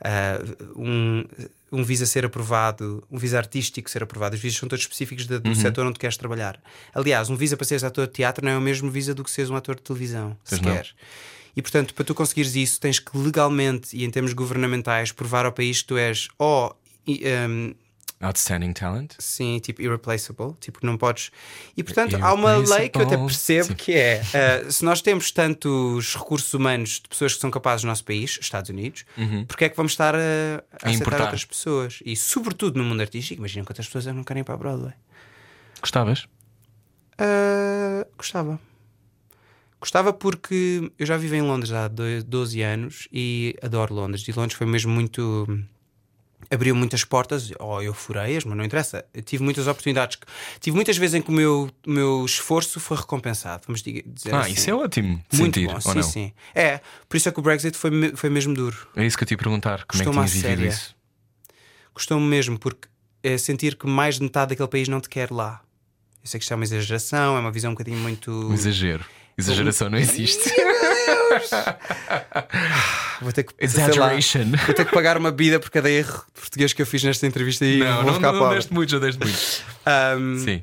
ah, 0.00 0.38
um, 0.76 1.24
um 1.72 1.82
visa 1.82 2.04
ser 2.06 2.24
aprovado, 2.26 3.02
um 3.10 3.16
visa 3.18 3.38
artístico 3.38 3.90
ser 3.90 4.02
aprovado. 4.02 4.34
Os 4.36 4.40
visas 4.40 4.58
são 4.58 4.68
todos 4.68 4.84
específicos 4.84 5.26
de- 5.26 5.38
do 5.38 5.48
Uhum. 5.48 5.54
setor 5.54 5.86
onde 5.86 5.98
queres 5.98 6.16
trabalhar. 6.18 6.60
Aliás, 6.94 7.30
um 7.30 7.36
visa 7.36 7.56
para 7.56 7.66
seres 7.66 7.82
ator 7.84 8.06
de 8.06 8.12
teatro 8.12 8.44
não 8.44 8.52
é 8.52 8.56
o 8.58 8.60
mesmo 8.60 8.90
visa 8.90 9.14
do 9.14 9.24
que 9.24 9.30
seres 9.30 9.48
um 9.50 9.56
ator 9.56 9.76
de 9.76 9.82
televisão, 9.82 10.36
Pois 10.46 10.58
sequer. 10.60 10.88
E 11.56 11.62
portanto, 11.62 11.94
para 11.94 12.04
tu 12.04 12.14
conseguires 12.14 12.54
isso, 12.54 12.78
tens 12.80 12.98
que 12.98 13.16
legalmente 13.16 13.96
e 13.96 14.04
em 14.04 14.10
termos 14.10 14.32
governamentais 14.34 15.10
provar 15.12 15.46
ao 15.46 15.52
país 15.52 15.80
que 15.82 15.88
tu 15.88 15.96
és 15.96 16.28
ou 16.38 16.78
i- 17.06 17.22
um, 17.48 17.74
Outstanding 18.22 18.72
talent. 18.72 19.14
Sim, 19.18 19.58
tipo 19.58 19.82
irreplaceable, 19.82 20.54
tipo 20.60 20.78
não 20.86 20.96
podes. 20.96 21.30
E 21.76 21.82
portanto 21.82 22.16
há 22.20 22.32
uma 22.32 22.56
lei 22.56 22.88
que 22.88 22.96
eu 22.98 23.02
até 23.02 23.16
percebo 23.16 23.66
Sim. 23.68 23.74
que 23.74 23.92
é 23.92 24.22
uh, 24.66 24.70
se 24.72 24.84
nós 24.84 25.02
temos 25.02 25.30
tantos 25.32 26.14
recursos 26.14 26.54
humanos 26.54 27.00
de 27.02 27.08
pessoas 27.08 27.34
que 27.34 27.40
são 27.40 27.50
capazes 27.50 27.82
no 27.84 27.88
nosso 27.90 28.04
país, 28.04 28.38
Estados 28.40 28.70
Unidos, 28.70 29.04
porque 29.48 29.64
é 29.64 29.68
que 29.68 29.76
vamos 29.76 29.92
estar 29.92 30.14
a, 30.14 30.18
a 30.18 30.22
aceitar 30.86 30.92
importar. 30.92 31.20
outras 31.22 31.44
pessoas? 31.44 31.98
E 32.06 32.14
sobretudo 32.16 32.78
no 32.78 32.84
mundo 32.84 33.00
artístico, 33.00 33.40
imagina 33.40 33.64
quantas 33.66 33.86
pessoas 33.86 34.06
não 34.06 34.22
querem 34.24 34.40
ir 34.42 34.44
para 34.44 34.54
a 34.54 34.58
Broadway. 34.58 34.92
Gostavas? 35.80 36.28
Uh, 37.20 38.06
gostava. 38.16 38.58
Gostava 39.80 40.12
porque 40.12 40.92
eu 40.96 41.04
já 41.04 41.16
vivo 41.16 41.34
em 41.34 41.42
Londres 41.42 41.72
há 41.72 41.88
do- 41.88 42.22
12 42.24 42.62
anos 42.62 43.08
e 43.12 43.56
adoro 43.60 43.92
Londres. 43.92 44.26
E 44.28 44.32
Londres 44.32 44.56
foi 44.56 44.66
mesmo 44.66 44.92
muito. 44.92 45.58
Abriu 46.50 46.74
muitas 46.74 47.04
portas, 47.04 47.50
ou 47.58 47.82
eu 47.82 47.94
furei-as, 47.94 48.44
mas 48.44 48.56
não 48.56 48.64
interessa. 48.64 49.04
Eu 49.14 49.22
tive 49.22 49.42
muitas 49.42 49.66
oportunidades. 49.66 50.18
Tive 50.60 50.74
muitas 50.76 50.96
vezes 50.96 51.14
em 51.14 51.22
que 51.22 51.30
o 51.30 51.32
meu, 51.32 51.70
meu 51.86 52.24
esforço 52.24 52.78
foi 52.78 52.96
recompensado. 52.96 53.62
Vamos 53.66 53.82
dizer 53.82 54.04
Ah, 54.32 54.40
assim. 54.40 54.52
isso 54.52 54.68
é 54.70 54.74
ótimo. 54.74 55.08
muito 55.32 55.36
sentir, 55.36 55.66
bom. 55.68 55.80
Sim, 55.80 55.94
não? 55.94 56.02
sim. 56.02 56.32
É, 56.54 56.80
por 57.08 57.16
isso 57.16 57.28
é 57.28 57.32
que 57.32 57.38
o 57.38 57.42
Brexit 57.42 57.76
foi, 57.76 57.90
foi 58.14 58.28
mesmo 58.28 58.52
duro. 58.54 58.76
É 58.96 59.06
isso 59.06 59.16
que 59.16 59.24
eu 59.24 59.28
te 59.28 59.30
ia 59.32 59.38
perguntar. 59.38 59.84
Como 59.84 60.02
Custou-me 60.04 60.18
é 60.20 60.24
que 60.24 60.30
tinhas 60.30 60.42
vivido 60.44 60.58
séria. 60.60 60.68
isso? 60.68 60.94
Custou-me 61.94 62.26
mesmo, 62.26 62.58
porque 62.58 62.88
é 63.22 63.38
sentir 63.38 63.76
que 63.76 63.86
mais 63.86 64.16
de 64.16 64.22
metade 64.22 64.50
daquele 64.50 64.68
país 64.68 64.88
não 64.88 65.00
te 65.00 65.08
quer 65.08 65.30
lá. 65.30 65.60
Eu 66.22 66.28
sei 66.28 66.38
que 66.38 66.44
isto 66.44 66.52
é 66.52 66.54
uma 66.54 66.64
exageração, 66.64 67.36
é 67.36 67.40
uma 67.40 67.50
visão 67.50 67.70
um 67.70 67.74
bocadinho 67.74 67.98
muito. 67.98 68.30
Um 68.30 68.54
exagero. 68.54 69.04
Exageração 69.36 69.90
não 69.90 69.98
existe. 69.98 70.50
Vou 73.20 73.32
ter 73.32 73.44
que, 73.44 73.68
sei 73.68 73.80
lá, 73.96 74.14
Exaggeration. 74.14 74.50
vou 74.66 74.74
ter 74.74 74.84
que 74.84 74.92
pagar 74.92 75.16
uma 75.16 75.30
bida 75.30 75.60
por 75.60 75.70
cada 75.70 75.90
erro 75.90 76.24
de 76.34 76.40
português 76.40 76.72
que 76.72 76.82
eu 76.82 76.86
fiz 76.86 77.02
nesta 77.04 77.26
entrevista 77.26 77.64
e 77.64 77.78
Não, 77.78 77.96
vou 77.96 78.04
não, 78.06 78.14
ficar 78.14 78.32
não, 78.32 78.38
pobre. 78.40 78.56
deste 78.56 78.72
muito, 78.74 78.90
já 78.90 78.98
deste 78.98 79.18
muito. 79.22 79.38
Ahm, 79.86 80.38
Sim. 80.38 80.62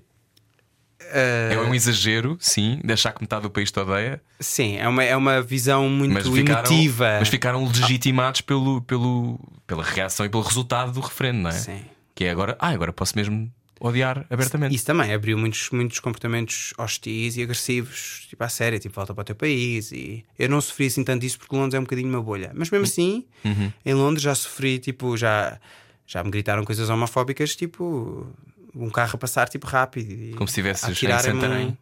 ah, 1.13 1.53
É 1.53 1.57
um 1.59 1.73
exagero, 1.73 2.37
sim, 2.39 2.79
de 2.83 2.93
achar 2.93 3.13
que 3.13 3.21
metade 3.21 3.43
do 3.43 3.49
país 3.49 3.71
te 3.71 3.79
odeia, 3.79 4.21
sim, 4.39 4.77
é 4.77 4.87
uma, 4.87 5.03
é 5.03 5.15
uma 5.15 5.41
visão 5.41 5.87
muito 5.89 6.13
mas 6.13 6.27
ficaram, 6.27 6.59
emotiva. 6.59 7.17
mas 7.19 7.29
ficaram 7.29 7.65
legitimados 7.65 8.41
pelo, 8.41 8.81
pelo, 8.81 9.39
pela 9.65 9.83
reação 9.83 10.25
e 10.25 10.29
pelo 10.29 10.43
resultado 10.43 10.91
do 10.91 10.99
referendo, 10.99 11.39
não 11.39 11.49
é? 11.49 11.53
Sim. 11.53 11.81
Que 12.13 12.25
é 12.25 12.31
agora, 12.31 12.57
ah, 12.59 12.69
agora 12.69 12.91
posso 12.91 13.13
mesmo 13.15 13.49
odiar 13.79 14.25
abertamente. 14.29 14.75
Isso 14.75 14.85
também 14.85 15.13
abriu 15.13 15.37
muitos, 15.37 15.69
muitos 15.71 15.99
comportamentos 15.99 16.73
hostis 16.77 17.37
e 17.37 17.43
agressivos, 17.43 18.25
tipo 18.29 18.43
à 18.43 18.49
séria, 18.49 18.77
tipo 18.79 18.93
volta 18.95 19.13
para 19.13 19.21
o 19.21 19.25
teu 19.25 19.35
país. 19.35 19.91
E 19.91 20.25
eu 20.37 20.49
não 20.49 20.59
sofri 20.61 20.87
assim 20.87 21.03
tanto 21.03 21.21
disso 21.21 21.37
porque 21.39 21.55
Londres 21.55 21.73
é 21.75 21.79
um 21.79 21.83
bocadinho 21.83 22.09
uma 22.09 22.21
bolha. 22.21 22.51
Mas 22.53 22.69
mesmo 22.69 22.85
assim, 22.85 23.25
Uhum. 23.45 23.71
em 23.85 23.93
Londres 23.93 24.23
já 24.23 24.35
sofri, 24.35 24.79
tipo, 24.79 25.15
já, 25.17 25.59
já 26.05 26.23
me 26.23 26.29
gritaram 26.29 26.63
coisas 26.65 26.89
homofóbicas, 26.89 27.55
tipo 27.55 28.27
um 28.75 28.89
carro 28.89 29.11
a 29.15 29.17
passar 29.17 29.49
tipo 29.49 29.65
rápido. 29.65 30.11
E 30.11 30.33
Como 30.33 30.47
se 30.47 30.51
estivesses 30.51 30.83
a 30.85 30.91
em 30.91 30.93
Santarém. 31.21 31.67
um- 31.67 31.77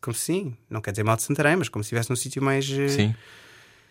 Como 0.00 0.14
sim, 0.14 0.56
não 0.70 0.80
quer 0.80 0.92
dizer 0.92 1.02
mal 1.04 1.16
de 1.16 1.22
Santarém, 1.22 1.56
mas 1.56 1.68
como 1.68 1.82
se 1.82 1.86
estivesse 1.88 2.10
num 2.10 2.16
sítio 2.16 2.42
mais. 2.42 2.68
eh, 2.70 2.88
Sim. 2.88 3.14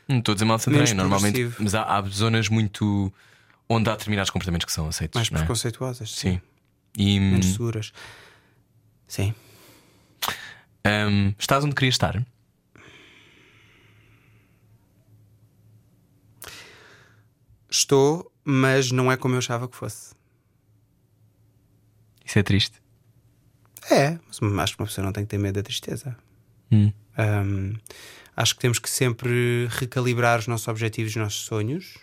Não 0.07 0.19
estou 0.19 0.33
a 0.33 0.35
dizer 0.35 0.45
mal 0.45 0.57
de 0.57 0.63
Santarém, 0.63 0.93
normalmente. 0.93 1.51
Mas 1.59 1.73
há, 1.75 1.83
há 1.83 2.01
zonas 2.03 2.49
muito. 2.49 3.13
onde 3.69 3.89
há 3.89 3.93
determinados 3.93 4.29
comportamentos 4.29 4.65
que 4.65 4.71
são 4.73 4.87
aceitos. 4.87 5.15
mais 5.15 5.29
é? 5.31 5.35
preconceituosas. 5.45 6.11
Sim. 6.13 6.41
E 6.97 7.19
Menos 7.19 7.47
hum, 7.47 7.51
seguras. 7.51 7.93
Sim. 9.07 9.33
hum, 10.85 11.33
estás 11.37 11.63
onde 11.63 11.75
querias 11.75 11.95
estar? 11.95 12.25
Estou, 17.69 18.31
mas 18.43 18.91
não 18.91 19.11
é 19.11 19.15
como 19.15 19.35
eu 19.35 19.39
achava 19.39 19.67
que 19.67 19.75
fosse. 19.77 20.13
Isso 22.25 22.39
é 22.39 22.43
triste. 22.43 22.81
É, 23.89 24.19
mas 24.27 24.59
acho 24.59 24.75
que 24.75 24.81
uma 24.81 24.87
pessoa 24.87 25.05
não 25.05 25.13
tem 25.13 25.23
que 25.23 25.29
ter 25.29 25.37
medo 25.37 25.55
da 25.55 25.63
tristeza. 25.63 26.15
Hum. 26.71 26.91
Um, 27.17 27.73
acho 28.35 28.55
que 28.55 28.61
temos 28.61 28.79
que 28.79 28.89
sempre 28.89 29.67
recalibrar 29.69 30.39
os 30.39 30.47
nossos 30.47 30.67
objetivos 30.67 31.11
e 31.13 31.17
os 31.17 31.23
nossos 31.23 31.41
sonhos. 31.41 31.97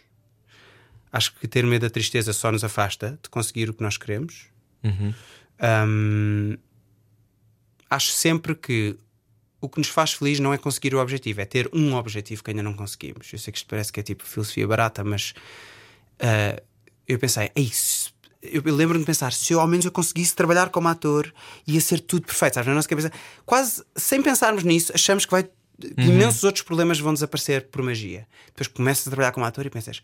Acho 1.12 1.34
que 1.34 1.48
ter 1.48 1.64
medo 1.64 1.82
da 1.82 1.90
tristeza 1.90 2.32
só 2.32 2.52
nos 2.52 2.64
afasta 2.64 3.18
de 3.22 3.28
conseguir 3.30 3.70
o 3.70 3.74
que 3.74 3.82
nós 3.82 3.96
queremos. 3.96 4.48
Uhum. 4.82 5.14
Um, 5.60 6.56
acho 7.90 8.12
sempre 8.12 8.54
que 8.54 8.96
o 9.60 9.68
que 9.68 9.78
nos 9.78 9.88
faz 9.88 10.12
feliz 10.12 10.38
não 10.38 10.54
é 10.54 10.58
conseguir 10.58 10.94
o 10.94 11.00
objetivo, 11.00 11.40
é 11.40 11.44
ter 11.44 11.68
um 11.72 11.94
objetivo 11.94 12.44
que 12.44 12.50
ainda 12.50 12.62
não 12.62 12.74
conseguimos. 12.74 13.32
Eu 13.32 13.38
sei 13.38 13.52
que 13.52 13.58
isto 13.58 13.68
parece 13.68 13.92
que 13.92 13.98
é 13.98 14.02
tipo 14.02 14.24
filosofia 14.24 14.66
barata, 14.68 15.02
mas 15.02 15.34
ah, 16.20 16.60
eu 17.06 17.18
pensei, 17.18 17.50
é 17.54 17.60
isso. 17.60 18.14
Eu 18.40 18.62
lembro-me 18.62 19.00
de 19.00 19.06
pensar, 19.06 19.32
se 19.32 19.52
eu 19.52 19.60
ao 19.60 19.66
menos 19.66 19.84
eu 19.84 19.90
conseguisse 19.90 20.34
trabalhar 20.34 20.68
como 20.68 20.86
ator, 20.86 21.32
ia 21.66 21.80
ser 21.80 22.00
tudo 22.00 22.26
perfeito, 22.26 22.54
sabes? 22.54 22.68
Na 22.68 22.74
nossa 22.74 22.88
cabeça, 22.88 23.10
quase 23.44 23.82
sem 23.96 24.22
pensarmos 24.22 24.62
nisso, 24.62 24.92
achamos 24.94 25.24
que 25.24 25.32
vai. 25.32 25.42
que 25.42 26.02
imensos 26.02 26.44
outros 26.44 26.62
problemas 26.62 27.00
vão 27.00 27.12
desaparecer 27.12 27.66
por 27.68 27.82
magia. 27.82 28.28
Depois 28.46 28.68
começas 28.68 29.08
a 29.08 29.10
trabalhar 29.10 29.32
como 29.32 29.44
ator 29.44 29.66
e 29.66 29.70
pensas, 29.70 30.02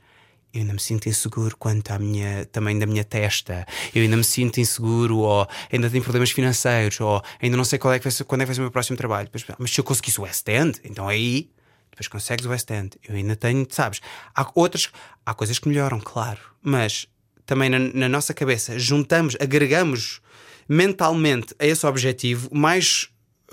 eu 0.54 0.60
ainda 0.60 0.72
me 0.72 0.80
sinto 0.80 1.08
inseguro 1.08 1.56
quanto 1.56 1.90
à 1.90 1.98
minha 1.98 2.46
tamanho 2.46 2.78
da 2.78 2.86
minha 2.86 3.02
testa, 3.02 3.66
eu 3.92 4.02
ainda 4.02 4.16
me 4.16 4.22
sinto 4.22 4.60
inseguro, 4.60 5.18
ou 5.18 5.48
ainda 5.72 5.90
tenho 5.90 6.02
problemas 6.02 6.30
financeiros, 6.30 7.00
ou 7.00 7.20
ainda 7.42 7.56
não 7.56 7.64
sei 7.64 7.78
qual 7.78 7.92
é 7.92 7.98
que 7.98 8.04
vai 8.04 8.12
ser, 8.12 8.24
quando 8.24 8.42
é 8.42 8.44
que 8.44 8.48
vai 8.48 8.54
ser 8.54 8.60
o 8.60 8.64
meu 8.64 8.70
próximo 8.70 8.96
trabalho. 8.96 9.26
Depois, 9.26 9.44
mas 9.58 9.70
se 9.72 9.80
eu 9.80 9.84
conseguisse 9.84 10.20
o 10.20 10.22
West 10.22 10.48
End, 10.48 10.80
então 10.84 11.08
aí 11.08 11.50
depois 11.90 12.06
consegues 12.06 12.46
o 12.46 12.50
West 12.50 12.70
End. 12.70 12.96
Eu 13.06 13.16
ainda 13.16 13.34
tenho, 13.34 13.66
sabes? 13.68 14.00
Há 14.34 14.48
outras, 14.54 14.90
há 15.26 15.34
coisas 15.34 15.58
que 15.58 15.68
melhoram, 15.68 16.00
claro, 16.00 16.40
mas 16.62 17.08
também 17.44 17.68
na, 17.68 17.78
na 17.78 18.08
nossa 18.08 18.32
cabeça 18.32 18.78
juntamos, 18.78 19.36
agregamos 19.40 20.20
mentalmente 20.68 21.54
a 21.58 21.66
esse 21.66 21.84
objetivo 21.84 22.48
mais 22.52 23.08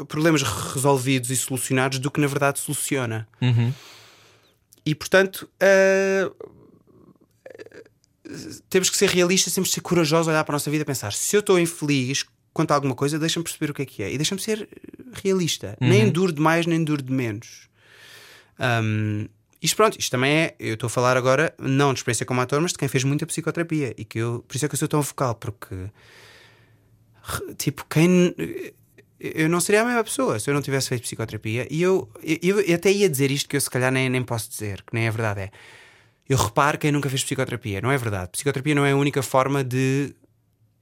problemas 0.08 0.44
resolvidos 0.44 1.30
e 1.30 1.36
solucionados 1.36 2.00
do 2.00 2.12
que 2.12 2.22
na 2.22 2.28
verdade 2.28 2.60
soluciona. 2.60 3.28
Uhum. 3.42 3.74
E 4.86 4.96
portanto, 4.96 5.50
ah, 5.60 6.32
temos 8.70 8.90
que 8.90 8.98
ser 8.98 9.10
realistas, 9.10 9.54
temos 9.54 9.70
que 9.70 9.76
ser 9.76 9.82
corajosos, 9.82 10.28
olhar 10.28 10.44
para 10.44 10.54
a 10.54 10.58
nossa 10.58 10.70
vida 10.70 10.84
e 10.84 10.86
pensar: 10.86 11.14
se 11.14 11.36
eu 11.36 11.40
estou 11.40 11.60
infeliz 11.60 12.26
quanto 12.54 12.72
a 12.72 12.76
alguma 12.76 12.96
coisa, 12.96 13.18
deixa-me 13.18 13.44
perceber 13.44 13.72
o 13.72 13.74
que 13.74 13.82
é 13.82 13.86
que 13.86 14.04
é. 14.04 14.14
E 14.14 14.18
deixa-me 14.18 14.42
ser 14.42 14.68
realista, 15.14 15.78
nem 15.80 16.10
duro 16.10 16.32
de 16.32 16.42
mais, 16.42 16.66
nem 16.66 16.84
duro 16.84 17.02
de 17.02 17.12
menos. 17.12 17.70
Um, 18.60 19.28
isto 19.62 19.76
pronto, 19.76 19.98
isto 20.00 20.12
também 20.12 20.32
é, 20.32 20.56
eu 20.60 20.74
estou 20.74 20.88
a 20.88 20.90
falar 20.90 21.16
agora 21.16 21.54
não 21.60 21.94
de 21.94 22.00
experiência 22.00 22.26
como 22.26 22.42
ator, 22.42 22.60
mas 22.62 22.72
de 22.72 22.78
quem 22.78 22.88
fez 22.88 23.04
muita 23.04 23.26
psicoterapia. 23.26 23.94
E 23.98 24.04
que 24.04 24.20
eu, 24.20 24.44
por 24.48 24.56
isso 24.56 24.66
é 24.66 24.68
que 24.68 24.76
eu 24.76 24.80
sou 24.80 24.88
tão 24.88 25.02
vocal, 25.02 25.36
porque 25.36 25.76
tipo, 27.58 27.86
quem 27.90 28.34
eu 29.20 29.48
não 29.48 29.62
seria 29.62 29.84
a 29.84 29.86
mesma 29.86 30.04
pessoa 30.04 30.40
se 30.40 30.50
eu 30.50 30.54
não 30.54 30.62
tivesse 30.62 30.90
feito 30.90 31.04
psicoterapia. 31.04 31.68
E 31.70 31.82
eu, 31.82 32.10
eu, 32.24 32.60
eu 32.62 32.76
até 32.76 32.92
ia 32.92 33.08
dizer 33.08 33.30
isto 33.30 33.48
que 33.48 33.56
eu 33.56 33.62
se 33.62 33.70
calhar 33.70 33.92
nem, 33.92 34.10
nem 34.10 34.24
posso 34.24 34.50
dizer, 34.50 34.82
que 34.82 34.94
nem 34.94 35.06
é 35.06 35.12
verdade, 35.12 35.42
é 35.42 35.52
eu 36.32 36.38
reparo 36.38 36.78
quem 36.78 36.94
nunca 36.94 37.10
fez 37.10 37.24
psicoterapia, 37.26 37.82
não 37.82 37.92
é 37.92 37.98
verdade. 37.98 38.30
Psicoterapia 38.32 38.74
não 38.74 38.86
é 38.86 38.92
a 38.92 38.96
única 38.96 39.22
forma 39.22 39.66
de, 39.66 40.16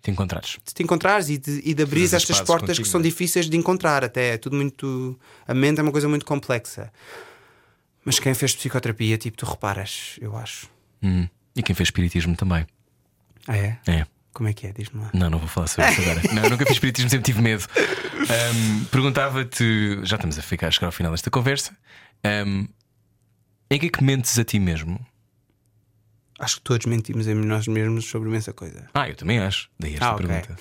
Te 0.03 0.11
encontrares. 0.11 0.59
de 0.63 0.73
te 0.75 0.83
encontrares 0.83 1.27
e 1.29 1.39
de, 1.39 1.61
e 1.65 1.73
de 1.73 1.81
abrir 1.81 2.03
estas 2.03 2.39
portas 2.41 2.69
contigo, 2.77 2.83
que 2.83 2.89
são 2.89 2.99
é? 2.99 3.03
difíceis 3.03 3.49
de 3.49 3.57
encontrar, 3.57 4.03
até 4.03 4.33
é 4.33 4.37
tudo 4.37 4.55
muito. 4.55 5.19
A 5.47 5.53
mente 5.55 5.79
é 5.79 5.81
uma 5.81 5.91
coisa 5.91 6.07
muito 6.07 6.23
complexa. 6.23 6.93
Mas 8.05 8.19
quem 8.19 8.35
fez 8.35 8.55
psicoterapia, 8.55 9.17
tipo, 9.17 9.37
tu 9.37 9.45
reparas, 9.47 10.17
eu 10.21 10.37
acho. 10.37 10.69
Hum. 11.01 11.27
E 11.55 11.63
quem 11.63 11.75
fez 11.75 11.87
espiritismo 11.87 12.35
também. 12.35 12.67
Ah, 13.47 13.57
é? 13.57 13.79
É. 13.87 14.05
Como 14.31 14.47
é 14.47 14.53
que 14.53 14.67
é? 14.67 14.71
Diz-me 14.71 15.01
lá. 15.01 15.09
Não, 15.15 15.31
não 15.31 15.39
vou 15.39 15.47
falar 15.47 15.65
sobre 15.65 15.89
isso 15.89 16.01
agora. 16.01 16.21
Não, 16.31 16.47
nunca 16.47 16.63
fiz 16.63 16.75
espiritismo, 16.75 17.09
sempre 17.09 17.25
tive 17.25 17.41
medo. 17.41 17.65
Ahm, 17.75 18.85
Perguntava-te, 18.91 19.99
já 20.03 20.15
estamos 20.15 20.37
a 20.37 20.43
ficar 20.43 20.67
a 20.67 20.71
chegar 20.71 20.87
ao 20.89 20.91
final 20.91 21.11
desta 21.11 21.31
conversa. 21.31 21.75
ahm, 22.23 22.67
em 23.71 23.79
que 23.79 23.87
é 23.87 23.89
que 23.89 24.03
mentes 24.03 24.37
a 24.37 24.43
ti 24.45 24.59
mesmo? 24.59 25.03
Acho 26.39 26.55
que 26.57 26.61
todos 26.61 26.85
mentimos 26.85 27.27
em 27.27 27.35
nós 27.35 27.67
mesmos 27.67 28.05
sobre 28.05 28.29
imensa 28.29 28.53
coisa. 28.53 28.87
Ah, 28.93 29.09
eu 29.09 29.15
também 29.15 29.39
acho. 29.39 29.69
Daí 29.77 29.93
esta 29.93 30.05
Ah, 30.07 30.15
ok. 30.15 30.25
pergunta. 30.25 30.55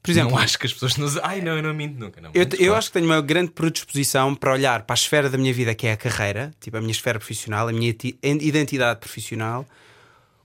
Por 0.00 0.10
exemplo, 0.12 0.30
não 0.30 0.38
acho 0.38 0.58
que 0.58 0.64
as 0.66 0.72
pessoas 0.72 0.96
nos. 0.96 1.16
Ai, 1.18 1.40
não, 1.40 1.56
eu 1.56 1.62
não 1.62 1.74
minto 1.74 1.98
nunca. 1.98 2.20
Não. 2.20 2.30
Eu, 2.32 2.42
eu 2.44 2.48
claro. 2.48 2.74
acho 2.76 2.86
que 2.88 2.92
tenho 2.94 3.06
uma 3.06 3.20
grande 3.20 3.50
predisposição 3.50 4.34
para 4.34 4.52
olhar 4.52 4.82
para 4.84 4.94
a 4.94 4.98
esfera 4.98 5.28
da 5.28 5.36
minha 5.36 5.52
vida, 5.52 5.74
que 5.74 5.86
é 5.88 5.92
a 5.92 5.96
carreira, 5.96 6.52
tipo 6.60 6.76
a 6.76 6.80
minha 6.80 6.92
esfera 6.92 7.18
profissional, 7.18 7.68
a 7.68 7.72
minha 7.72 7.92
ti- 7.92 8.16
identidade 8.22 9.00
profissional, 9.00 9.66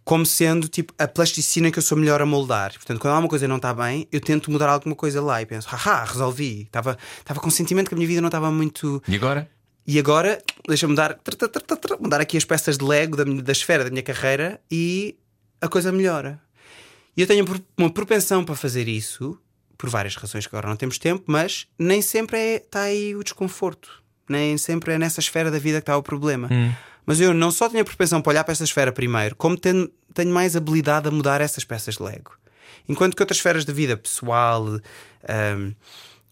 como 0.03 0.25
sendo 0.25 0.67
tipo 0.67 0.91
a 0.97 1.07
plasticina 1.07 1.71
que 1.71 1.77
eu 1.77 1.83
sou 1.83 1.97
melhor 1.97 2.19
a 2.21 2.25
moldar. 2.25 2.73
Portanto, 2.73 2.99
quando 2.99 3.13
há 3.13 3.19
uma 3.19 3.29
coisa 3.29 3.45
que 3.45 3.49
não 3.49 3.57
está 3.57 3.73
bem, 3.73 4.07
eu 4.11 4.19
tento 4.19 4.51
mudar 4.51 4.67
alguma 4.69 4.95
coisa 4.95 5.21
lá 5.21 5.41
e 5.41 5.45
penso, 5.45 5.67
haha, 5.69 6.03
resolvi. 6.03 6.63
Estava, 6.63 6.97
estava 7.19 7.39
com 7.39 7.47
o 7.47 7.51
sentimento 7.51 7.87
que 7.89 7.93
a 7.93 7.97
minha 7.97 8.07
vida 8.07 8.19
não 8.21 8.29
estava 8.29 8.51
muito. 8.51 9.01
E 9.07 9.15
agora? 9.15 9.47
E 9.85 9.99
agora, 9.99 10.41
deixa-me 10.67 10.95
tr- 10.95 11.97
mudar 11.99 12.21
aqui 12.21 12.37
as 12.37 12.45
peças 12.45 12.77
de 12.77 12.85
Lego 12.85 13.17
da, 13.17 13.25
minha- 13.25 13.41
da 13.41 13.51
esfera 13.51 13.83
da 13.83 13.89
minha 13.89 14.03
carreira 14.03 14.59
e 14.71 15.17
a 15.61 15.67
coisa 15.67 15.91
melhora. 15.91 16.39
E 17.15 17.21
eu 17.21 17.27
tenho 17.27 17.45
uma 17.77 17.89
propensão 17.91 18.43
para 18.45 18.55
fazer 18.55 18.87
isso, 18.87 19.37
por 19.77 19.89
várias 19.89 20.15
razões 20.15 20.47
que 20.47 20.55
agora 20.55 20.69
não 20.69 20.75
temos 20.77 20.97
tempo, 20.97 21.23
mas 21.27 21.67
nem 21.77 22.01
sempre 22.01 22.37
é, 22.37 22.55
está 22.55 22.81
aí 22.83 23.15
o 23.15 23.23
desconforto. 23.23 24.01
Nem 24.27 24.57
sempre 24.57 24.93
é 24.93 24.97
nessa 24.97 25.19
esfera 25.19 25.51
da 25.51 25.59
vida 25.59 25.79
que 25.79 25.83
está 25.83 25.97
o 25.97 26.01
problema. 26.03 26.47
Mas 27.05 27.19
eu 27.19 27.33
não 27.33 27.51
só 27.51 27.67
tenho 27.67 27.81
a 27.81 27.85
propensão 27.85 28.21
para 28.21 28.29
olhar 28.31 28.43
para 28.45 28.53
essa 28.53 28.63
esfera 28.63 28.89
primeiro, 28.91 29.35
como 29.35 29.57
tenho, 29.57 29.89
tenho 30.13 30.31
mais 30.33 30.55
habilidade 30.55 31.09
a 31.09 31.11
mudar 31.11 31.41
essas 31.41 31.65
peças 31.65 31.95
de 31.95 32.03
Lego. 32.03 32.31
Enquanto 32.87 33.15
que 33.15 33.21
outras 33.21 33.37
esferas 33.37 33.65
da 33.65 33.73
vida, 33.73 33.97
pessoal, 33.97 34.65
ahm, 35.27 35.73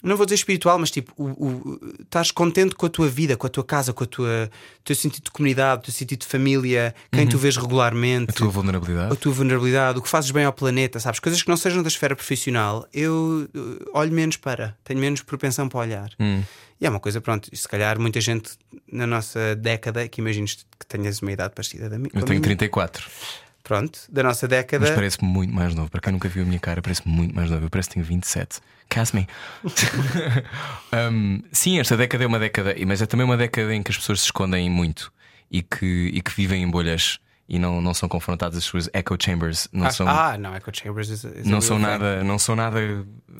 não 0.02 0.18
vou 0.18 0.26
dizer 0.26 0.36
espiritual, 0.36 0.80
mas 0.80 0.90
tipo, 0.92 1.12
o, 1.16 1.26
o- 1.30 1.80
estás 2.02 2.32
contente 2.32 2.74
com 2.76 2.86
a 2.86 2.90
tua 2.90 3.08
vida, 3.08 3.38
com 3.38 3.46
a 3.46 3.50
tua 3.50 3.64
casa, 3.64 3.94
com 3.94 4.04
a 4.04 4.08
tua, 4.08 4.50
o 4.80 4.84
teu 4.84 4.96
sentido 4.96 5.26
de 5.26 5.32
comunidade, 5.32 5.82
o 5.82 5.84
teu 5.86 5.94
sentido 5.94 6.20
de 6.22 6.26
família, 6.28 6.96
quem 7.12 7.28
tu 7.28 7.38
vês 7.38 7.56
regularmente, 7.58 8.32
A 8.32 8.34
tua 8.34 8.50
vulnerabilidade? 8.50 9.14
a 9.14 9.16
tua 9.16 9.32
vulnerabilidade, 9.32 10.00
o 10.00 10.02
que 10.02 10.10
fazes 10.10 10.32
bem 10.32 10.46
ao 10.46 10.54
planeta, 10.54 11.00
sabes? 11.00 11.20
Coisas 11.20 11.42
que 11.44 11.50
não 11.50 11.58
sejam 11.58 11.82
da 11.84 11.88
esfera 11.88 12.16
profissional, 12.16 12.88
eu 12.94 13.48
olho 13.94 14.12
menos 14.12 14.38
para, 14.38 14.76
tenho 14.84 15.00
menos 15.00 15.22
propensão 15.22 15.70
para 15.70 15.80
olhar. 15.80 16.10
Hum. 16.20 16.42
E 16.80 16.86
é 16.86 16.90
uma 16.90 17.00
coisa, 17.00 17.22
pronto, 17.22 17.48
se 17.56 17.68
calhar 17.68 18.00
muita 18.00 18.20
gente 18.20 18.54
na 18.92 19.06
nossa 19.06 19.56
década, 19.56 20.08
que 20.08 20.20
imagines 20.20 20.66
que 20.80 20.86
tenhas 20.88 21.22
uma 21.22 21.32
idade 21.32 21.54
parecida 21.54 21.88
da 21.88 21.98
minha. 22.00 22.10
Eu 22.12 22.22
tenho 22.24 22.40
minha, 22.40 22.42
34, 22.42 23.08
Pronto, 23.64 24.00
da 24.10 24.24
nossa 24.24 24.48
década. 24.48 24.86
mas 24.86 24.96
parece-me 24.96 25.28
muito 25.30 25.54
mais 25.54 25.74
novo. 25.76 25.90
Para 25.90 26.02
quem 26.02 26.12
nunca 26.14 26.28
viu 26.28 26.44
a 26.44 26.46
minha 26.46 26.60
cara, 26.60 26.82
parece-me 26.82 27.14
muito 27.14 27.36
mais 27.36 27.50
novo. 27.50 27.66
Eu 27.66 27.70
parece 27.70 27.90
que 27.90 27.94
tenho 27.96 28.06
27. 28.06 28.60
Case-me. 28.90 29.28
Um, 30.94 31.42
sim, 31.52 31.80
esta 31.80 31.96
década 31.96 32.24
é 32.24 32.28
uma 32.28 32.40
década, 32.40 32.76
mas 32.86 33.02
é 33.02 33.06
também 33.06 33.26
uma 33.26 33.38
década 33.38 33.74
em 33.74 33.82
que 33.82 33.92
as 33.92 33.98
pessoas 33.98 34.20
se 34.20 34.26
escondem 34.26 34.70
muito 34.70 35.12
e 35.50 35.62
que, 35.62 36.12
e 36.14 36.22
que 36.22 36.32
vivem 36.32 36.64
em 36.64 36.70
bolhas 36.70 37.18
e 37.48 37.60
não, 37.60 37.82
não 37.82 37.94
são 37.94 38.08
confrontados 38.08 38.58
as 38.58 38.64
suas 38.64 38.90
echo 38.94 39.18
chambers. 39.20 39.68
Não 39.72 39.88
Ah, 39.88 39.92
são, 39.92 40.08
ah, 40.08 40.38
não, 40.38 40.56
Echo 40.56 40.72
Chambers 40.74 41.10
is, 41.10 41.24
is 41.24 41.46
não 41.46 41.60
são 41.60 41.78
thing. 41.78 41.84
nada, 41.84 42.24
não 42.24 42.40
são 42.40 42.56
nada. 42.56 42.80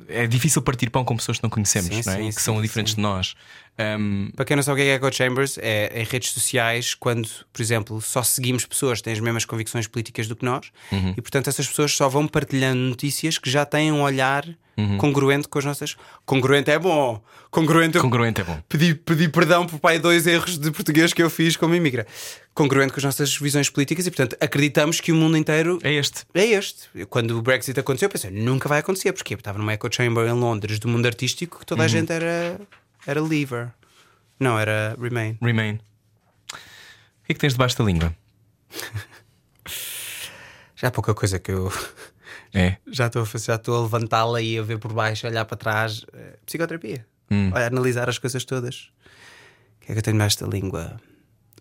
É 0.10 0.28
difícil 0.28 0.62
partir 0.62 0.90
pão 0.90 1.06
com 1.06 1.16
pessoas 1.16 1.38
que 1.38 1.44
não 1.44 1.50
conhecemos, 1.50 1.88
Sim, 1.88 2.02
não 2.06 2.14
é? 2.14 2.18
sim, 2.18 2.24
e 2.24 2.28
que 2.28 2.34
sim, 2.36 2.40
são 2.42 2.62
diferentes 2.62 2.96
de 2.96 3.02
nós. 3.02 3.36
Um, 3.80 4.30
Para 4.36 4.46
quem 4.46 4.56
não 4.56 4.62
sabe 4.64 4.82
o 4.82 4.84
que 4.84 4.90
é 4.90 4.96
Echo 4.96 5.12
Chambers, 5.14 5.58
é 5.60 6.02
em 6.02 6.04
redes 6.04 6.32
sociais, 6.32 6.94
quando, 6.94 7.28
por 7.52 7.62
exemplo, 7.62 8.00
só 8.02 8.22
seguimos 8.22 8.66
pessoas 8.66 9.00
que 9.00 9.06
têm 9.06 9.14
as 9.14 9.20
mesmas 9.20 9.46
convicções 9.46 9.88
políticas 9.88 10.28
do 10.28 10.36
que 10.36 10.46
nós, 10.46 10.68
Uhum. 10.92 11.14
e 11.18 11.22
portanto 11.22 11.48
essas 11.48 11.68
pessoas 11.68 11.92
só 11.96 12.08
vão 12.08 12.28
partilhando 12.28 12.80
notícias 12.80 13.38
que 13.38 13.50
já 13.50 13.66
têm 13.66 13.92
um 13.92 14.02
olhar 14.02 14.46
Uhum. 14.78 14.98
congruente 14.98 15.48
com 15.48 15.60
as 15.60 15.66
nossas. 15.66 15.96
Congruente 16.26 16.70
é 16.72 16.78
bom! 16.80 17.22
Congruente 17.50 17.98
congruente 18.00 18.42
é 18.42 18.44
bom. 18.44 18.58
pedi, 18.70 18.94
pedi 18.96 19.28
perdão 19.28 19.66
por 19.68 19.80
pai 19.80 20.00
dois 20.00 20.26
erros 20.28 20.58
de 20.58 20.72
português 20.72 21.12
que 21.14 21.22
eu 21.22 21.30
fiz 21.30 21.58
como 21.58 21.74
imigra. 21.76 22.06
Congruente 22.54 22.94
com 22.94 23.00
as 23.00 23.04
nossas 23.04 23.36
visões 23.36 23.70
políticas 23.70 24.06
e, 24.08 24.12
portanto, 24.12 24.38
acreditamos 24.40 25.00
que 25.02 25.12
o 25.12 25.16
mundo 25.16 25.38
inteiro 25.38 25.78
É 25.84 25.92
este. 25.94 26.24
é 26.34 26.46
este. 26.46 26.88
Quando 27.10 27.38
o 27.38 27.42
Brexit 27.42 27.78
aconteceu, 27.80 28.08
eu 28.08 28.12
pensei, 28.12 28.32
nunca 28.32 28.70
vai 28.70 28.80
acontecer, 28.80 29.12
porque 29.14 29.34
eu 29.34 29.38
estava 29.38 29.58
numa 29.58 29.74
echo 29.74 29.90
chamber 29.92 30.26
em 30.28 30.34
Londres 30.34 30.80
do 30.80 30.88
mundo 30.88 31.06
artístico 31.06 31.60
que 31.60 31.66
toda 31.66 31.84
a 31.84 31.88
gente 31.88 32.12
era, 32.12 32.60
era 33.06 33.22
Leaver. 33.22 33.72
Não, 34.40 34.58
era 34.60 34.96
Remain. 35.00 35.38
Remain. 35.42 35.76
O 35.76 37.26
que 37.26 37.32
é 37.32 37.34
que 37.34 37.40
tens 37.40 37.54
debaixo 37.54 37.78
da 37.78 37.84
língua? 37.84 38.16
Já 40.76 40.88
há 40.88 40.92
pouca 40.92 41.14
coisa 41.14 41.38
que 41.40 41.52
eu 41.52 41.72
É. 42.54 42.76
já 42.92 43.08
estou 43.08 43.22
a 43.24 43.38
já 43.38 43.56
estou 43.56 43.78
a 43.78 43.82
levantá-la 43.84 44.42
e 44.42 44.58
a 44.58 44.62
ver 44.62 44.78
por 44.78 44.92
baixo, 44.92 45.26
olhar 45.26 45.46
para 45.46 45.56
trás. 45.56 46.06
Eh, 46.12 46.38
Psicoterapia. 46.46 47.06
Hum. 47.30 47.50
Olha, 47.54 47.68
analisar 47.68 48.10
as 48.10 48.18
coisas 48.18 48.44
todas. 48.44 48.92
O 49.82 49.86
que 49.86 49.92
é 49.92 49.96
que 49.96 50.00
eu 50.00 50.04
tenho 50.04 50.18
mais 50.18 50.36
da 50.36 50.46
língua? 50.48 51.00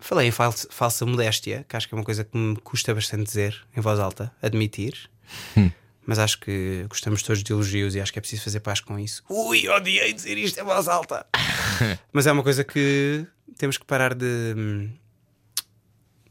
Falei 0.01 0.27
em 0.27 0.31
falsa, 0.31 0.67
falsa 0.69 1.05
modéstia, 1.05 1.65
que 1.69 1.77
acho 1.77 1.87
que 1.87 1.93
é 1.93 1.97
uma 1.97 2.03
coisa 2.03 2.25
que 2.25 2.35
me 2.37 2.57
custa 2.57 2.93
bastante 2.93 3.23
dizer 3.23 3.55
em 3.77 3.79
voz 3.79 3.99
alta, 3.99 4.33
admitir. 4.41 5.09
Hum. 5.55 5.71
Mas 6.05 6.17
acho 6.19 6.39
que 6.39 6.85
gostamos 6.89 7.21
todos 7.21 7.43
de 7.43 7.51
elogios 7.53 7.93
e 7.95 8.01
acho 8.01 8.11
que 8.11 8.17
é 8.19 8.21
preciso 8.21 8.43
fazer 8.43 8.59
paz 8.59 8.79
com 8.81 8.97
isso. 8.97 9.23
Ui, 9.29 9.67
odiei 9.69 10.11
dizer 10.13 10.37
isto 10.37 10.59
em 10.59 10.63
voz 10.63 10.87
alta. 10.87 11.25
Mas 12.11 12.25
é 12.27 12.31
uma 12.31 12.41
coisa 12.43 12.63
que 12.63 13.25
temos 13.57 13.77
que 13.77 13.85
parar 13.85 14.15
de 14.15 14.53
hum, 14.57 14.89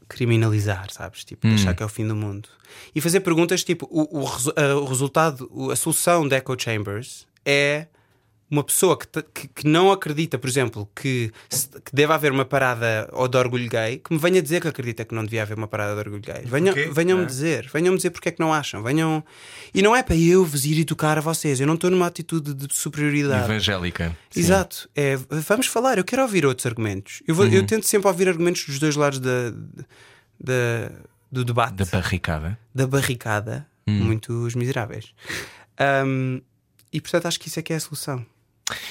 criminalizar, 0.07 0.91
sabes? 0.91 1.23
Tipo, 1.23 1.47
Hum. 1.47 1.55
achar 1.55 1.73
que 1.75 1.81
é 1.81 1.85
o 1.85 1.89
fim 1.89 2.07
do 2.07 2.15
mundo. 2.15 2.49
E 2.93 2.99
fazer 3.01 3.21
perguntas 3.21 3.63
tipo: 3.63 3.87
o, 3.89 4.23
o 4.23 4.27
ah, 4.55 4.75
o 4.75 4.85
resultado, 4.85 5.49
a 5.71 5.75
solução 5.75 6.27
da 6.27 6.37
Echo 6.37 6.55
Chambers 6.59 7.25
é 7.45 7.87
uma 8.51 8.63
pessoa 8.65 8.97
que, 8.97 9.07
que, 9.33 9.47
que 9.47 9.65
não 9.67 9.91
acredita, 9.93 10.37
por 10.37 10.49
exemplo, 10.49 10.87
que, 10.93 11.31
que 11.85 11.95
deve 11.95 12.11
haver 12.11 12.33
uma 12.33 12.43
parada 12.43 13.07
ou 13.13 13.25
de 13.27 13.37
orgulho 13.37 13.69
gay, 13.69 13.97
que 13.99 14.11
me 14.13 14.19
venha 14.19 14.41
dizer 14.41 14.59
que 14.61 14.67
acredita 14.67 15.05
que 15.05 15.15
não 15.15 15.23
devia 15.23 15.41
haver 15.43 15.57
uma 15.57 15.69
parada 15.69 15.93
de 15.93 15.99
orgulho 15.99 16.21
gay. 16.21 16.43
Venham, 16.45 16.73
Porquê? 16.75 16.89
venham-me 16.91 17.23
É. 17.23 17.25
dizer, 17.25 17.69
venham-me 17.73 17.95
dizer 17.95 18.09
porque 18.09 18.27
é 18.27 18.31
que 18.33 18.41
não 18.41 18.53
acham. 18.53 18.83
Venham... 18.83 19.23
E 19.73 19.81
não 19.81 19.95
é 19.95 20.03
para 20.03 20.17
eu 20.17 20.43
vos 20.43 20.65
ir 20.65 20.77
educar 20.81 21.17
a 21.17 21.21
vocês, 21.21 21.61
eu 21.61 21.65
não 21.65 21.75
estou 21.75 21.89
numa 21.89 22.05
atitude 22.07 22.53
de 22.53 22.67
superioridade. 22.75 23.45
Evangélica. 23.45 24.15
Sim. 24.29 24.39
Exato, 24.41 24.89
é, 24.93 25.15
vamos 25.47 25.67
falar. 25.67 25.97
Eu 25.97 26.03
quero 26.03 26.21
ouvir 26.21 26.45
outros 26.45 26.65
argumentos. 26.65 27.23
Eu, 27.25 27.33
vou- 27.33 27.45
Uhum. 27.45 27.53
eu 27.53 27.65
tento 27.65 27.85
sempre 27.87 28.09
ouvir 28.09 28.27
argumentos 28.27 28.65
dos 28.65 28.77
dois 28.79 28.97
lados 28.97 29.19
da, 29.19 29.51
da- 30.39 30.91
do 31.31 31.45
debate, 31.45 31.75
Da 31.75 31.85
da, 31.85 31.91
barricada. 31.91 32.59
barricada, 32.75 33.65
Hum. 33.87 34.03
muitos 34.03 34.53
miseráveis. 34.55 35.13
Ahm, 35.79 36.41
e 36.93 36.99
portanto 36.99 37.25
acho 37.27 37.39
que 37.39 37.47
isso 37.47 37.59
é 37.59 37.63
que 37.63 37.71
é 37.71 37.77
a 37.77 37.79
solução. 37.79 38.25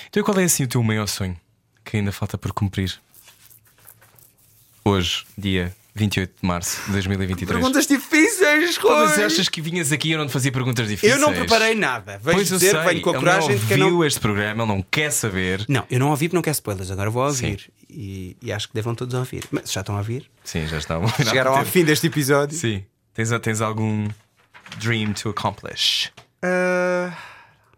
Então, 0.08 0.22
qual 0.22 0.38
é 0.38 0.44
assim 0.44 0.64
o 0.64 0.68
teu 0.68 0.82
maior 0.82 1.06
sonho 1.06 1.36
que 1.84 1.96
ainda 1.96 2.12
falta 2.12 2.36
por 2.38 2.52
cumprir? 2.52 2.98
Hoje, 4.84 5.24
dia 5.36 5.74
28 5.94 6.34
de 6.40 6.46
março 6.46 6.80
de 6.86 6.92
2023. 6.92 7.58
Perguntas 7.58 7.86
difíceis, 7.86 8.78
Pô, 8.78 8.88
Mas 8.90 9.16
Rui! 9.16 9.24
achas 9.24 9.48
que 9.48 9.60
vinhas 9.60 9.92
aqui 9.92 10.08
e 10.08 10.12
eu 10.12 10.18
não 10.18 10.26
te 10.26 10.32
fazia 10.32 10.50
perguntas 10.50 10.88
difíceis? 10.88 11.20
Eu 11.20 11.26
não 11.26 11.34
preparei 11.34 11.74
nada. 11.74 12.18
Vejo 12.22 12.36
Pois 12.36 12.50
eu 12.50 12.58
dizer, 12.58 12.70
sei, 12.70 12.80
venho 12.80 13.00
com 13.02 13.10
a 13.10 13.12
ele 13.12 13.18
coragem 13.20 13.48
não 13.50 13.56
de 13.66 13.72
ouviu 13.74 13.90
não. 13.98 14.04
este 14.04 14.20
programa, 14.20 14.62
ele 14.62 14.72
não 14.72 14.82
quer 14.82 15.10
saber. 15.10 15.64
Não, 15.68 15.84
eu 15.90 15.98
não 15.98 16.10
ouvi 16.10 16.28
porque 16.28 16.36
não 16.36 16.42
quero 16.42 16.54
spoilers, 16.54 16.90
agora 16.90 17.10
vou 17.10 17.24
ouvir. 17.24 17.70
E, 17.88 18.36
e 18.40 18.52
acho 18.52 18.68
que 18.68 18.74
devam 18.74 18.94
todos 18.94 19.14
ouvir. 19.14 19.44
Mas 19.50 19.70
já 19.70 19.80
estão 19.80 19.94
a 19.96 19.98
ouvir? 19.98 20.30
Sim, 20.44 20.66
já 20.66 20.78
está. 20.78 20.96
Chegaram 21.22 21.54
ao 21.56 21.64
fim 21.66 21.84
deste 21.84 22.06
episódio. 22.06 22.56
Sim. 22.56 22.84
Tens, 23.12 23.28
tens 23.42 23.60
algum 23.60 24.08
dream 24.78 25.12
to 25.12 25.28
accomplish? 25.30 26.10
Ah, 26.42 27.12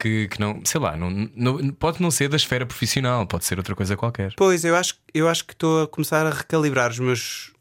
Que, 0.02 0.26
que 0.26 0.40
não, 0.40 0.60
sei 0.64 0.80
lá, 0.80 0.96
não, 0.96 1.10
não- 1.10 1.70
pode 1.74 2.02
não 2.02 2.10
ser 2.10 2.28
da 2.28 2.36
esfera 2.36 2.66
profissional, 2.66 3.24
pode 3.24 3.44
ser 3.44 3.56
outra 3.58 3.74
coisa 3.76 3.96
qualquer. 3.96 4.32
Pois, 4.36 4.64
eu 4.64 4.74
acho, 4.74 4.94
eu 5.14 5.28
acho 5.28 5.44
que 5.46 5.52
estou 5.52 5.82
a 5.84 5.86
começar 5.86 6.26
a 6.26 6.30
recalibrar 6.30 6.90
os 6.90 6.98
meus, 6.98 7.52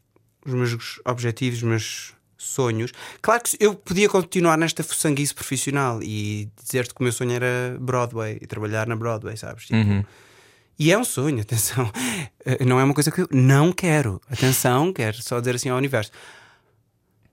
os 0.44 0.52
meus 0.52 1.00
objetivos, 1.04 1.58
os 1.58 1.62
meus 1.62 2.12
sonhos. 2.36 2.90
Claro 3.20 3.42
que 3.44 3.56
eu 3.60 3.74
podia 3.76 4.08
continuar 4.08 4.58
nesta 4.58 4.82
fuçanguice 4.82 5.32
profissional 5.32 6.02
e 6.02 6.48
dizer-te 6.60 6.92
que 6.92 7.00
o 7.00 7.04
meu 7.04 7.12
sonho 7.12 7.30
era 7.32 7.76
Broadway 7.78 8.38
e 8.42 8.46
trabalhar 8.48 8.88
na 8.88 8.96
Broadway, 8.96 9.36
sabes? 9.36 9.66
Tipo, 9.66 9.76
Uhum. 9.76 10.04
E 10.78 10.90
é 10.90 10.98
um 10.98 11.04
sonho, 11.04 11.38
atenção. 11.42 11.88
Eh, 12.44 12.64
Não 12.64 12.80
é 12.80 12.82
uma 12.82 12.94
coisa 12.94 13.12
que 13.12 13.20
eu 13.20 13.28
não 13.30 13.72
quero. 13.72 14.20
Atenção, 14.28 14.92
quero 14.92 15.22
só 15.22 15.38
dizer 15.38 15.54
assim 15.54 15.68
ao 15.68 15.76
universo. 15.76 16.10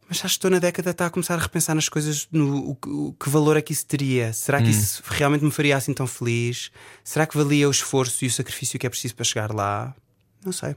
Mas 0.10 0.18
já 0.18 0.26
estou 0.26 0.50
na 0.50 0.58
década, 0.58 0.90
está 0.90 1.06
a 1.06 1.10
começar 1.12 1.36
a 1.36 1.38
repensar 1.38 1.76
nas 1.76 1.88
coisas, 1.88 2.28
no 2.32 2.72
o, 2.72 2.76
que- 2.76 2.90
o 2.90 3.14
que 3.14 3.30
valor 3.30 3.56
é 3.56 3.62
que 3.62 3.72
isso 3.72 3.86
teria. 3.86 4.34
Será 4.34 4.60
que 4.60 4.70
isso 4.72 5.04
realmente 5.06 5.46
me 5.46 5.52
faria 5.52 5.78
assim 5.78 5.94
tão 5.94 6.08
feliz? 6.08 6.72
Será 7.04 7.28
que 7.28 7.38
valia 7.38 7.68
o 7.68 7.72
esforço 7.72 8.26
e 8.26 8.28
o 8.28 8.32
sacrifício 8.32 8.80
que 8.80 8.88
é 8.88 8.90
preciso 8.90 9.14
para 9.16 9.24
chegar 9.24 9.54
lá? 9.54 9.94
Não 10.44 10.52
sei. 10.52 10.76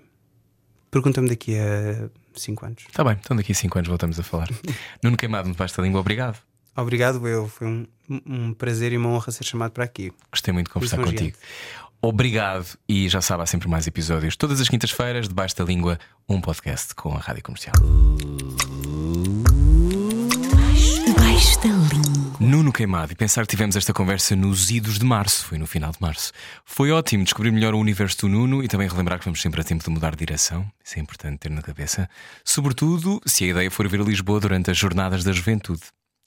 Pergunta-me 0.90 1.30
daqui 1.30 1.56
a 1.58 2.10
5 2.38 2.66
anos. 2.66 2.82
Está 2.86 3.02
bem, 3.02 3.16
então 3.18 3.34
daqui 3.34 3.52
a 3.52 3.54
5 3.54 3.78
anos 3.78 3.88
voltamos 3.88 4.20
a 4.20 4.22
falar. 4.22 4.48
Nuno 5.02 5.16
Queimado, 5.16 5.48
me 5.48 5.54
basta 5.54 5.80
a 5.80 5.84
língua, 5.84 6.00
obrigado. 6.00 6.36
Obrigado, 6.76 7.26
eu. 7.26 7.48
Foi 7.48 7.66
um, 7.66 7.86
um 8.26 8.52
prazer 8.52 8.92
e 8.92 8.98
uma 8.98 9.08
honra 9.08 9.32
ser 9.32 9.44
chamado 9.44 9.70
para 9.72 9.84
aqui. 9.84 10.12
Gostei 10.30 10.52
muito 10.52 10.66
de 10.66 10.72
conversar 10.74 11.00
é 11.00 11.04
contigo. 11.04 11.36
Obrigado 12.02 12.66
e 12.88 13.08
já 13.08 13.22
sabe, 13.22 13.44
há 13.44 13.46
sempre 13.46 13.68
mais 13.68 13.86
episódios. 13.86 14.36
Todas 14.36 14.60
as 14.60 14.68
quintas-feiras, 14.68 15.26
debaixo 15.28 15.56
da 15.56 15.64
língua, 15.64 15.98
um 16.28 16.40
podcast 16.40 16.94
com 16.94 17.14
a 17.14 17.18
Rádio 17.18 17.44
Comercial. 17.44 17.74
Nuno 22.38 22.72
Queimado, 22.72 23.12
e 23.12 23.16
pensar 23.16 23.42
que 23.42 23.48
tivemos 23.48 23.76
esta 23.76 23.92
conversa 23.92 24.36
nos 24.36 24.70
idos 24.70 24.98
de 24.98 25.04
março, 25.04 25.46
foi 25.46 25.58
no 25.58 25.66
final 25.66 25.90
de 25.90 25.98
março. 26.00 26.32
Foi 26.64 26.90
ótimo 26.90 27.24
descobrir 27.24 27.50
melhor 27.50 27.74
o 27.74 27.78
universo 27.78 28.18
do 28.22 28.28
Nuno 28.28 28.62
e 28.62 28.68
também 28.68 28.88
relembrar 28.88 29.18
que 29.18 29.24
vamos 29.24 29.40
sempre 29.40 29.60
a 29.60 29.64
tempo 29.64 29.82
de 29.84 29.90
mudar 29.90 30.10
de 30.10 30.18
direção. 30.18 30.70
Isso 30.84 30.98
é 30.98 31.02
importante 31.02 31.38
ter 31.38 31.50
na 31.50 31.62
cabeça. 31.62 32.08
Sobretudo 32.44 33.20
se 33.26 33.44
a 33.44 33.48
ideia 33.48 33.70
for 33.70 33.88
vir 33.88 34.00
a 34.00 34.04
Lisboa 34.04 34.40
durante 34.40 34.70
as 34.70 34.76
Jornadas 34.76 35.24
da 35.24 35.32
Juventude. 35.32 35.82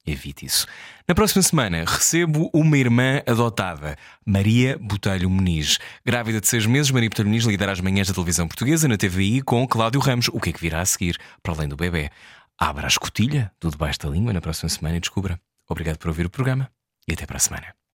Evite 0.08 0.46
isso. 0.46 0.68
Na 1.08 1.16
próxima 1.16 1.42
semana 1.42 1.84
recebo 1.84 2.50
uma 2.54 2.78
irmã 2.78 3.22
adotada, 3.26 3.98
Maria 4.24 4.78
Botelho 4.80 5.30
Muniz. 5.30 5.80
Grávida 6.06 6.40
de 6.40 6.48
seis 6.48 6.66
meses, 6.68 6.92
Maria 6.92 7.10
Botelho 7.10 7.30
Muniz 7.30 7.44
lidera 7.46 7.72
as 7.72 7.82
manhãs 7.82 8.08
da 8.08 8.14
televisão 8.14 8.48
portuguesa 8.48 8.88
na 8.88 8.98
TVI 8.98 9.42
com 9.42 9.68
Cláudio 9.68 10.00
Ramos. 10.00 10.28
O 10.28 10.40
que 10.40 10.52
é 10.52 10.54
que 10.54 10.62
virá 10.62 10.82
a 10.82 10.86
seguir, 10.86 11.18
para 11.42 11.54
além 11.54 11.68
do 11.68 11.76
bebê? 11.76 12.12
Abra 12.58 12.88
a 12.88 12.88
escotilha 12.88 13.52
do 13.60 13.70
debaixo 13.70 14.00
da 14.00 14.10
língua 14.10 14.32
na 14.32 14.42
próxima 14.42 14.70
semana 14.70 14.96
e 14.96 15.00
descubra. 15.02 15.40
Obrigado 15.68 15.98
por 15.98 16.08
ouvir 16.08 16.26
o 16.26 16.30
programa 16.30 16.72
e 17.08 17.14
até 17.14 17.26
para 17.26 17.38
a 17.38 17.40
semana. 17.40 17.76